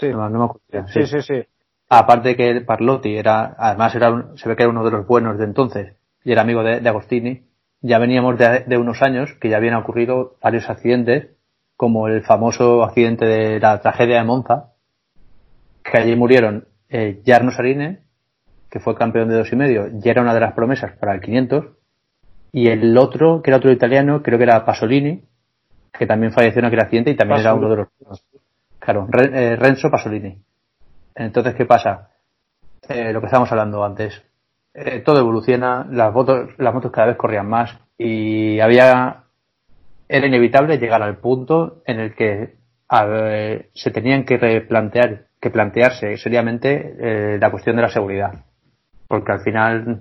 Sí. 0.00 0.08
No, 0.08 0.28
no 0.28 0.38
me 0.38 0.44
acuerdo. 0.44 0.88
Sí, 0.88 1.06
sí, 1.06 1.22
sí. 1.22 1.42
Aparte 1.90 2.36
que 2.36 2.50
el 2.50 2.64
Parlotti 2.64 3.16
era, 3.16 3.54
además 3.58 3.94
era 3.94 4.10
un- 4.10 4.36
se 4.36 4.48
ve 4.48 4.56
que 4.56 4.62
era 4.64 4.70
uno 4.70 4.84
de 4.84 4.90
los 4.90 5.06
buenos 5.06 5.38
de 5.38 5.44
entonces 5.44 5.94
y 6.24 6.32
era 6.32 6.42
amigo 6.42 6.62
de, 6.62 6.80
de 6.80 6.88
Agostini. 6.88 7.42
Ya 7.80 7.98
veníamos 7.98 8.36
de, 8.38 8.64
de 8.66 8.76
unos 8.76 9.00
años 9.02 9.34
que 9.40 9.48
ya 9.48 9.56
habían 9.56 9.74
ocurrido 9.74 10.36
varios 10.42 10.68
accidentes, 10.68 11.28
como 11.76 12.08
el 12.08 12.22
famoso 12.22 12.82
accidente 12.82 13.24
de 13.24 13.60
la 13.60 13.80
tragedia 13.80 14.18
de 14.18 14.24
Monza, 14.24 14.72
que 15.84 15.96
allí 15.98 16.16
murieron 16.16 16.66
eh, 16.88 17.22
Jarno 17.24 17.50
Sarine, 17.52 18.00
que 18.68 18.80
fue 18.80 18.94
campeón 18.96 19.28
de 19.28 19.36
dos 19.36 19.52
y 19.52 19.56
medio, 19.56 19.86
y 19.88 20.08
era 20.08 20.20
una 20.22 20.34
de 20.34 20.40
las 20.40 20.52
promesas 20.54 20.92
para 20.98 21.14
el 21.14 21.20
500, 21.20 21.66
y 22.52 22.68
el 22.68 22.96
otro, 22.98 23.42
que 23.42 23.50
era 23.50 23.58
otro 23.58 23.70
italiano, 23.70 24.22
creo 24.22 24.38
que 24.38 24.44
era 24.44 24.64
Pasolini, 24.64 25.22
que 25.92 26.06
también 26.06 26.32
falleció 26.32 26.58
en 26.60 26.64
aquel 26.66 26.80
accidente 26.80 27.10
y 27.10 27.16
también 27.16 27.40
era 27.40 27.54
uno 27.54 27.68
de 27.70 27.76
los 27.76 27.88
Claro, 28.88 29.06
eh, 29.12 29.54
Renzo 29.56 29.90
Pasolini. 29.90 30.34
Entonces, 31.14 31.54
¿qué 31.54 31.66
pasa? 31.66 32.08
Eh, 32.88 33.12
lo 33.12 33.20
que 33.20 33.26
estábamos 33.26 33.52
hablando 33.52 33.84
antes. 33.84 34.22
Eh, 34.72 35.00
todo 35.00 35.18
evoluciona, 35.18 35.86
las 35.90 36.10
motos, 36.10 36.52
las 36.56 36.72
motos 36.72 36.90
cada 36.90 37.08
vez 37.08 37.18
corrían 37.18 37.46
más 37.46 37.78
y 37.98 38.58
había, 38.60 39.24
era 40.08 40.26
inevitable 40.26 40.78
llegar 40.78 41.02
al 41.02 41.18
punto 41.18 41.82
en 41.84 42.00
el 42.00 42.14
que 42.14 42.54
se 43.74 43.90
tenían 43.90 44.24
que 44.24 44.38
replantear, 44.38 45.26
que 45.38 45.50
plantearse 45.50 46.16
seriamente 46.16 46.96
eh, 46.98 47.38
la 47.38 47.50
cuestión 47.50 47.76
de 47.76 47.82
la 47.82 47.90
seguridad. 47.90 48.46
Porque 49.06 49.32
al 49.32 49.40
final, 49.40 50.00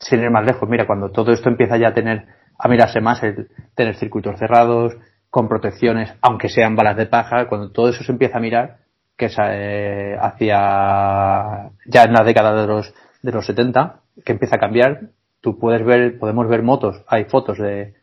sin 0.00 0.22
ir 0.22 0.30
más 0.30 0.46
lejos, 0.46 0.66
mira, 0.66 0.86
cuando 0.86 1.10
todo 1.10 1.30
esto 1.30 1.50
empieza 1.50 1.76
ya 1.76 1.88
a 1.88 1.94
tener, 1.94 2.24
a 2.58 2.68
mirarse 2.68 3.02
más, 3.02 3.22
el 3.22 3.50
tener 3.74 3.96
circuitos 3.96 4.38
cerrados, 4.38 4.96
con 5.38 5.46
protecciones, 5.48 6.12
aunque 6.20 6.48
sean 6.48 6.74
balas 6.74 6.96
de 6.96 7.06
paja, 7.06 7.46
cuando 7.46 7.70
todo 7.70 7.90
eso 7.90 8.02
se 8.02 8.10
empieza 8.10 8.38
a 8.38 8.40
mirar, 8.40 8.78
que 9.16 9.26
es 9.26 9.36
eh, 9.40 10.16
hacia 10.20 11.70
ya 11.86 12.02
en 12.02 12.12
la 12.12 12.24
década 12.24 12.60
de 12.60 12.66
los 12.66 12.92
de 13.22 13.30
los 13.30 13.46
70, 13.46 14.00
que 14.24 14.32
empieza 14.32 14.56
a 14.56 14.58
cambiar, 14.58 15.10
tú 15.40 15.56
puedes 15.56 15.84
ver, 15.86 16.18
podemos 16.18 16.48
ver 16.48 16.64
motos, 16.64 17.04
hay 17.06 17.26
fotos 17.26 17.56
de, 17.56 17.94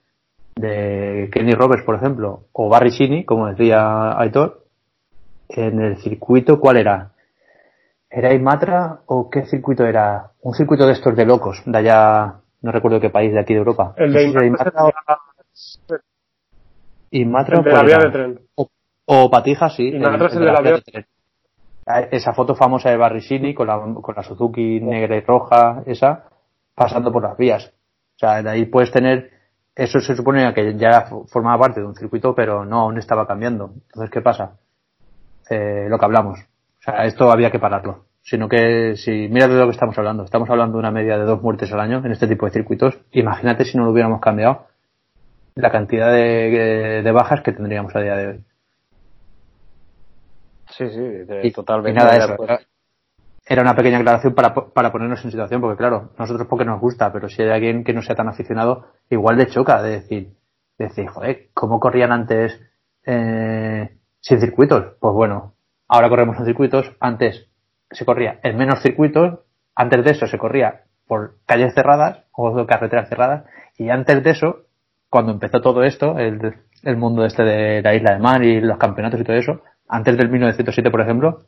de 0.55 1.29
Kenny 1.33 1.51
Roberts, 1.51 1.83
por 1.83 1.95
ejemplo, 1.95 2.45
o 2.53 2.69
Barry 2.69 2.91
Shini, 2.91 3.25
como 3.25 3.47
decía 3.47 4.17
Aitor, 4.17 4.63
en 5.49 5.81
el 5.81 5.97
circuito, 5.97 6.61
¿cuál 6.61 6.77
era? 6.77 7.11
¿Era 8.09 8.33
Imatra 8.33 9.01
o 9.07 9.29
qué 9.29 9.43
circuito 9.45 9.85
era? 9.85 10.31
Un 10.39 10.53
circuito 10.53 10.87
de 10.87 10.93
estos 10.93 11.13
de 11.17 11.25
locos, 11.25 11.61
de 11.65 11.77
allá, 11.77 12.35
no 12.61 12.71
recuerdo 12.71 13.01
qué 13.01 13.09
país 13.09 13.33
de 13.33 13.41
aquí 13.41 13.53
de 13.53 13.59
Europa. 13.59 13.93
El 13.97 14.13
de 14.13 14.45
Imatra 14.47 14.71
Imatra 17.11 17.59
el 17.59 17.63
de 17.63 17.71
la 17.71 17.83
vía 17.83 17.97
de 17.97 18.09
tren. 18.11 18.39
O, 18.55 18.69
o 19.05 19.29
Patija, 19.29 19.69
sí. 19.69 19.87
Es 19.87 19.93
el 19.93 20.01
de 20.01 20.51
la 20.51 20.61
vía 20.61 20.73
vía- 20.73 20.81
tren. 20.81 21.05
Esa 22.11 22.33
foto 22.33 22.55
famosa 22.55 22.89
de 22.89 22.97
Barrisini 22.97 23.53
con 23.53 23.67
la, 23.67 23.79
con 23.79 24.15
la 24.15 24.23
Suzuki 24.23 24.79
negra 24.79 25.17
y 25.17 25.21
roja, 25.21 25.83
esa, 25.85 26.23
pasando 26.73 27.11
por 27.11 27.21
las 27.21 27.37
vías. 27.37 27.71
O 28.15 28.17
sea, 28.17 28.41
de 28.41 28.49
ahí 28.49 28.65
puedes 28.65 28.91
tener, 28.91 29.29
eso 29.75 29.99
se 29.99 30.15
supone 30.15 30.51
que 30.55 30.75
ya 30.77 31.05
formaba 31.27 31.59
parte 31.59 31.81
de 31.81 31.85
un 31.85 31.95
circuito, 31.95 32.33
pero 32.33 32.65
no, 32.65 32.81
aún 32.81 32.97
estaba 32.97 33.27
cambiando. 33.27 33.71
Entonces, 33.87 34.09
¿qué 34.09 34.21
pasa? 34.21 34.57
Eh, 35.49 35.85
lo 35.87 35.99
que 35.99 36.05
hablamos. 36.05 36.39
O 36.39 36.81
sea, 36.81 37.05
esto 37.05 37.29
había 37.31 37.51
que 37.51 37.59
pararlo. 37.59 38.05
Sino 38.23 38.49
que, 38.49 38.95
si, 38.95 39.27
mira 39.29 39.47
de 39.47 39.53
lo 39.53 39.65
que 39.65 39.73
estamos 39.73 39.95
hablando. 39.99 40.23
Estamos 40.23 40.49
hablando 40.49 40.73
de 40.73 40.79
una 40.79 40.89
media 40.89 41.19
de 41.19 41.25
dos 41.25 41.43
muertes 41.43 41.71
al 41.71 41.81
año 41.81 42.01
en 42.03 42.11
este 42.11 42.27
tipo 42.27 42.47
de 42.47 42.51
circuitos. 42.51 42.97
Imagínate 43.11 43.63
si 43.65 43.77
no 43.77 43.85
lo 43.85 43.91
hubiéramos 43.91 44.19
cambiado 44.19 44.65
la 45.55 45.71
cantidad 45.71 46.11
de, 46.11 47.01
de 47.01 47.11
bajas 47.11 47.41
que 47.41 47.53
tendríamos 47.53 47.95
a 47.95 48.01
día 48.01 48.15
de 48.17 48.27
hoy. 48.27 48.43
Sí, 50.69 50.89
sí, 50.89 50.99
de- 50.99 51.47
Y- 51.47 51.51
totalmente. 51.51 51.91
y 51.91 51.93
nada, 52.03 52.11
de 52.11 52.17
eso. 52.17 52.33
acuerdo. 52.33 52.53
Era, 52.55 52.63
era 53.47 53.61
una 53.61 53.75
pequeña 53.75 53.99
aclaración 53.99 54.33
para, 54.35 54.53
para 54.53 54.91
ponernos 54.91 55.23
en 55.23 55.31
situación, 55.31 55.61
porque 55.61 55.77
claro, 55.77 56.11
nosotros 56.17 56.47
porque 56.49 56.65
nos 56.65 56.81
gusta, 56.81 57.13
pero 57.13 57.29
si 57.29 57.41
hay 57.41 57.51
alguien 57.51 57.83
que 57.83 57.93
no 57.93 58.01
sea 58.01 58.15
tan 58.15 58.27
aficionado, 58.27 58.87
igual 59.09 59.37
le 59.37 59.47
choca 59.47 59.81
de 59.81 59.91
decir, 59.91 60.33
de 60.77 60.85
decir, 60.85 61.07
joder, 61.07 61.49
¿cómo 61.53 61.79
corrían 61.79 62.11
antes 62.11 62.59
eh, 63.05 63.97
sin 64.19 64.39
circuitos? 64.41 64.95
Pues 64.99 65.13
bueno, 65.13 65.53
ahora 65.87 66.09
corremos 66.09 66.37
en 66.39 66.45
circuitos, 66.45 66.91
antes 66.99 67.47
se 67.91 68.03
corría 68.03 68.39
en 68.43 68.57
menos 68.57 68.81
circuitos, 68.81 69.39
antes 69.75 70.03
de 70.03 70.11
eso 70.11 70.27
se 70.27 70.37
corría 70.39 70.81
por 71.07 71.37
calles 71.45 71.73
cerradas 71.75 72.23
o 72.31 72.65
carreteras 72.65 73.07
cerradas, 73.07 73.45
y 73.77 73.89
antes 73.89 74.23
de 74.23 74.31
eso, 74.31 74.64
cuando 75.15 75.31
empezó 75.31 75.61
todo 75.61 75.81
esto, 75.83 76.19
el, 76.19 76.97
mundo 76.97 77.23
este 77.23 77.43
de 77.43 77.81
la 77.81 77.95
isla 77.95 78.15
de 78.15 78.19
mar 78.19 78.43
y 78.43 78.59
los 78.59 78.77
campeonatos 78.77 79.21
y 79.21 79.23
todo 79.23 79.37
eso, 79.37 79.61
antes 79.87 80.17
del 80.17 80.29
1907, 80.29 80.91
por 80.91 80.99
ejemplo, 80.99 81.45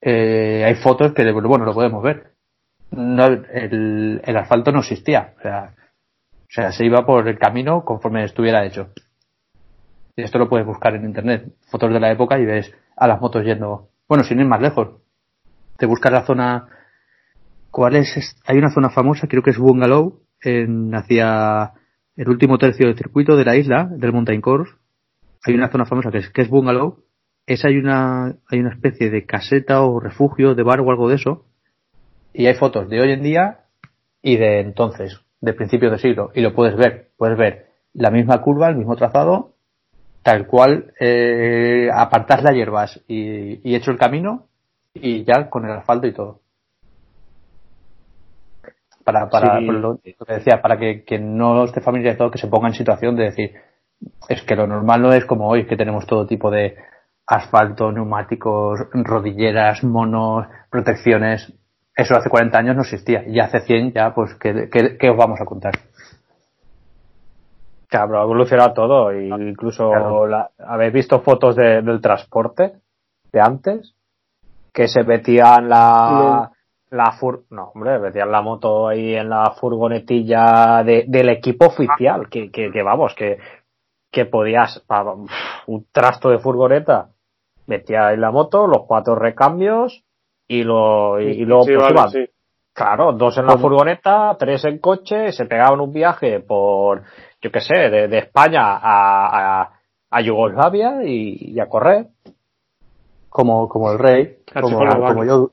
eh, 0.00 0.62
hay 0.64 0.76
fotos 0.76 1.12
que, 1.12 1.28
bueno, 1.32 1.64
lo 1.64 1.74
podemos 1.74 2.00
ver. 2.04 2.34
El 2.92 4.36
asfalto 4.36 4.70
no 4.70 4.78
existía. 4.78 5.34
O 5.38 5.42
sea, 5.42 5.74
o 5.74 6.46
sea, 6.48 6.70
se 6.70 6.84
iba 6.86 7.04
por 7.04 7.26
el 7.26 7.36
camino 7.36 7.84
conforme 7.84 8.22
estuviera 8.22 8.64
hecho. 8.64 8.90
Y 10.14 10.22
esto 10.22 10.38
lo 10.38 10.48
puedes 10.48 10.64
buscar 10.64 10.94
en 10.94 11.04
internet. 11.04 11.52
Fotos 11.68 11.92
de 11.92 11.98
la 11.98 12.12
época 12.12 12.38
y 12.38 12.44
ves 12.44 12.72
a 12.96 13.08
las 13.08 13.20
motos 13.20 13.44
yendo. 13.44 13.88
Bueno, 14.08 14.22
sin 14.22 14.38
ir 14.38 14.46
más 14.46 14.60
lejos. 14.60 15.00
te 15.78 15.86
buscas 15.86 16.12
la 16.12 16.24
zona. 16.24 16.68
¿Cuál 17.72 17.96
es? 17.96 18.36
Hay 18.46 18.56
una 18.56 18.70
zona 18.70 18.90
famosa, 18.90 19.26
creo 19.26 19.42
que 19.42 19.50
es 19.50 19.58
Bungalow, 19.58 20.20
en, 20.40 20.94
hacia 20.94 21.72
el 22.16 22.28
último 22.28 22.58
tercio 22.58 22.86
del 22.86 22.96
circuito 22.96 23.36
de 23.36 23.44
la 23.44 23.56
isla, 23.56 23.88
del 23.90 24.12
Mountain 24.12 24.40
Course. 24.40 24.74
Hay 25.44 25.54
una 25.54 25.70
zona 25.70 25.84
famosa 25.84 26.10
que 26.10 26.18
es, 26.18 26.30
que 26.30 26.42
es 26.42 26.48
Bungalow. 26.48 27.04
Esa 27.46 27.68
hay 27.68 27.76
una, 27.76 28.36
hay 28.48 28.60
una 28.60 28.72
especie 28.72 29.10
de 29.10 29.26
caseta 29.26 29.82
o 29.82 30.00
refugio 30.00 30.54
de 30.54 30.62
bar 30.62 30.80
o 30.80 30.90
algo 30.90 31.08
de 31.08 31.16
eso. 31.16 31.44
Y 32.32 32.46
hay 32.46 32.54
fotos 32.54 32.88
de 32.88 33.00
hoy 33.00 33.12
en 33.12 33.22
día 33.22 33.60
y 34.22 34.36
de 34.36 34.60
entonces, 34.60 35.20
de 35.40 35.52
principios 35.52 35.92
de 35.92 35.98
siglo. 35.98 36.30
Y 36.34 36.40
lo 36.40 36.54
puedes 36.54 36.76
ver. 36.76 37.10
Puedes 37.16 37.36
ver 37.36 37.66
la 37.92 38.10
misma 38.10 38.40
curva, 38.40 38.68
el 38.68 38.76
mismo 38.76 38.96
trazado, 38.96 39.54
tal 40.22 40.46
cual, 40.46 40.92
eh, 40.98 41.88
apartar 41.94 42.42
las 42.42 42.54
hierbas 42.54 43.02
y, 43.06 43.68
y 43.68 43.74
hecho 43.74 43.90
el 43.90 43.98
camino 43.98 44.48
y 44.94 45.24
ya 45.24 45.50
con 45.50 45.64
el 45.64 45.72
asfalto 45.72 46.06
y 46.06 46.12
todo. 46.12 46.40
Para, 49.04 49.28
para 49.28 49.58
Sí. 49.58 49.66
lo, 49.66 49.72
lo 49.92 49.98
que 49.98 50.32
decía, 50.34 50.62
para 50.62 50.78
que 50.78 51.04
quien 51.04 51.36
no 51.36 51.64
esté 51.64 51.80
familiarizado 51.80 52.30
que 52.30 52.38
se 52.38 52.48
ponga 52.48 52.68
en 52.68 52.74
situación 52.74 53.14
de 53.16 53.24
decir, 53.24 53.52
es 54.28 54.42
que 54.42 54.56
lo 54.56 54.66
normal 54.66 55.02
no 55.02 55.12
es 55.12 55.24
como 55.26 55.48
hoy, 55.48 55.66
que 55.66 55.76
tenemos 55.76 56.06
todo 56.06 56.26
tipo 56.26 56.50
de 56.50 56.76
asfalto, 57.26 57.92
neumáticos, 57.92 58.80
rodilleras, 58.92 59.84
monos, 59.84 60.46
protecciones. 60.70 61.52
Eso 61.96 62.16
hace 62.16 62.28
40 62.30 62.58
años 62.58 62.76
no 62.76 62.82
existía. 62.82 63.24
Y 63.26 63.38
hace 63.40 63.60
100 63.60 63.92
ya, 63.92 64.14
pues, 64.14 64.34
¿qué, 64.40 64.68
qué, 64.70 64.96
qué 64.98 65.10
os 65.10 65.16
vamos 65.16 65.40
a 65.40 65.44
contar? 65.44 65.72
Claro, 67.88 68.18
ha 68.20 68.24
evolucionado 68.24 68.72
todo. 68.72 69.10
e 69.10 69.26
incluso 69.28 69.90
Claro. 69.90 70.26
la- 70.26 70.50
habéis 70.58 70.92
visto 70.92 71.20
fotos 71.20 71.54
de- 71.56 71.82
del 71.82 72.00
transporte 72.00 72.72
de 73.32 73.40
antes 73.40 73.94
que 74.72 74.88
se 74.88 75.04
metían 75.04 75.68
la 75.68 76.50
la 76.94 77.12
fur 77.12 77.44
no 77.50 77.72
hombre 77.74 77.98
metían 77.98 78.30
la 78.30 78.40
moto 78.42 78.88
ahí 78.88 79.14
en 79.14 79.28
la 79.28 79.50
furgonetilla 79.52 80.82
de- 80.84 81.04
del 81.08 81.28
equipo 81.28 81.66
oficial 81.66 82.28
que, 82.28 82.50
que, 82.50 82.70
que 82.70 82.82
vamos 82.82 83.14
que 83.14 83.38
que 84.10 84.26
podías 84.26 84.80
pa- 84.86 85.14
un 85.66 85.86
trasto 85.92 86.30
de 86.30 86.38
furgoneta 86.38 87.08
metía 87.66 88.08
ahí 88.08 88.16
la 88.16 88.30
moto 88.30 88.66
los 88.66 88.86
cuatro 88.86 89.14
recambios 89.16 90.04
y 90.46 90.62
lo 90.62 91.20
y, 91.20 91.24
y 91.42 91.44
luego 91.44 91.64
Sí, 91.64 91.72
pues, 91.74 91.92
vale, 91.94 92.10
sí. 92.10 92.30
Claro, 92.72 93.12
dos 93.12 93.38
en 93.38 93.46
la 93.46 93.56
furgoneta, 93.56 94.36
tres 94.36 94.64
en 94.64 94.78
coche, 94.78 95.30
se 95.30 95.46
pegaban 95.46 95.80
un 95.80 95.92
viaje 95.92 96.40
por, 96.40 97.02
yo 97.40 97.52
qué 97.52 97.60
sé, 97.60 97.88
de, 97.88 98.08
de 98.08 98.18
España 98.18 98.62
a, 98.64 99.60
a, 99.62 99.70
a 100.10 100.20
Yugoslavia 100.20 101.04
y, 101.04 101.52
y 101.54 101.60
a 101.60 101.68
correr. 101.68 102.08
como, 103.28 103.68
como 103.68 103.92
el 103.92 103.98
rey, 103.98 104.38
como, 104.60 105.06
como 105.06 105.24
yo, 105.24 105.50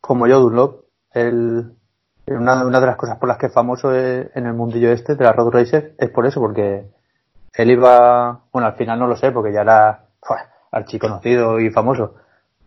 como 0.00 0.26
yo 0.28 0.40
Dunlop, 0.40 0.79
el, 1.12 1.72
una, 2.26 2.64
una 2.64 2.80
de 2.80 2.86
las 2.86 2.96
cosas 2.96 3.18
por 3.18 3.28
las 3.28 3.38
que 3.38 3.46
es 3.46 3.54
famoso 3.54 3.94
eh, 3.94 4.30
en 4.34 4.46
el 4.46 4.54
mundillo 4.54 4.90
este 4.90 5.14
de 5.14 5.24
la 5.24 5.32
road 5.32 5.50
racer 5.50 5.94
es 5.98 6.10
por 6.10 6.26
eso, 6.26 6.40
porque 6.40 6.86
él 7.54 7.70
iba, 7.70 8.40
bueno, 8.52 8.68
al 8.68 8.76
final 8.76 8.98
no 8.98 9.06
lo 9.06 9.16
sé, 9.16 9.32
porque 9.32 9.52
ya 9.52 9.62
era 9.62 10.04
¡fua! 10.22 10.46
archiconocido 10.70 11.58
y 11.60 11.70
famoso, 11.70 12.14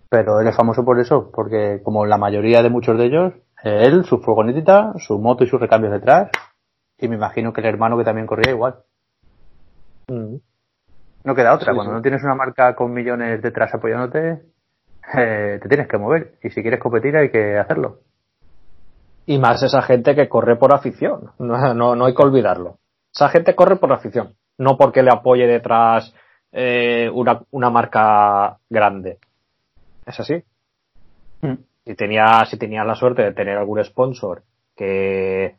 pero 0.09 0.41
él 0.41 0.47
es 0.47 0.55
famoso 0.55 0.83
por 0.83 0.99
eso, 0.99 1.31
porque 1.33 1.81
como 1.83 2.05
la 2.05 2.17
mayoría 2.17 2.61
de 2.61 2.69
muchos 2.69 2.97
de 2.97 3.05
ellos, 3.05 3.33
él, 3.63 4.03
su 4.05 4.19
furgonetita, 4.19 4.93
su 4.97 5.17
moto 5.19 5.43
y 5.43 5.47
sus 5.47 5.61
recambios 5.61 5.93
detrás, 5.93 6.29
y 6.97 7.07
me 7.07 7.15
imagino 7.15 7.53
que 7.53 7.61
el 7.61 7.67
hermano 7.67 7.97
que 7.97 8.03
también 8.03 8.27
corría 8.27 8.51
igual. 8.51 8.75
No 10.07 11.35
queda 11.35 11.53
otra. 11.53 11.71
Sí, 11.71 11.75
Cuando 11.75 11.93
sí. 11.93 11.95
no 11.95 12.01
tienes 12.01 12.23
una 12.23 12.35
marca 12.35 12.75
con 12.75 12.93
millones 12.93 13.41
detrás 13.41 13.73
apoyándote, 13.73 14.41
eh, 15.17 15.59
te 15.61 15.69
tienes 15.69 15.87
que 15.87 15.97
mover. 15.97 16.35
Y 16.43 16.49
si 16.49 16.61
quieres 16.61 16.79
competir 16.79 17.15
hay 17.15 17.29
que 17.29 17.57
hacerlo. 17.57 17.99
Y 19.25 19.37
más 19.37 19.63
esa 19.63 19.81
gente 19.81 20.15
que 20.15 20.27
corre 20.27 20.57
por 20.57 20.73
afición. 20.73 21.31
No, 21.39 21.73
no, 21.73 21.95
no 21.95 22.05
hay 22.05 22.13
que 22.13 22.23
olvidarlo. 22.23 22.77
Esa 23.13 23.29
gente 23.29 23.55
corre 23.55 23.77
por 23.77 23.91
afición. 23.93 24.35
No 24.57 24.77
porque 24.77 25.03
le 25.03 25.11
apoye 25.11 25.47
detrás 25.47 26.13
eh, 26.51 27.09
una, 27.13 27.41
una 27.51 27.69
marca 27.69 28.57
grande. 28.69 29.19
Es 30.05 30.19
así. 30.19 30.43
si 31.85 31.95
tenía, 31.95 32.45
si 32.45 32.57
tenías 32.57 32.85
la 32.85 32.95
suerte 32.95 33.23
de 33.23 33.33
tener 33.33 33.57
algún 33.57 33.83
sponsor 33.83 34.43
que 34.75 35.55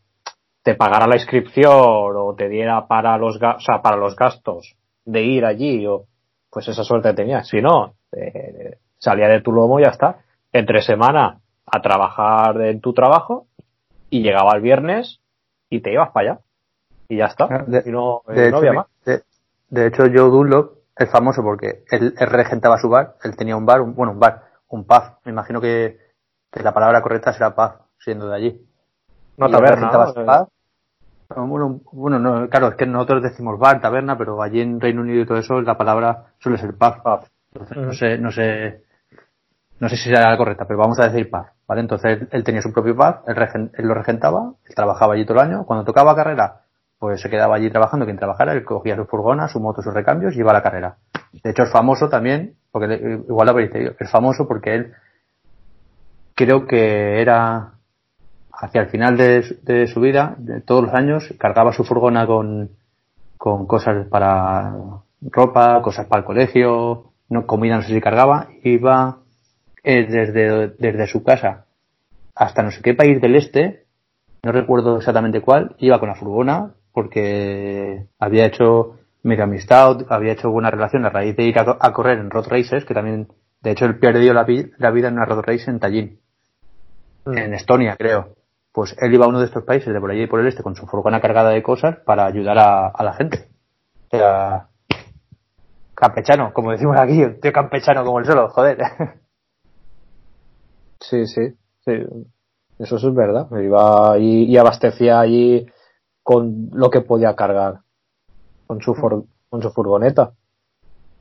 te 0.63 0.75
pagara 0.75 1.07
la 1.07 1.17
inscripción 1.17 1.73
o 2.17 2.35
te 2.37 2.49
diera 2.49 2.87
para 2.87 3.19
los, 3.19 3.37
o 3.37 3.61
sea, 3.61 3.83
para 3.83 3.97
los 3.97 4.17
gastos 4.17 4.77
de 5.05 5.23
ir 5.23 5.45
allí, 5.45 5.87
o, 5.87 6.07
pues 6.51 6.69
esa 6.69 6.85
suerte 6.85 7.13
tenías. 7.13 7.49
Si 7.49 7.61
no, 7.61 7.95
eh, 8.13 8.79
salía 8.99 9.29
de 9.29 9.43
tu 9.43 9.53
lomo 9.53 9.79
y 9.79 9.85
ya 9.85 9.91
está. 9.91 10.19
Entre 10.53 10.81
semana 10.83 11.41
a 11.67 11.83
trabajar 11.83 12.61
en 12.63 12.81
tu 12.81 12.93
trabajo 12.93 13.47
y 14.11 14.23
llegaba 14.23 14.55
el 14.55 14.63
viernes 14.63 15.21
y 15.71 15.81
te 15.81 15.93
ibas 15.93 16.11
para 16.11 16.33
allá. 16.33 16.41
Y 17.09 17.17
ya 17.19 17.27
está. 17.27 17.45
Ah, 17.51 17.65
de- 17.67 17.83
y 17.87 17.91
no, 17.91 18.23
eh, 18.29 18.33
De, 18.33 18.41
no 18.43 18.47
hecho, 18.49 18.57
había 18.59 18.73
más. 18.73 18.87
de, 19.05 19.23
de 19.71 19.87
hecho, 19.87 20.03
Joe 20.05 20.31
Dunlop 20.31 20.79
es 20.97 21.11
famoso 21.11 21.43
porque 21.43 21.85
él, 21.91 22.15
él 22.19 22.27
regentaba 22.31 22.79
su 22.79 22.89
bar. 22.89 23.17
Él 23.25 23.37
tenía 23.37 23.57
un 23.57 23.67
bar, 23.67 23.81
un- 23.81 23.95
bueno, 23.95 24.13
un 24.13 24.21
bar, 24.21 24.45
un 24.69 24.85
pub. 24.85 25.03
Me 25.25 25.33
imagino 25.33 25.61
que, 25.61 25.99
que 26.51 26.63
la 26.63 26.73
palabra 26.73 27.03
correcta 27.03 27.33
será 27.33 27.55
pub, 27.55 27.73
siendo 27.99 28.29
de 28.29 28.37
allí. 28.37 28.67
No 29.37 29.51
taberna, 29.51 29.75
regentaba 29.77 30.07
¿no? 30.07 30.13
su 30.13 30.25
pub. 30.25 30.49
No, 31.37 31.47
Bueno, 31.47 31.81
bueno 31.93 32.19
no, 32.19 32.49
claro, 32.49 32.69
es 32.69 32.75
que 32.77 32.87
nosotros 32.87 33.23
decimos 33.23 33.59
bar, 33.59 33.81
taberna, 33.81 34.17
pero 34.17 34.41
allí 34.43 34.61
en 34.61 34.81
Reino 34.81 35.01
Unido 35.01 35.23
y 35.23 35.27
todo 35.27 35.39
eso 35.39 35.61
la 35.61 35.77
palabra 35.77 36.35
suele 36.39 36.59
ser 36.59 36.75
pub. 36.77 37.03
Pub. 37.03 37.21
Entonces, 37.53 37.77
no 37.79 37.93
sé, 37.93 38.19
no 38.19 38.31
sé, 38.31 38.84
no 39.81 39.89
sé 39.89 39.97
si 39.97 40.05
será 40.05 40.31
la 40.31 40.37
correcta, 40.37 40.67
pero 40.67 40.79
vamos 40.79 40.99
a 41.01 41.09
decir 41.09 41.31
pub, 41.31 41.45
¿vale? 41.67 41.81
Entonces 41.81 42.27
él, 42.31 42.45
tenía 42.45 42.63
su 42.63 42.73
propio 42.73 42.95
pub, 42.95 43.17
él, 43.27 43.71
él 43.75 43.87
lo 43.87 43.95
regentaba, 43.95 44.53
él 44.65 44.75
trabajaba 44.75 45.15
allí 45.15 45.25
todo 45.25 45.41
el 45.41 45.51
año, 45.51 45.65
cuando 45.65 45.85
tocaba 45.85 46.15
carrera, 46.15 46.61
pues 46.99 47.21
se 47.21 47.29
quedaba 47.29 47.57
allí 47.57 47.71
trabajando, 47.71 48.07
quien 48.07 48.17
trabajara, 48.17 48.53
él 48.53 48.65
cogía 48.65 48.97
su 48.97 49.05
furgona, 49.05 49.49
su 49.49 49.61
moto, 49.61 49.83
sus 49.83 49.93
recambios 49.93 50.35
y 50.35 50.39
iba 50.39 50.51
a 50.53 50.55
la 50.55 50.63
carrera. 50.63 50.97
De 51.43 51.51
hecho 51.51 51.65
es 51.65 51.71
famoso 51.71 52.09
también, 52.09 52.55
porque 52.71 52.95
igual 53.29 53.47
lo 53.47 53.51
habréis 53.51 53.73
leído, 53.73 53.93
es 53.99 54.11
famoso 54.11 54.47
porque 54.47 54.75
él 54.75 54.95
creo 56.35 56.67
que 56.67 57.21
era 57.21 57.73
hacia 58.53 58.81
el 58.83 58.89
final 58.89 59.17
de, 59.17 59.59
de 59.63 59.87
su 59.89 60.01
vida, 60.01 60.35
de 60.39 60.61
todos 60.61 60.85
los 60.85 60.95
años, 60.95 61.35
cargaba 61.39 61.73
su 61.73 61.85
furgona 61.85 62.27
con, 62.27 62.71
con 63.37 63.67
cosas 63.67 64.07
para 64.07 64.73
ropa, 65.21 65.83
cosas 65.83 66.07
para 66.07 66.21
el 66.21 66.27
colegio, 66.27 67.13
no, 67.29 67.47
comida 67.47 67.77
no 67.77 67.83
sé 67.83 67.89
si 67.89 68.01
cargaba, 68.01 68.49
iba 68.63 69.19
eh, 69.85 70.07
desde, 70.09 70.69
desde 70.79 71.07
su 71.07 71.23
casa 71.23 71.67
hasta 72.35 72.63
no 72.63 72.71
sé 72.71 72.83
qué 72.83 72.95
país 72.95 73.21
del 73.21 73.37
este, 73.37 73.85
no 74.43 74.53
recuerdo 74.53 74.97
exactamente 74.97 75.41
cuál, 75.41 75.77
iba 75.79 76.01
con 76.01 76.09
la 76.09 76.17
furgona 76.17 76.75
porque 76.93 78.07
había 78.19 78.47
hecho 78.47 78.97
medio 79.23 79.45
amistad, 79.45 79.99
había 80.09 80.33
hecho 80.33 80.51
buena 80.51 80.71
relación 80.71 81.05
a 81.05 81.11
raíz 81.11 81.37
de 81.37 81.45
ir 81.45 81.59
a, 81.59 81.77
a 81.81 81.93
correr 81.93 82.19
en 82.19 82.31
road 82.31 82.47
races, 82.49 82.85
que 82.85 82.95
también, 82.95 83.29
de 83.63 83.71
hecho, 83.71 83.87
él 83.87 83.99
perdió 83.99 84.35
la, 84.35 84.47
la 84.79 84.91
vida 84.91 85.09
en 85.09 85.15
una 85.15 85.25
road 85.25 85.43
race 85.45 85.71
en 85.71 85.81
Tallinn, 85.81 86.21
en 87.27 87.55
Estonia, 87.55 87.97
creo. 87.97 88.37
Pues 88.71 88.95
él 89.01 89.15
iba 89.15 89.25
a 89.25 89.29
uno 89.29 89.41
de 89.41 89.47
estos 89.47 89.65
países 89.65 89.93
de 89.93 90.01
por 90.01 90.11
allí 90.11 90.23
y 90.23 90.27
por 90.27 90.41
el 90.41 90.47
este 90.49 90.63
con 90.63 90.77
su 90.77 90.87
furgona 90.87 91.21
cargada 91.21 91.51
de 91.51 91.63
cosas 91.63 91.97
para 92.05 92.27
ayudar 92.27 92.59
a, 92.59 92.89
a 92.89 93.05
la 93.05 93.15
gente. 93.15 93.49
O 94.09 94.17
sea, 94.17 94.67
campechano, 95.95 96.53
como 96.53 96.73
decimos 96.73 96.97
aquí, 96.99 97.23
un 97.23 97.41
tío 97.41 97.53
campechano 97.53 98.05
como 98.05 98.19
el 98.19 98.27
solo, 98.27 98.49
joder. 98.51 98.79
Sí, 101.11 101.27
sí, 101.27 101.49
sí. 101.85 101.93
Eso 102.79 102.97
es 102.97 103.15
verdad. 103.15 103.49
Iba 103.61 104.19
y, 104.19 104.45
y 104.45 104.57
abastecía 104.57 105.21
allí 105.21 105.67
con 106.23 106.71
lo 106.73 106.91
que 106.91 107.01
podía 107.03 107.35
cargar 107.37 107.81
con 108.67 108.81
su 108.81 108.95
for- 108.95 109.25
con 109.51 109.63
su 109.63 109.71
furgoneta. 109.71 110.33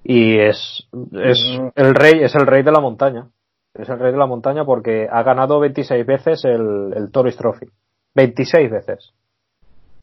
Y 0.04 0.38
es, 0.40 0.88
es 1.14 1.40
el 1.76 1.96
rey, 1.96 2.24
es 2.24 2.36
el 2.36 2.46
rey 2.48 2.64
de 2.64 2.72
la 2.72 2.80
montaña. 2.82 3.30
Es 3.74 3.88
el 3.90 4.00
rey 4.00 4.12
de 4.12 4.18
la 4.18 4.26
montaña 4.28 4.66
porque 4.66 5.08
ha 5.12 5.24
ganado 5.24 5.60
26 5.60 6.06
veces 6.06 6.46
el, 6.46 6.94
el 6.96 7.12
Tourist 7.12 7.38
Trophy. 7.40 7.68
26 8.16 8.70
veces. 8.72 9.14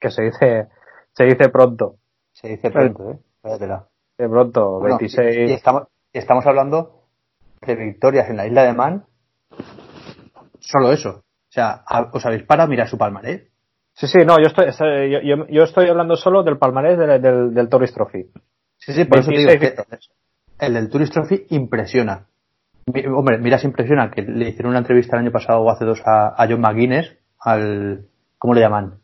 Que 0.00 0.10
se 0.10 0.22
dice, 0.22 0.68
se 1.12 1.24
dice 1.24 1.48
pronto. 1.50 1.96
Se 2.32 2.48
dice 2.48 2.70
pronto, 2.70 3.10
¿eh? 3.10 3.18
Váyatela. 3.42 3.86
De 4.18 4.28
pronto, 4.28 4.80
Bueno, 4.80 4.96
26. 4.98 5.36
y, 5.36 5.50
y 5.50 5.54
estamos, 5.54 5.84
estamos 6.12 6.46
hablando 6.46 7.02
de 7.66 7.74
victorias 7.74 8.28
en 8.30 8.36
la 8.36 8.46
isla 8.46 8.64
de 8.64 8.72
Man. 8.72 9.04
Solo 10.60 10.92
eso. 10.92 11.10
O 11.10 11.52
sea, 11.52 11.82
os 12.12 12.24
habéis 12.24 12.44
parado 12.44 12.66
a 12.66 12.70
mirar 12.70 12.88
su 12.88 12.96
palmarés. 12.98 13.48
Sí, 13.94 14.06
sí, 14.06 14.18
no, 14.24 14.36
yo 14.38 14.46
estoy, 14.46 14.66
yo, 15.10 15.20
yo- 15.22 15.46
yo 15.48 15.62
estoy 15.64 15.88
hablando 15.88 16.16
solo 16.16 16.42
del 16.42 16.58
palmarés 16.58 16.96
del, 16.98 17.20
del, 17.20 17.52
del 17.54 17.68
Tourist 17.68 17.94
Trophy. 17.94 18.24
Sí, 18.78 18.92
sí, 18.92 19.04
por 19.04 19.18
eso 19.18 19.30
te 19.30 19.36
digo 19.38 19.48
26 19.50 19.74
que 20.58 20.66
el 20.66 20.74
del 20.74 20.88
Tourist 20.88 21.12
Trophy 21.12 21.46
impresiona. 21.50 22.26
Hombre, 23.14 23.38
mira, 23.38 23.58
se 23.58 23.66
impresiona 23.66 24.10
que 24.10 24.22
le 24.22 24.48
hicieron 24.48 24.70
una 24.70 24.78
entrevista 24.80 25.16
el 25.16 25.22
año 25.24 25.32
pasado 25.32 25.60
o 25.60 25.70
hace 25.70 25.84
dos 25.84 26.00
a, 26.06 26.28
a 26.42 26.46
John 26.48 26.60
McGuinness, 26.60 27.14
al, 27.40 28.06
¿cómo 28.38 28.54
le 28.54 28.60
llaman? 28.60 28.94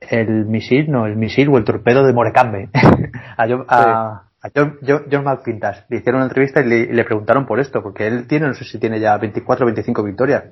El 0.00 0.44
misil, 0.46 0.90
no, 0.90 1.06
el 1.06 1.16
misil 1.16 1.48
o 1.48 1.56
el 1.56 1.64
torpedo 1.64 2.04
de 2.04 2.12
Morecambe. 2.12 2.68
a, 3.36 3.46
John- 3.48 3.64
a, 3.68 4.22
A 4.42 4.50
John, 4.54 4.78
John, 4.86 5.04
John 5.10 5.24
McPintas 5.24 5.86
le 5.88 5.96
hicieron 5.98 6.20
una 6.20 6.26
entrevista 6.28 6.60
y 6.60 6.66
le, 6.68 6.78
y 6.80 6.92
le 6.92 7.04
preguntaron 7.04 7.46
por 7.46 7.60
esto, 7.60 7.82
porque 7.82 8.06
él 8.06 8.26
tiene, 8.26 8.46
no 8.48 8.54
sé 8.54 8.64
si 8.64 8.78
tiene 8.78 9.00
ya 9.00 9.16
24 9.16 9.64
o 9.64 9.66
25 9.66 10.02
victorias. 10.02 10.44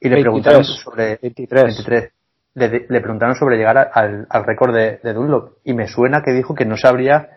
Y 0.00 0.08
le 0.08 0.14
23. 0.16 0.22
preguntaron 0.22 0.64
sobre 0.64 1.18
23. 1.20 1.64
23. 1.64 2.12
Le, 2.54 2.86
le 2.88 3.00
preguntaron 3.00 3.34
sobre 3.36 3.56
llegar 3.56 3.78
a- 3.78 3.82
al, 3.82 4.26
al 4.30 4.44
récord 4.44 4.74
de, 4.74 4.98
de 5.02 5.12
Dunlop. 5.12 5.58
Y 5.64 5.74
me 5.74 5.86
suena 5.88 6.22
que 6.22 6.32
dijo 6.32 6.54
que 6.54 6.64
no 6.64 6.76
sabría, 6.76 7.28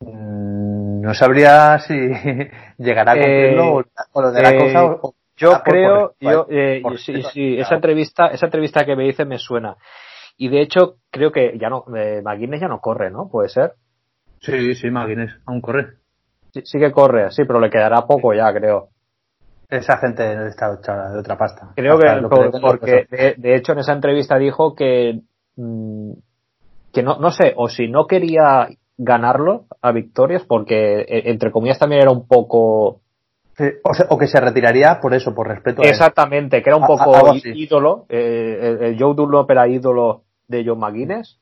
mm, 0.00 1.00
no 1.00 1.14
sabría 1.14 1.78
si 1.80 1.94
llegará 2.78 3.12
a 3.12 3.16
cumplirlo 3.16 3.62
Eh, 3.62 3.70
o, 3.72 3.84
o 4.12 4.22
lo 4.22 4.32
de 4.32 4.42
la 4.42 4.50
eh, 4.50 4.58
cosa 4.58 4.84
o- 4.84 5.08
o- 5.08 5.14
Yo 5.36 5.52
ah, 5.52 5.62
creo, 5.64 6.14
por- 6.20 6.32
yo, 6.32 6.46
eh, 6.48 6.80
por 6.82 6.98
sí, 6.98 7.22
sí, 7.32 7.58
esa 7.58 7.74
entrevista, 7.74 8.28
esa 8.28 8.46
entrevista 8.46 8.84
que 8.84 8.94
me 8.96 9.04
dice 9.04 9.24
me 9.24 9.38
suena. 9.38 9.76
Y 10.36 10.48
de 10.48 10.60
hecho, 10.62 10.96
creo 11.10 11.32
que 11.32 11.58
ya 11.60 11.68
no, 11.68 11.84
eh, 11.96 12.22
McGuinness 12.24 12.60
ya 12.60 12.68
no 12.68 12.80
corre, 12.80 13.10
¿no? 13.10 13.28
Puede 13.28 13.48
ser. 13.48 13.72
Sí, 14.40 14.74
sí, 14.74 14.90
Maguines, 14.90 15.32
aún 15.46 15.60
corre. 15.60 15.94
Sí, 16.52 16.62
sí 16.64 16.78
que 16.78 16.92
corre, 16.92 17.30
sí, 17.32 17.44
pero 17.44 17.58
le 17.60 17.70
quedará 17.70 18.02
poco 18.02 18.32
ya, 18.34 18.52
creo. 18.52 18.90
Esa 19.68 19.96
gente 19.98 20.46
está 20.48 20.74
hecha 20.78 21.10
de 21.10 21.18
otra 21.18 21.36
pasta. 21.36 21.72
Creo 21.74 21.94
Hasta 21.94 22.16
que, 22.20 22.28
por- 22.28 22.60
porque 22.60 23.06
de, 23.10 23.34
de 23.36 23.56
hecho 23.56 23.72
en 23.72 23.78
esa 23.78 23.92
entrevista 23.92 24.38
dijo 24.38 24.74
que, 24.74 25.20
mm, 25.56 26.12
que 26.92 27.02
no, 27.02 27.18
no 27.18 27.30
sé, 27.30 27.54
o 27.56 27.68
si 27.68 27.88
no 27.88 28.06
quería 28.06 28.68
ganarlo 28.96 29.64
a 29.82 29.90
victorias, 29.92 30.44
porque 30.46 31.00
eh, 31.00 31.22
entre 31.30 31.50
comillas 31.50 31.78
también 31.78 32.02
era 32.02 32.12
un 32.12 32.28
poco, 32.28 33.00
o, 33.82 33.94
sea, 33.94 34.06
o 34.10 34.18
que 34.18 34.26
se 34.28 34.40
retiraría 34.40 35.00
por 35.00 35.14
eso, 35.14 35.34
por 35.34 35.48
respeto 35.48 35.82
a 35.82 35.84
él. 35.84 35.90
exactamente, 35.90 36.62
que 36.62 36.70
era 36.70 36.76
un 36.76 36.86
poco 36.86 37.14
a- 37.16 37.34
ídolo, 37.42 38.06
eh, 38.08 38.58
el, 38.80 38.82
el 38.84 38.98
Joe 39.02 39.14
Dunlop 39.14 39.50
era 39.50 39.66
ídolo 39.66 40.22
de 40.46 40.64
John 40.64 40.78
McGuinness. 40.78 41.40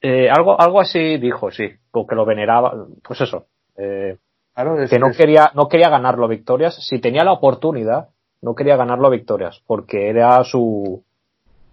Eh, 0.00 0.30
algo, 0.30 0.58
algo 0.60 0.80
así 0.80 1.18
dijo, 1.18 1.50
sí, 1.50 1.68
porque 1.90 2.14
lo 2.14 2.24
veneraba, 2.24 2.86
pues 3.02 3.20
eso, 3.20 3.46
eh, 3.76 4.16
Claro, 4.54 4.80
es- 4.80 4.90
que 4.90 4.98
no 4.98 5.08
es- 5.08 5.16
quería, 5.16 5.50
no 5.54 5.68
quería 5.68 5.88
ganarlo 5.88 6.26
a 6.26 6.28
victorias, 6.28 6.76
si 6.86 7.00
tenía 7.00 7.24
la 7.24 7.32
oportunidad, 7.32 8.08
no 8.42 8.54
quería 8.54 8.76
ganarlo 8.76 9.08
a 9.08 9.10
victorias, 9.10 9.62
porque 9.66 10.08
era 10.10 10.42
su, 10.44 11.02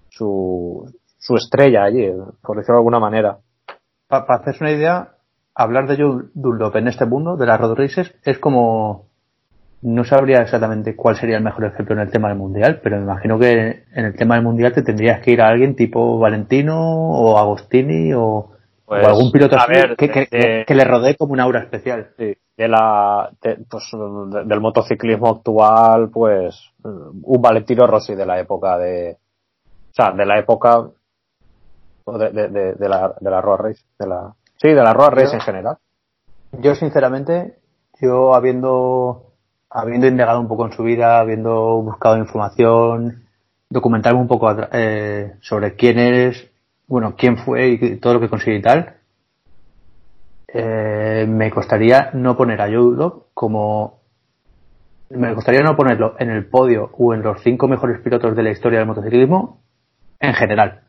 su, 0.09 0.91
su 1.17 1.35
estrella 1.35 1.83
allí, 1.83 2.07
por 2.41 2.57
decirlo 2.57 2.75
de 2.75 2.79
alguna 2.79 2.99
manera. 2.99 3.37
Para 4.07 4.25
hacerse 4.35 4.63
una 4.63 4.71
idea, 4.73 5.09
hablar 5.53 5.87
de 5.87 5.97
Joe 5.97 6.23
Dunlop 6.33 6.75
en 6.77 6.87
este 6.87 7.05
mundo, 7.05 7.37
de 7.37 7.45
las 7.45 7.59
road 7.59 7.75
races, 7.75 8.13
es 8.23 8.39
como... 8.39 9.09
No 9.83 10.03
sabría 10.03 10.41
exactamente 10.43 10.95
cuál 10.95 11.15
sería 11.15 11.37
el 11.37 11.43
mejor 11.43 11.65
ejemplo 11.65 11.95
en 11.95 12.01
el 12.01 12.11
tema 12.11 12.27
del 12.29 12.37
mundial, 12.37 12.81
pero 12.83 12.97
me 12.97 13.01
imagino 13.03 13.39
que 13.39 13.83
en 13.95 14.05
el 14.05 14.15
tema 14.15 14.35
del 14.35 14.43
mundial 14.43 14.73
te 14.73 14.83
tendrías 14.83 15.21
que 15.21 15.31
ir 15.31 15.41
a 15.41 15.47
alguien 15.47 15.75
tipo 15.75 16.19
Valentino 16.19 16.77
o 16.79 17.35
Agostini 17.39 18.13
o, 18.13 18.51
Pues, 18.91 19.05
o 19.05 19.07
algún 19.07 19.31
piloto 19.31 19.55
a 19.55 19.59
así 19.63 19.71
ver, 19.71 19.95
que, 19.95 20.09
que- 20.09 20.27
de- 20.29 20.65
que 20.67 20.75
le 20.75 20.83
rodee 20.83 21.15
como 21.15 21.31
un 21.31 21.39
aura 21.39 21.61
especial. 21.61 22.09
Sí, 22.17 22.35
de 22.57 22.67
la, 22.67 23.31
de- 23.41 23.59
pues, 23.69 23.89
de- 23.93 24.43
del 24.43 24.59
motociclismo 24.59 25.29
actual, 25.29 26.09
pues, 26.09 26.59
un 26.83 27.41
Valentino 27.41 27.87
Rossi 27.87 28.15
de 28.15 28.25
la 28.25 28.37
época 28.37 28.77
de, 28.77 29.17
o 29.63 29.93
sea, 29.93 30.11
de 30.11 30.25
la 30.25 30.37
época 30.39 30.89
o 32.03 32.17
de, 32.17 32.31
de, 32.31 32.47
de, 32.49 32.73
de 32.73 32.89
la, 32.89 33.15
de 33.17 33.29
la 33.31 33.39
Road 33.39 33.59
Race, 33.61 33.81
de 33.97 34.07
la, 34.07 34.33
sí, 34.57 34.67
de 34.67 34.83
la 34.83 34.93
Road 34.93 35.11
Race 35.11 35.27
Yo- 35.27 35.33
en 35.35 35.39
general. 35.41 35.77
Yo, 36.59 36.75
sinceramente, 36.75 37.59
yo 38.01 38.35
habiendo, 38.35 39.31
habiendo 39.69 40.07
indagado 40.07 40.41
un 40.41 40.49
poco 40.49 40.65
en 40.65 40.73
su 40.73 40.83
vida, 40.83 41.19
habiendo 41.21 41.81
buscado 41.81 42.17
información, 42.17 43.23
documentarme 43.69 44.19
un 44.19 44.27
poco 44.27 44.53
eh, 44.73 45.35
sobre 45.39 45.77
quién 45.77 45.97
eres, 45.97 46.50
bueno, 46.91 47.15
quién 47.17 47.37
fue 47.37 47.69
y 47.69 47.95
todo 48.01 48.15
lo 48.15 48.19
que 48.19 48.27
consigue 48.27 48.57
y 48.57 48.61
tal, 48.61 48.95
eh, 50.49 51.25
me 51.25 51.49
costaría 51.49 52.09
no 52.13 52.35
poner 52.35 52.61
a 52.61 52.67
Joe 52.67 53.13
como 53.33 54.01
me 55.09 55.33
costaría 55.33 55.61
no 55.61 55.77
ponerlo 55.77 56.15
en 56.19 56.29
el 56.29 56.45
podio 56.47 56.89
o 56.91 57.13
en 57.13 57.21
los 57.21 57.41
cinco 57.43 57.69
mejores 57.69 58.01
pilotos 58.01 58.35
de 58.35 58.43
la 58.43 58.51
historia 58.51 58.79
del 58.79 58.89
motociclismo 58.89 59.61
en 60.19 60.33
general. 60.33 60.81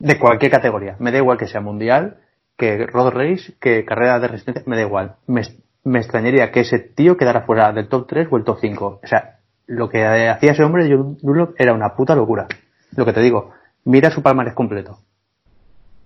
De 0.00 0.18
cualquier 0.18 0.50
categoría. 0.50 0.96
Me 0.98 1.12
da 1.12 1.18
igual 1.18 1.38
que 1.38 1.46
sea 1.46 1.60
mundial 1.60 2.16
que 2.56 2.84
road 2.86 3.12
race 3.12 3.54
que 3.60 3.84
carrera 3.84 4.18
de 4.18 4.26
resistencia 4.26 4.64
me 4.66 4.74
da 4.74 4.82
igual. 4.82 5.14
Me, 5.28 5.42
me 5.84 6.00
extrañaría 6.00 6.50
que 6.50 6.60
ese 6.60 6.80
tío 6.80 7.16
quedara 7.16 7.42
fuera 7.42 7.72
del 7.72 7.88
top 7.88 8.08
3 8.08 8.26
o 8.28 8.36
el 8.36 8.44
top 8.44 8.58
5 8.60 9.00
o 9.04 9.06
sea 9.06 9.38
lo 9.68 9.88
que 9.88 10.04
hacía 10.04 10.50
ese 10.50 10.64
hombre 10.64 10.88
Joe 10.88 11.16
Dunlop 11.22 11.54
era 11.58 11.72
una 11.74 11.94
puta 11.94 12.16
locura. 12.16 12.48
Lo 12.96 13.04
que 13.04 13.12
te 13.12 13.20
digo 13.20 13.52
mira 13.84 14.10
su 14.10 14.22
palmarés 14.22 14.54
completo 14.54 14.98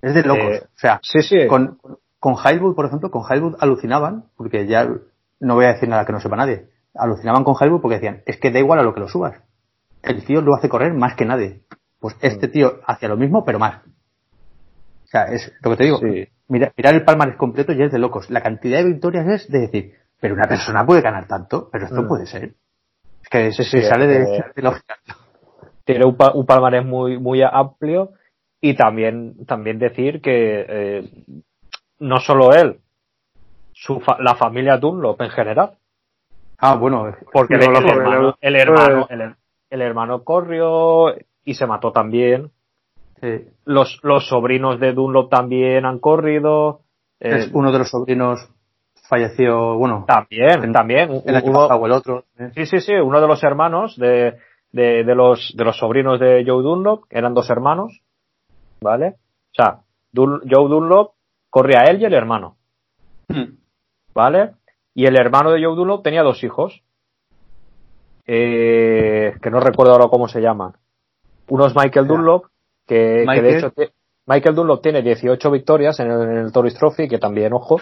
es 0.00 0.14
de 0.14 0.22
locos 0.22 0.54
Eh, 0.54 0.62
o 0.64 0.78
sea 0.78 1.00
Sí, 1.02 1.22
sí. 1.22 1.46
con, 1.46 1.78
con 2.18 2.34
Highwood, 2.34 2.74
por 2.74 2.86
ejemplo, 2.86 3.10
con 3.10 3.22
Highwood 3.22 3.56
alucinaban, 3.60 4.24
porque 4.36 4.66
ya 4.66 4.88
no 5.40 5.54
voy 5.54 5.64
a 5.64 5.72
decir 5.74 5.88
nada 5.88 6.04
que 6.04 6.12
no 6.12 6.20
sepa 6.20 6.36
nadie, 6.36 6.66
alucinaban 6.94 7.44
con 7.44 7.54
Highwood 7.60 7.80
porque 7.80 7.96
decían, 7.96 8.22
es 8.26 8.36
que 8.38 8.50
da 8.50 8.58
igual 8.58 8.78
a 8.78 8.82
lo 8.82 8.94
que 8.94 9.00
lo 9.00 9.08
subas. 9.08 9.34
El 10.02 10.24
tío 10.24 10.40
lo 10.40 10.54
hace 10.56 10.68
correr 10.68 10.92
más 10.94 11.14
que 11.14 11.24
nadie. 11.24 11.60
Pues 12.00 12.16
este 12.20 12.48
tío 12.48 12.80
hacía 12.86 13.08
lo 13.08 13.16
mismo, 13.16 13.44
pero 13.44 13.58
más. 13.60 13.76
O 15.04 15.06
sea, 15.06 15.24
es 15.26 15.52
lo 15.62 15.70
que 15.70 15.76
te 15.76 15.84
digo. 15.84 15.98
Sí. 15.98 16.26
Mira, 16.48 16.72
mirar 16.76 16.94
el 16.94 17.04
palmarés 17.04 17.36
completo 17.36 17.72
ya 17.72 17.84
es 17.84 17.92
de 17.92 17.98
locos. 18.00 18.28
La 18.30 18.42
cantidad 18.42 18.78
de 18.78 18.84
victorias 18.86 19.26
es 19.28 19.48
de 19.48 19.60
decir, 19.60 19.94
pero 20.20 20.34
una 20.34 20.48
persona 20.48 20.84
puede 20.84 21.00
ganar 21.02 21.26
tanto, 21.28 21.68
pero 21.70 21.86
esto 21.86 22.02
Mm. 22.02 22.08
puede 22.08 22.26
ser. 22.26 22.54
Es 23.22 23.28
que 23.30 23.52
se 23.52 23.62
sí, 23.64 23.82
sale 23.82 24.06
de, 24.08 24.44
de 24.54 24.62
lógica. 24.62 24.96
Tiene 25.84 26.04
un, 26.04 26.16
un 26.34 26.46
palmarés 26.46 26.84
muy 26.84 27.18
muy 27.18 27.42
amplio 27.42 28.10
y 28.60 28.74
también 28.74 29.44
también 29.46 29.78
decir 29.78 30.20
que 30.20 30.64
eh, 30.68 31.10
no 31.98 32.20
solo 32.20 32.52
él 32.52 32.78
su 33.72 34.00
fa- 34.00 34.18
la 34.20 34.34
familia 34.34 34.76
Dunlop 34.76 35.20
en 35.22 35.30
general 35.30 35.72
Ah, 36.64 36.76
bueno, 36.76 37.12
porque 37.32 37.56
No, 37.56 37.64
el, 37.64 37.86
hermano, 37.86 38.36
el 38.40 38.54
hermano 38.56 39.06
el, 39.10 39.34
el 39.70 39.82
hermano 39.82 40.22
corrió 40.22 41.12
y 41.44 41.54
se 41.54 41.66
mató 41.66 41.90
también 41.90 42.50
sí. 43.20 43.46
los 43.64 43.98
los 44.04 44.28
sobrinos 44.28 44.78
de 44.78 44.92
Dunlop 44.92 45.28
también 45.28 45.84
han 45.86 45.98
corrido 45.98 46.82
eh, 47.18 47.36
es 47.38 47.50
uno 47.52 47.72
de 47.72 47.78
los 47.78 47.90
sobrinos 47.90 48.48
falleció, 49.08 49.74
bueno, 49.76 50.04
también 50.06 50.62
en- 50.64 50.72
también 50.72 51.10
el 51.26 51.36
año 51.36 51.50
uno- 51.50 51.66
pasado 51.68 51.84
el 51.86 51.92
otro. 51.92 52.24
¿eh? 52.38 52.50
Sí, 52.54 52.66
sí, 52.66 52.80
sí, 52.80 52.92
uno 52.94 53.20
de 53.20 53.26
los 53.26 53.42
hermanos 53.44 53.96
de, 53.98 54.38
de, 54.72 55.04
de 55.04 55.14
los, 55.14 55.52
de 55.56 55.64
los 55.64 55.76
sobrinos 55.78 56.18
de 56.18 56.44
Joe 56.46 56.62
Dunlop, 56.62 57.04
eran 57.10 57.34
dos 57.34 57.48
hermanos, 57.50 58.00
¿vale? 58.80 59.16
O 59.50 59.54
sea, 59.54 59.78
Dun- 60.12 60.40
Joe 60.50 60.68
Dunlop 60.68 61.12
corría 61.50 61.80
a 61.80 61.84
él 61.90 62.00
y 62.00 62.04
el 62.06 62.14
hermano, 62.14 62.56
¿vale? 64.14 64.52
Y 64.94 65.06
el 65.06 65.16
hermano 65.16 65.50
de 65.52 65.62
Joe 65.64 65.74
Dunlop 65.76 66.02
tenía 66.02 66.22
dos 66.22 66.42
hijos, 66.44 66.82
eh, 68.26 69.34
que 69.42 69.50
no 69.50 69.60
recuerdo 69.60 69.92
ahora 69.92 70.08
cómo 70.08 70.28
se 70.28 70.40
llaman. 70.40 70.72
Uno 71.48 71.66
es 71.66 71.74
Michael 71.74 72.06
Dunlop, 72.06 72.44
que, 72.86 72.94
que 72.94 73.00
de 73.20 73.26
Michael. 73.26 73.56
hecho 73.56 73.70
te- 73.70 73.90
Michael 74.26 74.54
Dunlop 74.54 74.82
tiene 74.82 75.02
18 75.02 75.50
victorias 75.50 75.98
en 76.00 76.10
el, 76.10 76.22
en 76.22 76.36
el 76.38 76.52
Tourist 76.52 76.78
Trophy, 76.78 77.08
que 77.08 77.18
también, 77.18 77.52
ojo, 77.52 77.80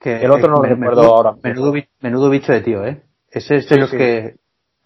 Que, 0.00 0.16
El 0.24 0.30
otro 0.30 0.48
no 0.48 0.56
lo 0.56 0.62
men- 0.62 0.80
recuerdo 0.80 1.02
ahora. 1.04 1.34
Menudo, 1.42 1.72
bi- 1.72 1.86
menudo 2.00 2.30
bicho 2.30 2.52
de 2.52 2.62
tío, 2.62 2.84
¿eh? 2.86 3.02
Ese 3.30 3.56
es 3.56 3.68
de 3.68 3.74
Sí, 3.74 3.80
los 3.80 3.90
sí. 3.90 3.96
que 3.98 4.18
eh, 4.18 4.36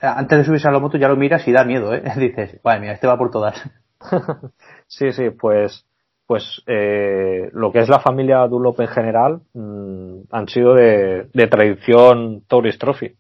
antes 0.05 0.39
de 0.39 0.45
subirse 0.45 0.69
a 0.69 0.73
la 0.73 0.79
moto 0.79 0.97
ya 0.99 1.09
lo 1.09 1.17
miras 1.17 1.47
y 1.49 1.53
da 1.53 1.65
miedo, 1.65 1.95
¿eh? 1.95 2.03
Dices, 2.17 2.61
vale, 2.63 2.81
mira, 2.81 2.93
este 2.95 3.07
va 3.07 3.19
por 3.19 3.31
todas. 3.31 3.61
Sí, 4.87 5.13
sí, 5.13 5.31
pues, 5.31 5.87
pues 6.27 6.63
eh, 6.67 7.49
lo 7.53 7.73
que 7.73 7.79
es 7.81 7.89
la 7.89 8.01
familia 8.01 8.47
Dunlop 8.47 8.79
en 8.81 8.89
general 8.89 9.41
mm, 9.55 10.19
han 10.31 10.49
sido 10.49 10.75
de, 10.75 11.29
de 11.33 11.47
tradición 11.47 12.43
Tourist 12.47 12.79
Trophy. 12.81 13.15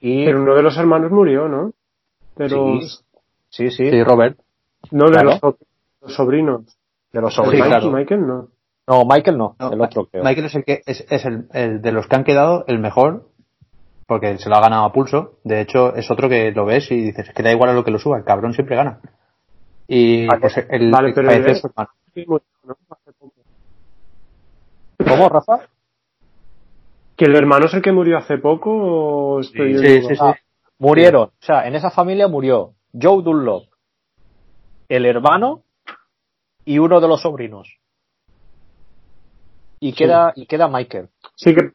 Y 0.00 0.24
Pero 0.24 0.42
uno 0.42 0.54
de 0.54 0.62
los 0.62 0.76
hermanos 0.76 1.10
murió, 1.10 1.48
¿no? 1.48 1.72
Pero 2.36 2.80
sí, 2.80 2.88
sí, 3.48 3.70
sí, 3.70 3.90
Sí, 3.90 4.02
Robert. 4.04 4.38
no 4.90 5.06
de 5.06 5.12
Claro. 5.12 5.30
los, 5.30 5.38
so- 5.40 5.58
los 6.02 6.14
sobrinos. 6.14 6.76
de 7.12 7.20
los 7.20 7.32
Sí, 7.34 7.42
sobrinos. 7.42 7.68
claro. 7.68 7.90
Michael 7.90 8.26
no. 8.26 8.48
No, 8.88 9.04
Michael 9.04 9.38
no, 9.38 9.56
No, 9.58 9.72
el 9.72 9.80
otro 9.80 10.06
creo. 10.06 10.22
Michael 10.22 10.46
es 10.46 10.54
el 10.54 10.64
que 10.64 10.82
es, 10.86 11.04
es 11.10 11.24
el, 11.24 11.46
el 11.52 11.80
de 11.82 11.92
los 11.92 12.06
que 12.06 12.16
han 12.16 12.24
quedado 12.24 12.64
el 12.68 12.78
mejor 12.78 13.28
porque 14.06 14.38
se 14.38 14.48
lo 14.48 14.56
ha 14.56 14.60
ganado 14.60 14.84
a 14.84 14.92
pulso. 14.92 15.38
De 15.44 15.60
hecho, 15.60 15.94
es 15.94 16.10
otro 16.10 16.28
que 16.28 16.52
lo 16.52 16.64
ves 16.64 16.90
y 16.90 17.00
dices, 17.00 17.28
es 17.28 17.34
que 17.34 17.42
da 17.42 17.50
igual 17.52 17.70
a 17.70 17.74
lo 17.74 17.84
que 17.84 17.90
lo 17.90 17.98
suba, 17.98 18.18
el 18.18 18.24
cabrón 18.24 18.54
siempre 18.54 18.76
gana. 18.76 19.00
Y 19.88 20.26
Vale. 20.26 20.40
pues 20.40 20.56
el, 20.68 20.90
Vale, 20.90 21.08
el 21.08 21.14
pero 21.14 21.30
el- 21.30 21.60
poco. 21.60 22.42
¿Cómo, 25.08 25.28
Rafa? 25.28 25.60
¿Que 27.16 27.24
el 27.26 27.36
hermano 27.36 27.66
es 27.66 27.74
el 27.74 27.82
que 27.82 27.92
murió 27.92 28.18
hace 28.18 28.38
poco 28.38 28.70
o 28.72 29.40
estoy 29.40 29.78
Sí, 29.78 30.02
sí, 30.02 30.14
sí. 30.14 30.20
Ah, 30.20 30.34
murieron, 30.78 31.28
o 31.28 31.32
sea, 31.44 31.66
en 31.66 31.74
esa 31.74 31.90
familia 31.90 32.28
murió 32.28 32.72
Joe 32.92 33.22
Dunlop, 33.22 33.64
el 34.88 35.06
hermano 35.06 35.62
y 36.64 36.78
uno 36.78 37.00
de 37.00 37.08
los 37.08 37.22
sobrinos. 37.22 37.78
Y 39.80 39.92
queda, 39.92 40.32
y 40.34 40.46
queda 40.46 40.68
Michael. 40.68 41.08
Sí 41.36 41.54
que 41.54 41.70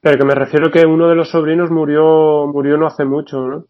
pero 0.00 0.16
que 0.18 0.24
me 0.24 0.34
refiero 0.34 0.70
que 0.70 0.86
uno 0.86 1.08
de 1.08 1.14
los 1.14 1.30
sobrinos 1.30 1.70
murió 1.70 2.46
murió 2.46 2.76
no 2.76 2.86
hace 2.86 3.04
mucho, 3.04 3.38
¿no? 3.40 3.64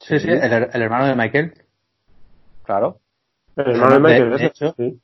Sí, 0.00 0.18
sí, 0.18 0.28
el, 0.28 0.40
her- 0.40 0.70
el 0.72 0.82
hermano 0.82 1.06
de 1.06 1.14
Michael. 1.16 1.54
Claro. 2.64 2.98
El 3.56 3.70
hermano 3.72 3.94
de 3.94 4.00
Michael, 4.00 4.36
de 4.38 4.46
hecho, 4.46 4.74
sí. 4.76 5.00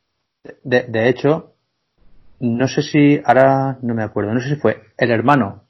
De, 0.64 0.82
de 0.84 1.08
hecho, 1.08 1.52
no 2.40 2.66
sé 2.68 2.82
si, 2.82 3.20
ahora 3.24 3.78
no 3.82 3.94
me 3.94 4.02
acuerdo, 4.02 4.32
no 4.32 4.40
sé 4.40 4.48
si 4.50 4.56
fue 4.56 4.82
el 4.96 5.10
hermano 5.10 5.64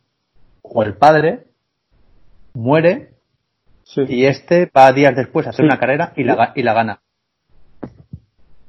o 0.62 0.82
el 0.82 0.94
padre, 0.97 1.47
muere 2.55 3.09
Sí. 3.82 4.02
y 4.09 4.27
este 4.27 4.70
va 4.77 4.93
días 4.93 5.16
después 5.16 5.47
a 5.47 5.51
hacer 5.51 5.64
Sí. 5.64 5.66
una 5.66 5.78
carrera 5.81 6.12
y 6.16 6.22
la, 6.22 6.52
y 6.55 6.62
la 6.62 6.74
gana. 6.74 7.01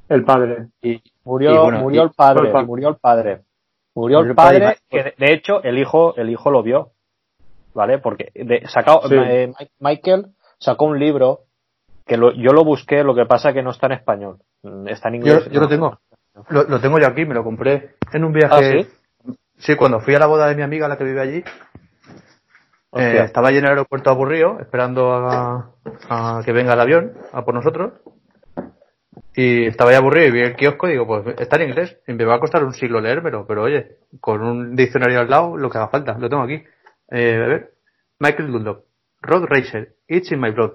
El 0.09 0.23
padre. 0.25 0.67
Y, 0.81 1.01
Murió, 1.23 1.53
y 1.53 1.57
bueno, 1.59 1.79
murió 1.81 2.01
y- 2.01 2.05
el 2.05 2.11
padre, 2.11 2.47
el 2.47 2.51
padre. 2.51 2.65
murió 2.65 2.89
el 2.89 2.95
padre. 2.95 3.41
Murió 3.95 4.19
el 4.21 4.35
padre 4.35 4.77
que 4.89 5.03
de, 5.03 5.13
de 5.17 5.33
hecho 5.33 5.61
el 5.63 5.77
hijo, 5.77 6.15
el 6.15 6.29
hijo 6.29 6.49
lo 6.51 6.63
vio. 6.63 6.91
¿Vale? 7.73 7.99
Porque 7.99 8.31
de, 8.35 8.67
sacó, 8.67 9.01
Sí. 9.07 9.15
eh, 9.15 9.47
Mi- 9.59 9.69
Michael 9.79 10.27
sacó 10.59 10.85
un 10.85 10.99
libro 10.99 11.41
que 12.05 12.17
lo- 12.17 12.33
yo 12.33 12.51
lo 12.51 12.65
busqué, 12.65 13.03
lo 13.03 13.15
que 13.15 13.25
pasa 13.25 13.53
que 13.53 13.63
no 13.63 13.71
está 13.71 13.85
en 13.87 13.93
español. 13.93 14.39
Mm, 14.63 14.87
Está 14.89 15.07
en 15.07 15.21
yo, 15.23 15.35
inglés. 15.35 15.49
yo 15.51 15.61
lo 15.61 15.67
tengo. 15.69 15.99
Lo, 16.49 16.63
lo 16.63 16.79
tengo 16.81 16.99
yo 16.99 17.07
aquí, 17.07 17.25
me 17.25 17.33
lo 17.33 17.43
compré 17.43 17.95
en 18.11 18.23
un 18.25 18.33
viaje. 18.33 18.53
¿Ah, 18.55 18.83
sí? 18.83 19.33
Sí, 19.57 19.75
cuando 19.75 19.99
fui 20.01 20.15
a 20.15 20.19
la 20.19 20.25
boda 20.25 20.47
de 20.47 20.55
mi 20.55 20.63
amiga, 20.63 20.87
la 20.87 20.97
que 20.97 21.03
vive 21.03 21.21
allí, 21.21 21.43
eh, 22.93 23.21
estaba 23.23 23.49
allí 23.49 23.57
en 23.59 23.63
el 23.65 23.69
aeropuerto 23.69 24.09
aburrido, 24.09 24.59
esperando 24.59 25.13
a, 25.13 25.71
a 26.09 26.41
que 26.43 26.51
venga 26.51 26.73
el 26.73 26.79
avión, 26.81 27.13
a 27.31 27.45
por 27.45 27.53
nosotros. 27.53 27.93
Y 29.33 29.67
estaba 29.67 29.91
ahí 29.91 29.95
aburrido 29.95 30.27
y 30.27 30.31
vi 30.31 30.41
el 30.41 30.55
kiosco 30.55 30.87
y 30.87 30.91
digo, 30.91 31.07
pues 31.07 31.39
está 31.39 31.55
en 31.57 31.69
inglés. 31.69 31.97
Y 32.07 32.13
me 32.13 32.25
va 32.25 32.35
a 32.35 32.39
costar 32.39 32.63
un 32.63 32.73
siglo 32.73 32.99
leérmelo, 32.99 33.45
pero 33.47 33.63
oye, 33.63 33.97
con 34.19 34.41
un 34.41 34.75
diccionario 34.75 35.19
al 35.19 35.29
lado, 35.29 35.57
lo 35.57 35.69
que 35.69 35.77
haga 35.77 35.87
falta. 35.87 36.17
Lo 36.17 36.29
tengo 36.29 36.43
aquí. 36.43 36.63
Eh, 37.09 37.35
a 37.35 37.47
ver. 37.47 37.73
Michael 38.19 38.51
Dunlop. 38.51 38.85
Road 39.21 39.45
Racer. 39.47 39.95
It's 40.07 40.31
in 40.31 40.39
my 40.39 40.51
blood. 40.51 40.73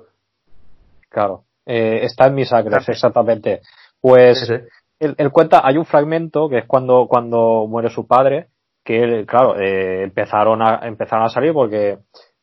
Claro. 1.09 1.45
Eh, 1.67 2.01
está 2.05 2.27
en 2.27 2.35
mi 2.35 2.45
sangre, 2.45 2.77
exactamente. 2.77 3.61
Pues 4.01 4.43
Ese. 4.43 4.69
él, 5.01 5.15
él 5.19 5.31
cuenta, 5.31 5.61
hay 5.65 5.77
un 5.77 5.85
fragmento 5.85 6.49
que 6.49 6.59
es 6.59 6.65
cuando, 6.67 7.07
cuando 7.09 7.67
muere 7.69 7.91
su 7.91 8.07
padre, 8.07 8.49
que 8.87 9.03
él, 9.03 9.27
claro, 9.27 9.59
eh, 9.59 10.05
empezaron 10.05 10.63
a, 10.63 10.87
empezaron 10.87 11.25
a 11.25 11.29
salir 11.29 11.53
porque, 11.53 11.99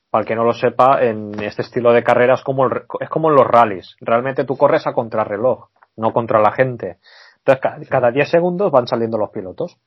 para 0.10 0.24
el 0.24 0.28
que 0.28 0.36
no 0.36 0.44
lo 0.44 0.54
sepa, 0.54 1.02
en 1.02 1.42
este 1.42 1.62
estilo 1.62 1.94
de 1.94 2.04
carreras 2.04 2.44
como 2.44 2.66
el 2.66 2.84
es 3.00 3.10
como 3.10 3.30
en 3.30 3.36
los 3.36 3.48
rallies. 3.48 3.96
Realmente 4.02 4.44
tú 4.44 4.58
corres 4.58 4.86
a 4.86 4.94
contrarreloj, 4.94 5.70
no 5.98 6.14
contra 6.14 6.40
la 6.42 6.52
gente. 6.52 6.98
Entonces, 7.40 7.62
ca- 7.62 7.78
cada 7.90 8.12
10 8.12 8.30
segundos 8.30 8.72
van 8.72 8.88
saliendo 8.88 9.18
los 9.18 9.30
pilotos. 9.32 9.78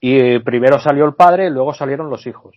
Y 0.00 0.18
eh, 0.18 0.40
primero 0.40 0.78
salió 0.78 1.04
el 1.04 1.14
padre 1.14 1.46
y 1.46 1.50
luego 1.50 1.74
salieron 1.74 2.08
los 2.10 2.26
hijos. 2.26 2.56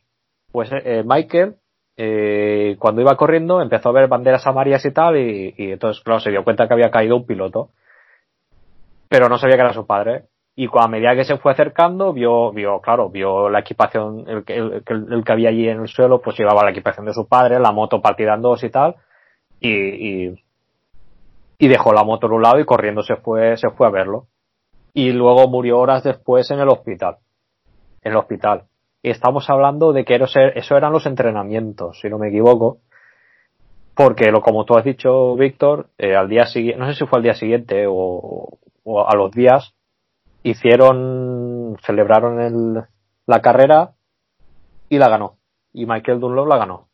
Pues 0.52 0.72
eh, 0.72 0.81
eh, 0.84 1.03
Michael, 1.06 1.56
eh, 1.98 2.76
cuando 2.80 3.02
iba 3.02 3.15
corriendo, 3.18 3.61
empezó 3.61 3.90
a 3.90 3.94
ver 3.94 4.07
banderas 4.07 4.45
amarillas 4.48 4.85
y 4.85 4.91
tal, 4.91 5.18
y, 5.18 5.53
y 5.57 5.72
entonces, 5.73 6.02
claro, 6.03 6.19
se 6.19 6.31
dio 6.31 6.44
cuenta 6.44 6.68
que 6.68 6.73
había 6.73 6.91
caído 6.91 7.15
un 7.18 7.26
piloto 7.26 7.69
pero 9.10 9.30
no 9.30 9.38
sabía 9.38 9.56
que 9.57 9.61
era 9.61 9.73
su 9.73 9.85
padre. 9.85 10.23
Y 10.56 10.68
a 10.72 10.88
medida 10.88 11.15
que 11.15 11.23
se 11.23 11.38
fue 11.38 11.52
acercando, 11.52 12.14
vio, 12.14 12.52
vio, 12.52 12.80
claro, 12.80 13.10
vio 13.10 13.49
la 13.49 13.60
equipación, 13.60 14.26
el, 14.27 14.44
que- 14.44 14.56
el, 14.56 14.84
que- 14.84 14.94
el 14.94 15.23
que 15.23 15.31
había 15.31 15.49
allí 15.49 15.68
en 15.68 15.81
el 15.81 15.88
suelo, 15.88 16.22
pues 16.22 16.38
llevaba 16.38 16.64
la 16.64 16.72
equipación 16.72 17.06
de 17.06 17.14
su 17.14 17.27
padre, 17.27 17.60
la 17.60 17.72
moto 17.72 18.02
partida 18.02 18.35
en 18.35 18.41
dos 18.41 18.64
y 18.64 18.69
tal, 18.69 18.95
y, 19.60 19.69
y, 20.27 20.42
y 21.57 21.67
dejó 21.67 21.93
la 21.93 22.03
moto 22.03 22.27
en 22.27 22.34
un 22.34 22.41
lado 22.41 22.59
y 22.59 22.65
corriendo 22.65 23.03
se 23.03 23.15
fue, 23.15 23.57
se 23.57 23.69
fue 23.69 23.88
a 23.88 23.91
verlo. 23.91 24.27
Y 24.93 25.11
luego 25.11 25.47
murió 25.47 25.80
horas 25.80 26.03
después 26.03 26.49
en 26.51 26.59
el 26.59 26.69
hospital. 26.69 27.17
En 28.01 28.11
el 28.11 28.17
hospital. 28.17 28.65
Y 29.01 29.09
estamos 29.09 29.49
hablando 29.49 29.91
de 29.91 30.05
que 30.05 30.15
eso, 30.15 30.75
eran 30.77 30.93
los 30.93 31.05
entrenamientos, 31.05 31.99
si 31.99 32.09
no 32.09 32.17
me 32.17 32.30
equivoco. 32.30 32.80
Porque, 33.95 34.31
lo, 34.31 34.41
como 34.41 34.65
tú 34.65 34.75
has 34.75 34.84
dicho, 34.84 35.35
Víctor, 35.35 35.89
eh, 35.97 36.15
al 36.15 36.30
día 36.30 36.45
siguiente, 36.45 36.80
no 36.80 36.88
sé 36.88 36.95
si 36.95 37.05
fue 37.05 37.19
al 37.19 37.23
día 37.23 37.34
siguiente 37.34 37.85
o, 37.88 38.57
o 38.84 39.07
a 39.07 39.15
los 39.15 39.31
días, 39.31 39.73
hicieron, 40.43 41.77
celebraron 41.85 42.41
el, 42.41 42.84
la 43.25 43.41
carrera 43.41 43.93
y 44.89 44.97
la 44.97 45.09
ganó. 45.09 45.38
Y 45.73 45.85
Michael 45.85 46.19
Dunlop 46.19 46.47
la 46.47 46.57
ganó. 46.57 46.88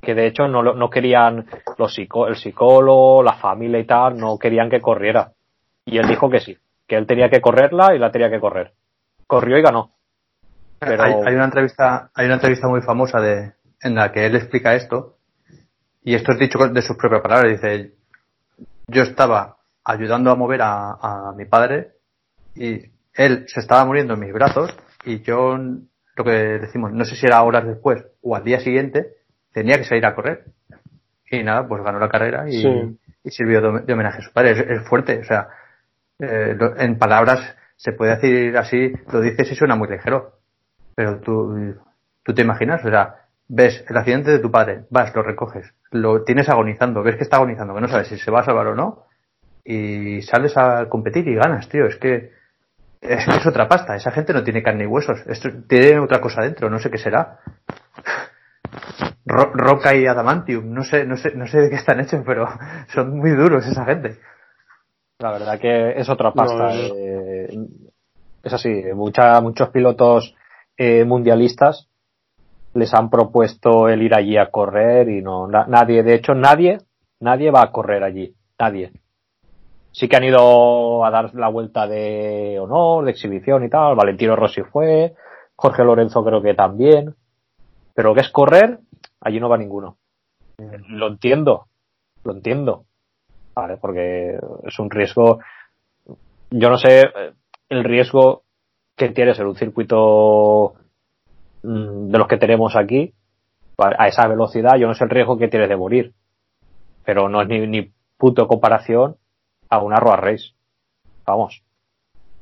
Que 0.00 0.14
de 0.14 0.26
hecho 0.26 0.46
no, 0.48 0.62
no 0.62 0.90
querían, 0.90 1.46
los 1.76 1.94
psico, 1.94 2.28
el 2.28 2.36
psicólogo, 2.36 3.22
la 3.22 3.34
familia 3.34 3.80
y 3.80 3.84
tal, 3.86 4.16
no 4.16 4.38
querían 4.38 4.70
que 4.70 4.80
corriera. 4.80 5.32
Y 5.84 5.98
él 5.98 6.06
dijo 6.08 6.30
que 6.30 6.40
sí, 6.40 6.56
que 6.86 6.96
él 6.96 7.06
tenía 7.06 7.28
que 7.28 7.40
correrla 7.40 7.94
y 7.94 7.98
la 7.98 8.10
tenía 8.10 8.30
que 8.30 8.40
correr. 8.40 8.72
Corrió 9.26 9.58
y 9.58 9.62
ganó. 9.62 9.90
Pero- 10.78 11.02
Hay, 11.02 11.12
hay 11.26 11.34
una 11.34 11.44
entrevista, 11.46 12.10
hay 12.14 12.26
una 12.26 12.36
entrevista 12.36 12.68
muy 12.68 12.80
famosa 12.82 13.20
de, 13.20 13.52
en 13.82 13.94
la 13.94 14.12
que 14.12 14.26
él 14.26 14.36
explica 14.36 14.74
esto, 14.74 15.16
y 16.04 16.14
esto 16.14 16.32
es 16.32 16.38
dicho 16.38 16.58
de 16.58 16.82
sus 16.82 16.96
propias 16.96 17.20
palabras, 17.22 17.50
dice, 17.52 17.92
yo 18.86 19.02
estaba 19.02 19.56
ayudando 19.84 20.30
a 20.30 20.36
mover 20.36 20.62
a, 20.62 20.92
a 20.92 21.32
mi 21.36 21.44
padre 21.44 21.92
y 22.54 22.80
él 23.14 23.44
se 23.48 23.60
estaba 23.60 23.84
muriendo 23.84 24.14
en 24.14 24.20
mis 24.20 24.32
brazos 24.32 24.74
y 25.04 25.20
yo, 25.22 25.56
lo 25.56 26.24
que 26.24 26.30
decimos, 26.30 26.92
no 26.92 27.04
sé 27.04 27.16
si 27.16 27.26
era 27.26 27.42
horas 27.42 27.66
después 27.66 28.04
o 28.22 28.36
al 28.36 28.44
día 28.44 28.60
siguiente, 28.60 29.16
tenía 29.58 29.76
que 29.78 29.84
salir 29.84 30.06
a 30.06 30.14
correr. 30.14 30.44
Y 31.30 31.42
nada, 31.42 31.66
pues 31.66 31.82
ganó 31.82 31.98
la 31.98 32.08
carrera 32.08 32.48
y, 32.48 32.62
Sí. 32.62 32.98
y 33.24 33.30
sirvió 33.30 33.60
de, 33.60 33.92
homenaje 33.92 34.18
a 34.18 34.22
su 34.22 34.32
padre. 34.32 34.52
Es, 34.52 34.58
es 34.58 34.88
fuerte, 34.88 35.18
o 35.18 35.24
sea, 35.24 35.48
eh, 36.20 36.56
en 36.78 36.98
palabras 36.98 37.56
se 37.76 37.92
puede 37.92 38.16
decir 38.16 38.56
así, 38.56 38.92
lo 39.12 39.20
dices 39.20 39.50
y 39.50 39.54
suena 39.54 39.76
muy 39.76 39.88
ligero. 39.88 40.38
Pero 40.94 41.20
tú, 41.20 41.76
tú 42.22 42.34
te 42.34 42.42
imaginas, 42.42 42.84
o 42.84 42.88
sea, 42.88 43.14
ves 43.48 43.84
el 43.88 43.96
accidente 43.96 44.30
de 44.30 44.38
tu 44.38 44.50
padre, 44.50 44.84
vas, 44.90 45.14
lo 45.14 45.22
recoges, 45.22 45.72
lo 45.90 46.24
tienes 46.24 46.48
agonizando, 46.48 47.02
ves 47.02 47.16
que 47.16 47.22
está 47.22 47.36
agonizando, 47.36 47.74
que 47.74 47.80
no 47.80 47.88
sabes 47.88 48.08
si 48.08 48.18
se 48.18 48.30
va 48.30 48.40
a 48.40 48.44
salvar 48.44 48.68
o 48.68 48.74
no, 48.74 49.04
y 49.64 50.22
sales 50.22 50.56
a 50.56 50.88
competir 50.88 51.28
y 51.28 51.34
ganas, 51.34 51.68
tío. 51.68 51.86
Es 51.86 51.96
que 51.96 52.32
es, 53.00 53.28
es 53.28 53.46
otra 53.46 53.68
pasta. 53.68 53.96
Esa 53.96 54.10
gente 54.10 54.32
no 54.32 54.42
tiene 54.42 54.62
carne 54.62 54.84
y 54.84 54.86
huesos. 54.86 55.20
Esto 55.26 55.50
tiene 55.68 56.00
otra 56.00 56.20
cosa 56.20 56.42
dentro, 56.42 56.70
no 56.70 56.78
sé 56.78 56.90
qué 56.90 56.98
será. 56.98 57.38
Ro- 59.24 59.52
roca 59.54 59.94
y 59.94 60.06
adamantium, 60.06 60.72
no 60.72 60.82
sé, 60.84 61.04
no 61.04 61.16
sé, 61.16 61.34
no 61.34 61.46
sé 61.46 61.60
de 61.60 61.70
qué 61.70 61.76
están 61.76 62.00
hechos, 62.00 62.22
pero 62.24 62.46
son 62.94 63.18
muy 63.18 63.30
duros 63.32 63.66
esa 63.66 63.84
gente. 63.84 64.18
La 65.18 65.32
verdad 65.32 65.58
que 65.58 65.98
es 65.98 66.08
otra 66.08 66.32
pasta. 66.32 66.72
No, 66.72 66.88
no. 66.88 66.94
eh, 66.96 67.48
es 68.42 68.52
así, 68.52 68.82
mucha, 68.94 69.40
muchos 69.40 69.68
pilotos 69.70 70.34
eh, 70.76 71.04
mundialistas 71.04 71.88
les 72.74 72.94
han 72.94 73.10
propuesto 73.10 73.88
el 73.88 74.02
ir 74.02 74.14
allí 74.14 74.36
a 74.36 74.50
correr 74.50 75.08
y 75.08 75.20
no, 75.22 75.48
na- 75.48 75.66
nadie, 75.66 76.02
de 76.02 76.14
hecho 76.14 76.34
nadie, 76.34 76.78
nadie 77.20 77.50
va 77.50 77.62
a 77.62 77.72
correr 77.72 78.04
allí, 78.04 78.34
nadie. 78.58 78.92
Sí 79.90 80.06
que 80.06 80.16
han 80.16 80.24
ido 80.24 81.04
a 81.04 81.10
dar 81.10 81.34
la 81.34 81.48
vuelta 81.48 81.88
de 81.88 82.58
honor, 82.60 83.04
de 83.04 83.10
exhibición 83.10 83.64
y 83.64 83.68
tal, 83.70 83.96
Valentino 83.96 84.36
Rossi 84.36 84.62
fue, 84.62 85.14
Jorge 85.56 85.82
Lorenzo 85.82 86.22
creo 86.24 86.40
que 86.40 86.54
también, 86.54 87.16
pero 87.98 88.14
que 88.14 88.20
es 88.20 88.28
correr, 88.30 88.78
allí 89.20 89.40
no 89.40 89.48
va 89.48 89.58
ninguno. 89.58 89.96
Lo 90.86 91.08
entiendo, 91.08 91.66
lo 92.22 92.32
entiendo, 92.32 92.84
¿vale? 93.56 93.76
Porque 93.76 94.38
es 94.62 94.78
un 94.78 94.88
riesgo, 94.88 95.40
yo 96.52 96.70
no 96.70 96.78
sé 96.78 97.00
eh, 97.00 97.32
el 97.70 97.82
riesgo 97.82 98.44
que 98.94 99.08
tienes 99.08 99.40
en 99.40 99.48
un 99.48 99.56
circuito 99.56 100.74
mm, 101.64 102.12
de 102.12 102.18
los 102.18 102.28
que 102.28 102.36
tenemos 102.36 102.76
aquí, 102.76 103.12
a 103.78 104.06
esa 104.06 104.28
velocidad, 104.28 104.76
yo 104.78 104.86
no 104.86 104.94
sé 104.94 105.02
el 105.02 105.10
riesgo 105.10 105.36
que 105.36 105.48
tienes 105.48 105.68
de 105.68 105.76
morir, 105.76 106.14
pero 107.04 107.28
no 107.28 107.42
es 107.42 107.48
ni, 107.48 107.66
ni 107.66 107.90
punto 108.16 108.42
de 108.42 108.48
comparación 108.48 109.16
a 109.70 109.78
una 109.82 109.96
road 109.96 110.18
race. 110.20 110.52
Vamos. 111.26 111.64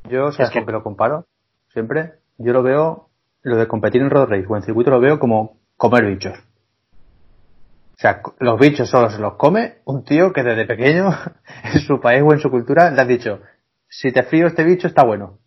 Yo, 0.07 0.31
¿sabes 0.33 0.55
Es 0.55 0.66
que- 0.66 0.70
lo 0.70 0.83
comparo? 0.83 1.24
Siempre. 1.73 2.12
Yo 2.37 2.53
lo 2.53 2.62
veo, 2.62 3.06
lo 3.47 3.56
de 3.56 3.68
competir 3.68 4.02
en 4.02 4.10
road 4.10 4.28
race 4.28 4.47
o 4.48 4.56
en 4.56 4.62
circuito 4.62 4.90
lo 4.90 5.01
veo 5.01 5.20
como 5.20 5.59
comer 5.77 6.05
bichos. 6.05 6.36
O 6.36 7.98
sea, 7.98 8.20
los 8.40 8.59
bichos 8.59 8.90
solo 8.90 9.09
se 9.09 9.20
los 9.20 9.36
come 9.36 9.77
un 9.85 10.05
tío 10.05 10.32
que 10.32 10.43
desde 10.43 10.66
pequeño, 10.66 11.10
en 11.74 11.81
su 11.81 12.01
país 12.01 12.23
o 12.27 12.32
en 12.32 12.40
su 12.40 12.51
cultura, 12.51 12.90
le 12.90 13.01
has 13.01 13.09
dicho, 13.09 13.40
si 13.89 14.10
te 14.10 14.24
frío 14.24 14.48
este 14.48 14.64
bicho 14.64 14.89
está 14.89 15.05
bueno. 15.05 15.39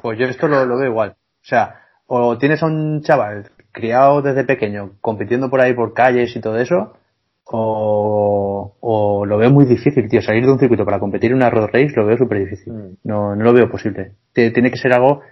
Pues 0.00 0.18
yo 0.18 0.26
esto 0.26 0.46
lo, 0.46 0.66
lo 0.66 0.76
veo 0.76 0.90
igual. 0.90 1.10
O 1.10 1.48
sea, 1.48 1.86
o 2.06 2.36
tienes 2.36 2.62
a 2.62 2.66
un 2.66 3.00
chaval 3.02 3.50
criado 3.72 4.20
desde 4.20 4.44
pequeño 4.44 4.92
compitiendo 5.00 5.48
por 5.48 5.62
ahí 5.62 5.72
por 5.72 5.94
calles 5.94 6.36
y 6.36 6.40
todo 6.40 6.58
eso, 6.58 6.92
o, 7.44 8.76
o 8.78 9.24
lo 9.24 9.38
veo 9.38 9.50
muy 9.50 9.64
difícil, 9.64 10.06
tío. 10.08 10.20
Salir 10.20 10.44
de 10.44 10.52
un 10.52 10.58
circuito 10.58 10.84
para 10.84 11.00
competir 11.00 11.30
en 11.30 11.38
una 11.38 11.48
road 11.48 11.68
race 11.72 11.94
lo 11.96 12.04
veo 12.04 12.18
súper 12.18 12.40
difícil. 12.40 12.74
Mm. 12.74 12.96
No, 13.04 13.34
no 13.34 13.42
lo 13.42 13.54
veo 13.54 13.70
posible. 13.70 14.12
Tiene 14.34 14.70
que 14.70 14.76
ser 14.76 14.92
algo 14.92 15.22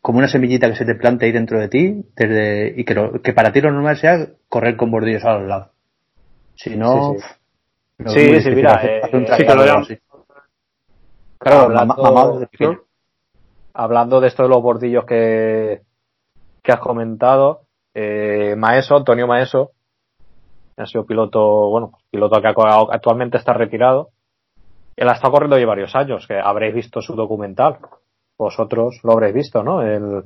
como 0.00 0.18
una 0.18 0.28
semillita 0.28 0.68
que 0.70 0.76
se 0.76 0.84
te 0.84 0.94
plante 0.94 1.26
ahí 1.26 1.32
dentro 1.32 1.58
de 1.58 1.68
ti 1.68 2.04
desde, 2.16 2.72
y 2.76 2.84
que, 2.84 2.94
lo- 2.94 3.20
que 3.20 3.32
para 3.32 3.52
ti 3.52 3.60
lo 3.60 3.70
normal 3.72 3.96
sea 3.98 4.26
correr 4.48 4.76
con 4.76 4.90
bordillos 4.90 5.24
a 5.24 5.38
los 5.38 5.48
lados. 5.48 5.68
Si 6.54 6.76
no, 6.76 7.14
Sí, 7.14 7.20
sí. 7.20 8.04
Sí, 8.06 8.40
sí, 8.42 8.50
mira, 8.52 8.74
hacer- 8.74 8.90
eh, 8.90 9.00
hacer 9.02 9.16
un 9.16 9.26
sí, 9.26 9.46
que 9.46 9.54
lo 9.54 9.62
vean. 9.64 9.80
así. 9.82 9.98
Claro, 11.38 11.60
Hablando- 11.62 11.94
mamado 12.02 12.40
hablando 13.74 14.20
de 14.20 14.26
esto 14.28 14.42
de 14.44 14.48
los 14.48 14.62
bordillos 14.62 15.04
que, 15.04 15.82
que 16.62 16.72
has 16.72 16.80
comentado, 16.80 17.62
eh, 17.94 18.54
Maeso, 18.56 18.96
Antonio 18.96 19.26
Maeso, 19.26 19.72
ha 20.76 20.86
sido 20.86 21.06
piloto, 21.06 21.70
bueno, 21.70 21.92
piloto 22.10 22.40
que 22.40 22.48
actualmente 22.48 23.36
está 23.36 23.52
retirado. 23.52 24.10
Él 24.96 25.08
ha 25.08 25.12
estado 25.12 25.32
corriendo 25.32 25.58
ya 25.58 25.66
varios 25.66 25.94
años, 25.94 26.26
que 26.26 26.38
habréis 26.38 26.74
visto 26.74 27.00
su 27.02 27.14
documental. 27.14 27.78
Vosotros 28.38 29.00
lo 29.02 29.12
habréis 29.12 29.34
visto, 29.34 29.62
¿no? 29.62 29.82
El, 29.82 30.24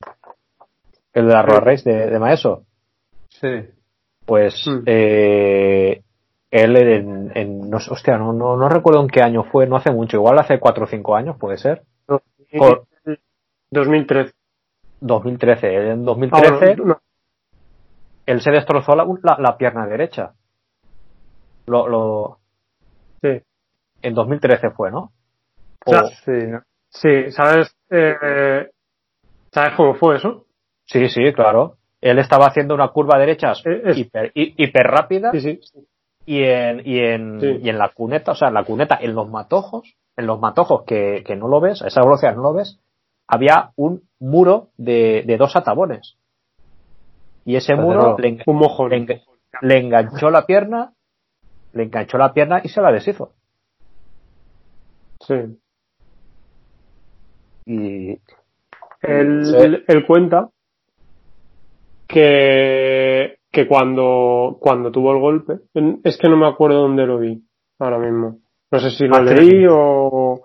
el 1.14 1.26
de 1.26 1.32
la 1.32 1.43
Road 1.43 1.60
Race 1.64 1.89
de, 1.90 2.10
de 2.10 2.18
Maeso. 2.18 2.64
Sí. 3.28 3.48
Pues 4.24 4.66
Mm. 4.68 4.82
eh, 4.86 6.02
él 6.51 6.76
en, 6.76 7.32
en- 7.34 7.70
no, 7.70 7.78
hostia, 7.78 8.18
no, 8.18 8.32
no, 8.32 8.56
no 8.56 8.68
recuerdo 8.68 9.01
en 9.01 9.09
qué 9.09 9.22
año 9.22 9.44
fue, 9.44 9.66
no 9.66 9.76
hace 9.76 9.90
mucho, 9.90 10.18
igual 10.18 10.39
hace 10.39 10.60
4 10.60 10.84
o 10.84 10.86
5 10.86 11.16
años 11.16 11.36
puede 11.39 11.56
ser. 11.59 11.82
Por- 12.06 12.84
2013. 13.70 14.34
2013. 15.01 15.74
Él 15.74 15.86
En 15.89 16.01
Ah, 16.02 16.05
2013 16.05 16.66
bueno, 16.76 16.84
no, 16.84 17.01
él 18.26 18.40
se 18.43 18.51
destrozó 18.51 18.94
la, 18.94 19.05
la, 19.22 19.36
la 19.39 19.56
pierna 19.56 19.86
derecha. 19.86 20.34
Lo, 21.66 21.89
lo, 21.89 22.39
sí. 23.22 23.40
en 24.02 24.14
2013 24.14 24.70
fue, 24.70 24.90
¿no? 24.90 25.12
O 25.86 25.90
sea, 25.90 26.02
O- 26.02 26.09
Sí, 26.09 26.47
¿no? 26.48 26.60
Sí, 26.93 27.31
¿sabes? 27.32 27.74
Eh, 27.90 28.69
¿Sabes 29.51 29.74
cómo 29.77 29.94
fue 29.94 30.16
eso? 30.16 30.44
sí, 30.85 31.09
sí, 31.09 31.32
claro. 31.32 31.77
Él 32.01 32.19
estaba 32.19 32.47
haciendo 32.47 32.74
una 32.74 32.89
curva 32.89 33.19
derecha 33.19 33.52
es- 33.52 33.97
hiper, 33.97 34.32
hi- 34.35 34.55
hiper 34.59 34.86
rápida 34.89 35.31
Sí, 35.32 35.40
sí. 35.40 35.60
y 36.27 36.43
en, 36.43 36.82
y 36.85 36.98
en, 36.98 37.40
Sí. 37.40 37.59
y 37.62 37.69
en 37.70 37.78
la 37.78 37.89
cuneta, 37.90 38.32
o 38.32 38.35
sea, 38.35 38.48
en 38.48 38.55
la 38.55 38.64
cuneta, 38.64 38.98
en 39.01 39.14
los 39.14 39.28
matojos, 39.31 39.94
en 40.16 40.27
los 40.27 40.39
matojos 40.40 40.82
que, 40.85 41.23
que 41.27 41.36
no 41.36 41.48
lo 41.48 41.60
ves, 41.60 41.81
a 41.81 41.86
esa 41.86 42.02
velocidad 42.02 42.35
no 42.36 42.43
lo 42.43 42.52
ves, 42.55 42.78
había 43.28 43.70
un 43.77 44.02
muro 44.19 44.69
de, 44.77 45.23
de 45.27 45.36
dos 45.39 45.55
atabones. 45.56 46.16
Y 47.44 47.56
ese 47.56 47.74
muro 47.74 48.16
le, 48.19 48.43
Un 48.47 48.59
le 49.62 49.78
enganchó 49.78 50.28
la 50.31 50.44
pierna, 50.44 50.93
le 51.73 51.85
enganchó 51.85 52.19
la 52.19 52.32
pierna 52.35 52.60
y 52.62 52.69
se 52.69 52.81
la 52.82 52.93
deshizo. 52.93 53.32
Sí. 55.20 55.35
Y 57.66 58.18
Él, 59.02 59.44
Sí. 59.44 59.84
él 59.89 60.06
cuenta 60.06 60.48
que, 62.06 63.39
que 63.51 63.66
cuando, 63.66 64.56
cuando 64.60 64.90
tuvo 64.90 65.12
el 65.12 65.20
golpe, 65.20 65.59
es 66.05 66.16
que 66.18 66.28
no 66.28 66.36
me 66.36 66.47
acuerdo 66.47 66.82
dónde 66.82 67.06
lo 67.06 67.18
vi 67.18 67.43
ahora 67.78 67.98
mismo. 67.98 68.39
No 68.70 68.78
sé 68.78 68.90
si 68.90 69.06
lo 69.06 69.16
Ah, 69.16 69.22
leí 69.22 69.66
o... 69.70 70.43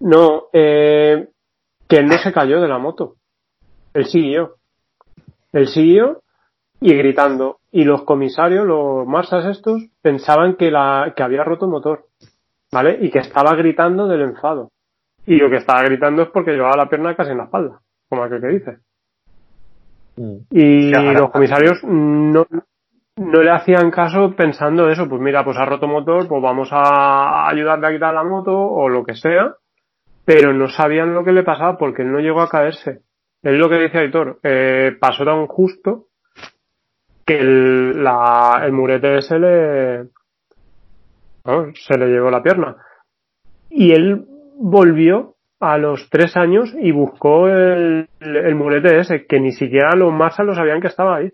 No, 0.00 0.44
eh, 0.52 1.28
que 1.88 1.96
él 1.96 2.06
no 2.06 2.18
se 2.18 2.32
cayó 2.32 2.60
de 2.60 2.68
la 2.68 2.78
moto. 2.78 3.14
Él 3.94 4.06
siguió. 4.06 4.56
Él 5.52 5.68
siguió 5.68 6.22
y 6.80 6.94
gritando. 6.94 7.58
Y 7.70 7.84
los 7.84 8.02
comisarios, 8.02 8.66
los 8.66 9.06
marsas 9.06 9.46
estos, 9.46 9.82
pensaban 10.02 10.56
que, 10.56 10.70
la, 10.70 11.14
que 11.16 11.22
había 11.22 11.44
roto 11.44 11.64
el 11.66 11.70
motor. 11.70 12.06
¿Vale? 12.72 12.98
Y 13.00 13.10
que 13.10 13.20
estaba 13.20 13.54
gritando 13.54 14.06
del 14.08 14.22
enfado. 14.22 14.70
Y 15.26 15.36
lo 15.36 15.48
que 15.48 15.56
estaba 15.56 15.82
gritando 15.82 16.22
es 16.22 16.28
porque 16.28 16.52
llevaba 16.52 16.76
la 16.76 16.88
pierna 16.88 17.14
casi 17.14 17.30
en 17.30 17.38
la 17.38 17.44
espalda, 17.44 17.80
como 18.08 18.24
aquel 18.24 18.40
que 18.40 18.48
dice. 18.48 18.78
mm, 20.16 20.36
Y 20.50 20.90
los 20.90 21.30
comisarios 21.30 21.82
no, 21.84 22.46
no 23.16 23.42
le 23.42 23.50
hacían 23.50 23.90
caso 23.90 24.34
pensando 24.36 24.88
eso, 24.88 25.08
pues 25.08 25.20
mira, 25.20 25.44
pues 25.44 25.56
ha 25.56 25.64
roto 25.64 25.88
motor, 25.88 26.28
pues 26.28 26.42
vamos 26.42 26.68
a 26.72 27.48
ayudarle 27.48 27.86
a 27.86 27.92
quitar 27.92 28.14
la 28.14 28.24
moto 28.24 28.52
o 28.54 28.88
lo 28.88 29.04
que 29.04 29.14
sea, 29.14 29.54
pero 30.24 30.52
no 30.52 30.68
sabían 30.68 31.14
lo 31.14 31.24
que 31.24 31.32
le 31.32 31.42
pasaba 31.42 31.78
porque 31.78 32.02
él 32.02 32.12
no 32.12 32.18
llegó 32.18 32.40
a 32.42 32.48
caerse. 32.48 33.00
Es 33.42 33.58
lo 33.58 33.68
que 33.68 33.78
dice 33.78 33.98
Aitor, 33.98 34.40
eh, 34.42 34.96
pasó 34.98 35.24
tan 35.24 35.46
justo 35.46 36.06
que 37.26 37.38
el, 37.38 38.02
la, 38.02 38.62
el 38.64 38.72
murete 38.72 39.18
ese 39.18 39.38
le, 39.38 40.04
se 41.74 41.98
le 41.98 42.06
llevó 42.06 42.30
la 42.30 42.42
pierna. 42.42 42.76
Y 43.70 43.92
él 43.92 44.26
volvió 44.56 45.34
a 45.60 45.78
los 45.78 46.08
tres 46.10 46.36
años 46.36 46.74
y 46.78 46.92
buscó 46.92 47.48
el, 47.48 48.08
el 48.20 48.54
murete 48.54 48.98
ese, 48.98 49.26
que 49.26 49.40
ni 49.40 49.52
siquiera 49.52 49.94
los 49.96 50.12
Marshall 50.12 50.46
lo 50.48 50.54
sabían 50.54 50.80
que 50.80 50.88
estaba 50.88 51.16
ahí. 51.16 51.32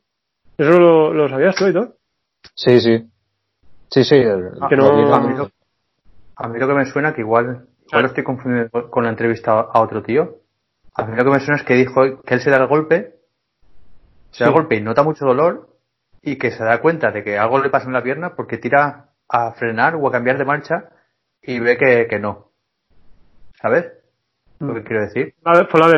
Eso 0.59 0.79
lo, 0.79 1.13
lo 1.13 1.29
sabías 1.29 1.57
tú, 1.57 1.65
Aitor. 1.65 1.97
sí, 2.55 2.81
sí. 2.81 3.07
Sí, 3.91 4.05
sí. 4.05 4.15
el- 4.17 4.51
Que 4.69 4.77
no- 4.77 4.87
A 5.15 5.21
mí, 5.21 5.35
lo, 5.37 5.51
a 6.37 6.49
mí 6.49 6.59
lo 6.61 6.69
que 6.69 6.75
me 6.75 6.87
suena 6.87 7.13
que 7.13 7.23
igual, 7.23 7.67
igual 7.89 8.03
lo 8.03 8.09
estoy 8.09 8.23
confundiendo 8.23 8.89
con 8.91 9.03
la 9.05 9.11
entrevista 9.11 9.53
a 9.53 9.81
otro 9.81 10.03
tío. 10.03 10.37
A 10.95 11.05
mí 11.07 11.17
lo 11.17 11.25
que 11.25 11.31
me 11.31 11.41
suena 11.41 11.57
es 11.57 11.65
que 11.65 11.75
dijo 11.75 12.23
que 12.23 12.35
él 12.35 12.41
se 12.41 12.51
da 12.51 12.59
el 12.59 12.67
golpe, 12.69 13.15
se 14.31 14.45
da 14.45 14.51
el 14.51 14.55
golpe 14.55 14.77
y 14.77 14.81
nota 14.81 15.03
mucho 15.03 15.25
dolor 15.27 15.71
y 16.23 16.37
que 16.37 16.51
se 16.53 16.63
da 16.63 16.81
cuenta 16.81 17.11
de 17.11 17.25
que 17.25 17.37
algo 17.39 17.59
le 17.59 17.71
pasa 17.71 17.87
en 17.87 17.95
la 17.95 18.03
pierna 18.03 18.37
porque 18.37 18.59
tira 18.59 19.09
a 19.29 19.53
frenar 19.53 19.97
o 19.97 20.07
a 20.07 20.13
cambiar 20.13 20.39
de 20.39 20.45
marcha 20.45 20.91
y 21.43 21.59
ve 21.59 21.77
que, 21.79 22.07
que 22.09 22.19
no. 22.21 22.50
¿Sabes? 23.61 23.87
Lo 24.59 24.75
que 24.75 24.85
quiero 24.85 25.03
decir. 25.03 25.35
La- 25.49 25.65
Fue 25.69 25.81
la 25.81 25.89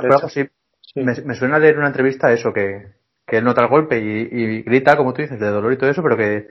derecha, 0.00 0.28
sí. 0.28 0.40
Ah. 0.42 0.50
Sí. 0.80 1.00
Me, 1.00 1.14
me 1.24 1.34
suena 1.34 1.58
leer 1.58 1.76
una 1.78 1.88
entrevista 1.88 2.32
eso, 2.32 2.52
que, 2.52 2.92
que 3.26 3.38
él 3.38 3.44
nota 3.44 3.62
el 3.62 3.68
golpe 3.68 3.98
y, 3.98 4.28
y 4.30 4.62
grita, 4.62 4.96
como 4.96 5.12
tú 5.12 5.22
dices, 5.22 5.38
de 5.40 5.48
dolor 5.48 5.72
y 5.72 5.76
todo 5.78 5.90
eso, 5.90 6.02
pero 6.02 6.16
que, 6.16 6.48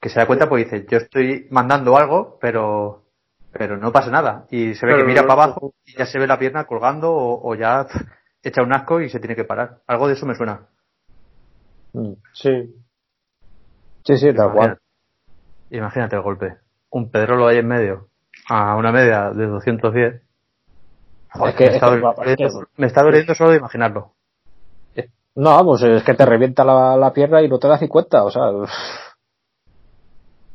que 0.00 0.08
se 0.08 0.18
da 0.20 0.26
cuenta 0.26 0.48
pues 0.48 0.64
dice, 0.64 0.86
yo 0.90 0.98
estoy 0.98 1.46
mandando 1.50 1.96
algo, 1.96 2.38
pero, 2.40 3.04
pero 3.52 3.76
no 3.76 3.92
pasa 3.92 4.10
nada. 4.10 4.46
Y 4.50 4.74
se 4.74 4.86
ve 4.86 4.92
Pero 4.92 5.04
que 5.04 5.08
mira 5.08 5.22
para 5.26 5.44
abajo 5.44 5.74
y 5.84 5.96
ya 5.96 6.06
se 6.06 6.18
ve 6.18 6.26
la 6.26 6.38
pierna 6.38 6.64
colgando 6.64 7.12
o, 7.12 7.48
o 7.50 7.54
ya 7.54 7.86
echa 8.42 8.62
un 8.62 8.72
asco 8.74 9.00
y 9.00 9.08
se 9.08 9.20
tiene 9.20 9.36
que 9.36 9.44
parar. 9.44 9.78
Algo 9.86 10.08
de 10.08 10.14
eso 10.14 10.26
me 10.26 10.34
suena. 10.34 10.66
mm, 11.92 12.12
Sí. 12.34 12.74
Sí, 14.04 14.16
sí, 14.18 14.32
tal 14.34 14.52
cual. 14.52 14.66
Imagínate, 14.68 14.80
imagínate 15.70 16.16
el 16.16 16.22
golpe. 16.22 16.56
Un 16.90 17.10
pedrolo 17.10 17.46
ahí 17.48 17.58
en 17.58 17.66
medio, 17.68 18.08
a 18.48 18.76
una 18.76 18.92
media 18.92 19.30
de 19.30 19.46
210. 19.46 20.22
Joder, 21.32 21.50
Es 21.50 21.56
que- 21.56 21.66
me, 21.66 21.74
está 21.74 21.86
es 21.86 21.92
que- 21.92 22.00
doliendo, 22.00 22.46
es 22.46 22.54
que- 22.54 22.80
me 22.80 22.86
está 22.86 23.02
doliendo 23.02 23.34
solo 23.34 23.50
de 23.50 23.56
imaginarlo. 23.58 24.12
No, 25.34 25.62
pues 25.64 25.82
es 25.82 26.02
que 26.02 26.14
te 26.14 26.24
revienta 26.24 26.64
la, 26.64 26.96
la 26.96 27.12
pierna 27.12 27.42
y 27.42 27.48
no 27.48 27.58
te 27.58 27.68
da 27.68 27.76
50, 27.76 28.24
o 28.24 28.30
sea. 28.30 28.42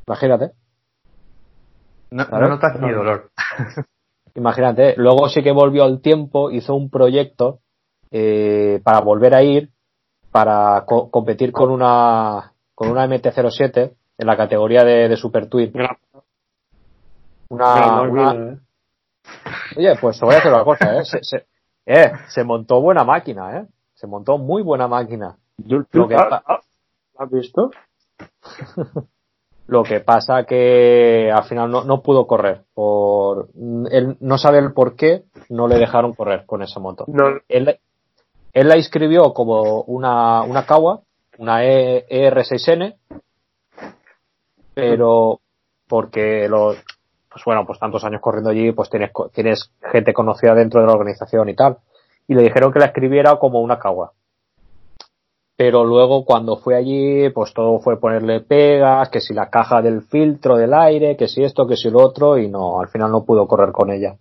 Imagínate, 0.08 0.52
No, 2.10 2.26
notas 2.26 2.80
ni 2.80 2.92
dolor. 2.92 3.30
imagínate. 4.36 4.96
Luego 4.98 5.30
sí 5.30 5.44
que 5.44 5.52
volvió 5.52 5.84
al 5.84 6.02
tiempo, 6.02 6.52
hizo 6.52 6.76
un 6.76 6.90
proyecto 6.90 7.60
eh, 8.12 8.82
para 8.84 9.00
volver 9.02 9.36
a 9.36 9.44
ir, 9.44 9.70
para 10.32 10.84
co- 10.86 11.10
competir 11.12 11.52
con 11.52 11.70
una 11.70 12.54
con 12.76 12.90
una 12.90 13.06
MT-07 13.08 13.92
en 14.18 14.28
la 14.28 14.36
categoría 14.36 14.84
de, 14.84 15.08
de 15.08 15.16
Super 15.18 15.48
Twin. 15.48 15.72
Una. 17.60 18.60
Oye, 19.78 19.96
pues 20.00 20.20
te 20.20 20.26
voy 20.26 20.34
a 20.34 20.38
decir 20.38 20.52
una 20.52 20.64
cosa, 20.64 20.98
¿eh? 20.98 21.06
Se, 21.06 21.24
se- 21.24 21.46
eh, 21.86 22.12
se 22.30 22.44
montó 22.44 22.82
buena 22.82 23.04
máquina, 23.04 23.58
¿eh? 23.60 23.66
Se 23.94 24.08
montó 24.08 24.38
muy 24.38 24.62
buena 24.64 24.88
máquina. 24.88 25.38
Lo 25.92 26.08
que, 26.08 26.16
Ah, 26.16 26.28
pa- 26.30 26.44
ah, 26.46 26.60
¿Lo 27.18 27.26
has 27.26 27.32
visto? 27.32 27.72
lo 29.68 29.84
que 29.84 30.00
pasa 30.00 30.44
que 30.46 31.32
al 31.34 31.44
final 31.44 31.70
no, 31.72 31.84
no 31.84 32.02
pudo 32.02 32.26
correr. 32.28 32.64
Por, 32.74 33.50
él 33.92 34.18
no 34.20 34.38
sabe 34.38 34.60
el 34.60 34.74
por 34.74 34.96
qué 34.96 35.24
no 35.50 35.68
le 35.68 35.78
dejaron 35.78 36.14
correr 36.14 36.46
con 36.46 36.62
esa 36.62 36.80
moto. 36.80 37.06
No, 37.08 37.26
Él, 37.48 37.80
él 38.54 38.68
la 38.68 38.78
inscribió 38.78 39.34
como 39.34 39.82
una, 39.84 40.44
una 40.44 40.66
Kawa, 40.66 41.02
una 41.38 41.64
E- 41.66 42.06
ER6N, 42.10 42.96
pero 44.74 45.40
porque 45.88 46.48
los, 46.50 46.78
pues 47.32 47.46
bueno, 47.46 47.66
pues 47.66 47.80
tantos 47.80 48.04
años 48.04 48.20
corriendo 48.22 48.50
allí, 48.50 48.74
pues 48.74 48.90
tienes, 48.90 49.12
tienes 49.34 49.72
gente 49.92 50.14
conocida 50.14 50.54
dentro 50.54 50.82
de 50.82 50.88
la 50.88 50.94
organización 50.94 51.48
y 51.48 51.56
tal. 51.56 51.78
Y 52.28 52.36
le 52.36 52.44
dijeron 52.44 52.74
que 52.74 52.80
la 52.80 52.88
escribiera 52.88 53.38
como 53.38 53.62
una 53.62 53.80
Kawa. 53.80 54.12
Pero 55.56 55.86
luego 55.86 56.26
cuando 56.26 56.58
fue 56.58 56.76
allí, 56.76 57.30
pues 57.30 57.54
todo 57.54 57.80
fue 57.80 58.00
ponerle 58.00 58.42
pegas, 58.42 59.10
que 59.10 59.22
si 59.22 59.34
la 59.34 59.50
caja 59.50 59.82
del 59.82 60.02
filtro 60.02 60.58
del 60.58 60.74
aire, 60.74 61.16
que 61.16 61.28
si 61.28 61.44
esto, 61.44 61.68
que 61.68 61.78
si 61.78 61.90
lo 61.90 62.00
otro, 62.00 62.38
y 62.38 62.50
no, 62.50 62.82
al 62.82 62.90
final 62.90 63.12
no 63.12 63.24
pudo 63.24 63.48
correr 63.48 63.72
con 63.72 63.92
ella. 63.92 64.18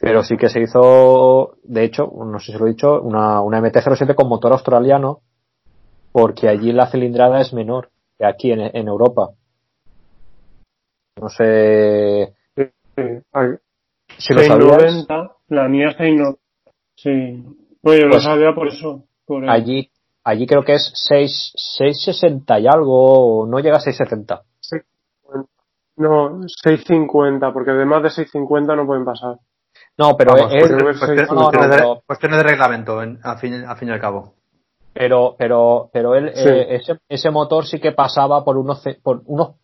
Pero 0.00 0.22
sí 0.22 0.36
que 0.36 0.48
se 0.48 0.60
hizo, 0.60 1.54
de 1.64 1.84
hecho, 1.84 2.06
no 2.06 2.38
sé 2.38 2.52
si 2.52 2.58
lo 2.58 2.66
he 2.66 2.70
dicho, 2.70 3.00
una, 3.00 3.40
una 3.40 3.60
MT-07 3.60 4.14
con 4.14 4.28
motor 4.28 4.52
australiano, 4.52 5.20
porque 6.12 6.48
allí 6.48 6.70
la 6.72 6.86
cilindrada 6.86 7.40
es 7.40 7.52
menor 7.52 7.88
que 8.16 8.26
aquí 8.26 8.52
en, 8.52 8.60
en 8.60 8.88
Europa. 8.88 9.30
No 11.20 11.28
sé 11.28 12.34
sí, 12.56 12.64
si 14.18 14.34
lo 14.34 14.42
sabías. 14.42 14.82
690, 14.82 15.36
la 15.48 15.68
mía 15.68 15.88
es 15.90 15.96
690. 15.96 16.40
Sí. 16.96 17.44
Pues 17.82 18.00
yo 18.00 18.06
lo 18.06 18.12
Pues- 18.12 18.24
sabía 18.24 18.54
por 18.54 18.68
eso. 18.68 19.04
Por 19.26 19.44
el- 19.44 19.50
Allí, 19.50 19.90
allí 20.24 20.46
creo 20.46 20.64
que 20.64 20.74
es 20.74 20.90
6, 20.94 21.52
660 21.76 22.58
y 22.60 22.66
algo, 22.66 23.40
o 23.42 23.46
no 23.46 23.58
llega 23.60 23.76
a 23.76 23.80
670. 23.80 24.42
No, 25.96 26.42
650, 26.46 27.52
porque 27.52 27.72
de 27.72 27.84
más 27.84 28.02
de 28.02 28.10
650 28.10 28.76
no 28.76 28.86
pueden 28.86 29.04
pasar. 29.04 29.36
No, 29.96 30.16
pero 30.16 30.32
Vamos, 30.34 30.54
es, 30.54 30.68
cuestiones, 30.82 31.28
no, 31.30 31.50
no, 31.50 31.68
de, 31.68 32.00
cuestiones 32.06 32.38
de 32.38 32.42
reglamento, 32.44 33.02
en- 33.02 33.18
a, 33.22 33.36
fin, 33.36 33.64
a 33.66 33.74
fin 33.76 33.88
y 33.88 33.92
al 33.92 34.00
cabo. 34.00 34.34
pero, 34.92 35.34
pero, 35.38 35.90
pero 35.92 36.14
él, 36.14 36.32
Sí. 36.34 36.48
eh, 36.48 36.76
ese, 36.76 36.98
ese 37.08 37.30
motor 37.30 37.64
sí 37.66 37.78
que 37.80 37.92
pasaba 37.92 38.44
por 38.44 38.56
unos, 38.56 38.82
por 39.02 39.22
unos, 39.26 39.54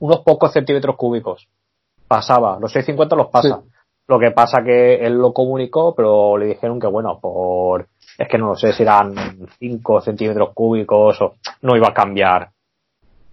unos 0.00 0.20
pocos 0.20 0.52
centímetros 0.52 0.96
cúbicos. 0.96 1.48
pasaba, 2.08 2.58
los 2.58 2.72
650 2.72 3.16
los 3.16 3.28
pasa. 3.28 3.62
Lo 4.08 4.18
que 4.18 4.32
pasa 4.32 4.64
que 4.64 4.96
él 4.96 5.18
lo 5.18 5.32
comunicó, 5.32 5.94
pero 5.94 6.36
le 6.36 6.46
dijeron 6.46 6.80
que 6.80 6.88
bueno, 6.88 7.20
por, 7.20 7.86
es 8.18 8.28
que 8.28 8.38
no 8.38 8.48
lo 8.48 8.56
sé 8.56 8.72
si 8.72 8.82
eran 8.82 9.14
5 9.60 10.00
centímetros 10.00 10.50
cúbicos 10.52 11.20
o 11.20 11.34
no 11.62 11.76
iba 11.76 11.88
a 11.88 11.94
cambiar. 11.94 12.50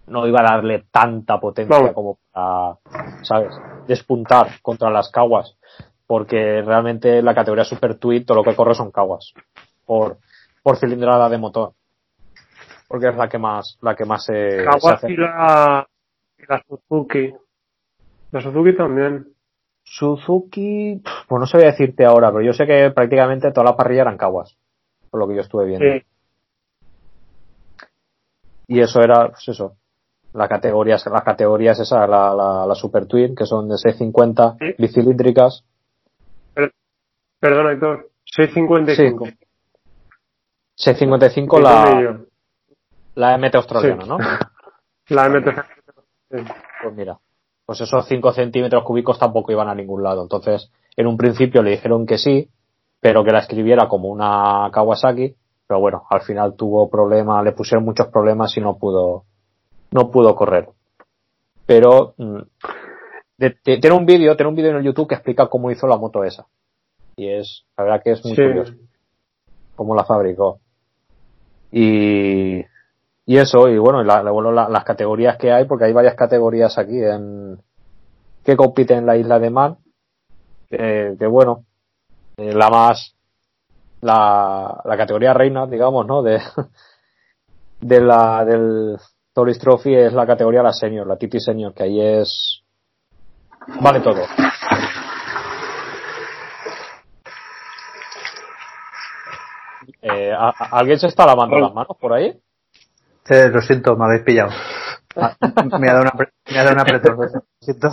No 0.05 0.27
iba 0.27 0.39
a 0.39 0.55
darle 0.55 0.85
tanta 0.91 1.39
potencia 1.39 1.93
como 1.93 2.19
para, 2.31 2.77
¿sabes? 3.23 3.53
Despuntar 3.87 4.61
contra 4.61 4.91
las 4.91 5.09
caguas. 5.09 5.57
Porque 6.05 6.61
realmente 6.61 7.21
la 7.21 7.33
categoría 7.33 7.65
Super 7.65 7.95
Tweet 7.95 8.23
todo 8.23 8.37
lo 8.37 8.43
que 8.43 8.55
corre 8.55 8.75
son 8.75 8.91
caguas. 8.91 9.33
Por, 9.85 10.19
por 10.61 10.77
cilindrada 10.77 11.27
de 11.27 11.37
motor. 11.39 11.73
Porque 12.87 13.09
es 13.09 13.15
la 13.17 13.27
que 13.27 13.39
más, 13.39 13.77
la 13.81 13.95
que 13.95 14.05
más 14.05 14.23
se, 14.23 14.61
se 14.61 14.67
hace. 14.69 14.79
Kawasaki 14.79 15.13
y 15.13 15.17
la, 15.17 15.87
y 16.37 16.43
la 16.47 16.63
Suzuki. 16.67 17.33
La 18.31 18.41
Suzuki 18.41 18.75
también. 18.75 19.27
Suzuki, 19.83 21.01
pues 21.27 21.39
no 21.39 21.45
sé 21.47 21.57
decirte 21.59 22.05
ahora, 22.05 22.29
pero 22.31 22.43
yo 22.43 22.53
sé 22.53 22.65
que 22.65 22.91
prácticamente 22.91 23.51
toda 23.51 23.71
la 23.71 23.77
parrilla 23.77 24.01
eran 24.01 24.17
caguas, 24.17 24.57
por 25.09 25.19
lo 25.21 25.27
que 25.27 25.35
yo 25.35 25.41
estuve 25.41 25.65
viendo. 25.65 25.85
Sí. 25.85 26.03
Y 28.67 28.81
eso 28.81 28.99
era, 29.01 29.29
pues 29.29 29.47
eso, 29.47 29.75
la 30.33 30.49
categoría, 30.49 30.97
las 31.09 31.23
categorías 31.23 31.79
esa, 31.79 32.05
la, 32.05 32.33
la, 32.35 32.65
la 32.67 32.75
Super 32.75 33.05
Twin, 33.07 33.33
que 33.33 33.45
son 33.45 33.69
de 33.69 33.77
650 33.77 34.57
Sí. 34.59 34.75
bicilíndricas. 34.77 35.63
Perdona, 37.39 37.71
Héctor. 37.71 38.09
655. 38.25 39.25
Sí. 39.25 39.31
655 40.75 41.57
Sí, 41.57 41.63
la, 41.63 42.19
la 43.15 43.37
MT 43.37 43.55
australiana, 43.55 44.03
Sí. 44.03 44.09
¿no? 44.09 44.17
La 45.09 45.29
MTG. 45.29 45.76
Sí. 46.29 46.37
Pues 46.83 46.95
mira, 46.95 47.17
pues 47.65 47.81
esos 47.81 48.05
5 48.07 48.31
centímetros 48.33 48.83
cúbicos 48.83 49.19
tampoco 49.19 49.51
iban 49.51 49.69
a 49.69 49.75
ningún 49.75 50.03
lado. 50.03 50.23
Entonces, 50.23 50.71
en 50.95 51.07
un 51.07 51.17
principio 51.17 51.61
le 51.63 51.71
dijeron 51.71 52.05
que 52.05 52.17
sí, 52.17 52.49
pero 52.99 53.23
que 53.23 53.31
la 53.31 53.39
escribiera 53.39 53.87
como 53.87 54.09
una 54.09 54.69
Kawasaki. 54.71 55.35
Pero 55.67 55.79
bueno, 55.81 56.03
al 56.09 56.21
final 56.21 56.55
tuvo 56.55 56.89
problemas, 56.89 57.43
le 57.43 57.51
pusieron 57.51 57.83
muchos 57.83 58.07
problemas 58.07 58.55
y 58.55 58.61
no 58.61 58.77
pudo, 58.77 59.23
no 59.91 60.11
pudo 60.11 60.33
correr. 60.35 60.69
Pero 61.65 62.13
mm, 62.17 62.39
tiene 63.63 63.91
un 63.95 64.05
vídeo, 64.05 64.35
tiene 64.37 64.49
un 64.49 64.55
vídeo 64.55 64.71
en 64.71 64.77
el 64.77 64.83
YouTube 64.83 65.09
que 65.09 65.15
explica 65.15 65.47
cómo 65.47 65.69
hizo 65.69 65.85
la 65.87 65.97
moto 65.97 66.23
esa. 66.23 66.45
Y 67.17 67.27
es, 67.27 67.65
la 67.77 67.83
verdad 67.83 68.01
que 68.01 68.11
es 68.11 68.23
muy 68.23 68.33
Sí. 68.35 68.41
curioso 68.43 68.73
cómo 69.75 69.93
la 69.93 70.05
fabricó. 70.05 70.59
Y, 71.71 72.61
y 73.27 73.37
eso, 73.37 73.67
y 73.69 73.77
bueno, 73.77 74.03
la- 74.03 74.23
la- 74.23 74.69
las 74.69 74.83
categorías 74.85 75.37
que 75.37 75.51
hay, 75.51 75.65
porque 75.65 75.83
hay 75.85 75.93
varias 75.93 76.15
categorías 76.15 76.77
aquí 76.79 77.03
en, 77.03 77.61
que 78.43 78.55
compiten 78.57 78.99
en 78.99 79.05
la 79.05 79.17
isla 79.17 79.37
de 79.37 79.49
Man, 79.49 79.77
eh, 80.71 81.15
que 81.19 81.27
bueno, 81.27 81.65
eh, 82.37 82.53
la 82.53 82.69
más, 82.69 83.13
la, 84.01 84.81
la 84.83 84.97
categoría 84.97 85.33
reina, 85.33 85.65
digamos, 85.67 86.07
¿no? 86.07 86.23
De, 86.23 86.41
de 87.81 88.01
la, 88.01 88.45
del 88.45 88.97
Tourist 89.33 89.61
Trophy 89.61 89.93
es 89.93 90.13
la 90.13 90.25
categoría 90.25 90.63
la 90.63 90.73
senior, 90.73 91.05
la 91.05 91.17
TT 91.17 91.39
senior, 91.39 91.73
que 91.73 91.83
ahí 91.83 92.01
es, 92.01 92.63
vale 93.81 93.99
todo. 93.99 94.21
Eh, 100.01 100.31
¿a- 100.31 100.49
a- 100.57 100.79
¿Alguien 100.79 100.99
se 100.99 101.07
está 101.07 101.25
lavando 101.25 101.55
las 101.59 101.73
manos 101.73 101.97
por 101.99 102.13
ahí? 102.13 102.39
Eh, 103.29 103.49
lo 103.49 103.61
siento, 103.61 103.95
me 103.97 104.05
habéis 104.05 104.23
pillado. 104.23 104.51
Ah, 105.15 105.35
me 105.79 105.89
ha 105.89 105.93
dado 105.93 106.01
una, 106.03 106.11
me 106.49 106.59
ha 106.59 106.63
dado 106.63 106.75
un 106.75 106.81
apretón. 106.81 107.17
Lo 107.17 107.27
siento. 107.59 107.89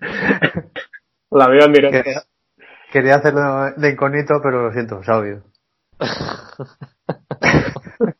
La 1.30 1.48
veo 1.48 1.64
en 1.66 1.72
directo. 1.72 2.02
Quería, 2.02 2.22
quería 2.92 3.14
hacerlo 3.16 3.70
de 3.76 3.90
incógnito, 3.90 4.40
pero 4.42 4.62
lo 4.66 4.72
siento, 4.72 5.02
se 5.02 5.10
ha 5.12 5.18
oído. 5.18 5.42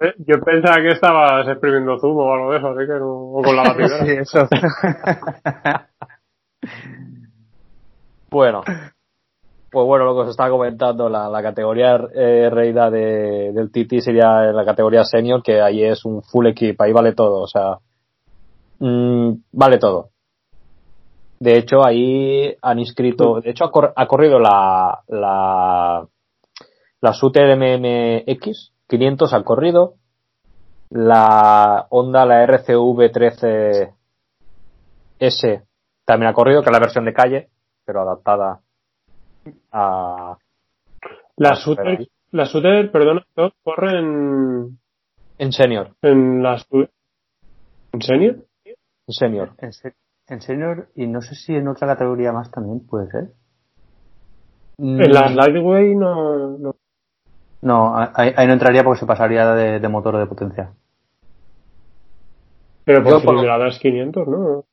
Eh, 0.00 0.12
Yo 0.26 0.40
pensaba 0.40 0.76
que 0.82 0.88
estabas 0.88 1.46
exprimiendo 1.48 1.98
zumo 1.98 2.24
o 2.24 2.34
algo 2.34 2.52
de 2.52 2.58
eso, 2.58 2.68
así 2.68 2.86
que 2.86 2.98
no, 2.98 3.10
o 3.12 3.42
con 3.42 3.56
la 3.56 3.62
batidora. 3.68 4.04
Sí, 4.04 4.10
eso. 4.10 4.48
Bueno, 8.28 8.62
pues 9.74 9.86
bueno, 9.86 10.04
lo 10.04 10.14
que 10.14 10.20
os 10.20 10.28
estaba 10.30 10.50
comentando, 10.50 11.08
la, 11.08 11.42
categoría 11.42 11.96
eh, 12.14 12.48
de, 12.48 13.52
del 13.52 13.70
TT 13.72 14.00
sería 14.00 14.52
la 14.52 14.64
categoría 14.64 15.04
senior, 15.04 15.42
que 15.42 15.60
ahí 15.60 15.82
es 15.82 16.04
un 16.04 16.22
full 16.22 16.46
equip, 16.46 16.80
ahí 16.80 16.92
vale 16.92 17.12
todo, 17.12 17.42
o 17.42 17.48
sea, 17.48 17.78
mm, 18.78 19.32
vale 19.52 19.78
todo. 19.78 20.10
De 21.40 21.58
hecho, 21.58 21.84
ahí 21.84 22.56
han 22.62 22.78
inscrito, 22.78 23.40
de 23.40 23.50
hecho 23.50 23.64
ha, 23.64 23.70
ha 23.96 24.06
corrido 24.06 24.38
la, 24.38 25.00
la, 25.08 26.06
la 27.00 27.12
Suter 27.12 27.56
MMX 27.58 28.72
500 28.86 29.34
ha 29.34 29.42
corrido, 29.42 29.94
la 30.90 31.86
Honda, 31.90 32.24
la 32.24 32.44
RCV 32.44 33.10
13S 35.18 35.64
también 36.04 36.30
ha 36.30 36.34
corrido, 36.34 36.62
que 36.62 36.68
es 36.68 36.72
la 36.72 36.78
versión 36.78 37.04
de 37.04 37.12
calle, 37.12 37.48
pero 37.84 38.02
adaptada 38.02 38.60
a, 39.72 40.36
La 41.36 41.54
Suter, 41.56 41.86
espera. 41.88 42.10
la 42.32 42.46
Suter, 42.46 42.90
perdona, 42.90 43.20
Héctor, 43.20 43.52
corre 43.62 43.98
en, 43.98 44.78
en 45.38 45.52
senior, 45.52 45.94
en 46.02 46.42
la 46.42 46.58
Su- 46.58 46.88
¿En 47.92 48.02
serio? 48.02 48.36
en 48.64 49.12
senior. 49.12 49.50
En, 49.58 49.72
se- 49.72 49.94
en 50.28 50.40
senior, 50.40 50.88
y 50.94 51.06
no 51.06 51.20
sé 51.22 51.34
si 51.34 51.54
en 51.54 51.68
otra 51.68 51.86
categoría 51.88 52.32
más 52.32 52.50
también 52.50 52.80
puede 52.86 53.10
ser. 53.10 53.32
En 54.78 55.12
la 55.12 55.28
Lightway 55.30 55.94
no, 55.94 56.58
no. 56.58 56.74
No, 57.62 57.96
ahí, 57.96 58.32
ahí 58.36 58.46
no 58.46 58.52
entraría 58.54 58.82
porque 58.84 59.00
se 59.00 59.06
pasaría 59.06 59.46
de, 59.54 59.78
de 59.80 59.88
motor 59.88 60.18
de 60.18 60.26
potencia. 60.26 60.72
Pero 62.84 63.02
por 63.02 63.12
Yo 63.12 63.16
por- 63.22 63.34
cilindradas 63.34 63.78
500, 63.78 64.28
¿no? 64.28 64.64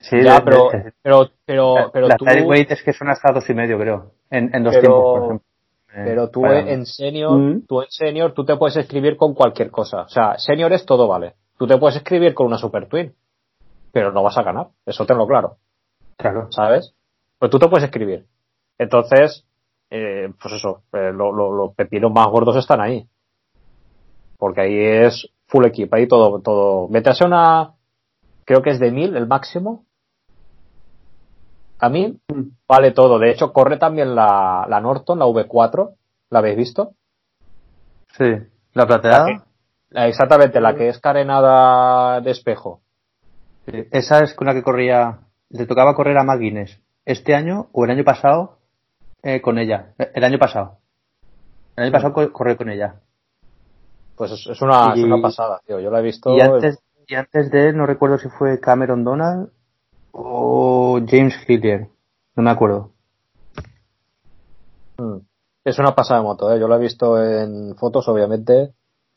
Sí, 0.00 0.22
ya, 0.22 0.34
de- 0.36 0.42
pero, 0.42 0.68
de- 0.70 0.92
pero, 1.02 1.28
pero, 1.44 1.90
pero 1.92 2.08
la 2.08 2.16
tú, 2.16 2.24
lightweight 2.24 2.70
es 2.70 2.82
que 2.82 2.92
son 2.92 3.08
hasta 3.08 3.32
dos 3.32 3.48
y 3.50 3.54
medio, 3.54 3.78
creo. 3.78 4.12
En, 4.30 4.54
en 4.54 4.62
dos 4.62 4.74
Pero- 4.74 4.80
tiempos, 4.82 5.02
por 5.12 5.22
ejemplo. 5.24 5.46
Eh, 5.94 6.02
pero 6.04 6.28
tú 6.30 6.42
para- 6.42 6.60
en 6.70 6.84
senior, 6.86 7.32
Mm. 7.38 7.62
tú 7.66 7.80
en 7.82 7.90
senior, 7.90 8.32
tú 8.32 8.44
te 8.44 8.56
puedes 8.56 8.76
escribir 8.76 9.16
con 9.16 9.34
cualquier 9.34 9.70
cosa. 9.70 10.02
O 10.02 10.08
sea, 10.08 10.38
senior 10.38 10.72
es 10.72 10.84
todo 10.84 11.08
vale. 11.08 11.34
Tú 11.58 11.66
te 11.66 11.78
puedes 11.78 11.96
escribir 11.96 12.34
con 12.34 12.46
una 12.46 12.58
super 12.58 12.86
twin, 12.86 13.14
pero 13.92 14.12
no 14.12 14.22
vas 14.22 14.36
a 14.36 14.42
ganar. 14.42 14.68
Eso 14.84 15.06
tenlo 15.06 15.26
claro. 15.26 15.56
Claro. 16.18 16.48
¿sabes? 16.50 16.94
Pues 17.38 17.50
tú 17.50 17.58
te 17.58 17.68
puedes 17.68 17.84
escribir. 17.84 18.26
Entonces, 18.78 19.46
eh, 19.90 20.28
pues 20.40 20.54
eso, 20.54 20.82
eh, 20.92 21.12
lo- 21.12 21.32
lo- 21.32 21.52
los 21.52 21.74
pepinos 21.74 22.12
más 22.12 22.26
gordos 22.28 22.56
están 22.56 22.80
ahí. 22.82 23.06
Porque 24.38 24.60
ahí 24.60 24.78
es 24.78 25.26
full 25.46 25.64
equip, 25.64 25.92
ahí 25.94 26.06
todo, 26.06 26.40
todo. 26.42 26.88
Meterse 26.88 27.24
una, 27.24 27.72
creo 28.44 28.60
que 28.62 28.70
es 28.70 28.78
de 28.80 28.90
1000 28.90 29.16
el 29.16 29.26
máximo. 29.26 29.84
A 31.78 31.88
mí 31.88 32.18
Mm. 32.28 32.42
vale 32.68 32.92
todo. 32.92 33.18
De 33.18 33.30
hecho, 33.30 33.52
corre 33.52 33.76
también 33.78 34.14
la, 34.14 34.66
la 34.68 34.80
Norton, 34.80 35.18
la 35.18 35.26
V4. 35.26 35.90
¿La 36.30 36.38
habéis 36.40 36.56
visto? 36.56 36.92
Sí. 38.16 38.24
La 38.74 38.86
plateada. 38.86 39.44
La 39.90 40.08
exactamente, 40.08 40.60
la 40.60 40.74
que 40.74 40.88
es 40.88 40.98
carenada 40.98 42.20
de 42.20 42.30
espejo. 42.30 42.80
sí. 43.66 43.84
Esa 43.90 44.20
es 44.20 44.34
con 44.34 44.46
la 44.46 44.54
que 44.54 44.62
corría. 44.62 45.18
Le 45.50 45.66
tocaba 45.66 45.94
correr 45.94 46.18
a 46.18 46.24
Maguines 46.24 46.80
este 47.04 47.34
año 47.34 47.68
o 47.72 47.84
el 47.84 47.90
año 47.92 48.02
pasado 48.04 48.58
eh, 49.22 49.40
con 49.40 49.58
ella. 49.58 49.92
El 50.14 50.24
año 50.24 50.38
pasado. 50.38 50.78
El 51.76 51.84
año 51.84 51.92
pasado 51.92 52.12
co- 52.12 52.32
corrí 52.32 52.56
con 52.56 52.68
ella. 52.70 52.96
Pues 54.16 54.32
es, 54.32 54.46
es 54.50 54.60
una, 54.62 54.92
es 54.94 55.04
una 55.04 55.20
pasada, 55.22 55.60
tío. 55.66 55.78
Yo 55.78 55.90
la 55.90 56.00
he 56.00 56.02
visto. 56.02 56.34
Y 56.34 56.40
antes, 56.40 56.78
y 57.06 57.14
antes 57.14 57.50
de 57.50 57.68
él, 57.68 57.76
no 57.76 57.86
recuerdo 57.86 58.18
si 58.18 58.28
fue 58.30 58.58
Cameron 58.60 59.04
Donald 59.04 59.50
o 60.12 60.75
James 61.06 61.34
Hillier. 61.48 61.88
No 62.34 62.42
me 62.42 62.50
acuerdo. 62.50 62.92
Mm. 64.98 65.18
Es 65.64 65.78
una 65.78 65.94
pasada 65.94 66.20
de 66.20 66.26
moto, 66.26 66.52
¿eh? 66.52 66.60
Yo 66.60 66.68
la 66.68 66.76
he 66.76 66.80
visto 66.80 67.20
en 67.22 67.74
fotos, 67.76 68.06
obviamente, 68.08 68.72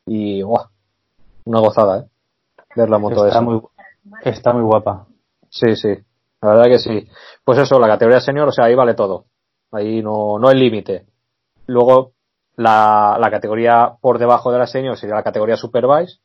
y 0.05 0.41
una 0.43 1.59
gozada, 1.59 1.99
¿eh? 1.99 2.03
Ver 2.75 2.89
la 2.89 2.97
moto 2.97 3.25
Está 3.25 3.39
esa. 3.39 3.41
muy, 3.41 3.61
está 4.23 4.53
muy 4.53 4.63
guapa. 4.63 5.07
Sí, 5.49 5.75
sí, 5.75 5.89
la 6.41 6.49
verdad 6.49 6.65
que 6.65 6.79
sí. 6.79 7.07
Pues 7.43 7.59
eso, 7.59 7.79
la 7.79 7.87
categoría 7.87 8.19
senior, 8.19 8.47
o 8.47 8.51
sea, 8.51 8.65
ahí 8.65 8.75
vale 8.75 8.93
todo. 8.93 9.25
Ahí 9.71 10.01
no, 10.01 10.39
no 10.39 10.47
hay 10.47 10.57
límite. 10.57 11.05
Luego, 11.67 12.13
la, 12.55 13.17
la 13.19 13.29
categoría 13.31 13.93
por 14.01 14.17
debajo 14.17 14.51
de 14.51 14.59
la 14.59 14.67
senior 14.67 14.97
sería 14.97 15.15
la 15.15 15.23
categoría 15.23 15.55
supervise, 15.55 16.19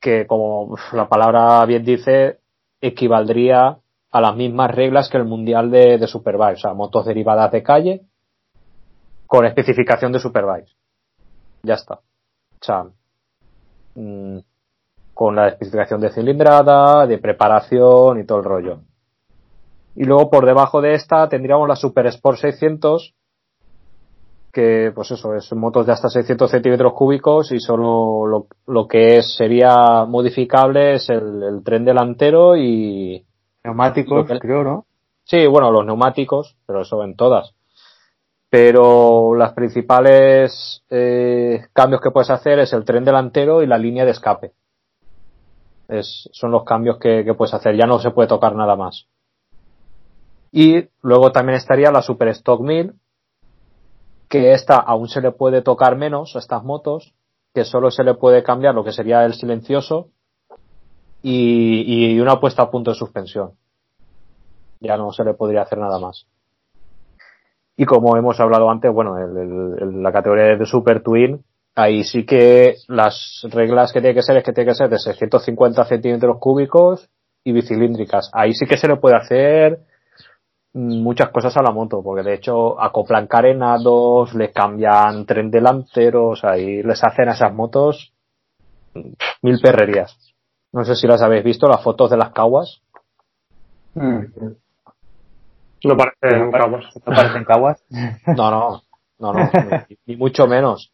que 0.00 0.26
como 0.26 0.76
la 0.92 1.08
palabra 1.08 1.64
bien 1.66 1.84
dice, 1.84 2.38
equivaldría 2.80 3.78
a 4.10 4.20
las 4.20 4.36
mismas 4.36 4.74
reglas 4.74 5.08
que 5.08 5.18
el 5.18 5.24
mundial 5.24 5.70
de, 5.70 5.98
de 5.98 6.06
supervise, 6.06 6.54
o 6.54 6.56
sea, 6.56 6.74
motos 6.74 7.04
derivadas 7.06 7.52
de 7.52 7.62
calle 7.62 8.02
con 9.26 9.44
especificación 9.44 10.10
de 10.10 10.18
supervise. 10.18 10.74
Ya 11.62 11.74
está. 11.74 11.94
O 11.94 12.64
sea, 12.64 12.86
mm, 13.94 14.38
con 15.12 15.36
la 15.36 15.48
especificación 15.48 16.00
de 16.00 16.10
cilindrada, 16.10 17.06
de 17.06 17.18
preparación 17.18 18.20
y 18.20 18.24
todo 18.24 18.38
el 18.38 18.44
rollo. 18.44 18.80
Y 19.94 20.04
luego 20.04 20.30
por 20.30 20.46
debajo 20.46 20.80
de 20.80 20.94
esta 20.94 21.28
tendríamos 21.28 21.68
la 21.68 21.76
Super 21.76 22.06
Sport 22.06 22.38
600, 22.38 23.14
que 24.52 24.92
pues 24.94 25.10
eso, 25.10 25.34
es 25.34 25.52
motos 25.52 25.86
de 25.86 25.92
hasta 25.92 26.08
600 26.08 26.50
centímetros 26.50 26.94
cúbicos 26.94 27.52
y 27.52 27.60
solo 27.60 28.26
lo, 28.26 28.46
lo 28.66 28.88
que 28.88 29.18
es, 29.18 29.36
sería 29.36 30.04
modificable 30.06 30.94
es 30.94 31.10
el, 31.10 31.42
el 31.42 31.62
tren 31.62 31.84
delantero 31.84 32.56
y... 32.56 33.27
Neumáticos, 33.68 34.26
que- 34.26 34.38
creo, 34.38 34.64
¿no? 34.64 34.86
Sí, 35.24 35.46
bueno, 35.46 35.70
los 35.70 35.84
neumáticos, 35.84 36.56
pero 36.66 36.80
eso 36.80 37.04
en 37.04 37.14
todas. 37.14 37.54
Pero 38.48 39.34
las 39.34 39.52
principales 39.52 40.82
eh, 40.88 41.66
cambios 41.74 42.00
que 42.00 42.10
puedes 42.10 42.30
hacer 42.30 42.58
es 42.60 42.72
el 42.72 42.84
tren 42.84 43.04
delantero 43.04 43.62
y 43.62 43.66
la 43.66 43.76
línea 43.76 44.06
de 44.06 44.12
escape. 44.12 44.52
Es, 45.88 46.30
son 46.32 46.50
los 46.50 46.64
cambios 46.64 46.96
que, 46.98 47.24
que 47.24 47.34
puedes 47.34 47.52
hacer. 47.52 47.76
Ya 47.76 47.86
no 47.86 47.98
se 47.98 48.10
puede 48.10 48.28
tocar 48.28 48.54
nada 48.54 48.74
más. 48.74 49.06
Y 50.50 50.88
luego 51.02 51.30
también 51.30 51.58
estaría 51.58 51.90
la 51.90 52.00
Super 52.00 52.28
Stock 52.28 52.62
1000, 52.62 52.94
que 54.30 54.52
esta 54.52 54.76
aún 54.76 55.08
se 55.08 55.20
le 55.20 55.32
puede 55.32 55.60
tocar 55.60 55.96
menos 55.96 56.36
a 56.36 56.38
estas 56.38 56.64
motos, 56.64 57.12
que 57.54 57.64
solo 57.64 57.90
se 57.90 58.02
le 58.04 58.14
puede 58.14 58.42
cambiar 58.42 58.74
lo 58.74 58.84
que 58.84 58.92
sería 58.92 59.24
el 59.26 59.34
silencioso 59.34 60.08
y, 61.22 62.14
y 62.14 62.20
una 62.20 62.38
puesta 62.40 62.62
a 62.62 62.70
punto 62.70 62.90
de 62.92 62.96
suspensión 62.96 63.52
ya 64.80 64.96
no 64.96 65.12
se 65.12 65.24
le 65.24 65.34
podría 65.34 65.62
hacer 65.62 65.78
nada 65.78 65.98
más. 65.98 66.26
Y 67.76 67.84
como 67.84 68.16
hemos 68.16 68.38
hablado 68.40 68.70
antes, 68.70 68.92
bueno, 68.92 69.18
el- 69.18 69.76
el- 69.80 70.02
la 70.02 70.12
categoría 70.12 70.56
de 70.56 70.66
Super 70.66 71.02
Twin, 71.02 71.44
ahí 71.74 72.04
sí 72.04 72.24
que 72.24 72.76
las 72.88 73.44
reglas 73.50 73.92
que 73.92 74.00
tiene 74.00 74.14
que 74.14 74.22
ser 74.22 74.36
es 74.36 74.44
que 74.44 74.52
tiene 74.52 74.70
que 74.70 74.74
ser 74.76 74.88
de 74.88 74.98
650 74.98 75.84
centímetros 75.84 76.38
cúbicos 76.40 77.08
y 77.44 77.52
bicilíndricas. 77.52 78.30
Ahí 78.34 78.52
sí 78.52 78.66
que 78.66 78.76
se 78.76 78.88
le 78.88 78.96
puede 78.96 79.16
hacer 79.16 79.80
muchas 80.74 81.30
cosas 81.30 81.56
a 81.56 81.62
la 81.62 81.70
moto, 81.72 82.02
porque 82.02 82.22
de 82.22 82.34
hecho 82.34 82.80
acoplan 82.80 83.26
carenados, 83.26 84.34
le 84.34 84.52
cambian 84.52 85.24
tren 85.26 85.50
delanteros, 85.50 86.44
ahí 86.44 86.82
les 86.82 87.02
hacen 87.02 87.28
a 87.28 87.32
esas 87.32 87.52
motos 87.52 88.12
mil 89.42 89.58
perrerías. 89.60 90.27
No 90.72 90.84
sé 90.84 90.94
si 90.96 91.06
las 91.06 91.22
habéis 91.22 91.44
visto, 91.44 91.66
las 91.66 91.82
fotos 91.82 92.10
de 92.10 92.16
las 92.16 92.30
caguas. 92.32 92.80
Mm. 93.94 94.20
No 95.84 95.96
parece 95.96 96.38
¿No 96.38 96.44
un 96.46 96.50
pare- 96.50 96.64
cabos. 96.64 96.84
¿No 97.06 97.14
parecen 97.14 97.44
caguas? 97.44 97.84
No, 98.36 98.50
no, 98.50 98.82
no, 99.18 99.32
no, 99.32 99.50
ni, 99.88 99.96
ni 100.06 100.16
mucho 100.16 100.46
menos. 100.46 100.92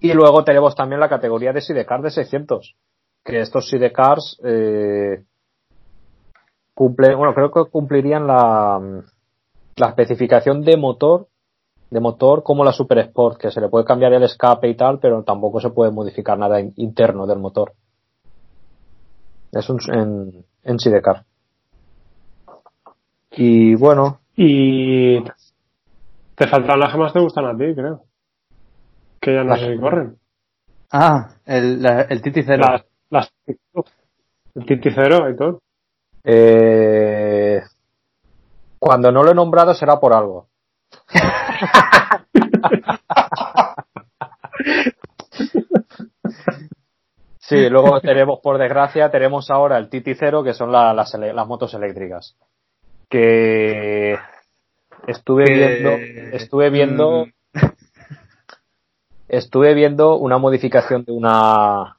Y 0.00 0.12
luego 0.12 0.44
tenemos 0.44 0.74
también 0.74 1.00
la 1.00 1.08
categoría 1.08 1.52
de 1.52 1.60
sidecar 1.60 2.02
de 2.02 2.10
600, 2.10 2.74
que 3.24 3.40
estos 3.40 3.68
sidecars 3.68 4.38
eh, 4.44 5.24
cumplen, 6.74 7.16
bueno, 7.16 7.34
creo 7.34 7.50
que 7.52 7.70
cumplirían 7.70 8.26
la, 8.26 8.80
la 9.76 9.86
especificación 9.88 10.62
de 10.62 10.76
motor, 10.76 11.28
de 11.90 12.00
motor 12.00 12.42
como 12.42 12.64
la 12.64 12.72
Super 12.72 12.98
Sport, 12.98 13.38
que 13.38 13.50
se 13.50 13.60
le 13.60 13.68
puede 13.68 13.84
cambiar 13.84 14.12
el 14.12 14.22
escape 14.24 14.68
y 14.68 14.74
tal, 14.76 14.98
pero 14.98 15.22
tampoco 15.22 15.60
se 15.60 15.70
puede 15.70 15.90
modificar 15.92 16.38
nada 16.38 16.60
in- 16.60 16.72
interno 16.76 17.26
del 17.26 17.38
motor. 17.38 17.72
Es 19.52 19.68
un, 19.68 19.78
en, 19.92 20.44
en 20.64 20.78
sidecar. 20.78 21.24
Y 23.32 23.74
bueno, 23.74 24.20
Y 24.36 25.22
te 26.34 26.46
faltan 26.48 26.80
las 26.80 26.92
que 26.92 26.98
más 26.98 27.12
te 27.12 27.20
gustan 27.20 27.46
a 27.46 27.56
ti, 27.56 27.74
creo. 27.74 28.04
Que 29.20 29.34
ya 29.34 29.44
no 29.44 29.50
Las- 29.50 29.60
sé 29.60 29.74
si 29.74 29.80
corren. 29.80 30.16
Ah, 30.90 31.28
el, 31.46 31.82
la- 31.82 32.02
el 32.02 32.20
Titi 32.22 32.42
Cero. 32.42 32.64
Las, 32.66 32.84
las 33.10 33.32
el 34.54 34.66
Titicero 34.66 35.30
y 35.30 35.36
todo. 35.36 35.60
Eh, 36.24 37.62
cuando 38.78 39.10
no 39.12 39.22
lo 39.22 39.30
he 39.30 39.34
nombrado 39.34 39.72
será 39.74 39.98
por 39.98 40.12
algo. 40.12 40.48
Sí, 47.52 47.68
luego 47.70 48.00
tenemos, 48.02 48.40
por 48.40 48.58
desgracia, 48.58 49.10
tenemos 49.10 49.50
ahora 49.50 49.78
el 49.78 49.88
Titi 49.88 50.14
Cero, 50.14 50.42
que 50.42 50.54
son 50.54 50.72
la- 50.72 50.92
las, 50.94 51.46
motos 51.46 51.74
eléctricas. 51.74 52.36
Que 53.08 54.16
estuve 55.06 55.44
viendo, 55.44 55.90
estuve 56.36 56.70
viendo, 56.70 57.26
Mm. 57.26 57.32
estuve 59.28 59.74
viendo 59.74 60.16
una 60.16 60.38
modificación 60.38 61.04
de 61.04 61.12
una, 61.12 61.96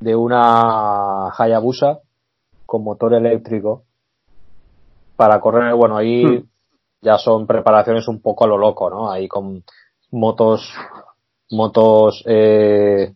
de 0.00 0.14
una 0.16 1.30
Hayabusa 1.30 2.00
con 2.66 2.82
motor 2.84 3.14
eléctrico 3.14 3.84
para 5.16 5.40
correr, 5.40 5.74
bueno, 5.74 5.96
ahí 5.96 6.24
Hmm. 6.26 6.44
ya 7.00 7.16
son 7.18 7.46
preparaciones 7.46 8.06
un 8.08 8.20
poco 8.20 8.44
a 8.44 8.48
lo 8.48 8.58
loco, 8.58 8.90
¿no? 8.90 9.10
Ahí 9.10 9.28
con 9.28 9.64
motos, 10.10 10.70
motos, 11.50 12.22
eh, 12.26 13.14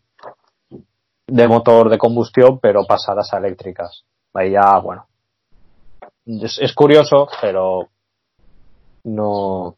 de 1.30 1.48
motor 1.48 1.88
de 1.88 1.98
combustión, 1.98 2.58
pero 2.60 2.84
pasadas 2.86 3.32
a 3.32 3.38
eléctricas. 3.38 4.04
Ahí 4.34 4.52
ya, 4.52 4.78
bueno. 4.78 5.06
Es, 6.26 6.58
es 6.60 6.72
curioso, 6.74 7.28
pero 7.40 7.88
no, 9.04 9.76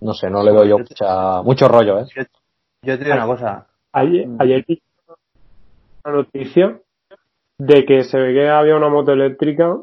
no 0.00 0.14
sé, 0.14 0.30
no 0.30 0.42
le 0.42 0.52
doy 0.52 0.68
yo 0.68 0.78
mucha, 0.78 1.42
mucho 1.42 1.68
rollo, 1.68 2.00
¿eh? 2.00 2.06
Yo, 2.14 2.22
yo 2.82 2.98
te 2.98 3.04
digo 3.04 3.16
una 3.16 3.26
cosa. 3.26 3.66
Ayer, 3.92 4.26
Mm. 4.26 4.36
ayer 4.40 4.64
vi 4.66 4.82
una 6.04 6.16
noticia 6.16 6.80
de 7.58 7.84
que 7.84 8.02
se 8.04 8.18
ve 8.18 8.34
que 8.34 8.48
había 8.48 8.76
una 8.76 8.88
moto 8.88 9.12
eléctrica 9.12 9.76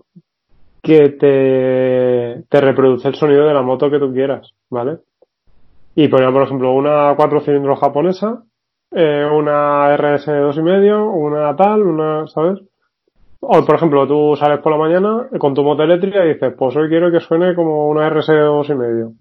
que 0.83 1.09
te, 1.09 2.43
te 2.49 2.61
reproduce 2.61 3.07
el 3.07 3.15
sonido 3.15 3.45
de 3.47 3.53
la 3.53 3.61
moto 3.61 3.89
que 3.89 3.99
tú 3.99 4.11
quieras, 4.13 4.51
¿vale? 4.69 4.99
Y 5.95 6.07
ponía, 6.07 6.31
por 6.31 6.43
ejemplo, 6.43 6.73
una 6.73 7.13
cuatro 7.15 7.41
cilindros 7.41 7.79
japonesa, 7.79 8.43
eh, 8.91 9.25
una 9.25 9.95
RS 9.95 10.25
dos 10.25 10.57
y 10.57 10.61
medio, 10.61 11.09
una 11.09 11.55
tal, 11.55 11.83
una, 11.83 12.27
¿sabes? 12.27 12.59
O, 13.39 13.65
por 13.65 13.75
ejemplo, 13.75 14.07
tú 14.07 14.35
sales 14.35 14.59
por 14.59 14.71
la 14.71 14.77
mañana 14.77 15.27
con 15.39 15.53
tu 15.53 15.63
moto 15.63 15.81
eléctrica 15.83 16.23
y 16.23 16.33
dices, 16.33 16.53
pues 16.57 16.75
hoy 16.75 16.89
quiero 16.89 17.11
que 17.11 17.21
suene 17.21 17.55
como 17.55 17.87
una 17.89 18.07
RS 18.09 18.27
dos 18.27 18.69
y 18.69 18.75
medio. 18.75 19.13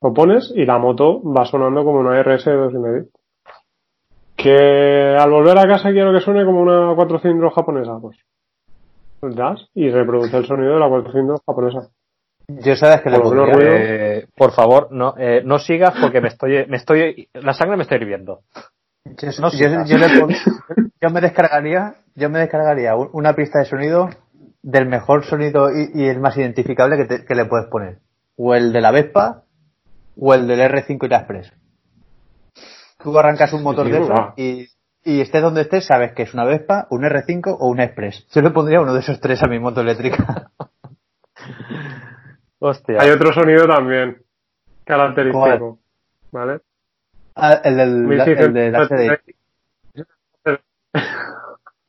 Lo 0.00 0.14
pones 0.14 0.52
y 0.54 0.64
la 0.64 0.78
moto 0.78 1.20
va 1.22 1.44
sonando 1.44 1.84
como 1.84 2.00
una 2.00 2.22
RS 2.22 2.44
dos 2.46 2.72
y 2.72 2.78
medio. 2.78 3.04
Que 4.36 5.16
al 5.18 5.30
volver 5.30 5.58
a 5.58 5.66
casa 5.66 5.90
quiero 5.90 6.12
que 6.12 6.20
suene 6.20 6.44
como 6.44 6.60
una 6.60 6.94
cuatro 6.94 7.18
cilindros 7.18 7.54
japonesa, 7.54 7.98
pues. 8.00 8.16
Das 9.22 9.68
y 9.74 9.90
reproduce 9.90 10.36
el 10.36 10.46
sonido 10.46 10.74
de 10.74 10.80
la 10.80 10.88
cuatro 10.88 11.10
cilindros 11.10 11.40
japonesa. 11.44 11.90
Yo 12.48 12.76
sabes 12.76 13.00
que 13.02 13.10
le 13.10 13.18
Por 13.18 13.34
lo. 13.34 13.44
Eh, 13.60 14.28
por 14.36 14.52
favor, 14.52 14.88
no, 14.92 15.14
eh, 15.18 15.42
no 15.44 15.58
sigas 15.58 15.94
porque 16.00 16.20
me 16.20 16.28
estoy, 16.28 16.64
me 16.68 16.76
estoy, 16.76 17.28
la 17.34 17.52
sangre 17.54 17.76
me 17.76 17.82
está 17.82 17.96
hirviendo. 17.96 18.42
Yo, 19.04 19.28
No 19.40 19.50
yo- 19.50 19.84
yo 19.84 19.98
le 19.98 20.08
pon- 20.20 20.30
yo 21.00 21.10
me 21.10 21.20
descargaría, 21.20 21.94
yo 22.14 22.30
me 22.30 22.38
descargaría 22.40 22.94
un- 22.96 23.10
una 23.12 23.34
pista 23.34 23.58
de 23.58 23.64
sonido 23.64 24.08
del 24.62 24.86
mejor 24.86 25.24
sonido 25.24 25.70
y, 25.70 25.90
y 25.94 26.08
el 26.08 26.20
más 26.20 26.36
identificable 26.36 26.96
que, 26.96 27.04
te- 27.04 27.24
que 27.24 27.34
le 27.34 27.44
puedes 27.46 27.66
poner. 27.68 27.98
O 28.36 28.54
el 28.54 28.72
de 28.72 28.80
la 28.80 28.90
Vespa, 28.92 29.42
o 30.18 30.34
el 30.34 30.46
del 30.46 30.60
R5 30.60 31.04
y 31.04 31.08
la 31.08 31.16
Express. 31.18 31.52
Tú 33.02 33.16
arrancas 33.18 33.52
un 33.52 33.62
motor 33.62 33.86
de 33.88 33.98
eso 33.98 34.12
y, 34.36 34.68
y 35.04 35.20
estés 35.20 35.42
donde 35.42 35.62
estés, 35.62 35.84
sabes 35.84 36.12
que 36.12 36.22
es 36.22 36.34
una 36.34 36.44
Vespa, 36.44 36.86
un 36.90 37.02
R5 37.02 37.56
o 37.60 37.68
una 37.68 37.84
Express. 37.84 38.26
Yo 38.32 38.40
le 38.42 38.50
pondría 38.50 38.80
uno 38.80 38.94
de 38.94 39.00
esos 39.00 39.20
tres 39.20 39.42
a 39.42 39.46
mi 39.48 39.58
moto 39.58 39.80
eléctrica. 39.80 40.50
Hostia. 42.58 43.00
Hay 43.00 43.10
otro 43.10 43.32
sonido 43.32 43.66
también 43.66 44.22
característico. 44.84 45.78
¿Vale? 46.32 46.60
Ah, 47.34 47.60
el 47.64 47.76
del, 47.76 48.16
la- 48.16 48.24
el 48.24 48.52
de 48.54 48.70
la 48.70 48.78
HDI. 48.86 49.34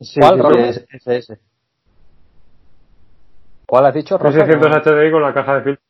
Sí, 0.00 0.20
¿Cuál, 0.20 0.34
sí, 0.36 0.42
Raúl? 0.42 0.58
ese, 0.60 0.86
ese, 0.92 1.16
ese. 1.16 1.38
¿Cuál 3.66 3.86
has 3.86 3.94
dicho? 3.94 4.16
Rosa? 4.16 4.44
1600 4.44 4.86
HDI 4.86 5.10
con 5.10 5.22
la 5.22 5.34
caja 5.34 5.54
de 5.56 5.62
filtro. 5.62 5.84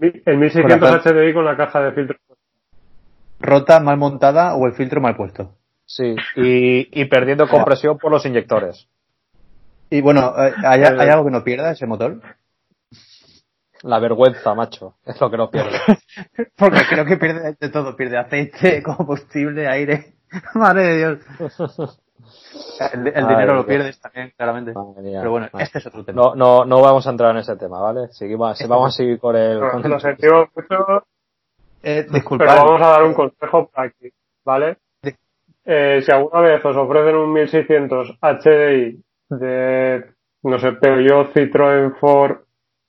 El 0.00 0.38
1600 0.38 1.02
Con 1.02 1.12
HDI 1.14 1.34
con 1.34 1.44
la 1.44 1.56
caja 1.56 1.80
de 1.82 1.92
filtro. 1.92 2.16
Rota, 3.38 3.80
mal 3.80 3.96
montada 3.98 4.54
o 4.54 4.66
el 4.66 4.72
filtro 4.72 5.00
mal 5.00 5.16
puesto. 5.16 5.54
Sí, 5.86 6.14
y, 6.36 7.00
y 7.00 7.04
perdiendo 7.06 7.48
compresión 7.48 7.98
por 7.98 8.10
los 8.12 8.24
inyectores. 8.26 8.88
Y 9.90 10.00
bueno, 10.00 10.32
¿hay, 10.36 10.82
Eh, 10.82 10.86
hay 10.98 11.08
algo 11.08 11.24
que 11.24 11.30
no 11.32 11.42
pierda 11.42 11.72
ese 11.72 11.86
motor? 11.86 12.20
La 13.82 13.98
vergüenza, 13.98 14.54
macho. 14.54 14.94
Es 15.04 15.20
lo 15.20 15.30
que 15.30 15.36
no 15.36 15.50
pierde. 15.50 15.78
Porque 16.56 16.80
creo 16.88 17.04
que 17.04 17.16
pierde 17.16 17.56
de 17.58 17.68
todo. 17.70 17.96
Pierde 17.96 18.18
aceite, 18.18 18.82
combustible, 18.96 19.66
aire. 19.68 20.14
Madre 20.54 20.82
de 20.84 20.96
Dios. 20.98 21.18
El, 22.92 23.06
el 23.08 23.14
Ay, 23.16 23.26
dinero 23.34 23.54
lo 23.54 23.66
pierdes 23.66 23.98
también, 24.00 24.32
claramente. 24.36 24.72
Mía. 25.00 25.18
Pero 25.20 25.30
bueno, 25.32 25.48
este 25.58 25.78
es 25.78 25.86
otro 25.86 26.04
tema. 26.04 26.20
No, 26.22 26.34
no, 26.34 26.64
no 26.64 26.80
vamos 26.80 27.06
a 27.06 27.10
entrar 27.10 27.30
en 27.32 27.38
ese 27.38 27.56
tema, 27.56 27.80
¿vale? 27.80 28.08
Seguimos, 28.12 28.52
Este 28.52 28.66
vamos 28.68 28.94
a 28.94 28.96
seguir 28.96 29.18
con 29.18 29.34
el, 29.36 29.60
No, 29.60 29.70
con 29.70 29.84
el- 29.84 29.90
lo 29.90 30.00
sentimos 30.00 30.48
mucho, 30.54 31.04
Eh, 31.82 32.02
pero 32.04 32.12
disculpad. 32.12 32.46
vamos 32.56 32.82
a 32.82 32.86
dar 32.88 33.02
un 33.04 33.14
consejo 33.14 33.68
práctico, 33.74 34.16
¿vale? 34.44 34.76
eh, 35.64 36.00
si 36.02 36.10
alguna 36.12 36.40
vez 36.40 36.64
os 36.64 36.76
ofrecen 36.76 37.16
un 37.16 37.32
1600 37.32 38.18
HDI 38.20 39.02
de, 39.30 40.04
no 40.42 40.58
sé, 40.58 40.72
Peugeot, 40.72 41.32
Citroën, 41.34 41.96
Ford, 41.98 42.38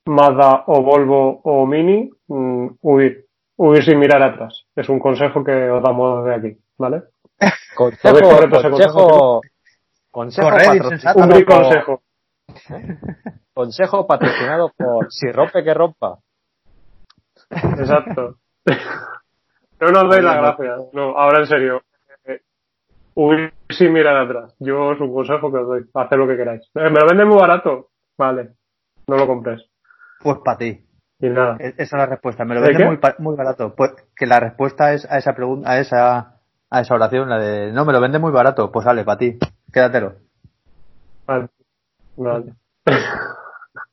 Mazda 0.06 0.64
o 0.68 0.82
Volvo 0.82 1.42
o 1.44 1.66
Mini, 1.66 2.10
mm, 2.28 2.68
huir. 2.82 3.26
Huir 3.58 3.84
sin 3.84 4.00
mirar 4.00 4.24
atrás. 4.24 4.66
Es 4.76 4.90
un 4.90 5.00
consejo 5.00 5.44
que 5.44 5.70
os 5.70 5.84
damos 5.84 6.26
de 6.26 6.36
aquí, 6.36 6.58
¿vale? 6.78 7.04
Consejo, 7.76 8.20
consejo, 8.52 9.42
consejo, 10.12 10.50
patrocinado. 10.50 11.20
Un 11.20 11.44
consejo. 11.44 12.02
consejo 13.54 14.08
patrocinado 14.08 14.72
por 14.78 15.12
Si 15.12 15.32
rompe 15.32 15.64
que 15.64 15.74
rompa. 15.74 16.20
Exacto. 17.50 18.36
No 19.82 19.88
nos 19.88 20.12
dais 20.12 20.24
las 20.24 20.38
gracias. 20.38 20.94
No, 20.94 21.18
ahora 21.18 21.40
en 21.40 21.48
serio. 21.48 21.82
Eh, 22.26 22.40
Huir 23.16 23.52
sin 23.68 23.92
mirar 23.92 24.16
atrás. 24.16 24.56
Yo 24.60 24.92
es 24.92 25.00
un 25.02 25.12
consejo 25.12 25.52
que 25.52 25.58
os 25.58 25.68
doy. 25.68 25.86
Haced 25.92 26.18
lo 26.18 26.28
que 26.28 26.38
queráis. 26.38 26.62
Eh, 26.76 26.90
Me 26.92 27.00
lo 27.00 27.08
venden 27.08 27.28
muy 27.28 27.40
barato. 27.40 27.90
Vale. 28.16 28.52
No 29.08 29.18
lo 29.18 29.26
compres. 29.26 29.71
Pues 30.24 30.38
para 30.44 30.58
ti. 30.58 30.86
Y 31.20 31.30
nada. 31.30 31.58
E- 31.60 31.74
Esa 31.78 31.84
es 31.84 31.92
la 31.94 32.06
respuesta. 32.06 32.46
Me 32.46 32.56
lo 32.56 32.62
¿De 32.62 32.70
vende 32.70 32.86
muy, 32.86 32.98
pa- 32.98 33.16
muy 33.20 33.36
barato. 33.36 33.74
Pues 33.76 33.92
que 34.16 34.26
la 34.26 34.40
respuesta 34.40 34.94
es 34.94 35.06
a 35.10 35.18
esa 35.18 35.34
pregunta, 35.34 35.70
a 35.72 35.80
esa, 35.80 36.40
a 36.70 36.82
esa 36.82 36.96
oración, 36.96 37.30
la 37.30 37.38
de 37.40 37.72
no, 37.72 37.86
me 37.86 37.94
lo 37.94 38.02
vende 38.02 38.20
muy 38.20 38.32
barato. 38.32 38.72
Pues 38.72 38.86
vale, 38.86 39.04
para 39.04 39.18
ti. 39.18 39.38
Quédatelo. 39.72 40.16
Vale. 41.28 41.48
Vale. 42.18 42.54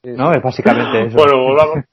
No, 0.04 0.32
es 0.32 0.42
básicamente 0.42 1.06
eso. 1.06 1.16
Bueno, 1.18 1.38
volvamos. 1.38 1.84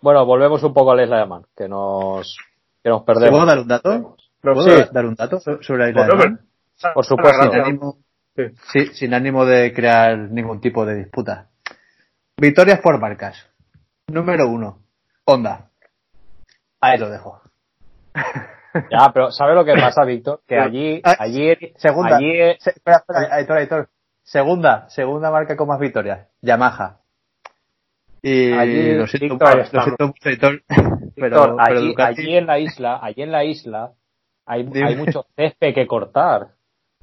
Bueno, 0.00 0.26
volvemos 0.26 0.62
un 0.62 0.74
poco 0.74 0.92
a 0.92 0.96
la 0.96 1.04
isla 1.04 1.18
de 1.18 1.26
Man, 1.26 1.42
que 1.56 1.68
nos, 1.68 2.36
que 2.82 2.90
nos 2.90 3.02
¿Puedo 3.04 3.20
perdemos. 3.20 3.46
dar 3.46 3.58
un 3.58 3.68
dato? 3.68 4.16
¿Puedo 4.40 4.62
sí. 4.62 4.84
dar 4.92 5.06
un 5.06 5.14
dato 5.14 5.40
so- 5.40 5.62
sobre 5.62 5.84
la 5.84 5.88
isla 5.90 6.06
Bueno, 6.06 6.22
de 6.22 6.28
Man? 6.30 6.40
pero- 6.82 6.94
Por 6.94 7.04
supuesto. 7.04 7.42
Sin 7.50 7.60
ánimo, 7.60 7.96
Sí. 8.36 8.42
sí, 8.72 8.86
sin 8.94 9.14
ánimo 9.14 9.44
de 9.46 9.72
crear 9.72 10.18
ningún 10.18 10.60
tipo 10.60 10.84
de 10.84 10.96
disputa. 10.96 11.48
Victorias 12.38 12.80
por 12.80 12.98
marcas. 13.00 13.36
Número 14.08 14.48
uno. 14.48 14.78
Honda. 15.24 15.70
Ahí 16.80 16.98
lo 16.98 17.08
dejo. 17.10 17.40
Ya, 18.90 19.08
pero 19.14 19.30
¿sabes 19.30 19.54
lo 19.54 19.64
que 19.64 19.74
pasa, 19.74 20.02
Víctor? 20.04 20.40
Que 20.48 20.58
allí, 20.58 21.00
Ah, 21.04 21.14
allí, 21.20 21.54
Segunda. 21.76 22.16
allí, 22.16 22.32
eh, 22.40 22.56
Se- 22.58 22.70
espera, 22.70 22.96
espera, 22.96 23.32
Aitor, 23.36 23.56
Aitor. 23.58 23.88
Segunda, 24.24 24.88
segunda 24.90 25.30
marca 25.30 25.56
con 25.56 25.68
más 25.68 25.78
victorias. 25.78 26.26
Yamaha. 26.42 26.98
Y 28.20 28.52
Allí, 28.52 28.94
lo 28.94 29.06
siento, 29.06 29.34
Víctor, 29.36 29.56
lo 29.58 29.62
estamos. 29.62 29.84
siento 29.84 30.06
mucho. 30.08 30.18
Víctor, 30.28 30.62
pero, 30.66 31.14
pero 31.14 31.56
allí, 31.60 31.94
Ducati- 31.94 32.18
allí 32.18 32.36
en 32.36 32.46
la 32.48 32.58
isla, 32.58 32.98
allí 33.00 33.22
en 33.22 33.30
la 33.30 33.44
isla, 33.44 33.92
hay, 34.44 34.64
Dime. 34.64 34.88
hay 34.88 34.96
mucho 34.96 35.24
césped 35.36 35.72
que 35.72 35.86
cortar. 35.86 36.48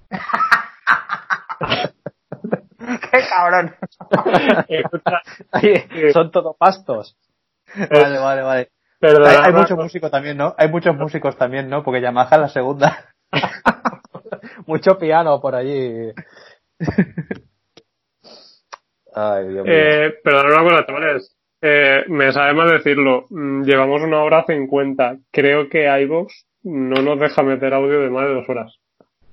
¡Qué 3.12 3.20
cabrón! 3.30 3.76
Escucha, 4.70 5.22
Ahí 5.52 6.12
son 6.14 6.32
todo 6.32 6.56
pastos. 6.58 7.18
vale, 7.76 8.20
vale, 8.20 8.42
vale. 8.42 8.70
perdona, 9.00 9.30
Hay, 9.30 9.38
hay 9.46 9.54
muchos 9.54 9.78
músicos 9.78 10.12
también, 10.12 10.38
¿no? 10.38 10.56
Hay 10.58 10.70
muchos 10.70 10.96
músicos 10.96 11.38
también, 11.38 11.70
¿no? 11.70 11.84
Porque 11.84 12.02
Yamaha 12.02 12.36
es 12.36 12.42
la 12.42 12.50
segunda. 12.50 13.06
Mucho 14.66 14.98
piano 14.98 15.40
por 15.42 15.56
allí. 15.56 16.12
Ay, 19.14 19.48
Dios 19.50 19.66
mío. 19.66 19.74
Eh, 19.74 20.14
perdona 20.24 20.62
una 20.62 20.70
cosa, 20.70 20.86
chavales. 20.86 21.38
Eh, 21.62 22.04
me 22.08 22.32
sabe 22.32 22.54
mal 22.54 22.70
decirlo. 22.70 23.26
Mm, 23.30 23.64
Llevamos 23.64 24.02
una 24.02 24.24
hora 24.24 24.46
50. 24.48 25.18
Creo 25.32 25.70
que 25.70 25.86
iVoox 26.04 26.34
no 26.64 27.02
nos 27.02 27.20
deja 27.20 27.44
meter 27.44 27.74
audio 27.74 28.00
de 28.02 28.10
más 28.10 28.28
de 28.28 28.34
dos 28.36 28.50
horas. 28.50 28.76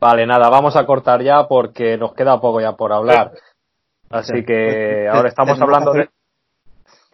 Vale, 0.01 0.27
nada, 0.27 0.49
vamos 0.49 0.77
a 0.77 0.87
cortar 0.87 1.23
ya 1.23 1.49
porque 1.49 1.97
nos 1.99 2.15
queda 2.15 2.41
poco 2.41 2.61
ya 2.61 2.73
por 2.77 2.93
hablar. 2.93 3.33
Así 4.11 4.45
que 4.45 5.09
ahora 5.09 5.29
estamos 5.29 5.61
hablando 5.61 5.93
de... 5.93 6.09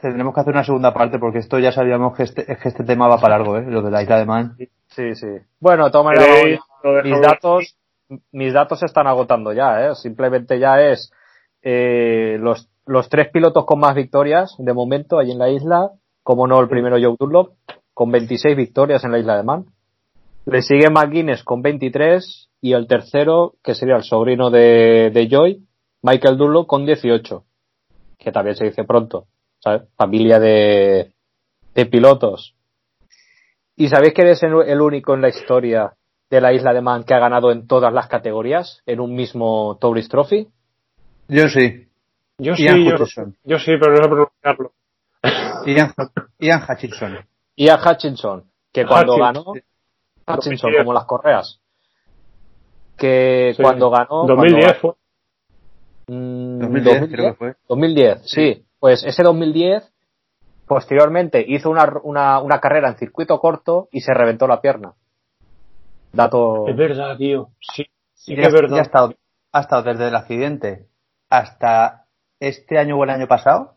Tendremos 0.01 0.35
que 0.35 0.41
hacer 0.41 0.53
una 0.53 0.65
segunda 0.65 0.93
parte 0.93 1.19
porque 1.19 1.39
esto 1.39 1.59
ya 1.59 1.73
sabíamos 1.73 2.15
que 2.15 2.25
este, 2.25 2.53
es 2.53 2.59
que 2.59 2.69
este 2.69 2.85
tema 2.85 3.09
va 3.09 3.19
para 3.19 3.39
largo, 3.39 3.57
¿eh? 3.57 3.65
Lo 3.67 3.81
de 3.81 3.91
la 3.91 4.03
isla 4.03 4.19
de 4.19 4.27
Man. 4.27 4.57
Sí, 4.89 5.15
sí. 5.15 5.29
Bueno, 5.61 5.87
dejamos 5.87 6.13
mis 7.05 7.21
datos, 7.21 7.77
mis 8.31 8.53
datos 8.53 8.81
se 8.81 8.87
están 8.87 9.07
agotando 9.07 9.53
ya, 9.53 9.87
¿eh? 9.87 9.95
Simplemente 9.95 10.59
ya 10.59 10.83
es 10.83 11.11
eh, 11.63 12.37
los, 12.39 12.69
los 12.85 13.09
tres 13.09 13.31
pilotos 13.31 13.65
con 13.65 13.81
más 13.81 13.95
victorias 13.95 14.55
de 14.59 14.75
momento 14.75 15.19
allí 15.19 15.33
en 15.33 15.39
la 15.39 15.49
isla, 15.49 15.91
como 16.23 16.47
no 16.47 16.61
el 16.61 16.69
primero 16.69 16.97
Joe 17.01 17.17
Dunlop, 17.19 17.55
con 17.95 18.11
26 18.11 18.57
victorias 18.57 19.05
en 19.05 19.13
la 19.13 19.19
isla 19.19 19.37
de 19.39 19.43
Man. 19.43 19.65
Le 20.45 20.61
sigue 20.61 20.91
McGuinness 20.91 21.43
con 21.45 21.63
23 21.63 22.51
y 22.61 22.75
el 22.75 22.87
tercero, 22.87 23.55
que 23.63 23.75
sería 23.75 23.97
el 23.97 24.03
sobrino 24.03 24.51
de, 24.51 25.11
de 25.15 25.29
Joy, 25.31 25.65
Michael 26.05 26.37
Dunlop 26.37 26.67
con 26.67 26.85
18, 26.85 27.45
que 28.19 28.31
también 28.31 28.57
se 28.57 28.65
dice 28.67 28.85
pronto, 28.85 29.27
¿sabes? 29.59 29.83
Familia 29.97 30.39
de, 30.39 31.13
de 31.75 31.87
pilotos. 31.87 32.55
¿Y 33.75 33.89
sabéis 33.89 34.13
que 34.13 34.21
eres 34.23 34.43
el 34.43 34.53
el 34.69 34.81
único 34.83 35.15
en 35.15 35.23
la 35.23 35.31
historia 35.31 35.95
de 36.29 36.41
la 36.43 36.53
isla 36.53 36.75
de 36.75 36.83
Man 36.83 37.05
que 37.05 37.15
ha 37.15 37.19
ganado 37.19 37.51
en 37.51 37.67
todas 37.67 37.91
las 37.93 38.07
categorías 38.09 38.83
en 38.85 39.01
un 39.01 39.15
mismo 39.15 39.79
Tourist 39.81 40.11
Trophy? 40.11 40.47
Yo 41.29 41.49
sí. 41.49 41.89
Yo 42.37 42.55
sí, 42.55 42.65
Ian 42.65 42.85
yo, 43.45 43.59
sí, 43.59 43.73
pero 43.81 43.93
no 43.93 44.03
sé 44.03 44.09
pronunciarlo. 44.09 44.73
Ian, 45.67 45.95
Ian 46.39 46.63
Hutchinson. 46.69 47.19
Y 47.57 47.69
a 47.71 47.77
Hutchinson, 47.77 48.45
que 48.73 48.85
cuando 48.85 49.15
Hutchinson. 49.15 49.35
ganó, 49.35 49.51
Hutchinson, 50.27 50.71
2010. 50.71 50.79
como 50.83 50.93
las 50.93 51.05
correas, 51.07 51.61
que 52.99 53.55
Sí. 53.57 53.63
cuando 53.63 53.89
ganó... 53.91 54.27
2010 54.27 54.79
fue. 54.79 54.93
Mm, 56.09 56.59
2010 56.61 57.09
creo 57.11 57.31
que 57.31 57.37
fue. 57.37 57.55
2010, 57.69 58.23
sí. 58.25 58.67
Pues 58.79 59.05
ese 59.05 59.23
2010, 59.23 59.91
posteriormente 60.67 61.45
hizo 61.47 61.71
una, 61.71 61.93
una, 62.03 62.41
una 62.41 62.61
carrera 62.61 62.89
en 62.89 62.97
circuito 62.97 63.39
corto 63.41 63.89
y 63.93 64.01
se 64.01 64.15
reventó 64.15 64.47
la 64.47 64.61
pierna. 64.61 64.95
Dato. 66.13 66.69
Es 66.69 66.77
verdad, 66.77 67.17
tío. 67.17 67.49
Sí, 67.61 67.87
sí 68.15 68.35
que 68.35 68.43
ya, 68.43 68.49
es 68.49 68.55
verdad. 68.55 68.77
ya 68.77 68.83
ha, 68.83 68.85
estado, 68.85 69.15
ha 69.53 69.61
estado 69.61 69.83
desde 69.83 70.09
el 70.09 70.15
accidente 70.15 70.87
hasta 71.31 72.07
este 72.41 72.79
año 72.79 72.99
o 72.99 73.05
el 73.05 73.11
año 73.11 73.27
pasado, 73.27 73.75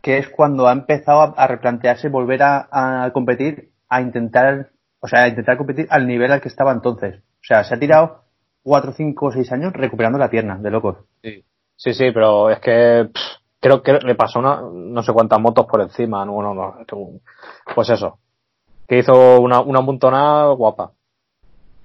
que 0.00 0.18
es 0.18 0.28
cuando 0.28 0.68
ha 0.68 0.72
empezado 0.72 1.20
a, 1.20 1.34
a 1.36 1.46
replantearse 1.46 2.08
volver 2.08 2.42
a, 2.42 2.68
a 2.70 3.12
competir, 3.12 3.72
a 3.88 4.00
intentar, 4.00 4.70
o 5.00 5.08
sea, 5.08 5.24
a 5.24 5.28
intentar 5.28 5.56
competir 5.58 5.86
al 5.90 6.06
nivel 6.06 6.32
al 6.32 6.40
que 6.40 6.48
estaba 6.48 6.72
entonces. 6.72 7.16
O 7.18 7.44
sea, 7.44 7.64
se 7.64 7.74
ha 7.74 7.78
tirado 7.78 8.27
cuatro, 8.68 8.92
cinco 8.92 9.26
o 9.26 9.32
seis 9.32 9.50
años 9.52 9.72
recuperando 9.72 10.18
la 10.18 10.30
pierna, 10.30 10.56
de 10.58 10.70
locos. 10.70 10.98
Sí, 11.22 11.42
sí, 11.76 11.94
sí, 11.94 12.10
pero 12.12 12.50
es 12.50 12.60
que 12.60 13.08
pff, 13.12 13.22
creo 13.60 13.82
que 13.82 13.94
le 13.94 14.14
pasó 14.14 14.38
una, 14.38 14.60
no 14.72 15.02
sé 15.02 15.12
cuántas 15.12 15.40
motos 15.40 15.66
por 15.66 15.80
encima. 15.80 16.24
No, 16.24 16.40
no, 16.42 16.54
no, 16.54 16.76
tú- 16.86 17.20
pues 17.74 17.90
eso. 17.90 18.18
Que 18.86 18.98
hizo 18.98 19.40
una, 19.40 19.60
una 19.60 19.80
montonada 19.80 20.52
guapa. 20.54 20.92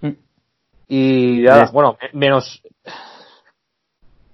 Mm. 0.01 0.11
Y 0.87 1.43
ya, 1.43 1.69
bueno, 1.71 1.97
me- 2.01 2.19
menos, 2.19 2.61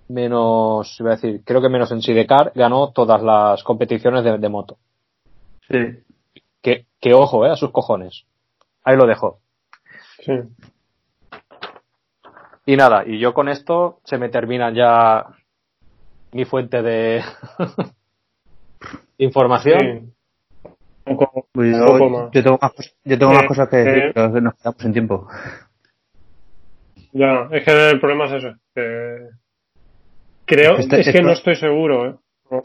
menos, 0.08 1.00
iba 1.00 1.12
a 1.12 1.16
decir, 1.16 1.42
creo 1.46 1.62
que 1.62 1.70
menos 1.70 1.92
en 1.92 2.02
Sidecar 2.02 2.52
ganó 2.56 2.92
todas 2.92 3.22
las 3.22 3.64
competiciones 3.64 4.24
de, 4.24 4.38
de 4.38 4.50
moto. 4.50 4.78
Sí. 5.70 5.78
Que, 6.62 6.86
que 7.00 7.14
ojo, 7.14 7.46
eh, 7.46 7.52
a 7.52 7.56
sus 7.56 7.72
cojones. 7.72 8.24
Ahí 8.84 8.98
lo 8.98 9.06
dejo. 9.06 9.40
Sí. 10.26 10.34
Y 12.70 12.78
nada, 12.78 13.04
y 13.04 13.18
yo 13.18 13.34
con 13.34 13.50
esto 13.50 14.00
se 14.04 14.20
me 14.20 14.30
termina 14.30 14.72
ya 14.72 15.26
mi 16.34 16.46
fuente 16.46 16.84
de 16.84 17.24
información. 19.18 19.80
Sí. 19.80 20.70
Un 21.08 21.18
poco- 21.18 21.48
Pues 21.52 21.74
un 21.76 21.86
poco 21.86 21.98
yo, 22.00 22.10
más. 22.10 22.32
yo 22.32 22.44
tengo 22.44 22.60
más, 22.62 22.72
cos- 22.76 22.94
yo 23.04 23.18
tengo 23.18 23.32
Eh, 23.32 23.36
más 23.36 23.48
cosas 23.48 23.70
que 23.70 23.78
decir, 23.78 24.04
eh. 24.04 24.12
pero 24.14 24.28
es 24.28 24.34
que 24.34 24.42
nos 24.42 24.54
quedamos 24.56 24.82
sin 24.84 24.94
tiempo. 24.94 25.28
Ya, 27.12 27.48
es 27.52 27.66
que 27.66 27.90
el 27.90 28.00
problema 28.00 28.26
es 28.26 28.32
eso. 28.34 28.54
que 28.76 29.30
creo, 30.46 30.78
Es 30.78 30.88
que 30.88 30.98
este- 30.98 31.10
es 31.10 31.16
que 31.16 31.22
no 31.24 31.32
estoy 31.32 31.56
seguro, 31.56 32.06
¿eh? 32.08 32.16
No, 32.52 32.62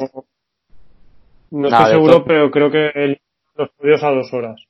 no 1.50 1.68
Nada, 1.70 1.84
estoy 1.84 1.92
seguro, 1.94 2.24
pero 2.24 2.50
creo 2.50 2.70
que 2.70 2.88
el, 2.94 3.20
los 3.54 3.70
podios 3.70 4.02
a 4.04 4.10
dos 4.10 4.30
horas. 4.34 4.62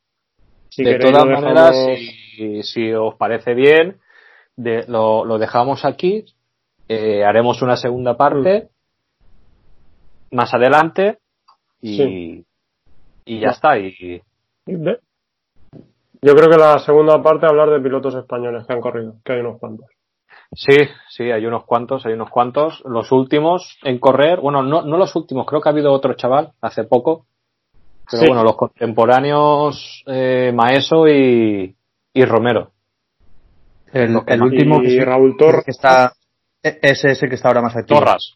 Si 0.69 0.85
de 0.85 0.93
queréis 0.93 1.11
todas 1.13 1.27
dejamos- 1.29 1.43
maneras, 1.43 1.77
si, 2.37 2.63
si 2.63 2.93
os 2.93 3.17
parece 3.17 3.55
bien, 3.55 3.99
de- 4.57 4.85
lo, 4.89 5.25
lo 5.25 5.39
dejamos 5.39 5.85
aquí. 5.85 6.25
eh, 6.87 7.25
haremos 7.25 7.63
una 7.63 7.77
segunda 7.79 8.15
parte 8.17 8.69
más 10.31 10.53
adelante 10.53 11.19
y, 11.81 11.97
Sí. 11.97 12.45
y 13.25 13.41
ya 13.41 13.49
está. 13.51 13.79
Y, 13.79 14.21
De- 14.67 14.99
Yo 16.23 16.35
creo 16.35 16.51
que 16.51 16.57
la 16.59 16.79
segunda 16.81 17.23
parte 17.23 17.47
hablar 17.47 17.71
de 17.71 17.81
pilotos 17.81 18.15
españoles 18.15 18.67
que 18.67 18.73
han 18.75 18.81
corrido, 18.83 19.15
que 19.25 19.33
hay 19.33 19.41
unos 19.41 19.59
cuantos. 19.59 19.87
sí, 20.53 20.77
sí, 21.09 21.31
hay 21.31 21.45
unos 21.47 21.65
cuantos, 21.65 22.05
hay 22.07 22.13
unos 22.13 22.31
cuantos. 22.31 22.83
Los 22.85 23.11
últimos 23.13 23.79
en 23.83 23.99
correr, 23.99 24.41
bueno, 24.41 24.63
no, 24.63 24.83
no 24.83 24.97
los 24.99 25.15
últimos, 25.17 25.47
creo 25.47 25.61
que 25.63 25.69
ha 25.69 25.73
habido 25.73 25.91
otro 25.93 26.13
chaval 26.15 26.53
hace 26.61 26.85
poco. 26.85 27.27
Pero 28.11 28.23
Sí. 28.23 28.29
bueno, 28.29 28.45
los 28.45 28.57
contemporáneos, 28.57 30.03
eh, 30.07 30.53
Maeso 30.55 31.09
y, 31.09 31.75
y 32.13 32.25
Romero. 32.27 32.73
El, 33.95 34.21
el 34.27 34.43
último 34.43 34.83
y 34.83 34.99
que, 34.99 35.05
Raúl 35.05 35.37
Torras. 35.39 35.65
que 35.65 35.71
está, 35.71 36.13
e- 36.63 36.79
ese 36.83 37.13
es 37.13 37.23
el 37.23 37.29
que 37.31 37.37
está 37.37 37.49
ahora 37.49 37.63
más 37.63 37.77
activo. 37.77 38.01
Torras. 38.01 38.35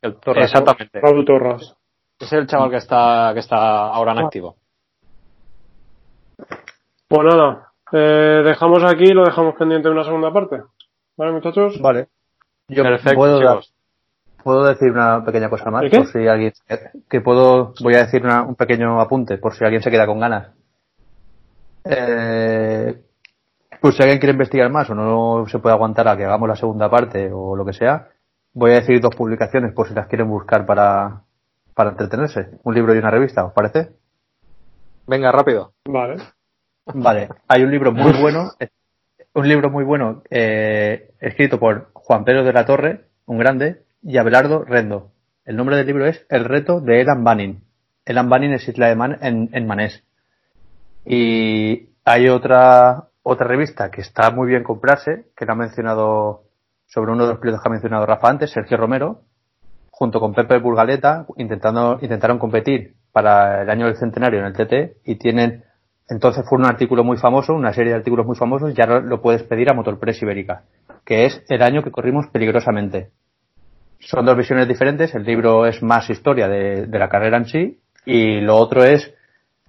El-. 0.00 0.16
Exactamente. 0.36 1.00
Raúl 1.00 1.24
Torras. 1.24 1.74
Es 2.18 2.32
el 2.32 2.46
chaval 2.46 2.70
que 2.70 2.76
está, 2.76 3.32
que 3.34 3.40
está 3.40 3.88
ahora 3.88 4.12
en 4.12 4.18
activo. 4.20 4.56
Pues 7.08 7.24
nada, 7.26 7.72
eh, 7.92 8.42
dejamos 8.44 8.82
aquí 8.84 9.04
y 9.04 9.12
lo 9.14 9.24
dejamos 9.24 9.54
pendiente 9.56 9.88
de 9.88 9.94
una 9.94 10.04
segunda 10.04 10.32
parte. 10.32 10.62
¿Vale, 11.16 11.32
muchachos? 11.32 11.80
Vale. 11.80 12.08
Yo 12.68 12.82
Perfecto, 12.82 13.16
puedo, 13.18 13.38
dar- 13.40 13.60
chicos. 13.60 13.74
puedo 14.42 14.64
decir 14.64 14.90
una 14.92 15.24
pequeña 15.24 15.50
cosa 15.50 15.70
más 15.70 15.84
por 15.90 16.06
si 16.06 16.26
alguien 16.26 16.52
que 17.10 17.20
puedo 17.20 17.74
voy 17.82 17.94
a 17.96 18.04
decir 18.04 18.24
una- 18.24 18.42
un 18.42 18.54
pequeño 18.54 19.00
apunte 19.00 19.36
por 19.38 19.54
si 19.54 19.64
alguien 19.64 19.82
se 19.82 19.90
queda 19.90 20.06
con 20.06 20.20
ganas. 20.20 20.52
Eh, 21.84 23.02
pues 23.82 23.96
si 23.96 24.02
alguien 24.02 24.20
quiere 24.20 24.32
investigar 24.32 24.70
más 24.70 24.88
o 24.90 24.94
no 24.94 25.44
se 25.48 25.58
puede 25.58 25.74
aguantar 25.74 26.06
a 26.06 26.16
que 26.16 26.24
hagamos 26.24 26.48
la 26.48 26.56
segunda 26.56 26.88
parte 26.88 27.30
o 27.32 27.56
lo 27.56 27.66
que 27.66 27.72
sea, 27.72 28.10
voy 28.54 28.70
a 28.70 28.76
decir 28.76 29.00
dos 29.00 29.14
publicaciones 29.16 29.74
por 29.74 29.88
si 29.88 29.94
las 29.94 30.06
quieren 30.06 30.28
buscar 30.28 30.64
para 30.64 31.22
para 31.74 31.90
entretenerse, 31.90 32.50
un 32.62 32.74
libro 32.74 32.94
y 32.94 32.98
una 32.98 33.10
revista, 33.10 33.44
¿os 33.44 33.52
parece? 33.52 33.90
Venga, 35.06 35.32
rápido. 35.32 35.72
Vale. 35.84 36.16
Vale, 36.94 37.28
hay 37.48 37.62
un 37.62 37.70
libro 37.70 37.92
muy 37.92 38.12
bueno, 38.20 38.50
un 39.34 39.48
libro 39.48 39.70
muy 39.70 39.84
bueno 39.84 40.22
eh, 40.30 41.10
escrito 41.20 41.58
por 41.58 41.90
Juan 41.92 42.24
Pedro 42.24 42.44
de 42.44 42.52
la 42.52 42.66
Torre, 42.66 43.06
un 43.26 43.38
grande, 43.38 43.82
y 44.02 44.18
Abelardo 44.18 44.64
Rendo. 44.64 45.10
El 45.44 45.56
nombre 45.56 45.76
del 45.76 45.86
libro 45.86 46.06
es 46.06 46.24
El 46.28 46.44
reto 46.44 46.80
de 46.80 47.00
Elan 47.00 47.24
Banning. 47.24 47.64
Elan 48.04 48.28
Banning 48.28 48.52
es 48.52 48.68
Isla 48.68 48.88
de 48.88 48.96
Man 48.96 49.18
en, 49.22 49.48
en 49.52 49.66
Manés. 49.66 50.04
Y 51.04 51.88
hay 52.04 52.28
otra 52.28 53.08
otra 53.22 53.46
revista 53.46 53.90
que 53.90 54.00
está 54.00 54.30
muy 54.30 54.48
bien 54.48 54.64
comprarse, 54.64 55.26
que 55.36 55.46
la 55.46 55.52
ha 55.52 55.56
mencionado 55.56 56.42
sobre 56.86 57.12
uno 57.12 57.24
de 57.24 57.32
los 57.32 57.40
pilotos 57.40 57.62
que 57.62 57.68
ha 57.68 57.72
mencionado 57.72 58.06
Rafa 58.06 58.28
antes, 58.28 58.50
Sergio 58.50 58.76
Romero, 58.76 59.22
junto 59.90 60.20
con 60.20 60.34
Pepe 60.34 60.58
Burgaleta, 60.58 61.26
intentando, 61.36 61.98
intentaron 62.02 62.38
competir 62.38 62.94
para 63.12 63.62
el 63.62 63.70
año 63.70 63.86
del 63.86 63.96
centenario 63.96 64.40
en 64.40 64.46
el 64.46 64.52
TT 64.52 64.98
y 65.04 65.16
tienen, 65.16 65.64
entonces 66.08 66.44
fue 66.48 66.58
un 66.58 66.66
artículo 66.66 67.04
muy 67.04 67.16
famoso, 67.16 67.54
una 67.54 67.72
serie 67.72 67.92
de 67.92 67.98
artículos 67.98 68.26
muy 68.26 68.36
famosos, 68.36 68.74
ya 68.74 68.86
lo 68.86 69.22
puedes 69.22 69.42
pedir 69.44 69.70
a 69.70 69.74
Motorpress 69.74 70.22
Ibérica, 70.22 70.64
que 71.04 71.26
es 71.26 71.44
el 71.48 71.62
año 71.62 71.82
que 71.82 71.92
corrimos 71.92 72.26
peligrosamente. 72.28 73.10
Son 74.00 74.26
dos 74.26 74.36
visiones 74.36 74.66
diferentes, 74.66 75.14
el 75.14 75.24
libro 75.24 75.66
es 75.66 75.82
más 75.82 76.10
historia 76.10 76.48
de 76.48 76.98
la 76.98 77.08
carrera 77.08 77.36
en 77.36 77.46
sí 77.46 77.80
y 78.04 78.40
lo 78.40 78.56
otro 78.56 78.82
es, 78.82 79.14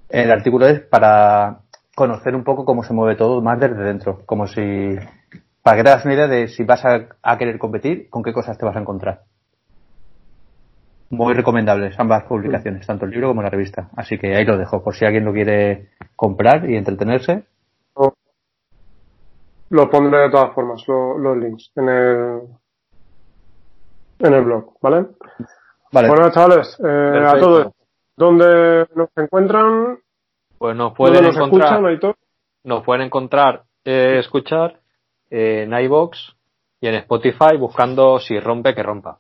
el 0.09 0.31
artículo 0.31 0.67
es 0.67 0.79
para 0.79 1.62
conocer 1.95 2.35
un 2.35 2.43
poco 2.43 2.65
cómo 2.65 2.83
se 2.83 2.93
mueve 2.93 3.15
todo 3.15 3.41
más 3.41 3.59
desde 3.59 3.83
dentro, 3.83 4.25
como 4.25 4.47
si, 4.47 4.95
para 5.61 5.77
que 5.77 5.83
te 5.83 5.89
hagas 5.89 6.05
una 6.05 6.13
idea 6.15 6.27
de 6.27 6.47
si 6.47 6.63
vas 6.63 6.83
a, 6.85 7.07
a 7.21 7.37
querer 7.37 7.59
competir, 7.59 8.09
con 8.09 8.23
qué 8.23 8.33
cosas 8.33 8.57
te 8.57 8.65
vas 8.65 8.75
a 8.75 8.79
encontrar. 8.79 9.23
Muy 11.09 11.33
recomendables 11.35 11.99
ambas 11.99 12.23
publicaciones, 12.23 12.87
tanto 12.87 13.05
el 13.05 13.11
libro 13.11 13.27
como 13.27 13.43
la 13.43 13.49
revista. 13.49 13.89
Así 13.95 14.17
que 14.17 14.35
ahí 14.35 14.45
lo 14.45 14.57
dejo, 14.57 14.83
por 14.83 14.95
si 14.95 15.05
alguien 15.05 15.25
lo 15.25 15.33
quiere 15.33 15.89
comprar 16.15 16.67
y 16.69 16.75
entretenerse. 16.75 17.43
Lo 19.69 19.89
pondré 19.89 20.19
de 20.21 20.29
todas 20.29 20.53
formas, 20.53 20.83
lo- 20.87 21.17
los 21.17 21.37
links, 21.37 21.71
en 21.75 21.89
el, 21.89 22.41
en 24.19 24.33
el 24.33 24.43
blog, 24.43 24.77
¿vale? 24.81 25.07
Vale, 25.91 26.07
Bueno, 26.09 26.29
chavales, 26.31 26.77
eh, 26.83 27.23
a 27.25 27.39
todos, 27.39 27.71
¿dónde 28.15 28.87
nos 28.95 29.09
encuentran? 29.15 29.99
Pues 30.63 30.77
nos 30.77 30.93
¿Dónde 30.93 31.19
pueden 31.19 31.23
nos 31.25 31.35
encontrar, 31.35 31.91
escuchan, 31.91 32.15
nos 32.63 32.83
pueden 32.85 33.01
encontrar, 33.01 33.63
eh, 33.83 34.19
escuchar 34.19 34.79
eh, 35.29 35.63
en 35.63 35.73
iVoox 35.73 36.17
y 36.79 36.87
en 36.87 36.95
Spotify 36.95 37.57
buscando 37.59 38.17
si 38.19 38.39
rompe 38.39 38.73
que 38.73 38.81
rompa. 38.81 39.19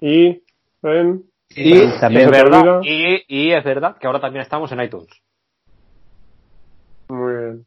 Y 0.00 0.42
en... 0.82 1.22
Y, 1.50 2.00
también 2.00 2.22
es 2.22 2.30
verdad, 2.32 2.80
y, 2.82 3.22
y 3.28 3.52
es 3.52 3.62
verdad 3.62 3.96
que 3.96 4.08
ahora 4.08 4.20
también 4.20 4.42
estamos 4.42 4.72
en 4.72 4.80
iTunes. 4.80 5.22
Muy 7.06 7.36
bien. 7.36 7.66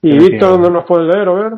¿Y 0.00 0.18
Víctor, 0.18 0.52
dónde 0.52 0.70
nos 0.70 0.86
puedes 0.86 1.14
leer 1.14 1.28
o 1.28 1.34
ver? 1.34 1.52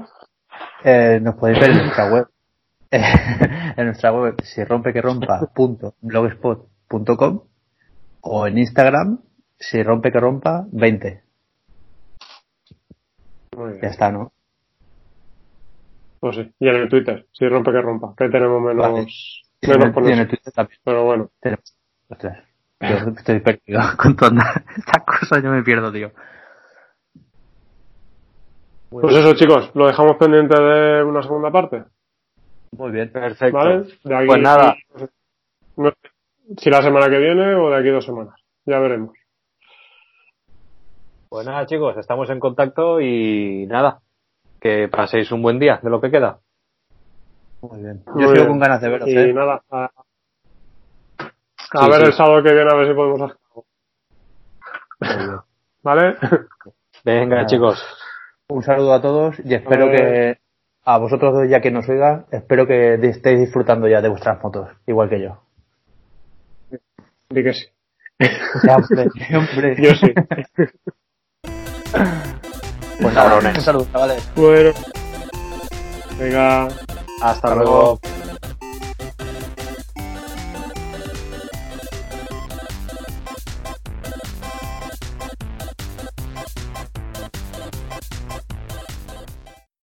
eh, 0.83 1.21
nos 1.23 1.37
podéis 1.37 1.61
ver 1.61 1.71
en 1.71 1.79
nuestra 1.79 2.13
web. 2.13 2.27
en 2.91 3.87
nuestra 3.87 4.11
web, 4.11 4.35
si 4.43 4.65
rompe 4.65 4.93
que 4.93 5.01
rompa 5.01 5.49
punto 5.55 5.95
blogspot.com 6.01 7.43
o 8.29 8.47
en 8.47 8.59
Instagram, 8.59 9.21
si 9.59 9.83
rompe 9.83 10.11
que 10.13 10.21
rompa 10.21 10.67
20. 10.73 11.23
Muy 13.57 13.69
bien. 13.71 13.81
Ya 13.83 13.89
está, 13.89 14.11
¿no? 14.11 14.33
Pues 16.21 16.37
sí. 16.37 16.53
Y 16.59 16.69
en 16.69 16.77
el 16.77 16.89
Twitter, 16.89 17.27
si 17.33 17.49
rompe 17.49 17.71
que 17.73 17.81
rompa, 17.81 18.15
que 18.17 18.29
tenemos 18.29 18.61
menos, 18.61 18.93
Vale. 18.93 19.07
Y 19.61 19.69
menos 19.69 20.09
y 20.09 20.13
en 20.13 20.19
el 20.19 20.29
Twitter 20.29 20.53
también 20.53 20.79
Pero 20.85 21.05
bueno, 21.05 21.31
tenemos. 21.41 21.77
Ostras, 22.09 22.45
yo 22.81 22.97
estoy 23.17 23.41
perdido 23.41 23.81
con 23.97 24.17
todas 24.17 24.33
estas 24.77 25.05
cosas, 25.05 25.43
yo 25.43 25.51
me 25.51 25.63
pierdo, 25.63 25.93
tío. 25.93 26.11
pues 28.91 29.17
eso 29.17 29.35
chicos, 29.35 29.71
lo 29.75 29.87
dejamos 29.87 30.17
pendiente 30.17 30.61
de 30.61 31.03
una 31.05 31.23
segunda 31.23 31.51
parte, 31.51 31.85
Muy 32.73 32.91
bien. 32.91 33.11
Perfecto. 33.11 33.57
¿vale? 33.57 33.85
De 34.05 34.17
aquí, 34.17 34.27
Pues 34.27 34.43
nada. 34.43 34.77
no 35.77 35.93
si 36.59 36.71
la 36.71 36.83
semana 36.83 37.09
que 37.09 37.19
viene 37.19 37.55
o 37.55 37.71
de 37.71 37.77
aquí 37.77 37.89
dos 37.91 38.05
semanas, 38.05 38.35
ya 38.65 38.79
veremos. 38.79 39.17
Pues 41.29 41.47
nada, 41.47 41.67
chicos, 41.67 41.97
estamos 41.97 42.31
en 42.31 42.39
contacto 42.41 43.01
y 43.01 43.67
nada, 43.67 44.01
que 44.61 44.89
paséis 44.89 45.31
un 45.33 45.43
buen 45.43 45.59
día 45.59 45.81
de 45.83 45.91
lo 45.91 46.01
que 46.01 46.11
queda. 46.11 46.39
Muy 47.63 47.83
bien. 47.83 48.03
Muy 48.07 48.23
Yo 48.23 48.29
sigo 48.29 48.33
bien. 48.35 48.49
con 48.49 48.59
ganas 48.61 48.81
de 48.81 48.89
veros, 48.89 49.09
Y 49.09 49.17
¿eh? 49.17 49.33
nada, 49.33 49.63
a, 49.71 49.85
a 51.73 51.85
Sí, 51.85 51.91
ver 51.91 52.01
sí. 52.01 52.07
el 52.07 52.13
sábado 52.13 52.43
que 52.43 52.53
viene 52.55 52.71
a 52.71 52.77
ver 52.77 52.89
si 52.89 52.95
podemos 52.95 53.21
hacer 53.23 53.37
algo. 55.01 55.45
¿Vale? 55.83 56.17
Venga, 57.05 57.37
Nada. 57.37 57.47
chicos. 57.47 57.83
Un 58.49 58.63
saludo 58.63 58.93
a 58.95 59.03
todos 59.03 59.37
y 59.45 59.55
espero 59.55 59.87
que 59.91 60.39
a 60.85 60.99
vosotros 60.99 61.35
dos 61.35 61.49
ya 61.49 61.61
que 61.61 61.73
nos 61.73 61.89
oiga, 61.89 62.27
espero 62.31 62.67
que 62.67 62.95
estéis 62.95 63.41
disfrutando 63.41 63.89
ya 63.89 64.01
de 64.01 64.09
vuestras 64.09 64.41
fotos, 64.41 64.69
igual 64.87 65.09
que 65.09 65.21
yo. 65.21 65.43
Di 67.37 67.45
que 67.45 67.53
sí. 67.53 67.67
Ya, 68.65 68.77
hombre, 68.77 69.09
hombre. 69.37 69.77
Yo 69.83 69.95
sí. 69.95 70.15
Pues 73.03 73.15
Cabrones. 73.15 73.59
un 73.59 73.61
saludo, 73.63 73.87
chavales. 73.93 74.27
bueno. 74.35 74.71
Venga. 76.19 76.65
Hasta 76.65 76.87
Hasta 77.21 77.55
luego. 77.55 78.01
luego. 78.03 78.16